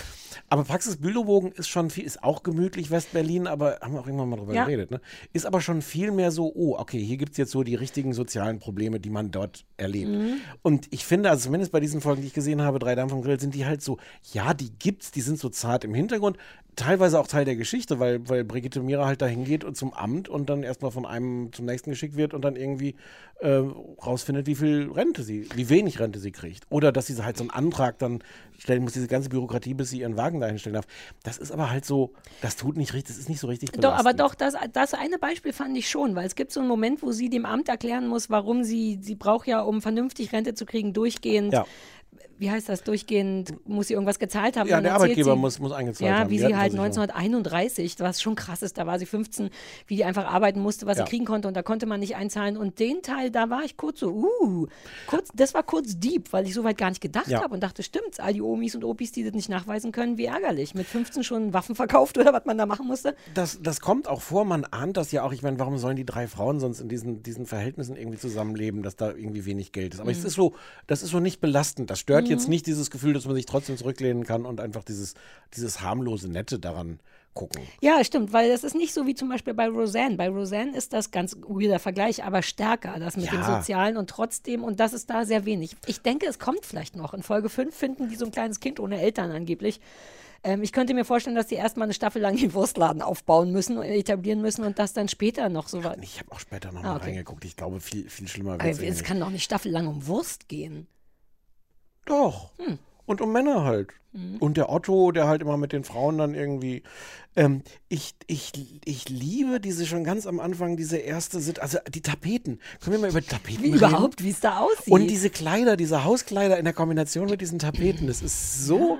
Aber 0.48 0.64
Praxis 0.64 0.96
Bülowbogen 0.96 1.52
ist 1.52 1.68
schon 1.68 1.90
viel, 1.90 2.04
ist 2.04 2.22
auch 2.22 2.42
gemütlich 2.42 2.90
West-Berlin, 2.90 3.46
aber 3.46 3.78
haben 3.80 3.94
wir 3.94 4.00
auch 4.00 4.06
irgendwann 4.06 4.28
mal 4.28 4.36
drüber 4.36 4.52
geredet, 4.52 4.90
ne? 4.90 5.00
Ist 5.32 5.46
aber 5.46 5.60
schon 5.60 5.82
viel 5.82 6.10
mehr 6.10 6.30
so, 6.30 6.52
oh, 6.54 6.76
okay, 6.76 7.02
hier 7.02 7.16
gibt 7.16 7.32
es 7.32 7.38
jetzt 7.38 7.52
so 7.52 7.62
die 7.62 7.74
richtigen 7.74 8.12
sozialen 8.12 8.58
Probleme, 8.58 9.00
die 9.00 9.10
man 9.10 9.30
dort 9.30 9.64
erlebt. 9.76 10.10
Mhm. 10.10 10.40
Und 10.62 10.88
ich 10.90 11.04
finde, 11.04 11.30
also 11.30 11.44
zumindest 11.44 11.72
bei 11.72 11.80
diesen 11.80 12.00
Folgen, 12.00 12.22
die 12.22 12.28
ich 12.28 12.34
gesehen 12.34 12.62
habe, 12.62 12.78
drei 12.78 12.94
Damen 12.94 13.10
vom 13.10 13.22
Grill, 13.22 13.38
sind 13.38 13.54
die 13.54 13.66
halt 13.66 13.82
so, 13.82 13.98
ja, 14.32 14.54
die 14.54 14.70
gibt's, 14.78 15.09
die 15.10 15.20
sind 15.20 15.38
so 15.38 15.48
zart 15.48 15.84
im 15.84 15.94
Hintergrund, 15.94 16.36
teilweise 16.76 17.18
auch 17.18 17.26
Teil 17.26 17.44
der 17.44 17.56
Geschichte, 17.56 17.98
weil, 17.98 18.28
weil 18.28 18.44
Brigitte 18.44 18.80
Mira 18.80 19.06
halt 19.06 19.22
dahin 19.22 19.44
geht 19.44 19.64
und 19.64 19.76
zum 19.76 19.92
Amt 19.92 20.28
und 20.28 20.48
dann 20.48 20.62
erstmal 20.62 20.90
von 20.90 21.04
einem 21.04 21.52
zum 21.52 21.66
nächsten 21.66 21.90
geschickt 21.90 22.16
wird 22.16 22.32
und 22.32 22.42
dann 22.42 22.56
irgendwie 22.56 22.94
äh, 23.40 23.60
rausfindet, 24.04 24.46
wie 24.46 24.54
viel 24.54 24.90
Rente 24.90 25.22
sie, 25.22 25.48
wie 25.54 25.68
wenig 25.68 26.00
Rente 26.00 26.18
sie 26.18 26.32
kriegt. 26.32 26.64
Oder 26.70 26.92
dass 26.92 27.06
sie 27.06 27.22
halt 27.22 27.36
so 27.36 27.42
einen 27.42 27.50
Antrag 27.50 27.98
dann 27.98 28.22
stellen 28.58 28.82
muss, 28.82 28.92
diese 28.92 29.08
ganze 29.08 29.28
Bürokratie, 29.28 29.74
bis 29.74 29.90
sie 29.90 30.00
ihren 30.00 30.16
Wagen 30.16 30.40
dahin 30.40 30.58
stellen 30.58 30.74
darf. 30.74 30.86
Das 31.22 31.38
ist 31.38 31.50
aber 31.50 31.70
halt 31.70 31.84
so, 31.84 32.12
das 32.40 32.56
tut 32.56 32.76
nicht 32.76 32.94
richtig, 32.94 33.14
das 33.14 33.18
ist 33.18 33.28
nicht 33.28 33.40
so 33.40 33.46
richtig 33.46 33.72
Doch, 33.72 33.92
aber 33.92 34.14
belastend. 34.14 34.20
doch, 34.20 34.34
das, 34.34 34.54
das 34.72 34.94
eine 34.94 35.18
Beispiel 35.18 35.52
fand 35.52 35.76
ich 35.76 35.88
schon, 35.88 36.14
weil 36.14 36.26
es 36.26 36.34
gibt 36.34 36.52
so 36.52 36.60
einen 36.60 36.68
Moment, 36.68 37.02
wo 37.02 37.12
sie 37.12 37.28
dem 37.28 37.46
Amt 37.46 37.68
erklären 37.68 38.06
muss, 38.06 38.30
warum 38.30 38.64
sie, 38.64 38.98
sie 39.02 39.16
braucht 39.16 39.46
ja, 39.46 39.60
um 39.60 39.82
vernünftig 39.82 40.32
Rente 40.32 40.54
zu 40.54 40.66
kriegen, 40.66 40.92
durchgehend, 40.92 41.52
Ja. 41.52 41.66
Wie 42.40 42.50
heißt 42.50 42.68
das, 42.68 42.82
durchgehend 42.82 43.54
muss 43.68 43.88
sie 43.88 43.94
irgendwas 43.94 44.18
gezahlt 44.18 44.56
haben. 44.56 44.68
Ja, 44.68 44.80
der 44.80 44.94
Arbeitgeber 44.94 45.34
sie, 45.34 45.38
muss, 45.38 45.58
muss 45.60 45.72
eingezahlt 45.72 46.10
Ja, 46.10 46.18
haben. 46.20 46.30
wie 46.30 46.34
die 46.34 46.38
sie 46.40 46.44
halt 46.56 46.72
Rentenversicherung. 46.72 47.10
1931, 47.34 47.96
was 48.00 48.20
schon 48.22 48.34
krass 48.34 48.62
ist, 48.62 48.78
da 48.78 48.86
war 48.86 48.98
sie 48.98 49.06
15, 49.06 49.50
wie 49.86 49.96
die 49.96 50.04
einfach 50.04 50.24
arbeiten 50.24 50.60
musste, 50.60 50.86
was 50.86 50.98
Ja. 50.98 51.04
sie 51.04 51.10
kriegen 51.10 51.24
konnte 51.24 51.48
und 51.48 51.54
da 51.54 51.62
konnte 51.62 51.86
man 51.86 52.00
nicht 52.00 52.16
einzahlen. 52.16 52.56
Und 52.56 52.78
den 52.80 53.02
Teil, 53.02 53.30
da 53.30 53.50
war 53.50 53.62
ich 53.64 53.76
kurz 53.76 54.00
so, 54.00 54.10
uh, 54.10 54.66
kurz, 55.06 55.28
das 55.34 55.54
war 55.54 55.62
kurz 55.62 55.98
deep, 55.98 56.32
weil 56.32 56.46
ich 56.46 56.54
so 56.54 56.64
weit 56.64 56.78
gar 56.78 56.88
nicht 56.88 57.00
gedacht 57.00 57.28
Ja. 57.28 57.42
habe 57.42 57.54
und 57.54 57.60
dachte, 57.62 57.82
stimmt's, 57.82 58.18
all 58.20 58.32
die 58.32 58.42
Omis 58.42 58.74
und 58.74 58.84
Opis, 58.84 59.12
die 59.12 59.22
das 59.22 59.34
nicht 59.34 59.48
nachweisen 59.48 59.92
können, 59.92 60.16
wie 60.18 60.24
ärgerlich. 60.24 60.74
Mit 60.74 60.86
15 60.86 61.22
schon 61.24 61.52
Waffen 61.52 61.74
verkauft 61.74 62.16
oder 62.18 62.32
was 62.32 62.44
man 62.46 62.56
da 62.58 62.66
machen 62.66 62.86
musste. 62.86 63.14
Das, 63.34 63.58
das 63.62 63.80
kommt 63.80 64.08
auch 64.08 64.22
vor, 64.22 64.44
man 64.44 64.64
ahnt 64.64 64.96
das 64.96 65.12
ja 65.12 65.22
auch. 65.24 65.32
Ich 65.32 65.42
meine, 65.42 65.58
warum 65.58 65.76
sollen 65.78 65.96
die 65.96 66.06
drei 66.06 66.26
Frauen 66.26 66.58
sonst 66.58 66.80
in 66.80 66.88
diesen, 66.88 67.22
diesen 67.22 67.44
Verhältnissen 67.46 67.96
irgendwie 67.96 68.18
zusammenleben, 68.18 68.82
dass 68.82 68.96
da 68.96 69.08
irgendwie 69.10 69.44
wenig 69.44 69.72
Geld 69.72 69.92
ist? 69.94 70.00
Aber 70.00 70.10
Mhm. 70.10 70.16
es 70.16 70.24
ist 70.24 70.34
so, 70.34 70.54
das 70.86 71.02
ist 71.02 71.10
so 71.10 71.20
nicht 71.20 71.40
belastend. 71.40 71.90
Das 71.90 71.98
stört 72.00 72.28
jetzt 72.30 72.48
nicht 72.48 72.66
dieses 72.66 72.90
Gefühl, 72.90 73.12
dass 73.12 73.26
man 73.26 73.34
sich 73.34 73.46
trotzdem 73.46 73.76
zurücklehnen 73.76 74.24
kann 74.24 74.46
und 74.46 74.60
einfach 74.60 74.84
dieses, 74.84 75.14
dieses 75.54 75.80
harmlose 75.82 76.28
Nette 76.30 76.58
daran 76.58 77.00
gucken. 77.34 77.62
Ja, 77.80 78.02
stimmt, 78.02 78.32
weil 78.32 78.50
das 78.50 78.64
ist 78.64 78.74
nicht 78.74 78.92
so 78.92 79.06
wie 79.06 79.14
zum 79.14 79.28
Beispiel 79.28 79.54
bei 79.54 79.68
Roseanne. 79.68 80.16
Bei 80.16 80.28
Roseanne 80.28 80.76
ist 80.76 80.92
das 80.92 81.10
ganz 81.12 81.36
weirder 81.46 81.78
Vergleich, 81.78 82.24
aber 82.24 82.42
stärker, 82.42 82.98
das 82.98 83.16
mit 83.16 83.30
dem 83.30 83.38
Ja. 83.40 83.58
Sozialen 83.58 83.96
und 83.96 84.10
trotzdem, 84.10 84.64
und 84.64 84.80
das 84.80 84.92
ist 84.92 85.10
da 85.10 85.24
sehr 85.24 85.44
wenig. 85.44 85.76
Ich 85.86 86.00
denke, 86.02 86.26
es 86.26 86.38
kommt 86.40 86.64
vielleicht 86.66 86.96
noch. 86.96 87.14
In 87.14 87.22
Folge 87.22 87.48
5 87.48 87.74
finden 87.74 88.08
die 88.08 88.16
so 88.16 88.24
ein 88.24 88.32
kleines 88.32 88.58
Kind 88.58 88.80
ohne 88.80 89.00
Eltern 89.00 89.30
angeblich. 89.30 89.80
Ähm, 90.42 90.62
ich 90.62 90.72
könnte 90.72 90.92
mir 90.94 91.04
vorstellen, 91.04 91.36
dass 91.36 91.46
die 91.48 91.54
erstmal 91.54 91.84
eine 91.84 91.92
Staffel 91.94 92.20
lang 92.20 92.34
den 92.36 92.52
Wurstladen 92.54 93.02
aufbauen 93.02 93.52
müssen 93.52 93.76
und 93.78 93.84
etablieren 93.84 94.40
müssen 94.40 94.64
und 94.64 94.78
das 94.78 94.92
dann 94.92 95.06
später 95.08 95.48
noch 95.50 95.68
so 95.68 95.84
weit. 95.84 95.98
Ich 96.02 96.18
habe 96.18 96.32
auch 96.32 96.40
später 96.40 96.72
noch 96.72 96.80
Ah, 96.82 96.88
mal 96.88 96.96
okay. 96.96 97.10
reingeguckt. 97.10 97.44
Ich 97.44 97.56
glaube, 97.56 97.78
viel, 97.80 98.08
viel 98.08 98.26
schlimmer 98.26 98.52
wird 98.52 98.62
Aber 98.62 98.70
es 98.70 98.80
es 98.80 99.04
kann 99.04 99.20
doch 99.20 99.30
nicht 99.30 99.44
staffellang 99.44 99.86
um 99.86 100.06
Wurst 100.06 100.48
gehen. 100.48 100.88
Doch. 102.04 102.52
Hm. 102.58 102.78
Und 103.06 103.20
um 103.20 103.32
Männer 103.32 103.64
halt. 103.64 103.90
Und 104.40 104.56
der 104.56 104.70
Otto, 104.70 105.12
der 105.12 105.28
halt 105.28 105.40
immer 105.40 105.56
mit 105.56 105.72
den 105.72 105.84
Frauen 105.84 106.18
dann 106.18 106.34
irgendwie. 106.34 106.82
Ähm, 107.36 107.62
ich, 107.88 108.16
ich, 108.26 108.52
ich 108.84 109.08
liebe 109.08 109.60
diese 109.60 109.86
schon 109.86 110.02
ganz 110.02 110.26
am 110.26 110.40
Anfang, 110.40 110.76
diese 110.76 110.96
erste, 110.96 111.38
Sit 111.38 111.60
also 111.60 111.78
die 111.88 112.00
Tapeten. 112.00 112.58
Können 112.80 112.96
wir 112.96 113.02
mal 113.02 113.10
über 113.10 113.20
die 113.20 113.28
Tapeten 113.28 113.62
Wie 113.62 113.66
reden? 113.66 113.76
überhaupt, 113.76 114.24
wie 114.24 114.30
es 114.30 114.40
da 114.40 114.58
aussieht. 114.58 114.92
Und 114.92 115.06
diese 115.06 115.30
Kleider, 115.30 115.76
diese 115.76 116.02
Hauskleider 116.02 116.58
in 116.58 116.64
der 116.64 116.74
Kombination 116.74 117.30
mit 117.30 117.40
diesen 117.40 117.60
Tapeten, 117.60 118.08
das 118.08 118.20
ist 118.20 118.66
so, 118.66 118.98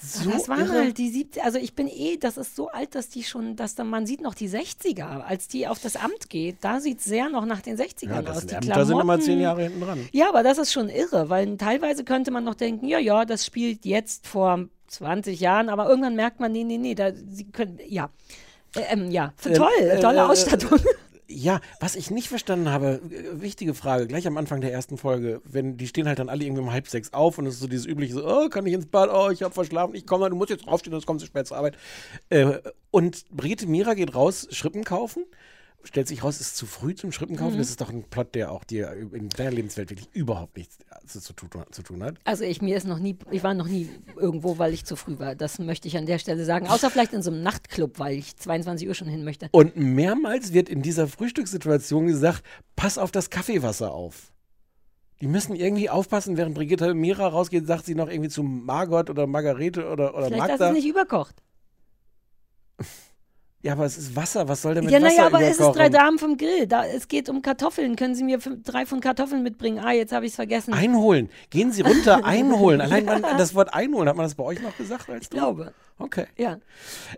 so 0.00 0.30
das 0.30 0.48
waren 0.48 0.66
irre. 0.66 0.72
halt 0.72 0.98
die 0.98 1.10
70 1.10 1.42
also 1.42 1.58
ich 1.58 1.74
bin 1.74 1.88
eh, 1.88 2.16
das 2.18 2.36
ist 2.36 2.56
so 2.56 2.68
alt, 2.68 2.94
dass 2.94 3.08
die 3.08 3.22
schon, 3.22 3.56
dass 3.56 3.74
dann, 3.74 3.88
man 3.88 4.06
sieht 4.06 4.20
noch 4.20 4.34
die 4.34 4.48
60er, 4.48 5.22
als 5.22 5.48
die 5.48 5.66
auf 5.66 5.78
das 5.78 5.96
Amt 5.96 6.28
geht, 6.28 6.58
da 6.60 6.80
sieht 6.80 7.00
es 7.00 7.04
sehr 7.04 7.28
noch 7.28 7.46
nach 7.46 7.60
den 7.60 7.76
60ern 7.76 8.24
ja, 8.24 8.30
aus. 8.30 8.46
das 8.46 8.46
Die 8.46 8.54
sind, 8.54 8.68
da 8.68 8.84
sind 8.84 9.00
immer 9.00 9.20
zehn 9.20 9.40
Jahre 9.40 9.62
hinten 9.64 9.80
dran. 9.80 10.08
Ja, 10.12 10.28
aber 10.28 10.42
das 10.42 10.58
ist 10.58 10.72
schon 10.72 10.88
irre, 10.88 11.28
weil 11.28 11.56
teilweise 11.56 12.04
könnte 12.04 12.30
man 12.30 12.44
noch 12.44 12.54
denken, 12.54 12.86
ja, 12.86 12.98
ja, 12.98 13.24
das 13.24 13.44
spielt 13.46 13.84
jetzt 13.84 14.26
vor 14.26 14.66
20 14.88 15.40
Jahren, 15.40 15.68
aber 15.68 15.88
irgendwann 15.88 16.16
merkt 16.16 16.40
man, 16.40 16.52
nee, 16.52 16.64
nee, 16.64 16.78
nee, 16.78 16.94
da, 16.94 17.12
sie 17.12 17.44
können, 17.44 17.78
ja. 17.88 18.10
Äh, 18.74 18.92
ähm, 18.92 19.10
ja, 19.10 19.32
toll, 19.42 19.68
äh, 19.80 20.00
tolle 20.00 20.18
äh, 20.18 20.22
Ausstattung. 20.22 20.78
Ja, 21.28 21.60
was 21.80 21.96
ich 21.96 22.12
nicht 22.12 22.28
verstanden 22.28 22.70
habe, 22.70 23.00
äh, 23.10 23.40
wichtige 23.40 23.74
Frage, 23.74 24.06
gleich 24.06 24.28
am 24.28 24.36
Anfang 24.36 24.60
der 24.60 24.72
ersten 24.72 24.96
Folge, 24.96 25.40
wenn 25.44 25.76
die 25.76 25.88
stehen 25.88 26.06
halt 26.06 26.20
dann 26.20 26.28
alle 26.28 26.44
irgendwie 26.44 26.62
um 26.62 26.70
halb 26.72 26.86
sechs 26.86 27.12
auf 27.12 27.38
und 27.38 27.46
es 27.46 27.54
ist 27.54 27.60
so 27.60 27.66
dieses 27.66 27.84
übliche, 27.86 28.14
so, 28.14 28.24
oh, 28.24 28.48
kann 28.48 28.64
ich 28.64 28.72
ins 28.72 28.86
Bad, 28.86 29.10
oh, 29.12 29.30
ich 29.30 29.42
habe 29.42 29.52
verschlafen, 29.52 29.96
ich 29.96 30.06
komme, 30.06 30.30
du 30.30 30.36
musst 30.36 30.50
jetzt 30.50 30.68
aufstehen, 30.68 30.92
sonst 30.92 31.06
kommst 31.06 31.24
du 31.24 31.26
spät 31.26 31.48
zur 31.48 31.56
Arbeit. 31.56 31.76
Äh, 32.28 32.58
und 32.92 33.24
Brigitte 33.30 33.66
Mira 33.66 33.94
geht 33.94 34.14
raus, 34.14 34.46
Schrippen 34.52 34.84
kaufen, 34.84 35.24
stellt 35.86 36.08
sich 36.08 36.22
raus, 36.24 36.40
ist 36.40 36.56
zu 36.56 36.66
früh 36.66 36.94
zum 36.94 37.12
Schrippen 37.12 37.36
kaufen. 37.36 37.56
Das 37.58 37.68
ist 37.70 37.80
doch 37.80 37.90
ein 37.90 38.02
Plot, 38.04 38.34
der 38.34 38.52
auch 38.52 38.64
dir 38.64 38.92
in 39.12 39.28
deiner 39.30 39.50
Lebenswelt 39.50 39.90
wirklich 39.90 40.08
überhaupt 40.12 40.56
nichts 40.56 40.78
zu, 41.06 41.20
zu, 41.20 41.32
tun- 41.32 41.50
zu 41.70 41.82
tun 41.82 42.02
hat. 42.02 42.16
Also 42.24 42.44
ich 42.44 42.60
mir 42.62 42.76
ist 42.76 42.86
noch 42.86 42.98
nie, 42.98 43.16
ich 43.30 43.42
war 43.42 43.54
noch 43.54 43.68
nie 43.68 43.88
irgendwo, 44.16 44.58
weil 44.58 44.72
ich 44.74 44.84
zu 44.84 44.96
früh 44.96 45.18
war. 45.18 45.34
Das 45.34 45.58
möchte 45.58 45.88
ich 45.88 45.96
an 45.96 46.06
der 46.06 46.18
Stelle 46.18 46.44
sagen. 46.44 46.66
Außer 46.66 46.90
vielleicht 46.90 47.12
in 47.12 47.22
so 47.22 47.30
einem 47.30 47.42
Nachtclub, 47.42 47.98
weil 47.98 48.16
ich 48.18 48.36
22 48.36 48.88
Uhr 48.88 48.94
schon 48.94 49.08
hin 49.08 49.24
möchte. 49.24 49.48
Und 49.52 49.76
mehrmals 49.76 50.52
wird 50.52 50.68
in 50.68 50.82
dieser 50.82 51.06
Frühstückssituation 51.08 52.06
gesagt, 52.06 52.42
pass 52.76 52.98
auf 52.98 53.10
das 53.12 53.30
Kaffeewasser 53.30 53.92
auf. 53.92 54.32
Die 55.22 55.28
müssen 55.28 55.54
irgendwie 55.56 55.88
aufpassen, 55.88 56.36
während 56.36 56.54
Brigitte 56.54 56.92
Mira 56.92 57.26
rausgeht, 57.28 57.66
sagt 57.66 57.86
sie 57.86 57.94
noch 57.94 58.08
irgendwie 58.10 58.28
zu 58.28 58.42
Margot 58.42 59.08
oder 59.08 59.26
Margarete 59.26 59.88
oder, 59.88 60.14
oder 60.14 60.26
Vielleicht, 60.26 60.42
dass 60.42 60.48
Magda. 60.50 60.68
es 60.68 60.74
nicht 60.74 60.86
überkocht. 60.86 61.36
Ja, 63.66 63.72
aber 63.72 63.84
es 63.84 63.98
ist 63.98 64.14
Wasser, 64.14 64.46
was 64.46 64.62
soll 64.62 64.74
denn 64.74 64.84
mit 64.84 64.92
Ja, 64.92 65.02
Wasser 65.02 65.16
naja, 65.16 65.26
aber 65.26 65.40
es 65.42 65.50
ist 65.50 65.56
überkochen? 65.56 65.78
drei 65.80 65.88
Damen 65.88 66.18
vom 66.20 66.36
Grill. 66.36 66.68
Da, 66.68 66.84
es 66.86 67.08
geht 67.08 67.28
um 67.28 67.42
Kartoffeln. 67.42 67.96
Können 67.96 68.14
Sie 68.14 68.22
mir 68.22 68.40
fünf, 68.40 68.62
drei 68.62 68.86
von 68.86 69.00
Kartoffeln 69.00 69.42
mitbringen? 69.42 69.80
Ah, 69.84 69.90
jetzt 69.92 70.12
habe 70.12 70.24
ich 70.24 70.30
es 70.32 70.36
vergessen. 70.36 70.72
Einholen. 70.72 71.28
Gehen 71.50 71.72
Sie 71.72 71.82
runter, 71.82 72.24
einholen. 72.24 72.80
Allein 72.80 73.04
man, 73.04 73.22
das 73.38 73.54
Wort 73.56 73.74
einholen, 73.74 74.08
hat 74.08 74.16
man 74.16 74.24
das 74.24 74.36
bei 74.36 74.44
euch 74.44 74.62
noch 74.62 74.76
gesagt 74.76 75.10
als 75.10 75.24
ich 75.24 75.30
du? 75.30 75.36
glaube. 75.38 75.72
Okay. 75.98 76.26
Ja. 76.36 76.58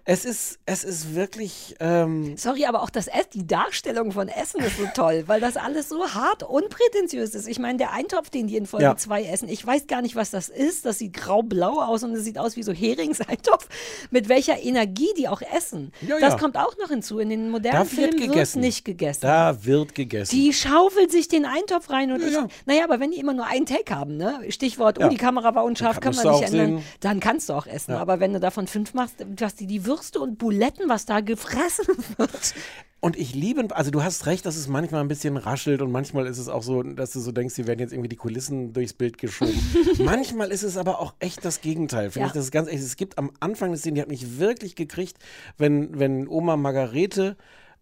Es 0.04 0.24
ist, 0.24 0.60
es 0.64 0.84
ist 0.84 1.14
wirklich, 1.16 1.74
ähm, 1.80 2.36
Sorry, 2.36 2.64
aber 2.64 2.82
auch 2.82 2.90
das 2.90 3.08
Essen, 3.08 3.28
die 3.34 3.46
Darstellung 3.46 4.12
von 4.12 4.28
Essen 4.28 4.60
ist 4.60 4.78
so 4.78 4.84
toll, 4.94 5.24
weil 5.26 5.40
das 5.40 5.56
alles 5.56 5.88
so 5.88 6.08
hart 6.14 6.44
unprätentiös 6.44 7.34
ist. 7.34 7.48
Ich 7.48 7.58
meine, 7.58 7.76
der 7.78 7.92
Eintopf, 7.92 8.30
den 8.30 8.46
die 8.46 8.56
in 8.56 8.66
Folge 8.66 8.84
Ja. 8.84 8.96
2 8.96 9.24
essen, 9.24 9.48
ich 9.48 9.66
weiß 9.66 9.88
gar 9.88 10.00
nicht, 10.00 10.14
was 10.14 10.30
das 10.30 10.48
ist. 10.48 10.86
Das 10.86 10.98
sieht 10.98 11.12
grau-blau 11.14 11.80
aus 11.82 12.04
und 12.04 12.12
es 12.14 12.22
sieht 12.22 12.38
aus 12.38 12.54
wie 12.54 12.62
so 12.62 12.72
Heringseintopf. 12.72 13.68
Mit 14.12 14.28
welcher 14.28 14.62
Energie 14.62 15.08
die 15.18 15.26
auch 15.26 15.42
essen. 15.42 15.92
Ja, 16.06 16.20
das 16.20 16.37
ja. 16.38 16.42
kommt 16.42 16.56
auch 16.56 16.76
noch 16.78 16.88
hinzu. 16.88 17.18
In 17.18 17.28
den 17.30 17.50
modernen 17.50 17.78
da 17.78 17.80
wird 17.84 17.90
Filmen 17.90 18.18
wird 18.20 18.32
gegessen. 18.32 18.60
nicht 18.60 18.84
gegessen. 18.84 19.20
Da 19.22 19.64
wird 19.64 19.94
gegessen. 19.94 20.34
Die 20.34 20.52
schaufelt 20.52 21.10
sich 21.10 21.28
den 21.28 21.44
Eintopf 21.44 21.90
rein 21.90 22.12
und 22.12 22.20
Ja, 22.20 22.26
ich, 22.28 22.32
ja. 22.34 22.48
naja, 22.66 22.84
aber 22.84 23.00
wenn 23.00 23.10
die 23.10 23.18
immer 23.20 23.34
nur 23.34 23.46
einen 23.46 23.66
Take 23.66 23.94
haben, 23.94 24.16
ne? 24.16 24.40
Stichwort, 24.48 24.98
oh, 24.98 25.02
Ja. 25.02 25.08
die 25.08 25.16
Kamera 25.16 25.54
war 25.54 25.64
unscharf, 25.64 26.00
kann 26.00 26.12
musst 26.14 26.24
man 26.24 26.34
nicht 26.34 26.44
ändern, 26.52 26.78
sehen- 26.78 26.84
dann 27.00 27.20
kannst 27.20 27.48
du 27.48 27.52
auch 27.54 27.66
essen. 27.66 27.92
Aber 27.94 28.20
wenn 28.20 28.32
du 28.32 28.40
davon 28.40 28.66
fünf 28.66 28.94
machst, 28.94 29.16
was 29.38 29.54
die, 29.54 29.66
die 29.66 29.84
Würste 29.84 30.20
und 30.20 30.38
Buletten, 30.38 30.88
was 30.88 31.04
da 31.06 31.20
gefressen 31.20 31.86
wird. 32.16 32.54
Und 33.00 33.16
ich 33.16 33.32
liebe, 33.32 33.64
also 33.76 33.92
du 33.92 34.02
hast 34.02 34.26
recht, 34.26 34.44
dass 34.44 34.56
es 34.56 34.66
manchmal 34.66 35.00
ein 35.02 35.08
bisschen 35.08 35.36
raschelt 35.36 35.82
und 35.82 35.92
manchmal 35.92 36.26
ist 36.26 36.38
es 36.38 36.48
auch 36.48 36.64
so, 36.64 36.82
dass 36.82 37.12
du 37.12 37.20
so 37.20 37.30
denkst, 37.30 37.54
hier 37.54 37.68
werden 37.68 37.78
jetzt 37.78 37.92
irgendwie 37.92 38.08
die 38.08 38.16
Kulissen 38.16 38.72
durchs 38.72 38.92
Bild 38.92 39.18
geschoben. 39.18 39.54
manchmal 40.04 40.50
ist 40.50 40.64
es 40.64 40.76
aber 40.76 41.00
auch 41.00 41.14
echt 41.20 41.44
das 41.44 41.60
Gegenteil. 41.60 42.10
Finde 42.10 42.24
Ja. 42.24 42.26
ich, 42.26 42.32
das 42.32 42.46
ist 42.46 42.50
ganz 42.50 42.68
echt. 42.68 42.82
Es 42.82 42.96
gibt 42.96 43.16
am 43.16 43.30
Anfang 43.38 43.70
des 43.70 43.80
Szene, 43.82 43.94
die 43.94 44.00
hat 44.02 44.08
mich 44.08 44.38
wirklich 44.40 44.74
gekriegt, 44.74 45.16
wenn, 45.58 45.96
wenn 45.98 46.26
Oma 46.26 46.56
Margarete 46.56 47.36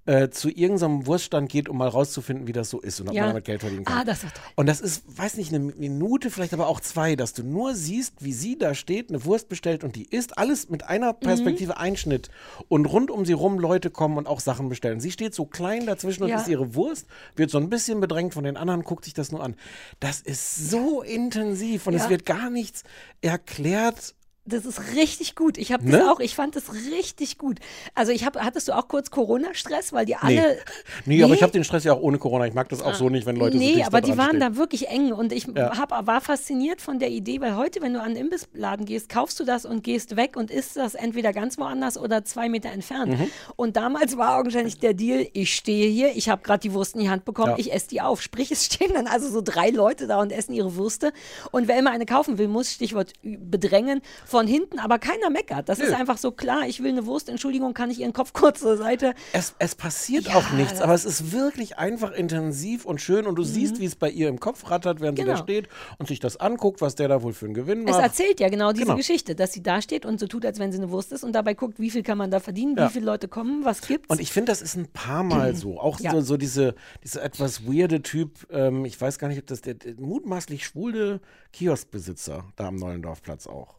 äh, 0.07 0.31
zu 0.31 0.49
irgendeinem 0.49 1.07
Wurststand 1.07 1.49
geht, 1.51 1.69
um 1.69 1.77
mal 1.79 1.89
rauszufinden, 1.89 2.47
wie 2.47 2.53
das 2.53 2.71
so 2.71 2.81
ist 2.81 3.01
und 3.01 3.09
ob 3.09 3.15
Ja. 3.15 3.23
man 3.23 3.31
damit 3.31 3.45
Geld 3.45 3.61
verdienen 3.61 3.85
kann. 3.85 3.99
Ah, 3.99 4.05
das 4.05 4.23
war 4.25 4.33
toll. 4.33 4.43
Und 4.55 4.67
das 4.67 4.81
ist, 4.81 5.03
weiß 5.07 5.37
nicht, 5.37 5.53
eine 5.53 5.59
Minute, 5.59 6.31
vielleicht 6.31 6.55
aber 6.55 6.69
auch 6.69 6.81
zwei, 6.81 7.17
dass 7.17 7.33
du 7.35 7.43
nur 7.43 7.75
siehst, 7.75 8.15
wie 8.25 8.33
sie 8.33 8.57
da 8.57 8.75
steht, 8.75 9.11
eine 9.11 9.25
Wurst 9.25 9.49
bestellt 9.49 9.85
und 9.85 9.97
die 9.97 10.05
isst. 10.05 10.39
Alles 10.39 10.69
mit 10.71 10.85
einer 10.85 11.13
Mhm. 11.13 11.21
Perspektive 11.21 11.77
Einschnitt. 11.79 12.31
Und 12.69 12.87
rund 12.87 13.11
um 13.11 13.25
sie 13.27 13.33
rum 13.33 13.59
Leute 13.59 13.91
kommen 13.91 14.17
und 14.17 14.27
auch 14.27 14.41
Sachen 14.41 14.69
bestellen. 14.69 15.01
Sie 15.01 15.11
steht 15.11 15.35
so 15.35 15.45
klein 15.45 15.87
dazwischen 15.87 16.23
und 16.23 16.29
Ja. 16.31 16.37
isst 16.37 16.49
ihre 16.49 16.75
Wurst, 16.75 17.07
wird 17.35 17.51
so 17.51 17.59
ein 17.59 17.69
bisschen 17.69 18.01
bedrängt 18.01 18.33
von 18.35 18.45
den 18.45 18.57
anderen, 18.57 18.83
guckt 18.83 19.05
sich 19.05 19.15
das 19.15 19.33
nur 19.33 19.43
an. 19.43 19.57
Das 20.01 20.21
ist 20.21 20.71
so 20.71 21.03
intensiv 21.03 21.87
und 21.87 21.95
es 21.95 22.05
Ja. 22.05 22.11
wird 22.11 22.25
gar 22.27 22.49
nichts 22.51 22.85
erklärt. 23.23 24.15
Das 24.47 24.65
ist 24.65 24.95
richtig 24.95 25.35
gut. 25.35 25.59
Ich 25.59 25.73
habe 25.73 25.85
das 25.85 25.93
Ne? 26.01 26.11
auch, 26.11 26.21
ich 26.21 26.35
fand 26.35 26.55
das 26.57 26.65
richtig 26.93 27.37
gut. 27.37 27.59
Also 27.95 28.13
ich 28.13 28.25
habe, 28.25 28.45
hattest 28.45 28.69
du 28.69 28.73
auch 28.77 28.87
kurz 28.89 29.11
Corona-Stress, 29.11 29.93
weil 29.93 30.07
die 30.07 30.15
alle. 30.17 30.59
Nee, 31.05 31.23
aber 31.25 31.35
ich 31.35 31.43
habe 31.43 31.53
den 31.53 31.65
Stress 31.65 31.85
ja 31.85 31.93
auch 31.95 32.01
ohne 32.01 32.19
Corona. 32.19 32.47
Ich 32.47 32.55
mag 32.55 32.69
das 32.69 32.81
auch 32.83 32.95
so 32.95 33.09
nicht, 33.09 33.27
wenn 33.27 33.37
Leute 33.37 33.59
so 33.59 33.63
Nee, 33.63 33.83
aber 33.85 34.01
die 34.01 34.17
waren 34.17 34.29
stehen. 34.29 34.41
da 34.41 34.57
wirklich 34.57 34.89
eng 34.89 35.13
und 35.13 35.33
ich 35.33 35.47
Ja. 35.55 35.77
hab, 35.79 35.91
war 36.07 36.21
fasziniert 36.21 36.81
von 36.81 36.99
der 36.99 37.11
Idee, 37.11 37.41
weil 37.41 37.57
heute, 37.57 37.83
wenn 37.83 37.93
du 37.93 37.99
an 38.01 38.07
einen 38.07 38.17
Imbissladen 38.17 38.87
gehst, 38.87 39.09
kaufst 39.09 39.41
du 39.41 39.45
das 39.45 39.65
und 39.65 39.83
gehst 39.83 40.17
weg 40.17 40.37
und 40.37 40.51
isst 40.51 40.77
das 40.77 40.95
entweder 40.95 41.33
ganz 41.33 41.59
woanders 41.59 41.99
oder 41.99 42.25
zwei 42.25 42.49
Meter 42.49 42.71
entfernt. 42.71 43.19
Mhm. 43.19 43.31
Und 43.57 43.77
damals 43.77 44.17
war 44.17 44.39
augenscheinlich 44.39 44.79
der 44.79 44.95
Deal, 44.95 45.27
ich 45.33 45.55
stehe 45.55 45.89
hier, 45.91 46.15
ich 46.17 46.29
habe 46.29 46.43
gerade 46.43 46.61
die 46.61 46.73
Wurst 46.73 46.95
in 46.95 47.01
die 47.01 47.11
Hand 47.11 47.25
bekommen, 47.25 47.53
Ja. 47.53 47.59
ich 47.59 47.73
esse 47.73 47.89
die 47.89 48.01
auf. 48.01 48.23
Sprich, 48.23 48.51
es 48.53 48.65
stehen 48.67 48.93
dann 48.95 49.07
also 49.09 49.29
so 49.29 49.41
drei 49.43 49.71
Leute 49.71 50.07
da 50.07 50.21
und 50.21 50.31
essen 50.31 50.53
ihre 50.53 50.77
Würste 50.77 51.13
und 51.51 51.67
wer 51.69 51.79
immer 51.79 51.91
eine 51.91 52.07
kaufen 52.07 52.39
will, 52.39 52.49
muss, 52.49 52.73
Stichwort 52.73 53.13
bedrängen, 53.23 54.03
von 54.37 54.47
hinten, 54.47 54.79
aber 54.79 54.99
keiner 54.99 55.31
meckert. 55.31 55.69
Das 55.71 55.79
ist 55.79 55.95
einfach 55.95 56.19
so 56.19 56.31
klar, 56.31 56.67
ich 56.69 56.83
will 56.83 56.91
eine 56.91 57.07
Wurst, 57.07 57.31
Entschuldigung, 57.31 57.73
kann 57.73 57.91
ich 57.91 58.01
Ihren 58.01 58.13
Kopf 58.13 58.35
kurz 58.35 58.61
zur 58.61 58.77
Seite 58.77 59.15
Es, 59.33 59.55
es 59.59 59.75
passiert 59.75 60.25
Ja, 60.27 60.35
auch 60.35 60.51
nichts, 60.51 60.81
aber 60.83 60.93
es 60.93 61.07
ist 61.07 61.33
wirklich 61.33 61.79
einfach 61.79 62.13
intensiv 62.13 62.85
und 62.85 63.01
schön 63.01 63.27
und 63.27 63.37
du 63.37 63.45
siehst, 63.45 63.81
wie 63.81 63.87
es 63.87 63.97
bei 63.97 64.11
ihr 64.11 64.29
im 64.29 64.39
Kopf 64.41 64.71
rattert, 64.71 65.01
während 65.01 65.19
sie 65.19 65.25
da 65.25 65.33
Genau. 65.33 65.43
steht 65.43 65.69
und 65.99 66.07
sich 66.09 66.21
das 66.21 66.37
anguckt, 66.37 66.83
was 66.83 66.97
der 66.97 67.09
da 67.09 67.23
wohl 67.23 67.33
für 67.33 67.47
einen 67.47 67.55
Gewinn 67.55 67.89
Es 67.89 67.93
macht. 67.95 68.03
erzählt 68.03 68.41
ja 68.41 68.51
genau 68.51 68.73
diese 68.73 68.85
Genau. 68.85 68.97
Geschichte, 68.97 69.35
dass 69.35 69.55
sie 69.55 69.63
da 69.63 69.81
steht 69.81 70.05
und 70.05 70.21
so 70.21 70.27
tut, 70.27 70.45
als 70.45 70.59
wenn 70.59 70.71
sie 70.71 70.77
eine 70.79 70.91
Wurst 70.91 71.13
ist 71.13 71.25
und 71.25 71.33
dabei 71.33 71.55
guckt, 71.55 71.79
wie 71.81 71.89
viel 71.91 72.03
kann 72.03 72.19
man 72.19 72.31
da 72.31 72.39
verdienen, 72.41 72.77
Ja. 72.77 72.89
wie 72.89 72.93
viele 72.93 73.07
Leute 73.07 73.29
kommen, 73.29 73.65
was 73.65 73.81
gibt's. 73.81 74.11
Und 74.11 74.21
ich 74.21 74.33
finde, 74.33 74.53
das 74.53 74.61
ist 74.61 74.77
ein 74.77 74.89
paar 74.89 75.23
Mal 75.23 75.55
so. 75.57 75.81
Auch 75.81 75.99
Ja. 76.01 76.11
so, 76.13 76.21
so 76.21 76.37
diese, 76.37 76.75
diese 77.03 77.23
etwas 77.23 77.67
weirde 77.67 78.03
Typ, 78.03 78.47
ähm, 78.51 78.85
ich 78.85 79.01
weiß 79.01 79.19
gar 79.19 79.29
nicht, 79.29 79.39
ob 79.39 79.47
das 79.47 79.63
der, 79.63 79.75
der 79.75 79.95
mutmaßlich 79.99 80.67
schwule 80.67 81.21
Kioskbesitzer 81.55 82.45
da 82.57 82.67
am 82.69 82.77
Neulendorfplatz 82.77 83.47
auch. 83.47 83.77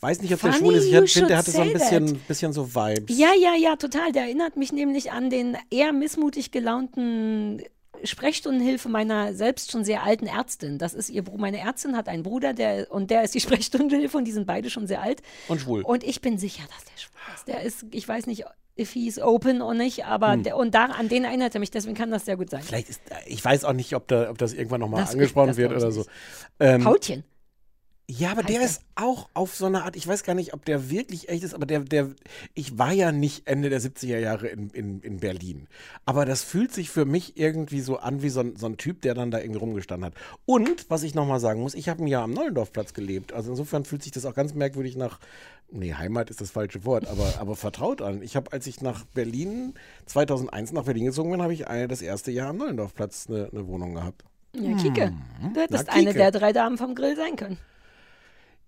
Weiß 0.00 0.20
nicht, 0.22 0.32
ob 0.32 0.40
der 0.40 0.52
Funny 0.52 0.64
schwul 0.64 0.74
ist. 0.74 0.84
Ich 0.86 1.12
finde, 1.12 1.28
der 1.28 1.38
hatte 1.38 1.50
so 1.50 1.60
ein 1.60 1.72
bisschen, 1.72 2.20
bisschen 2.28 2.52
so 2.52 2.74
Vibes. 2.74 3.18
ja, 3.18 3.30
ja, 3.38 3.54
ja, 3.56 3.76
total. 3.76 4.12
Der 4.12 4.22
erinnert 4.24 4.56
mich 4.56 4.72
nämlich 4.72 5.10
an 5.10 5.28
den 5.28 5.56
eher 5.70 5.92
missmutig 5.92 6.52
gelaunten 6.52 7.62
Sprechstundenhilfe 8.04 8.88
meiner 8.88 9.34
selbst 9.34 9.72
schon 9.72 9.84
sehr 9.84 10.04
alten 10.04 10.26
Ärztin. 10.26 10.78
Das 10.78 10.94
ist 10.94 11.10
ihr 11.10 11.22
Bruder. 11.24 11.40
Meine 11.40 11.58
Ärztin 11.58 11.96
hat 11.96 12.08
einen 12.08 12.22
Bruder, 12.22 12.54
der 12.54 12.90
und 12.92 13.10
der 13.10 13.24
ist 13.24 13.34
die 13.34 13.40
Sprechstundenhilfe 13.40 14.16
und 14.16 14.24
die 14.24 14.32
sind 14.32 14.46
beide 14.46 14.70
schon 14.70 14.86
sehr 14.86 15.02
alt. 15.02 15.20
Und 15.48 15.60
schwul. 15.60 15.82
Und 15.82 16.04
ich 16.04 16.20
bin 16.20 16.38
sicher, 16.38 16.62
dass 16.68 16.84
der 16.84 16.98
schwul 16.98 17.34
ist. 17.34 17.48
Der 17.48 17.62
ist, 17.62 17.86
ich 17.90 18.06
weiß 18.08 18.26
nicht, 18.26 18.44
if 18.78 18.92
he's 18.92 19.18
open 19.20 19.62
oder 19.62 19.74
nicht, 19.74 20.04
aber 20.04 20.34
Hm. 20.34 20.42
der, 20.44 20.56
und 20.56 20.74
da, 20.74 20.84
an 20.86 21.08
den 21.08 21.24
erinnert 21.24 21.54
er 21.54 21.58
mich, 21.60 21.72
deswegen 21.72 21.96
kann 21.96 22.12
das 22.12 22.24
sehr 22.24 22.36
gut 22.36 22.50
sein. 22.50 22.62
Vielleicht 22.62 22.88
ist, 22.88 23.00
ich 23.26 23.44
weiß 23.44 23.64
auch 23.64 23.72
nicht, 23.72 23.94
ob, 23.96 24.06
da, 24.06 24.30
ob 24.30 24.38
das 24.38 24.52
irgendwann 24.52 24.80
nochmal 24.80 25.02
angesprochen 25.04 25.56
wird 25.56 25.72
oder 25.72 25.90
so. 25.90 26.04
Ähm, 26.60 26.84
Paulchen. 26.84 27.24
Ja, 28.10 28.30
aber 28.30 28.42
der 28.42 28.60
Heißt 28.60 28.80
ist 28.80 28.84
auch 28.94 29.28
auf 29.34 29.54
so 29.54 29.66
eine 29.66 29.84
Art, 29.84 29.94
ich 29.94 30.08
weiß 30.08 30.22
gar 30.22 30.32
nicht, 30.34 30.54
ob 30.54 30.64
der 30.64 30.88
wirklich 30.88 31.28
echt 31.28 31.44
ist, 31.44 31.52
aber 31.52 31.66
der, 31.66 31.80
der, 31.80 32.08
ich 32.54 32.78
war 32.78 32.90
ja 32.92 33.12
nicht 33.12 33.46
Ende 33.46 33.68
der 33.68 33.82
70er 33.82 34.18
Jahre 34.18 34.48
in, 34.48 34.70
in, 34.70 35.00
in 35.02 35.20
Berlin. 35.20 35.68
Aber 36.06 36.24
das 36.24 36.42
fühlt 36.42 36.72
sich 36.72 36.88
für 36.88 37.04
mich 37.04 37.36
irgendwie 37.36 37.80
so 37.80 37.98
an 37.98 38.22
wie 38.22 38.30
so 38.30 38.40
ein, 38.40 38.56
so 38.56 38.64
ein 38.64 38.78
Typ, 38.78 39.02
der 39.02 39.12
dann 39.12 39.30
da 39.30 39.40
irgendwie 39.40 39.58
rumgestanden 39.60 40.06
hat. 40.06 40.14
Und, 40.46 40.86
was 40.88 41.02
ich 41.02 41.14
nochmal 41.14 41.38
sagen 41.38 41.60
muss, 41.60 41.74
ich 41.74 41.90
habe 41.90 42.02
ein 42.02 42.06
Jahr 42.06 42.22
am 42.22 42.32
Neulendorfplatz 42.32 42.94
gelebt. 42.94 43.34
Also 43.34 43.50
insofern 43.50 43.84
fühlt 43.84 44.02
sich 44.02 44.12
das 44.12 44.24
auch 44.24 44.34
ganz 44.34 44.54
merkwürdig 44.54 44.96
nach, 44.96 45.18
nee, 45.70 45.92
Heimat 45.92 46.30
ist 46.30 46.40
das 46.40 46.50
falsche 46.50 46.86
Wort, 46.86 47.06
aber, 47.06 47.34
aber 47.40 47.56
vertraut 47.56 48.00
an. 48.00 48.22
Ich 48.22 48.36
habe, 48.36 48.52
als 48.54 48.66
ich 48.66 48.80
nach 48.80 49.04
Berlin, 49.04 49.74
2001 50.06 50.72
nach 50.72 50.84
Berlin 50.84 51.04
gezogen 51.04 51.30
bin, 51.30 51.42
habe 51.42 51.52
ich 51.52 51.68
eine, 51.68 51.88
das 51.88 52.00
erste 52.00 52.30
Jahr 52.30 52.48
am 52.48 52.56
Neulendorfplatz 52.56 53.26
eine, 53.28 53.50
eine 53.52 53.66
Wohnung 53.66 53.92
gehabt. 53.94 54.24
Ja, 54.56 54.74
Kike. 54.78 55.12
Du 55.52 55.60
hättest 55.60 55.80
Hm. 55.80 55.86
Na, 55.88 55.92
eine 55.92 56.06
Kike. 56.06 56.18
der 56.18 56.30
drei 56.30 56.52
Damen 56.54 56.78
vom 56.78 56.94
Grill 56.94 57.14
sein 57.14 57.36
können. 57.36 57.58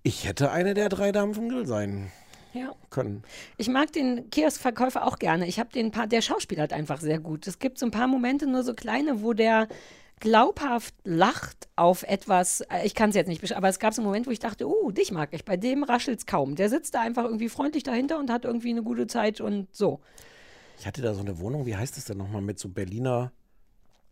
Ich 0.03 0.27
hätte 0.27 0.51
eine 0.51 0.75
der 0.75 0.89
drei 0.89 1.13
Damen 1.13 1.35
vom 1.35 1.49
Grill 1.49 1.67
sein 1.67 2.11
Ja. 2.55 2.73
können. 2.89 3.23
Ich 3.59 3.69
mag 3.69 3.93
den 3.93 4.31
Kioskverkäufer 4.31 5.07
auch 5.07 5.19
gerne. 5.19 5.47
Ich 5.47 5.59
habe 5.61 5.71
den 5.71 5.91
paar, 5.91 6.07
der 6.07 6.23
Schauspieler 6.23 6.63
halt 6.63 6.73
einfach 6.73 7.01
sehr 7.01 7.19
gut. 7.19 7.47
Es 7.47 7.59
gibt 7.59 7.79
so 7.79 7.87
ein 7.87 7.91
paar 7.91 8.09
Momente, 8.09 8.47
nur 8.47 8.63
so 8.63 8.75
kleine, 8.75 9.23
wo 9.23 9.35
der 9.35 9.69
glaubhaft 10.21 10.95
lacht 11.05 11.69
auf 11.77 12.03
etwas, 12.03 12.61
äh, 12.63 12.85
ich 12.85 12.95
kann 12.95 13.09
es 13.11 13.17
jetzt 13.17 13.29
nicht 13.29 13.41
beschreiben, 13.41 13.59
aber 13.59 13.69
es 13.69 13.79
gab 13.79 13.95
so 13.95 14.03
einen 14.03 14.07
Moment, 14.07 14.27
wo 14.27 14.31
ich 14.31 14.39
dachte, 14.39 14.69
uh, 14.69 14.91
dich 14.91 15.13
mag 15.13 15.31
ich. 15.33 15.45
Bei 15.47 15.57
dem 15.57 15.83
raschelt's 15.83 16.27
kaum. 16.27 16.57
Der 16.57 16.69
sitzt 16.69 16.95
da 16.95 17.01
einfach 17.01 17.25
irgendwie 17.25 17.49
freundlich 17.49 17.83
dahinter 17.85 18.19
und 18.19 18.31
hat 18.31 18.45
irgendwie 18.45 18.71
eine 18.71 18.83
gute 18.83 19.07
Zeit 19.07 19.41
und 19.41 19.75
so. 19.75 20.01
Ich 20.79 20.87
hatte 20.87 21.03
da 21.03 21.15
so 21.15 21.21
eine 21.21 21.39
Wohnung, 21.39 21.67
wie 21.67 21.77
heißt 21.77 21.97
es 21.99 22.05
denn 22.07 22.19
nochmal, 22.19 22.43
mit 22.43 22.59
so 22.59 22.69
Berliner 22.69 23.33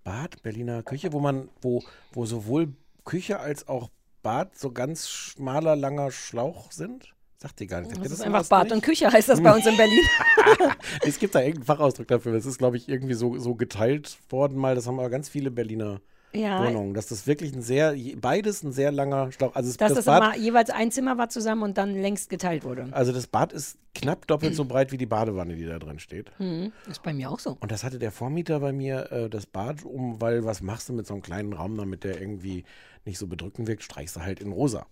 Bad, 0.05 0.43
Berliner 0.43 0.83
Küche, 0.83 1.13
wo 1.13 1.21
man, 1.21 1.49
wo, 1.61 1.83
wo 2.13 2.25
sowohl 2.25 2.75
Küche 3.05 3.39
als 3.41 3.69
auch 3.69 3.91
Bad 4.29 4.59
so 4.59 4.71
ganz 4.73 5.09
schmaler, 5.09 5.75
langer 5.75 6.11
Schlauch 6.11 6.71
sind? 6.71 7.15
Sagt 7.39 7.61
ihr 7.63 7.67
gar 7.67 7.81
nicht. 7.81 7.97
Ihr 7.97 8.03
Das 8.03 8.13
ist 8.13 8.21
einfach 8.21 8.47
Bad 8.47 8.65
nicht? 8.65 8.73
und 8.75 8.83
Küche, 8.83 9.11
heißt 9.11 9.27
das 9.31 9.43
bei 9.43 9.55
uns 9.55 9.65
in 9.65 9.75
Berlin. 9.77 10.03
Es 11.07 11.19
gibt 11.19 11.35
da 11.35 11.39
irgendeinen 11.41 11.65
Fachausdruck 11.65 12.09
dafür. 12.09 12.33
Das 12.33 12.45
ist, 12.45 12.59
glaube 12.59 12.77
ich, 12.77 12.89
irgendwie 12.91 13.15
so, 13.15 13.39
so 13.39 13.55
geteilt 13.55 14.19
worden 14.29 14.59
mal. 14.59 14.75
Das 14.75 14.87
haben 14.87 14.99
aber 14.99 15.09
ganz 15.09 15.29
viele 15.31 15.51
Berliner 15.51 16.01
Ja. 16.35 16.63
Wohnungen. 16.63 16.93
Dass 16.95 17.07
das 17.07 17.27
wirklich 17.27 17.55
ein 17.55 17.63
sehr, 17.63 17.95
beides 18.21 18.63
ein 18.63 18.73
sehr 18.73 18.93
langer 18.93 19.33
Schlauch. 19.33 19.55
Also, 19.55 19.71
es- 19.71 19.77
Dass 19.79 19.95
das 19.95 20.05
das 20.05 20.07
Bad, 20.07 20.35
immer 20.35 20.37
jeweils 20.45 20.69
ein 20.71 20.91
Zimmer 20.91 21.17
war 21.17 21.29
zusammen 21.31 21.63
und 21.63 21.79
dann 21.79 21.95
längst 21.95 22.29
geteilt 22.29 22.65
wurde. 22.65 22.89
also 22.93 23.13
das 23.13 23.27
Bad 23.29 23.53
ist 23.55 23.79
knapp 23.95 24.27
doppelt 24.27 24.55
so 24.55 24.65
breit 24.65 24.93
wie 24.93 24.99
die 24.99 25.07
Badewanne, 25.07 25.55
die 25.57 25.65
da 25.65 25.79
drin 25.79 25.99
steht. 26.01 26.31
Mhm. 26.39 26.73
Ist 26.91 27.03
bei 27.03 27.13
mir 27.15 27.31
auch 27.31 27.39
so. 27.41 27.57
Und 27.61 27.73
das 27.73 27.83
hatte 27.83 27.99
der 27.99 28.13
Vormieter 28.13 28.61
bei 28.61 28.73
mir, 28.73 29.11
äh, 29.11 29.31
das 29.31 29.47
Bad 29.47 29.85
um, 29.85 30.21
weil 30.21 30.45
was 30.45 30.61
machst 30.61 30.89
du 30.89 30.93
mit 30.93 31.07
so 31.07 31.15
einem 31.15 31.23
kleinen 31.23 31.53
Raum, 31.53 31.77
damit 31.79 32.05
der 32.05 32.21
irgendwie 32.21 32.65
nicht 33.09 33.19
so 33.19 33.27
bedrückend 33.27 33.67
wirkt, 33.67 33.83
streichst 33.83 34.17
du 34.17 34.21
halt 34.21 34.39
in 34.41 34.53
rosa. 34.53 34.87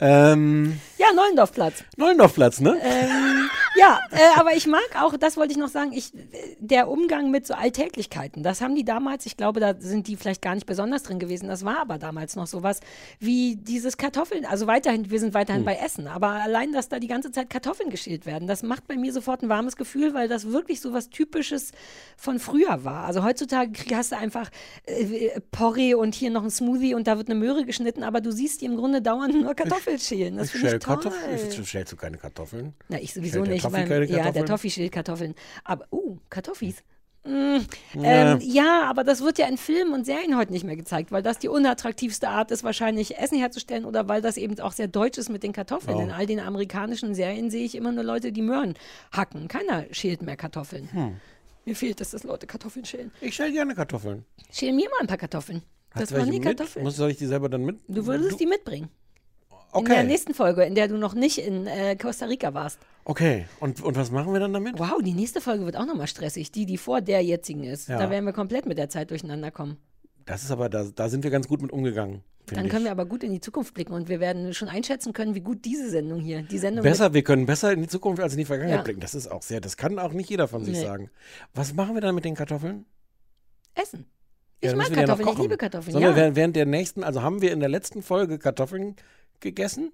Ähm, 0.00 0.80
Ja, 0.98 1.06
Neulendorfplatz. 1.14 1.84
Neulendorfplatz, 1.96 2.60
ne? 2.60 2.76
Ähm, 2.82 3.48
Ja, 3.76 4.00
äh, 4.10 4.38
aber 4.38 4.54
ich 4.54 4.66
mag 4.66 4.82
auch, 5.00 5.16
das 5.16 5.36
wollte 5.36 5.52
ich 5.52 5.58
noch 5.58 5.68
sagen, 5.68 5.92
ich, 5.92 6.12
der 6.58 6.88
Umgang 6.88 7.30
mit 7.30 7.46
so 7.46 7.54
Alltäglichkeiten, 7.54 8.42
das 8.42 8.60
haben 8.60 8.74
die 8.74 8.84
damals, 8.84 9.24
ich 9.26 9.36
glaube, 9.36 9.60
da 9.60 9.74
sind 9.78 10.08
die 10.08 10.16
vielleicht 10.16 10.42
gar 10.42 10.54
nicht 10.54 10.66
besonders 10.66 11.02
drin 11.04 11.18
gewesen, 11.18 11.48
das 11.48 11.64
war 11.64 11.78
aber 11.78 11.98
damals 11.98 12.36
noch 12.36 12.46
sowas 12.46 12.80
wie 13.18 13.56
dieses 13.56 13.96
Kartoffeln, 13.96 14.44
also 14.44 14.66
weiterhin, 14.66 15.10
wir 15.10 15.20
sind 15.20 15.32
weiterhin 15.34 15.64
bei 15.64 15.76
Essen, 15.76 16.06
aber 16.06 16.28
allein, 16.28 16.72
dass 16.72 16.88
da 16.88 16.98
die 16.98 17.06
ganze 17.08 17.32
Zeit 17.32 17.48
Kartoffeln 17.48 17.90
geschält 17.90 18.26
werden, 18.26 18.46
das 18.46 18.62
macht 18.62 18.86
bei 18.86 18.96
mir 18.96 19.12
sofort 19.12 19.42
ein 19.42 19.48
warmes 19.48 19.76
Gefühl, 19.76 20.12
weil 20.12 20.28
das 20.28 20.48
wirklich 20.48 20.80
so 20.80 20.92
was 20.92 21.08
Typisches 21.08 21.72
von 22.16 22.38
früher 22.38 22.84
war. 22.84 23.04
Also 23.04 23.24
heutzutage 23.24 23.72
hast 23.94 24.12
du 24.12 24.16
einfach 24.16 24.50
äh, 24.86 25.40
Porree 25.50 25.94
und 25.94 26.14
hier 26.14 26.30
noch 26.30 26.44
ein 26.44 26.50
Smoothie 26.50 26.94
und 26.94 27.06
da 27.06 27.16
wird 27.16 27.28
eine 27.28 27.38
Möhre 27.38 27.64
geschnitten, 27.64 28.02
aber 28.02 28.20
du 28.20 28.32
siehst 28.32 28.60
die 28.60 28.66
im 28.66 28.76
Grunde 28.76 29.00
dauernd 29.02 29.40
nur 29.40 29.54
Kartoffeln 29.54 29.98
schälen. 29.98 30.36
Das 30.36 30.50
finde 30.50 30.76
ich 30.76 30.82
toll. 30.82 30.96
Kartoffeln. 30.96 31.64
Schälst 31.64 31.92
du 31.92 31.96
keine 31.96 32.18
Kartoffeln? 32.18 32.74
Na, 32.88 33.00
ich 33.00 33.14
sowieso 33.14 33.40
nicht. 33.42 33.61
Toffi 33.62 33.76
weil, 33.76 33.88
keine 33.88 34.04
ja, 34.04 34.06
der 34.06 34.22
Kartoffeln? 34.24 34.46
Toffi 34.46 34.70
schält 34.70 34.92
Kartoffeln. 34.92 35.34
Aber, 35.64 35.86
uh, 35.92 36.18
Kartoffis. 36.30 36.82
Mm, 37.24 37.58
ähm, 38.02 38.38
ja, 38.42 38.82
aber 38.90 39.04
das 39.04 39.22
wird 39.22 39.38
ja 39.38 39.46
in 39.46 39.56
Filmen 39.56 39.94
und 39.94 40.04
Serien 40.04 40.36
heute 40.36 40.52
nicht 40.52 40.64
mehr 40.64 40.74
gezeigt, 40.74 41.12
weil 41.12 41.22
das 41.22 41.38
die 41.38 41.48
unattraktivste 41.48 42.28
Art 42.28 42.50
ist, 42.50 42.64
wahrscheinlich 42.64 43.16
Essen 43.16 43.38
herzustellen 43.38 43.84
oder 43.84 44.08
weil 44.08 44.20
das 44.20 44.36
eben 44.36 44.58
auch 44.58 44.72
sehr 44.72 44.88
deutsch 44.88 45.18
ist 45.18 45.28
mit 45.28 45.44
den 45.44 45.52
Kartoffeln. 45.52 46.00
In 46.00 46.10
all 46.10 46.26
den 46.26 46.40
amerikanischen 46.40 47.14
Serien 47.14 47.48
sehe 47.48 47.64
ich 47.64 47.76
immer 47.76 47.92
nur 47.92 48.02
Leute, 48.02 48.32
die 48.32 48.42
Möhren 48.42 48.74
hacken. 49.12 49.46
Keiner 49.46 49.84
schält 49.92 50.22
mehr 50.22 50.36
Kartoffeln. 50.36 50.88
Hm. 50.92 51.16
Mir 51.64 51.76
fehlt 51.76 52.00
es, 52.00 52.10
dass 52.10 52.24
Leute 52.24 52.48
Kartoffeln 52.48 52.84
schälen. 52.84 53.12
Ich 53.20 53.36
schäl 53.36 53.52
gerne 53.52 53.76
Kartoffeln. 53.76 54.24
Schälen 54.50 54.74
mir 54.74 54.90
mal 54.90 55.02
ein 55.02 55.06
paar 55.06 55.16
Kartoffeln. 55.16 55.62
Hast 55.90 56.02
Das 56.02 56.08
du 56.08 56.14
waren 56.16 56.26
welche 56.26 56.40
nie 56.40 56.44
mit? 56.44 56.58
Kartoffeln. 56.58 56.84
Muss, 56.84 56.96
soll 56.96 57.10
ich 57.12 57.18
die 57.18 57.26
selber 57.26 57.48
dann 57.48 57.62
mit? 57.64 57.78
Du 57.86 58.04
würdest 58.04 58.40
die 58.40 58.46
mitbringen. 58.46 58.88
Okay. 59.72 59.90
In 59.92 59.96
der 59.96 60.04
nächsten 60.04 60.34
Folge, 60.34 60.64
in 60.64 60.74
der 60.74 60.88
du 60.88 60.96
noch 60.96 61.14
nicht 61.14 61.38
in 61.38 61.66
äh, 61.66 61.96
Costa 61.96 62.26
Rica 62.26 62.54
warst. 62.54 62.78
Okay. 63.04 63.46
Und, 63.60 63.82
und 63.82 63.96
was 63.96 64.10
machen 64.10 64.32
wir 64.32 64.40
dann 64.40 64.52
damit? 64.52 64.78
Wow, 64.78 65.02
die 65.02 65.12
nächste 65.14 65.40
Folge 65.40 65.64
wird 65.64 65.76
auch 65.76 65.86
nochmal 65.86 66.06
stressig. 66.06 66.52
Die, 66.52 66.66
die 66.66 66.76
vor 66.78 67.00
der 67.00 67.22
jetzigen 67.22 67.64
ist. 67.64 67.88
Ja. 67.88 67.98
Da 67.98 68.10
werden 68.10 68.24
wir 68.24 68.32
komplett 68.32 68.66
mit 68.66 68.78
der 68.78 68.88
Zeit 68.88 69.10
durcheinander 69.10 69.50
kommen. 69.50 69.76
Das 70.24 70.42
ist 70.44 70.50
aber, 70.52 70.68
da, 70.68 70.84
da 70.94 71.08
sind 71.08 71.24
wir 71.24 71.30
ganz 71.30 71.48
gut 71.48 71.62
mit 71.62 71.72
umgegangen. 71.72 72.22
Dann 72.46 72.64
ich. 72.66 72.70
können 72.70 72.84
wir 72.84 72.90
aber 72.90 73.06
gut 73.06 73.22
in 73.24 73.32
die 73.32 73.40
Zukunft 73.40 73.72
blicken 73.74 73.92
und 73.92 74.08
wir 74.08 74.20
werden 74.20 74.52
schon 74.52 74.68
einschätzen 74.68 75.12
können, 75.12 75.34
wie 75.34 75.40
gut 75.40 75.64
diese 75.64 75.88
Sendung 75.90 76.20
hier, 76.20 76.42
die 76.42 76.58
Sendung 76.58 76.82
Besser, 76.82 77.14
wir 77.14 77.22
können 77.22 77.46
besser 77.46 77.72
in 77.72 77.80
die 77.82 77.88
Zukunft 77.88 78.20
als 78.20 78.32
in 78.32 78.38
die 78.38 78.44
Vergangenheit 78.44 78.78
Ja. 78.80 78.82
blicken. 78.82 79.00
Das 79.00 79.14
ist 79.14 79.28
auch 79.28 79.42
sehr, 79.42 79.60
das 79.60 79.76
kann 79.76 79.98
auch 79.98 80.12
nicht 80.12 80.28
jeder 80.28 80.48
von 80.48 80.64
sich 80.64 80.76
Nee. 80.76 80.82
sagen. 80.84 81.10
Was 81.54 81.72
machen 81.74 81.94
wir 81.94 82.00
dann 82.00 82.14
mit 82.14 82.24
den 82.24 82.34
Kartoffeln? 82.34 82.84
Essen. 83.74 84.06
Ja, 84.60 84.68
Ich 84.68 84.68
dann 84.70 84.78
mag 84.78 84.88
wir 84.88 84.94
die 84.96 85.00
ja 85.00 85.06
Kartoffeln, 85.06 85.28
ich 85.36 85.42
liebe 85.42 85.56
Kartoffeln. 85.56 85.92
Sollen 85.92 86.04
wir 86.04 86.10
Ja. 86.10 86.16
während, 86.16 86.36
während 86.36 86.56
der 86.56 86.66
nächsten, 86.66 87.04
also 87.04 87.22
haben 87.22 87.40
wir 87.42 87.52
in 87.52 87.60
der 87.60 87.68
letzten 87.68 88.02
Folge 88.02 88.38
Kartoffeln 88.38 88.96
gegessen, 89.42 89.92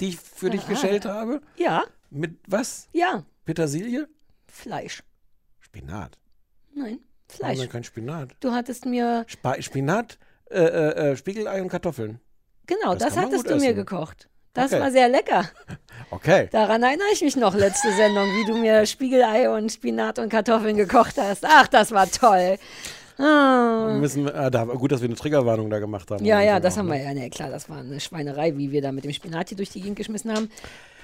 die 0.00 0.08
ich 0.10 0.18
für 0.18 0.48
dich 0.50 0.62
Ah. 0.64 0.68
geschält 0.68 1.04
habe? 1.04 1.40
ja, 1.56 1.84
Mit 2.10 2.38
was? 2.46 2.88
ja, 2.92 3.24
Petersilie? 3.44 4.08
Fleisch. 4.46 5.02
Spinat. 5.60 6.18
Nein, 6.74 6.98
Fleisch. 7.28 7.58
denn 7.58 7.68
kein 7.68 7.84
Spinat? 7.84 8.34
Du 8.40 8.52
hattest 8.52 8.86
mir, 8.86 9.24
Spa 9.26 9.60
Spinat, 9.60 10.18
äh, 10.50 10.58
äh, 10.58 11.10
äh, 11.12 11.16
Spiegelei 11.16 11.60
und 11.62 11.68
Kartoffeln. 11.68 12.20
genau, 12.66 12.94
Das 12.94 13.14
das, 13.14 13.16
hattest 13.16 13.48
du 13.48 13.56
mir 13.56 13.66
essen. 13.70 13.76
gekocht. 13.76 14.28
Das 14.54 14.70
Okay. 14.72 14.82
war 14.82 14.90
sehr 14.90 15.08
lecker. 15.08 15.48
Okay. 16.10 16.48
Daran 16.52 16.82
erinnere 16.82 17.06
ich 17.12 17.22
mich 17.22 17.36
noch, 17.36 17.54
letzte 17.54 17.90
Sendung, 17.94 18.24
wie 18.26 18.44
du 18.46 18.56
mir 18.58 18.84
Spiegelei 18.84 19.48
und 19.48 19.70
Spinat 19.72 20.18
und 20.18 20.28
Kartoffeln 20.28 20.76
gekocht 20.76 21.16
hast. 21.16 21.44
Ach, 21.46 21.68
das 21.68 21.90
war 21.92 22.10
toll. 22.10 22.58
Ah. 23.18 23.96
Müssen, 23.98 24.26
äh, 24.28 24.50
da, 24.50 24.64
gut, 24.64 24.92
dass 24.92 25.00
wir 25.00 25.08
eine 25.08 25.16
Triggerwarnung 25.16 25.70
da 25.70 25.78
gemacht 25.78 26.10
haben. 26.10 26.24
Ja, 26.24 26.40
ja, 26.40 26.60
das 26.60 26.74
auch, 26.74 26.78
haben 26.78 26.88
ne? 26.88 26.94
wir 26.94 27.02
ja. 27.02 27.14
Ne, 27.14 27.30
klar, 27.30 27.50
das 27.50 27.68
war 27.68 27.78
eine 27.78 28.00
Schweinerei, 28.00 28.56
wie 28.56 28.70
wir 28.72 28.82
da 28.82 28.92
mit 28.92 29.04
dem 29.04 29.12
Spinat 29.12 29.48
hier 29.48 29.56
durch 29.56 29.70
die 29.70 29.80
Gegend 29.80 29.96
geschmissen 29.96 30.32
haben. 30.32 30.48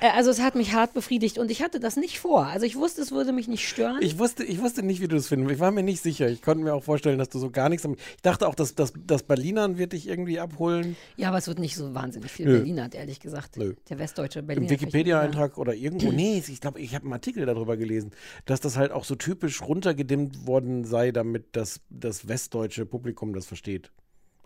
Äh, 0.00 0.10
also 0.10 0.30
es 0.30 0.40
hat 0.40 0.54
mich 0.54 0.72
hart 0.74 0.94
befriedigt 0.94 1.38
und 1.38 1.50
ich 1.50 1.62
hatte 1.62 1.80
das 1.80 1.96
nicht 1.96 2.18
vor. 2.20 2.46
Also 2.46 2.66
ich 2.66 2.76
wusste, 2.76 3.02
es 3.02 3.10
würde 3.10 3.32
mich 3.32 3.48
nicht 3.48 3.68
stören. 3.68 3.98
Ich 4.00 4.18
wusste, 4.18 4.44
ich 4.44 4.60
wusste 4.60 4.82
nicht, 4.82 5.00
wie 5.00 5.08
du 5.08 5.16
das 5.16 5.28
findest. 5.28 5.52
Ich 5.54 5.58
war 5.60 5.70
mir 5.72 5.82
nicht 5.82 6.02
sicher. 6.02 6.28
Ich 6.28 6.40
konnte 6.42 6.62
mir 6.62 6.72
auch 6.74 6.84
vorstellen, 6.84 7.18
dass 7.18 7.28
du 7.28 7.38
so 7.38 7.50
gar 7.50 7.68
nichts. 7.68 7.84
am- 7.84 7.94
Ich 8.16 8.22
dachte 8.22 8.46
auch, 8.46 8.54
dass 8.54 8.74
das, 8.74 8.92
das 9.06 9.22
Berlinern 9.24 9.76
wird 9.78 9.92
dich 9.92 10.06
irgendwie 10.08 10.38
abholen. 10.38 10.96
ja, 11.16 11.28
aber 11.28 11.38
es 11.38 11.48
wird 11.48 11.58
nicht 11.58 11.74
so 11.74 11.94
wahnsinnig 11.94 12.30
viel 12.30 12.46
Nö. 12.46 12.56
Berliner, 12.58 12.88
ehrlich 12.92 13.18
gesagt. 13.20 13.56
Nö. 13.56 13.74
Der 13.88 13.98
westdeutsche 13.98 14.42
Berliner. 14.42 14.66
Im 14.66 14.70
Wikipedia-Eintrag 14.70 15.58
oder 15.58 15.74
irgendwo. 15.74 16.12
Nee, 16.12 16.42
ich 16.46 16.60
glaube, 16.60 16.80
ich 16.80 16.94
habe 16.94 17.04
einen 17.04 17.12
Artikel 17.14 17.44
darüber 17.46 17.76
gelesen, 17.76 18.12
dass 18.44 18.60
das 18.60 18.76
halt 18.76 18.92
auch 18.92 19.04
so 19.04 19.14
typisch 19.16 19.62
runtergedimmt 19.62 20.46
worden 20.46 20.84
sei, 20.84 21.10
damit 21.10 21.56
das, 21.56 21.80
das 21.90 22.28
westdeutsche 22.28 22.86
Publikum 22.86 23.32
das 23.32 23.46
versteht. 23.46 23.90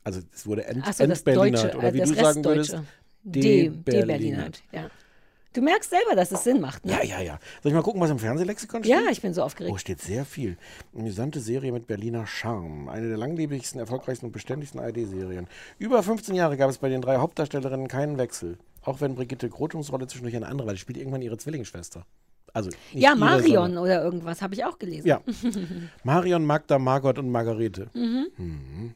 Also 0.04 0.20
es 0.32 0.46
wurde 0.46 0.64
ent, 0.64 0.86
das 0.86 0.98
entberlinert. 0.98 1.76
Oder 1.76 1.88
äh, 1.88 1.94
wie 1.94 1.98
das 1.98 2.08
du 2.08 2.14
sagen 2.16 2.44
würdest. 2.44 2.76
Deberlinert, 3.24 4.62
ja. 4.72 4.90
Du 5.52 5.60
merkst 5.60 5.90
selber, 5.90 6.16
dass 6.16 6.32
es 6.32 6.44
Sinn 6.44 6.60
macht, 6.60 6.84
ne? 6.86 6.92
Ja, 6.92 7.02
ja, 7.04 7.20
ja. 7.20 7.38
Soll 7.62 7.70
ich 7.70 7.74
mal 7.76 7.82
gucken, 7.82 8.00
was 8.00 8.10
im 8.10 8.18
Fernsehlexikon 8.18 8.82
steht? 8.84 8.92
Ja, 8.94 9.10
ich 9.10 9.20
bin 9.20 9.34
so 9.34 9.42
Oh, 9.42 9.44
aufgeregt. 9.44 9.80
steht 9.80 10.00
sehr 10.00 10.24
viel. 10.24 10.56
Gesamte 10.94 11.40
Serie 11.40 11.72
mit 11.72 11.86
Berliner 11.86 12.26
Charme. 12.26 12.88
Eine 12.88 13.08
der 13.08 13.16
langlebigsten, 13.18 13.78
erfolgreichsten 13.80 14.26
und 14.26 14.32
beständigsten 14.32 14.80
ARD-Serien. 14.80 15.46
Über 15.78 16.02
15 16.02 16.34
Jahre 16.34 16.56
gab 16.56 16.70
es 16.70 16.78
bei 16.78 16.88
den 16.88 17.02
drei 17.02 17.16
Hauptdarstellerinnen 17.18 17.88
keinen 17.88 18.18
Wechsel. 18.18 18.56
Auch 18.82 19.00
wenn 19.00 19.14
Brigitte 19.14 19.48
Grotums 19.48 19.92
Rolle 19.92 20.06
zwischendurch 20.06 20.36
eine 20.36 20.46
andere 20.48 20.66
war. 20.68 20.74
Die 20.74 20.80
spielt 20.80 20.96
irgendwann 20.98 21.22
ihre 21.22 21.36
Zwillingsschwester. 21.38 22.04
Also 22.54 22.70
Ja, 22.92 23.10
ihre, 23.10 23.18
Marion 23.18 23.62
sondern- 23.64 23.78
oder 23.84 24.02
irgendwas 24.02 24.42
habe 24.42 24.54
ich 24.54 24.64
auch 24.64 24.78
gelesen. 24.78 25.06
Ja. 25.06 25.20
Marion, 26.04 26.44
Magda, 26.44 26.78
Margot 26.78 27.18
und 27.18 27.30
Margarete. 27.30 27.88
Mhm. 27.94 28.94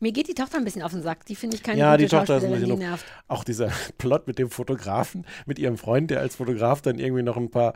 Mir 0.00 0.12
geht 0.12 0.28
die 0.28 0.34
Tochter 0.34 0.58
ein 0.58 0.64
bisschen 0.64 0.82
auf 0.82 0.92
den 0.92 1.02
Sack. 1.02 1.26
Die 1.26 1.34
finde 1.34 1.56
ich 1.56 1.62
keine 1.64 1.80
Ja, 1.80 1.92
gute 1.92 2.04
die 2.04 2.08
Tochter 2.08 2.36
ist 2.36 2.44
ein 2.44 2.52
bisschen 2.52 2.66
die 2.68 2.76
nervt. 2.76 3.04
Auch 3.26 3.42
dieser 3.42 3.68
Plot 3.98 4.26
mit 4.28 4.38
dem 4.38 4.48
Fotografen, 4.48 5.26
mit 5.44 5.58
ihrem 5.58 5.76
Freund, 5.76 6.10
der 6.10 6.20
als 6.20 6.36
Fotograf 6.36 6.80
dann 6.82 6.98
irgendwie 7.00 7.22
noch 7.24 7.36
ein 7.36 7.50
paar 7.50 7.74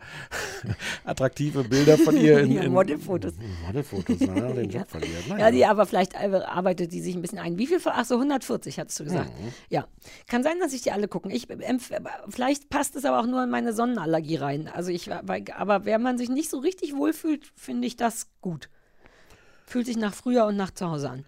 attraktive 1.04 1.64
Bilder 1.64 1.98
von 1.98 2.16
ihr 2.16 2.40
in, 2.40 2.52
Ja, 2.52 2.62
in 2.62 2.72
Modelfotos. 2.72 3.34
Modelfotos, 3.66 4.16
na, 4.20 4.52
den 4.52 4.70
Ja. 4.70 4.80
Job 4.80 4.88
verliert. 4.90 5.26
Ja, 5.28 5.34
Naja. 5.34 5.50
die 5.50 5.66
aber 5.66 5.86
vielleicht 5.86 6.14
äh, 6.14 6.40
arbeitet 6.46 6.92
die 6.92 7.00
sich 7.00 7.14
ein 7.14 7.22
bisschen 7.22 7.38
ein. 7.38 7.58
Wie 7.58 7.66
viel? 7.66 7.80
Ach 7.84 8.04
so, 8.04 8.14
140 8.14 8.78
hattest 8.78 9.00
du 9.00 9.04
gesagt. 9.04 9.30
Mhm. 9.40 9.52
Ja. 9.68 9.86
Kann 10.28 10.42
sein, 10.42 10.60
dass 10.60 10.72
ich 10.72 10.82
die 10.82 10.92
alle 10.92 11.08
gucken. 11.08 11.30
Ich, 11.30 11.46
empf- 11.48 11.90
vielleicht 12.28 12.70
passt 12.70 12.94
es 12.96 13.04
aber 13.04 13.20
auch 13.20 13.26
nur 13.26 13.42
in 13.42 13.50
meine 13.50 13.72
Sonnenallergie 13.72 14.36
rein. 14.36 14.68
Also 14.72 14.90
ich, 14.90 15.10
aber 15.12 15.84
wenn 15.84 16.02
man 16.02 16.18
sich 16.18 16.28
nicht 16.28 16.50
so 16.50 16.58
richtig 16.58 16.94
wohlfühlt, 16.94 17.50
finde 17.56 17.86
ich 17.88 17.96
das 17.96 18.28
gut. 18.40 18.68
Fühlt 19.66 19.86
sich 19.86 19.96
nach 19.96 20.14
früher 20.14 20.46
und 20.46 20.56
nach 20.56 20.70
zu 20.70 20.88
Hause 20.90 21.10
an. 21.10 21.24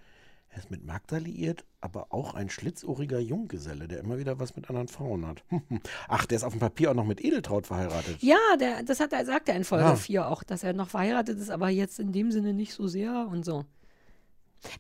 Er 0.55 0.59
ist 0.59 0.71
mit 0.71 0.85
Magda 0.87 1.17
liiert, 1.17 1.65
aber 1.81 2.07
auch 2.11 2.35
ein 2.35 2.49
schlitzohriger 2.49 3.19
Junggeselle, 3.19 3.89
der 3.89 3.99
immer 3.99 4.19
wieder 4.19 4.39
was 4.39 4.55
mit 4.55 4.71
anderen 4.71 4.87
Frauen 4.87 5.27
hat. 5.27 5.43
Ach, 6.09 6.27
der 6.27 6.37
ist 6.37 6.45
auf 6.45 6.53
dem 6.53 6.61
Papier 6.61 6.93
auch 6.93 6.95
noch 6.95 7.07
mit 7.07 7.25
Edeltraut 7.25 7.67
verheiratet. 7.67 8.19
Ja, 8.23 8.39
der, 8.61 8.85
das 8.85 9.01
hat 9.01 9.13
er, 9.13 9.27
sagt 9.27 9.49
er 9.49 9.57
in 9.57 9.65
Folge 9.65 9.85
Ja. 9.85 9.97
4 9.97 10.29
auch, 10.29 10.45
dass 10.45 10.63
er 10.63 10.73
noch 10.73 10.91
verheiratet 10.91 11.41
ist, 11.41 11.51
aber 11.51 11.71
jetzt 11.71 11.99
in 11.99 12.13
dem 12.13 12.31
Sinne 12.31 12.55
nicht 12.55 12.73
so 12.73 12.87
sehr 12.87 13.27
und 13.29 13.45
so. 13.45 13.65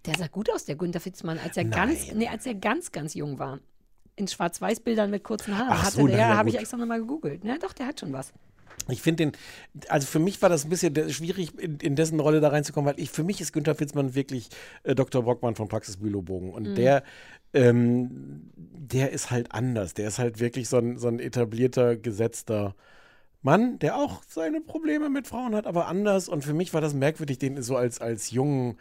Der 0.06 0.16
sah 0.16 0.28
gut 0.28 0.48
aus, 0.48 0.64
der 0.64 0.76
Günther 0.76 1.00
Fitzmann, 1.00 1.38
als 1.40 1.56
er 1.56 1.64
ganz, 1.64 2.12
nee, 2.12 2.28
als 2.28 2.46
er 2.46 2.54
ganz, 2.54 2.92
ganz 2.92 3.14
jung 3.14 3.40
war. 3.40 3.58
In 4.14 4.28
Schwarz-Weiß-Bildern 4.28 5.10
mit 5.10 5.24
kurzen 5.24 5.58
Haaren. 5.58 5.72
Ach 5.72 5.86
Hatte 5.86 5.96
so, 5.96 6.06
der, 6.06 6.18
ja, 6.18 6.36
habe 6.36 6.50
ich 6.50 6.56
extra 6.56 6.76
nochmal 6.76 7.00
gegoogelt. 7.00 7.42
Na 7.42 7.58
doch, 7.58 7.72
der 7.72 7.86
hat 7.88 7.98
schon 7.98 8.12
was. 8.12 8.32
Ich 8.88 9.00
finde 9.02 9.24
den, 9.24 9.32
also 9.88 10.06
für 10.06 10.18
mich 10.18 10.42
war 10.42 10.48
das 10.48 10.64
ein 10.64 10.70
bisschen 10.70 11.10
schwierig, 11.10 11.58
in, 11.58 11.78
in 11.78 11.96
dessen 11.96 12.20
Rolle 12.20 12.40
da 12.40 12.48
reinzukommen, 12.48 12.90
weil 12.92 13.00
ich, 13.00 13.10
für 13.10 13.24
mich 13.24 13.40
ist 13.40 13.52
Günther 13.52 13.74
Fitzmann 13.74 14.14
wirklich 14.14 14.48
äh, 14.82 14.94
Dr. 14.94 15.22
Brockmann 15.22 15.54
von 15.54 15.68
Praxis 15.68 15.96
Bülowbogen. 15.96 16.50
Und 16.52 16.70
Mhm. 16.70 16.74
der, 16.74 17.02
ähm, 17.54 18.50
der 18.56 19.10
ist 19.12 19.30
halt 19.30 19.52
anders. 19.52 19.94
Der 19.94 20.08
ist 20.08 20.18
halt 20.18 20.40
wirklich 20.40 20.68
so 20.68 20.78
ein, 20.78 20.98
so 20.98 21.08
ein 21.08 21.18
etablierter, 21.18 21.96
gesetzter 21.96 22.74
Mann, 23.42 23.78
der 23.78 23.96
auch 23.96 24.22
seine 24.28 24.60
Probleme 24.60 25.10
mit 25.10 25.26
Frauen 25.26 25.54
hat, 25.54 25.66
aber 25.66 25.86
anders. 25.86 26.28
Und 26.28 26.44
für 26.44 26.54
mich 26.54 26.74
war 26.74 26.80
das 26.80 26.94
merkwürdig, 26.94 27.38
den 27.38 27.62
so 27.62 27.76
als, 27.76 28.00
als 28.00 28.30
jungen, 28.30 28.78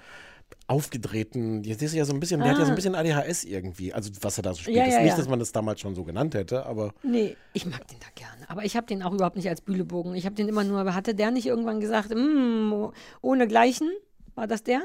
aufgedrehten, 0.67 1.63
jetzt 1.63 1.81
ist 1.81 1.93
ja 1.93 2.05
so 2.05 2.13
ein 2.13 2.19
bisschen, 2.19 2.39
der 2.39 2.51
hat 2.51 2.57
ja 2.59 2.65
so 2.65 2.71
ein 2.71 2.75
bisschen 2.75 2.95
ADHS 2.95 3.43
irgendwie, 3.43 3.93
also 3.93 4.11
was 4.21 4.37
er 4.37 4.43
da 4.43 4.53
so 4.53 4.61
spielt. 4.61 4.77
Ah. 4.77 4.81
Ja, 4.81 4.87
ist 4.87 4.93
ja, 4.93 4.99
nicht, 5.01 5.09
ja. 5.11 5.17
dass 5.17 5.27
man 5.27 5.39
das 5.39 5.51
damals 5.51 5.79
schon 5.81 5.95
so 5.95 6.03
genannt 6.03 6.35
hätte, 6.35 6.65
aber 6.65 6.93
Nee, 7.03 7.35
ich 7.53 7.65
mag 7.65 7.87
den 7.87 7.99
da 7.99 8.07
gerne. 8.15 8.49
Aber 8.49 8.63
ich 8.63 8.75
habe 8.75 8.87
den 8.87 9.03
auch 9.03 9.13
überhaupt 9.13 9.35
nicht 9.35 9.49
als 9.49 9.61
Bühlebogen. 9.61 10.15
Ich 10.15 10.25
habe 10.25 10.35
den 10.35 10.47
immer 10.47 10.63
nur, 10.63 10.93
hatte 10.93 11.15
der 11.15 11.31
nicht 11.31 11.45
irgendwann 11.45 11.79
gesagt, 11.79 12.13
mm, 12.15 12.85
ohne 13.21 13.47
Gleichen? 13.47 13.89
War 14.35 14.47
das 14.47 14.63
der? 14.63 14.81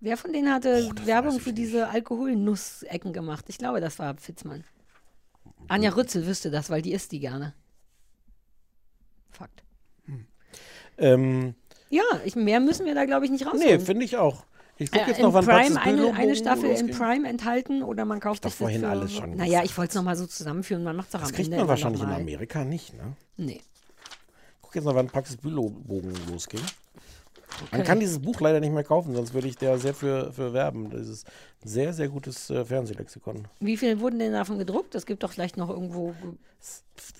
Wer 0.00 0.16
von 0.16 0.32
denen 0.32 0.52
hatte 0.52 0.90
Oh, 0.90 1.06
Werbung 1.06 1.40
für 1.40 1.52
diese 1.52 1.88
Alkoholnussecken 1.88 3.12
gemacht? 3.12 3.46
Ich 3.48 3.58
glaube, 3.58 3.80
das 3.80 3.98
war 3.98 4.16
Fitzmann. 4.18 4.64
Anja 5.68 5.90
Rützel 5.90 6.26
wüsste 6.26 6.50
das, 6.50 6.70
weil 6.70 6.82
die 6.82 6.92
isst 6.92 7.12
die 7.12 7.20
gerne. 7.20 7.54
Fakt. 9.30 9.62
ähm, 10.98 11.54
Ja, 11.90 12.02
ich, 12.24 12.36
mehr 12.36 12.60
müssen 12.60 12.86
wir 12.86 12.94
da, 12.94 13.04
glaube 13.04 13.24
ich, 13.24 13.30
nicht 13.30 13.44
nee, 13.44 13.50
rausholen. 13.50 13.80
finde 13.80 14.04
ich 14.04 14.16
auch. 14.16 14.44
Ich 14.78 14.90
gucke 14.90 15.04
Äh, 15.04 15.08
jetzt 15.08 15.20
noch, 15.20 15.32
wann 15.32 15.44
Prime 15.46 15.80
eine, 15.80 16.12
eine 16.14 16.36
Staffel 16.36 16.70
in. 16.70 16.90
Prime 16.90 17.26
enthalten 17.28 17.82
oder 17.82 18.04
man 18.04 18.20
kauft 18.20 18.42
sich 18.42 18.52
das 18.52 18.58
vorhin 18.58 18.82
für, 18.82 18.88
alles 18.88 19.14
schon 19.14 19.34
Naja, 19.36 19.62
ich 19.64 19.76
wollte 19.78 19.90
es 19.90 19.94
nochmal 19.94 20.16
so 20.16 20.26
zusammenführen. 20.26 20.84
Man 20.84 20.96
macht 20.96 21.06
es 21.06 21.12
doch 21.12 21.20
Das 21.20 21.30
am 21.30 21.34
kriegt 21.34 21.46
Ende 21.48 21.58
man 21.58 21.68
wahrscheinlich 21.68 22.02
in. 22.02 22.08
Amerika 22.08 22.64
nicht, 22.64 22.94
ne? 22.94 23.14
Nee. 23.38 23.62
Guck 24.60 24.74
jetzt 24.74 24.84
noch, 24.84 24.94
wann 24.94 25.06
Praxis 25.06 25.36
Bülowbogen 25.38 26.12
losging. 26.30 26.60
Man 27.72 27.84
kann 27.84 28.00
dieses 28.00 28.18
Buch 28.18 28.40
leider 28.40 28.60
nicht 28.60 28.72
mehr 28.72 28.84
kaufen, 28.84 29.14
sonst 29.14 29.32
würde 29.32 29.48
ich 29.48 29.56
da 29.56 29.78
sehr 29.78 29.94
für, 29.94 30.32
für 30.32 30.52
werben. 30.52 30.90
Das 30.90 31.08
ist 31.08 31.26
ein 31.64 31.68
sehr, 31.68 31.92
sehr 31.92 32.08
gutes 32.08 32.50
äh, 32.50 32.64
Fernsehlexikon. 32.64 33.46
Wie 33.60 33.76
viel 33.76 34.00
wurden 34.00 34.18
denn 34.18 34.32
davon 34.32 34.58
gedruckt? 34.58 34.94
Es 34.94 35.06
gibt 35.06 35.22
doch 35.22 35.32
vielleicht 35.32 35.56
noch 35.56 35.70
irgendwo. 35.70 36.14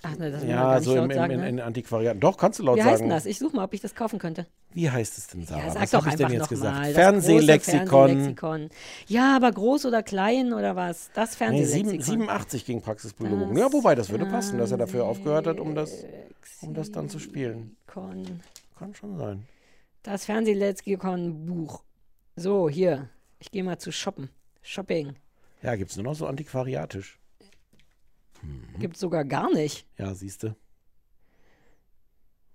Ach 0.03 0.17
ne, 0.17 0.31
das 0.33 0.45
Ja, 0.45 0.81
so 0.81 0.97
im, 0.97 1.11
im, 1.11 1.17
sagen, 1.17 1.33
in, 1.35 1.41
ne? 1.41 1.49
in 1.49 1.61
Antiquariaten. 1.61 2.21
Doch, 2.21 2.37
kannst 2.37 2.59
du 2.59 2.65
laut 2.65 2.77
Wie 2.77 2.83
heißt 2.83 2.99
sagen. 2.99 3.03
denn 3.09 3.11
das? 3.11 3.27
Ich 3.27 3.39
suche 3.39 3.55
mal, 3.57 3.65
ob 3.65 3.73
ich 3.75 3.81
das 3.81 3.95
kaufen 3.95 4.19
könnte. 4.19 4.47
Wie 4.75 4.91
heißt 4.91 5.17
es 5.17 5.29
denn, 5.29 5.45
Sarah? 5.47 5.61
Ja, 5.67 5.71
sag 5.73 5.83
was 5.83 5.93
habe 5.95 6.09
ich 6.11 6.15
denn 6.17 6.31
jetzt 6.33 6.49
gesagt? 6.49 6.87
das 6.87 6.93
Fernsehlexikon. 6.95 7.87
Fernsehlexikon. 7.89 8.71
Ja, 9.07 9.37
aber 9.37 9.53
groß 9.53 9.87
oder 9.87 10.03
klein 10.03 10.53
oder 10.53 10.77
was? 10.77 11.11
Das 11.15 11.31
Nee, 11.33 11.37
Fernsehlexikon. 11.37 12.01
sieben- 12.03 12.03
87 12.23 12.65
ging 12.67 12.83
Praxisbiologen. 12.83 13.55
Das 13.55 13.59
Ja, 13.59 13.73
wobei, 13.73 13.95
das 13.95 14.11
würde 14.11 14.27
passen, 14.27 14.59
dass 14.59 14.71
er 14.71 14.79
dafür 14.79 15.05
aufgehört 15.07 15.47
hat, 15.47 15.61
um 15.61 15.75
das, 15.75 16.05
um 16.61 16.75
das 16.75 16.91
dann 16.91 17.09
zu 17.09 17.19
spielen. 17.19 17.77
Kann 17.87 18.95
schon 18.95 19.17
sein. 19.17 19.45
Das 20.07 20.25
Fernsehlexikon-Buch. 20.27 21.83
So, 22.37 22.69
hier. 22.69 23.11
Ich 23.41 23.51
gehe 23.51 23.65
mal 23.65 23.79
zu 23.79 23.91
shoppen. 23.91 24.31
Shopping. 24.63 25.17
Ja, 25.63 25.75
gibt 25.75 25.91
es 25.91 25.97
nur 25.97 26.05
noch 26.05 26.15
so 26.15 26.29
antiquariatisch. 26.29 27.19
Mhm. 28.41 28.79
Gibt 28.79 28.97
sogar 28.97 29.25
gar 29.25 29.53
nicht. 29.53 29.85
Ja, 29.99 30.15
siehst 30.15 30.45
du. 30.45 30.55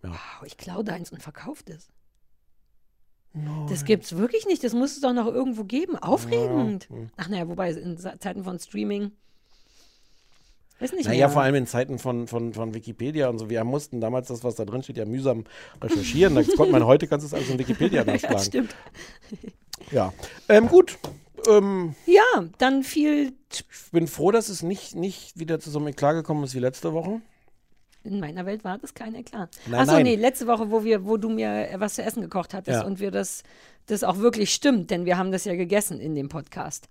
Wow, 0.02 0.16
ich 0.46 0.56
klaue 0.56 0.86
deins 0.86 1.12
und 1.12 1.22
verkaufe 1.22 1.64
das. 1.66 1.92
Das 3.68 3.84
gibt's 3.84 4.16
wirklich 4.16 4.46
nicht. 4.46 4.64
Das 4.64 4.74
muss 4.74 4.94
es 4.94 5.02
doch 5.02 5.12
noch 5.12 5.28
irgendwo 5.28 5.66
geben. 5.66 5.98
Aufregend. 5.98 6.88
Ja, 6.90 6.96
hm. 6.96 7.12
Ach 7.18 7.28
naja, 7.28 7.50
wobei 7.50 7.72
in 7.72 7.98
Zeiten 7.98 8.46
von 8.46 8.60
Streaming. 8.60 9.12
Ist 10.82 10.94
nicht 10.94 11.06
Naja, 11.08 11.28
mehr. 11.28 11.30
vor 11.30 11.42
allem 11.44 11.56
in 11.56 11.68
Zeiten 11.68 12.00
von, 12.00 12.28
von, 12.28 12.54
von 12.54 12.74
Wikipedia 12.74 13.30
und 13.30 13.38
so. 13.40 13.50
Wir 13.50 13.64
mussten 13.64 14.02
damals 14.02 14.28
das, 14.28 14.44
was 14.44 14.56
da 14.56 14.66
drin 14.66 14.82
steht, 14.84 14.98
ja 14.98 15.06
mühsam 15.06 15.46
recherchieren. 15.82 16.36
Das 16.36 16.48
konnte 16.56 16.72
man 16.72 16.86
heute, 16.86 17.08
kannst 17.08 17.24
du 17.24 17.28
es 17.28 17.34
alles 17.34 17.50
in 17.50 17.60
Wikipedia 17.60 18.02
ja, 18.06 18.12
nachschlagen. 18.12 18.40
stimmt. 18.44 18.76
Ja. 19.92 20.12
Ähm, 20.50 20.68
gut. 20.68 20.98
Ähm, 21.48 21.96
Ja, 22.06 22.46
dann 22.58 22.84
viel 22.84 23.34
ich 23.54 23.66
bin 23.92 24.08
froh, 24.08 24.32
dass 24.32 24.48
es 24.50 24.64
nicht, 24.64 24.96
nicht 24.96 25.38
wieder 25.40 25.60
zu 25.60 25.70
so 25.70 25.80
einem 25.80 25.90
Eklat 25.90 26.16
gekommen 26.16 26.44
ist 26.44 26.56
wie 26.56 26.60
letzte 26.60 26.94
Woche. 26.94 27.22
In 28.04 28.20
meiner 28.20 28.46
Welt 28.48 28.64
war 28.64 28.78
das 28.80 28.94
kein 28.96 29.14
Eklat. 29.14 29.50
Nein, 29.68 29.80
Achso, 29.82 29.94
nein. 29.94 30.04
nee, 30.04 30.16
letzte 30.16 30.48
Woche, 30.48 30.72
wo 30.72 30.84
wir, 30.84 31.06
wo 31.06 31.18
du 31.18 31.30
mir 31.30 31.70
äh, 31.70 31.80
was 31.80 31.96
zu 31.96 32.02
essen 32.04 32.22
gekocht 32.22 32.54
hattest 32.54 32.82
Ja. 32.82 32.86
und 32.88 33.00
wir 33.00 33.12
das, 33.12 33.44
das 33.88 34.04
auch 34.04 34.18
wirklich 34.20 34.54
stimmt, 34.54 34.92
denn 34.92 35.06
wir 35.06 35.18
haben 35.18 35.32
das 35.32 35.46
ja 35.46 35.56
gegessen 35.56 36.00
in 36.00 36.16
dem 36.16 36.30
Podcast. 36.30 36.90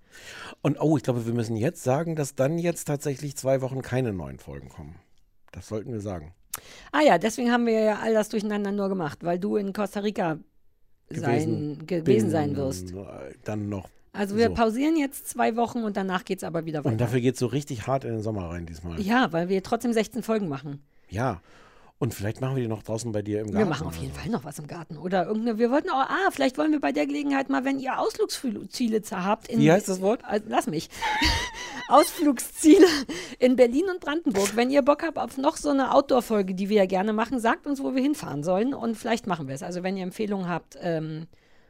Und 0.63 0.81
oh, 0.81 0.97
ich 0.97 1.03
glaube, 1.03 1.27
wir 1.27 1.35
müssen 1.35 1.57
jetzt 1.57 1.83
sagen, 1.83 2.17
dass 2.17 2.35
dann 2.35 2.59
jetzt 2.59 2.85
tatsächlich 2.85 3.37
zwei 3.37 3.61
Wochen 3.61 3.83
keine 3.83 4.13
neuen 4.13 4.39
Folgen 4.39 4.69
kommen. 4.69 4.97
Das 5.53 5.69
sollten 5.69 5.93
wir 5.93 6.01
sagen. 6.01 6.35
Ah 6.93 7.01
ja, 7.01 7.19
deswegen 7.19 7.53
haben 7.53 7.67
wir 7.67 7.81
ja 7.81 7.99
all 8.03 8.13
das 8.13 8.29
durcheinander 8.29 8.73
nur 8.73 8.89
gemacht, 8.89 9.21
weil 9.23 9.39
du 9.39 9.57
in 9.57 9.73
Costa 9.73 10.01
Rica 10.01 10.39
sein, 11.09 11.79
gewesen 11.87 12.31
sein 12.31 12.57
wirst. 12.57 12.93
Äh, 12.93 13.35
Dann 13.45 13.69
noch. 13.69 13.89
Also 14.13 14.37
wir 14.37 14.49
so. 14.49 14.55
pausieren 14.55 14.97
jetzt 14.97 15.29
zwei 15.29 15.55
Wochen 15.57 15.85
und 15.85 15.97
danach 15.97 16.25
geht 16.25 16.39
es 16.39 16.45
aber 16.45 16.65
wieder 16.65 16.81
weiter. 16.81 16.93
Und 16.93 17.01
dafür 17.01 17.21
geht 17.21 17.35
es 17.35 17.41
so 17.41 17.47
richtig 17.47 17.87
hart 17.87 18.05
in 18.05 18.13
den 18.13 18.23
Sommer 18.23 18.51
rein 18.51 18.67
diesmal. 18.67 19.01
ja, 19.01 19.33
weil 19.33 19.49
wir 19.49 19.63
trotzdem 19.63 19.93
16 19.93 20.23
Folgen 20.23 20.49
machen. 20.49 20.83
Ja. 21.09 21.41
Und 22.01 22.15
vielleicht 22.15 22.41
machen 22.41 22.57
wir 22.57 22.63
die 22.63 22.69
noch 22.69 22.83
draußen 22.83 23.13
bei 23.13 23.21
dir 23.21 23.41
im 23.41 23.49
Garten. 23.49 23.59
Wir 23.59 23.67
machen 23.67 23.87
auf 23.87 23.97
jeden. 23.97 24.15
Fall 24.15 24.31
noch 24.31 24.43
was 24.43 24.59
im 24.59 24.67
Garten. 24.67 24.97
Oder 24.97 25.27
irgendeine, 25.27 25.59
wir 25.59 25.71
wollten 25.71 25.91
auch, 25.91 26.01
ah, 26.01 26.31
vielleicht 26.31 26.57
wollen 26.57 26.73
wir 26.73 26.81
bei 26.81 26.93
der 26.93 27.07
Gelegenheit 27.07 27.51
mal, 27.51 27.67
wenn 27.67 27.79
ihr 27.79 27.99
Ausflugsziele 27.99 29.03
habt. 29.11 29.49
In, 29.49 29.61
Wie 29.61 29.71
heißt 29.71 29.87
das 29.87 30.01
Wort? 30.01 30.25
Also, 30.25 30.47
lass 30.49 30.67
mich. 30.67 30.89
Ausflugsziele 31.89 32.87
in 33.39 33.55
Berlin 33.55 33.85
und 33.91 34.01
Brandenburg. 34.01 34.57
Wenn 34.57 34.71
ihr 34.71 34.81
Bock 34.81 35.03
habt 35.03 35.19
auf 35.19 35.37
noch 35.37 35.59
so 35.59 35.69
eine 35.69 35.93
Outdoor-Folge, 35.93 36.55
die 36.55 36.71
wir 36.71 36.79
ja 36.79 36.87
gerne 36.87 37.13
machen, 37.13 37.39
sagt 37.39 37.67
uns, 37.67 37.83
wo 37.83 37.95
wir 37.95 38.01
hinfahren 38.01 38.45
sollen 38.45 38.73
und 38.73 38.97
vielleicht 38.97 39.27
machen 39.27 39.47
wir 39.47 39.55
es. 39.55 39.63
Also 39.63 39.83
wenn 39.83 39.99
ihr 39.99 40.05
Empfehlungen 40.05 40.49
habt, 40.49 40.79
ähm, 40.81 41.27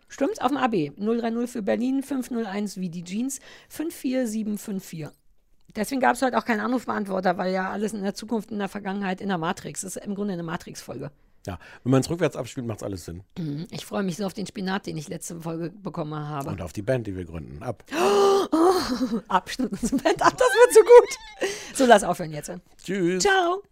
stimmt's 0.07 0.41
auf 0.41 0.53
dem 0.53 0.59
AB 0.59 0.93
030 0.97 1.51
für 1.51 1.63
Berlin, 1.63 2.05
501 2.05 2.77
wie 2.77 2.89
die 2.89 3.03
Jeans, 3.03 3.41
54754. 3.69 5.09
Deswegen 5.77 6.01
gab 6.01 6.15
es 6.15 6.23
heute 6.23 6.39
auch 6.39 6.45
keinen 6.45 6.61
Anrufbeantworter, 6.61 7.39
weil 7.39 7.53
ja 7.53 7.71
alles 7.71 7.93
in 7.93 8.03
der 8.03 8.15
Zukunft, 8.15 8.51
in 8.51 8.59
der 8.59 8.69
Vergangenheit, 8.69 9.21
in 9.21 9.29
der 9.29 9.39
Matrix. 9.39 9.83
Das 9.83 9.97
ist 9.97 10.05
im 10.05 10.15
Grunde 10.15 10.33
eine 10.33 10.43
Matrix-Folge. 10.43 11.11
Ja. 11.47 11.59
Wenn 11.85 11.93
man 11.93 12.01
es 12.01 12.11
rückwärts 12.11 12.37
abspielt, 12.37 12.67
macht 12.67 12.79
es 12.79 12.83
alles 12.83 13.05
Sinn. 13.07 13.23
Ich 13.71 13.87
freue 13.87 14.03
mich 14.03 14.17
so 14.17 14.27
auf 14.27 14.35
den 14.35 14.47
Spinat, 14.47 14.87
den 14.87 14.97
ich 14.97 15.09
letzte 15.09 15.41
Folge 15.41 15.71
bekommen 15.71 16.15
habe. 16.15 16.51
Und 16.51 16.61
auf 16.61 16.73
die 16.73 16.83
Band, 16.83 17.07
die 17.07 17.17
wir 17.17 17.25
gründen. 17.25 17.63
Ab. 17.63 17.83
Abschnitt 19.29 19.73
und 19.73 20.03
Band 20.03 20.23
ab, 20.23 20.37
das 20.37 20.49
wird 20.49 20.75
so 20.75 20.81
gut. 20.81 21.49
So, 21.75 21.87
lass 21.87 22.05
aufhören 22.05 22.33
jetzt. 22.33 22.53
Tschüss. 22.83 23.23
Ciao. 23.23 23.63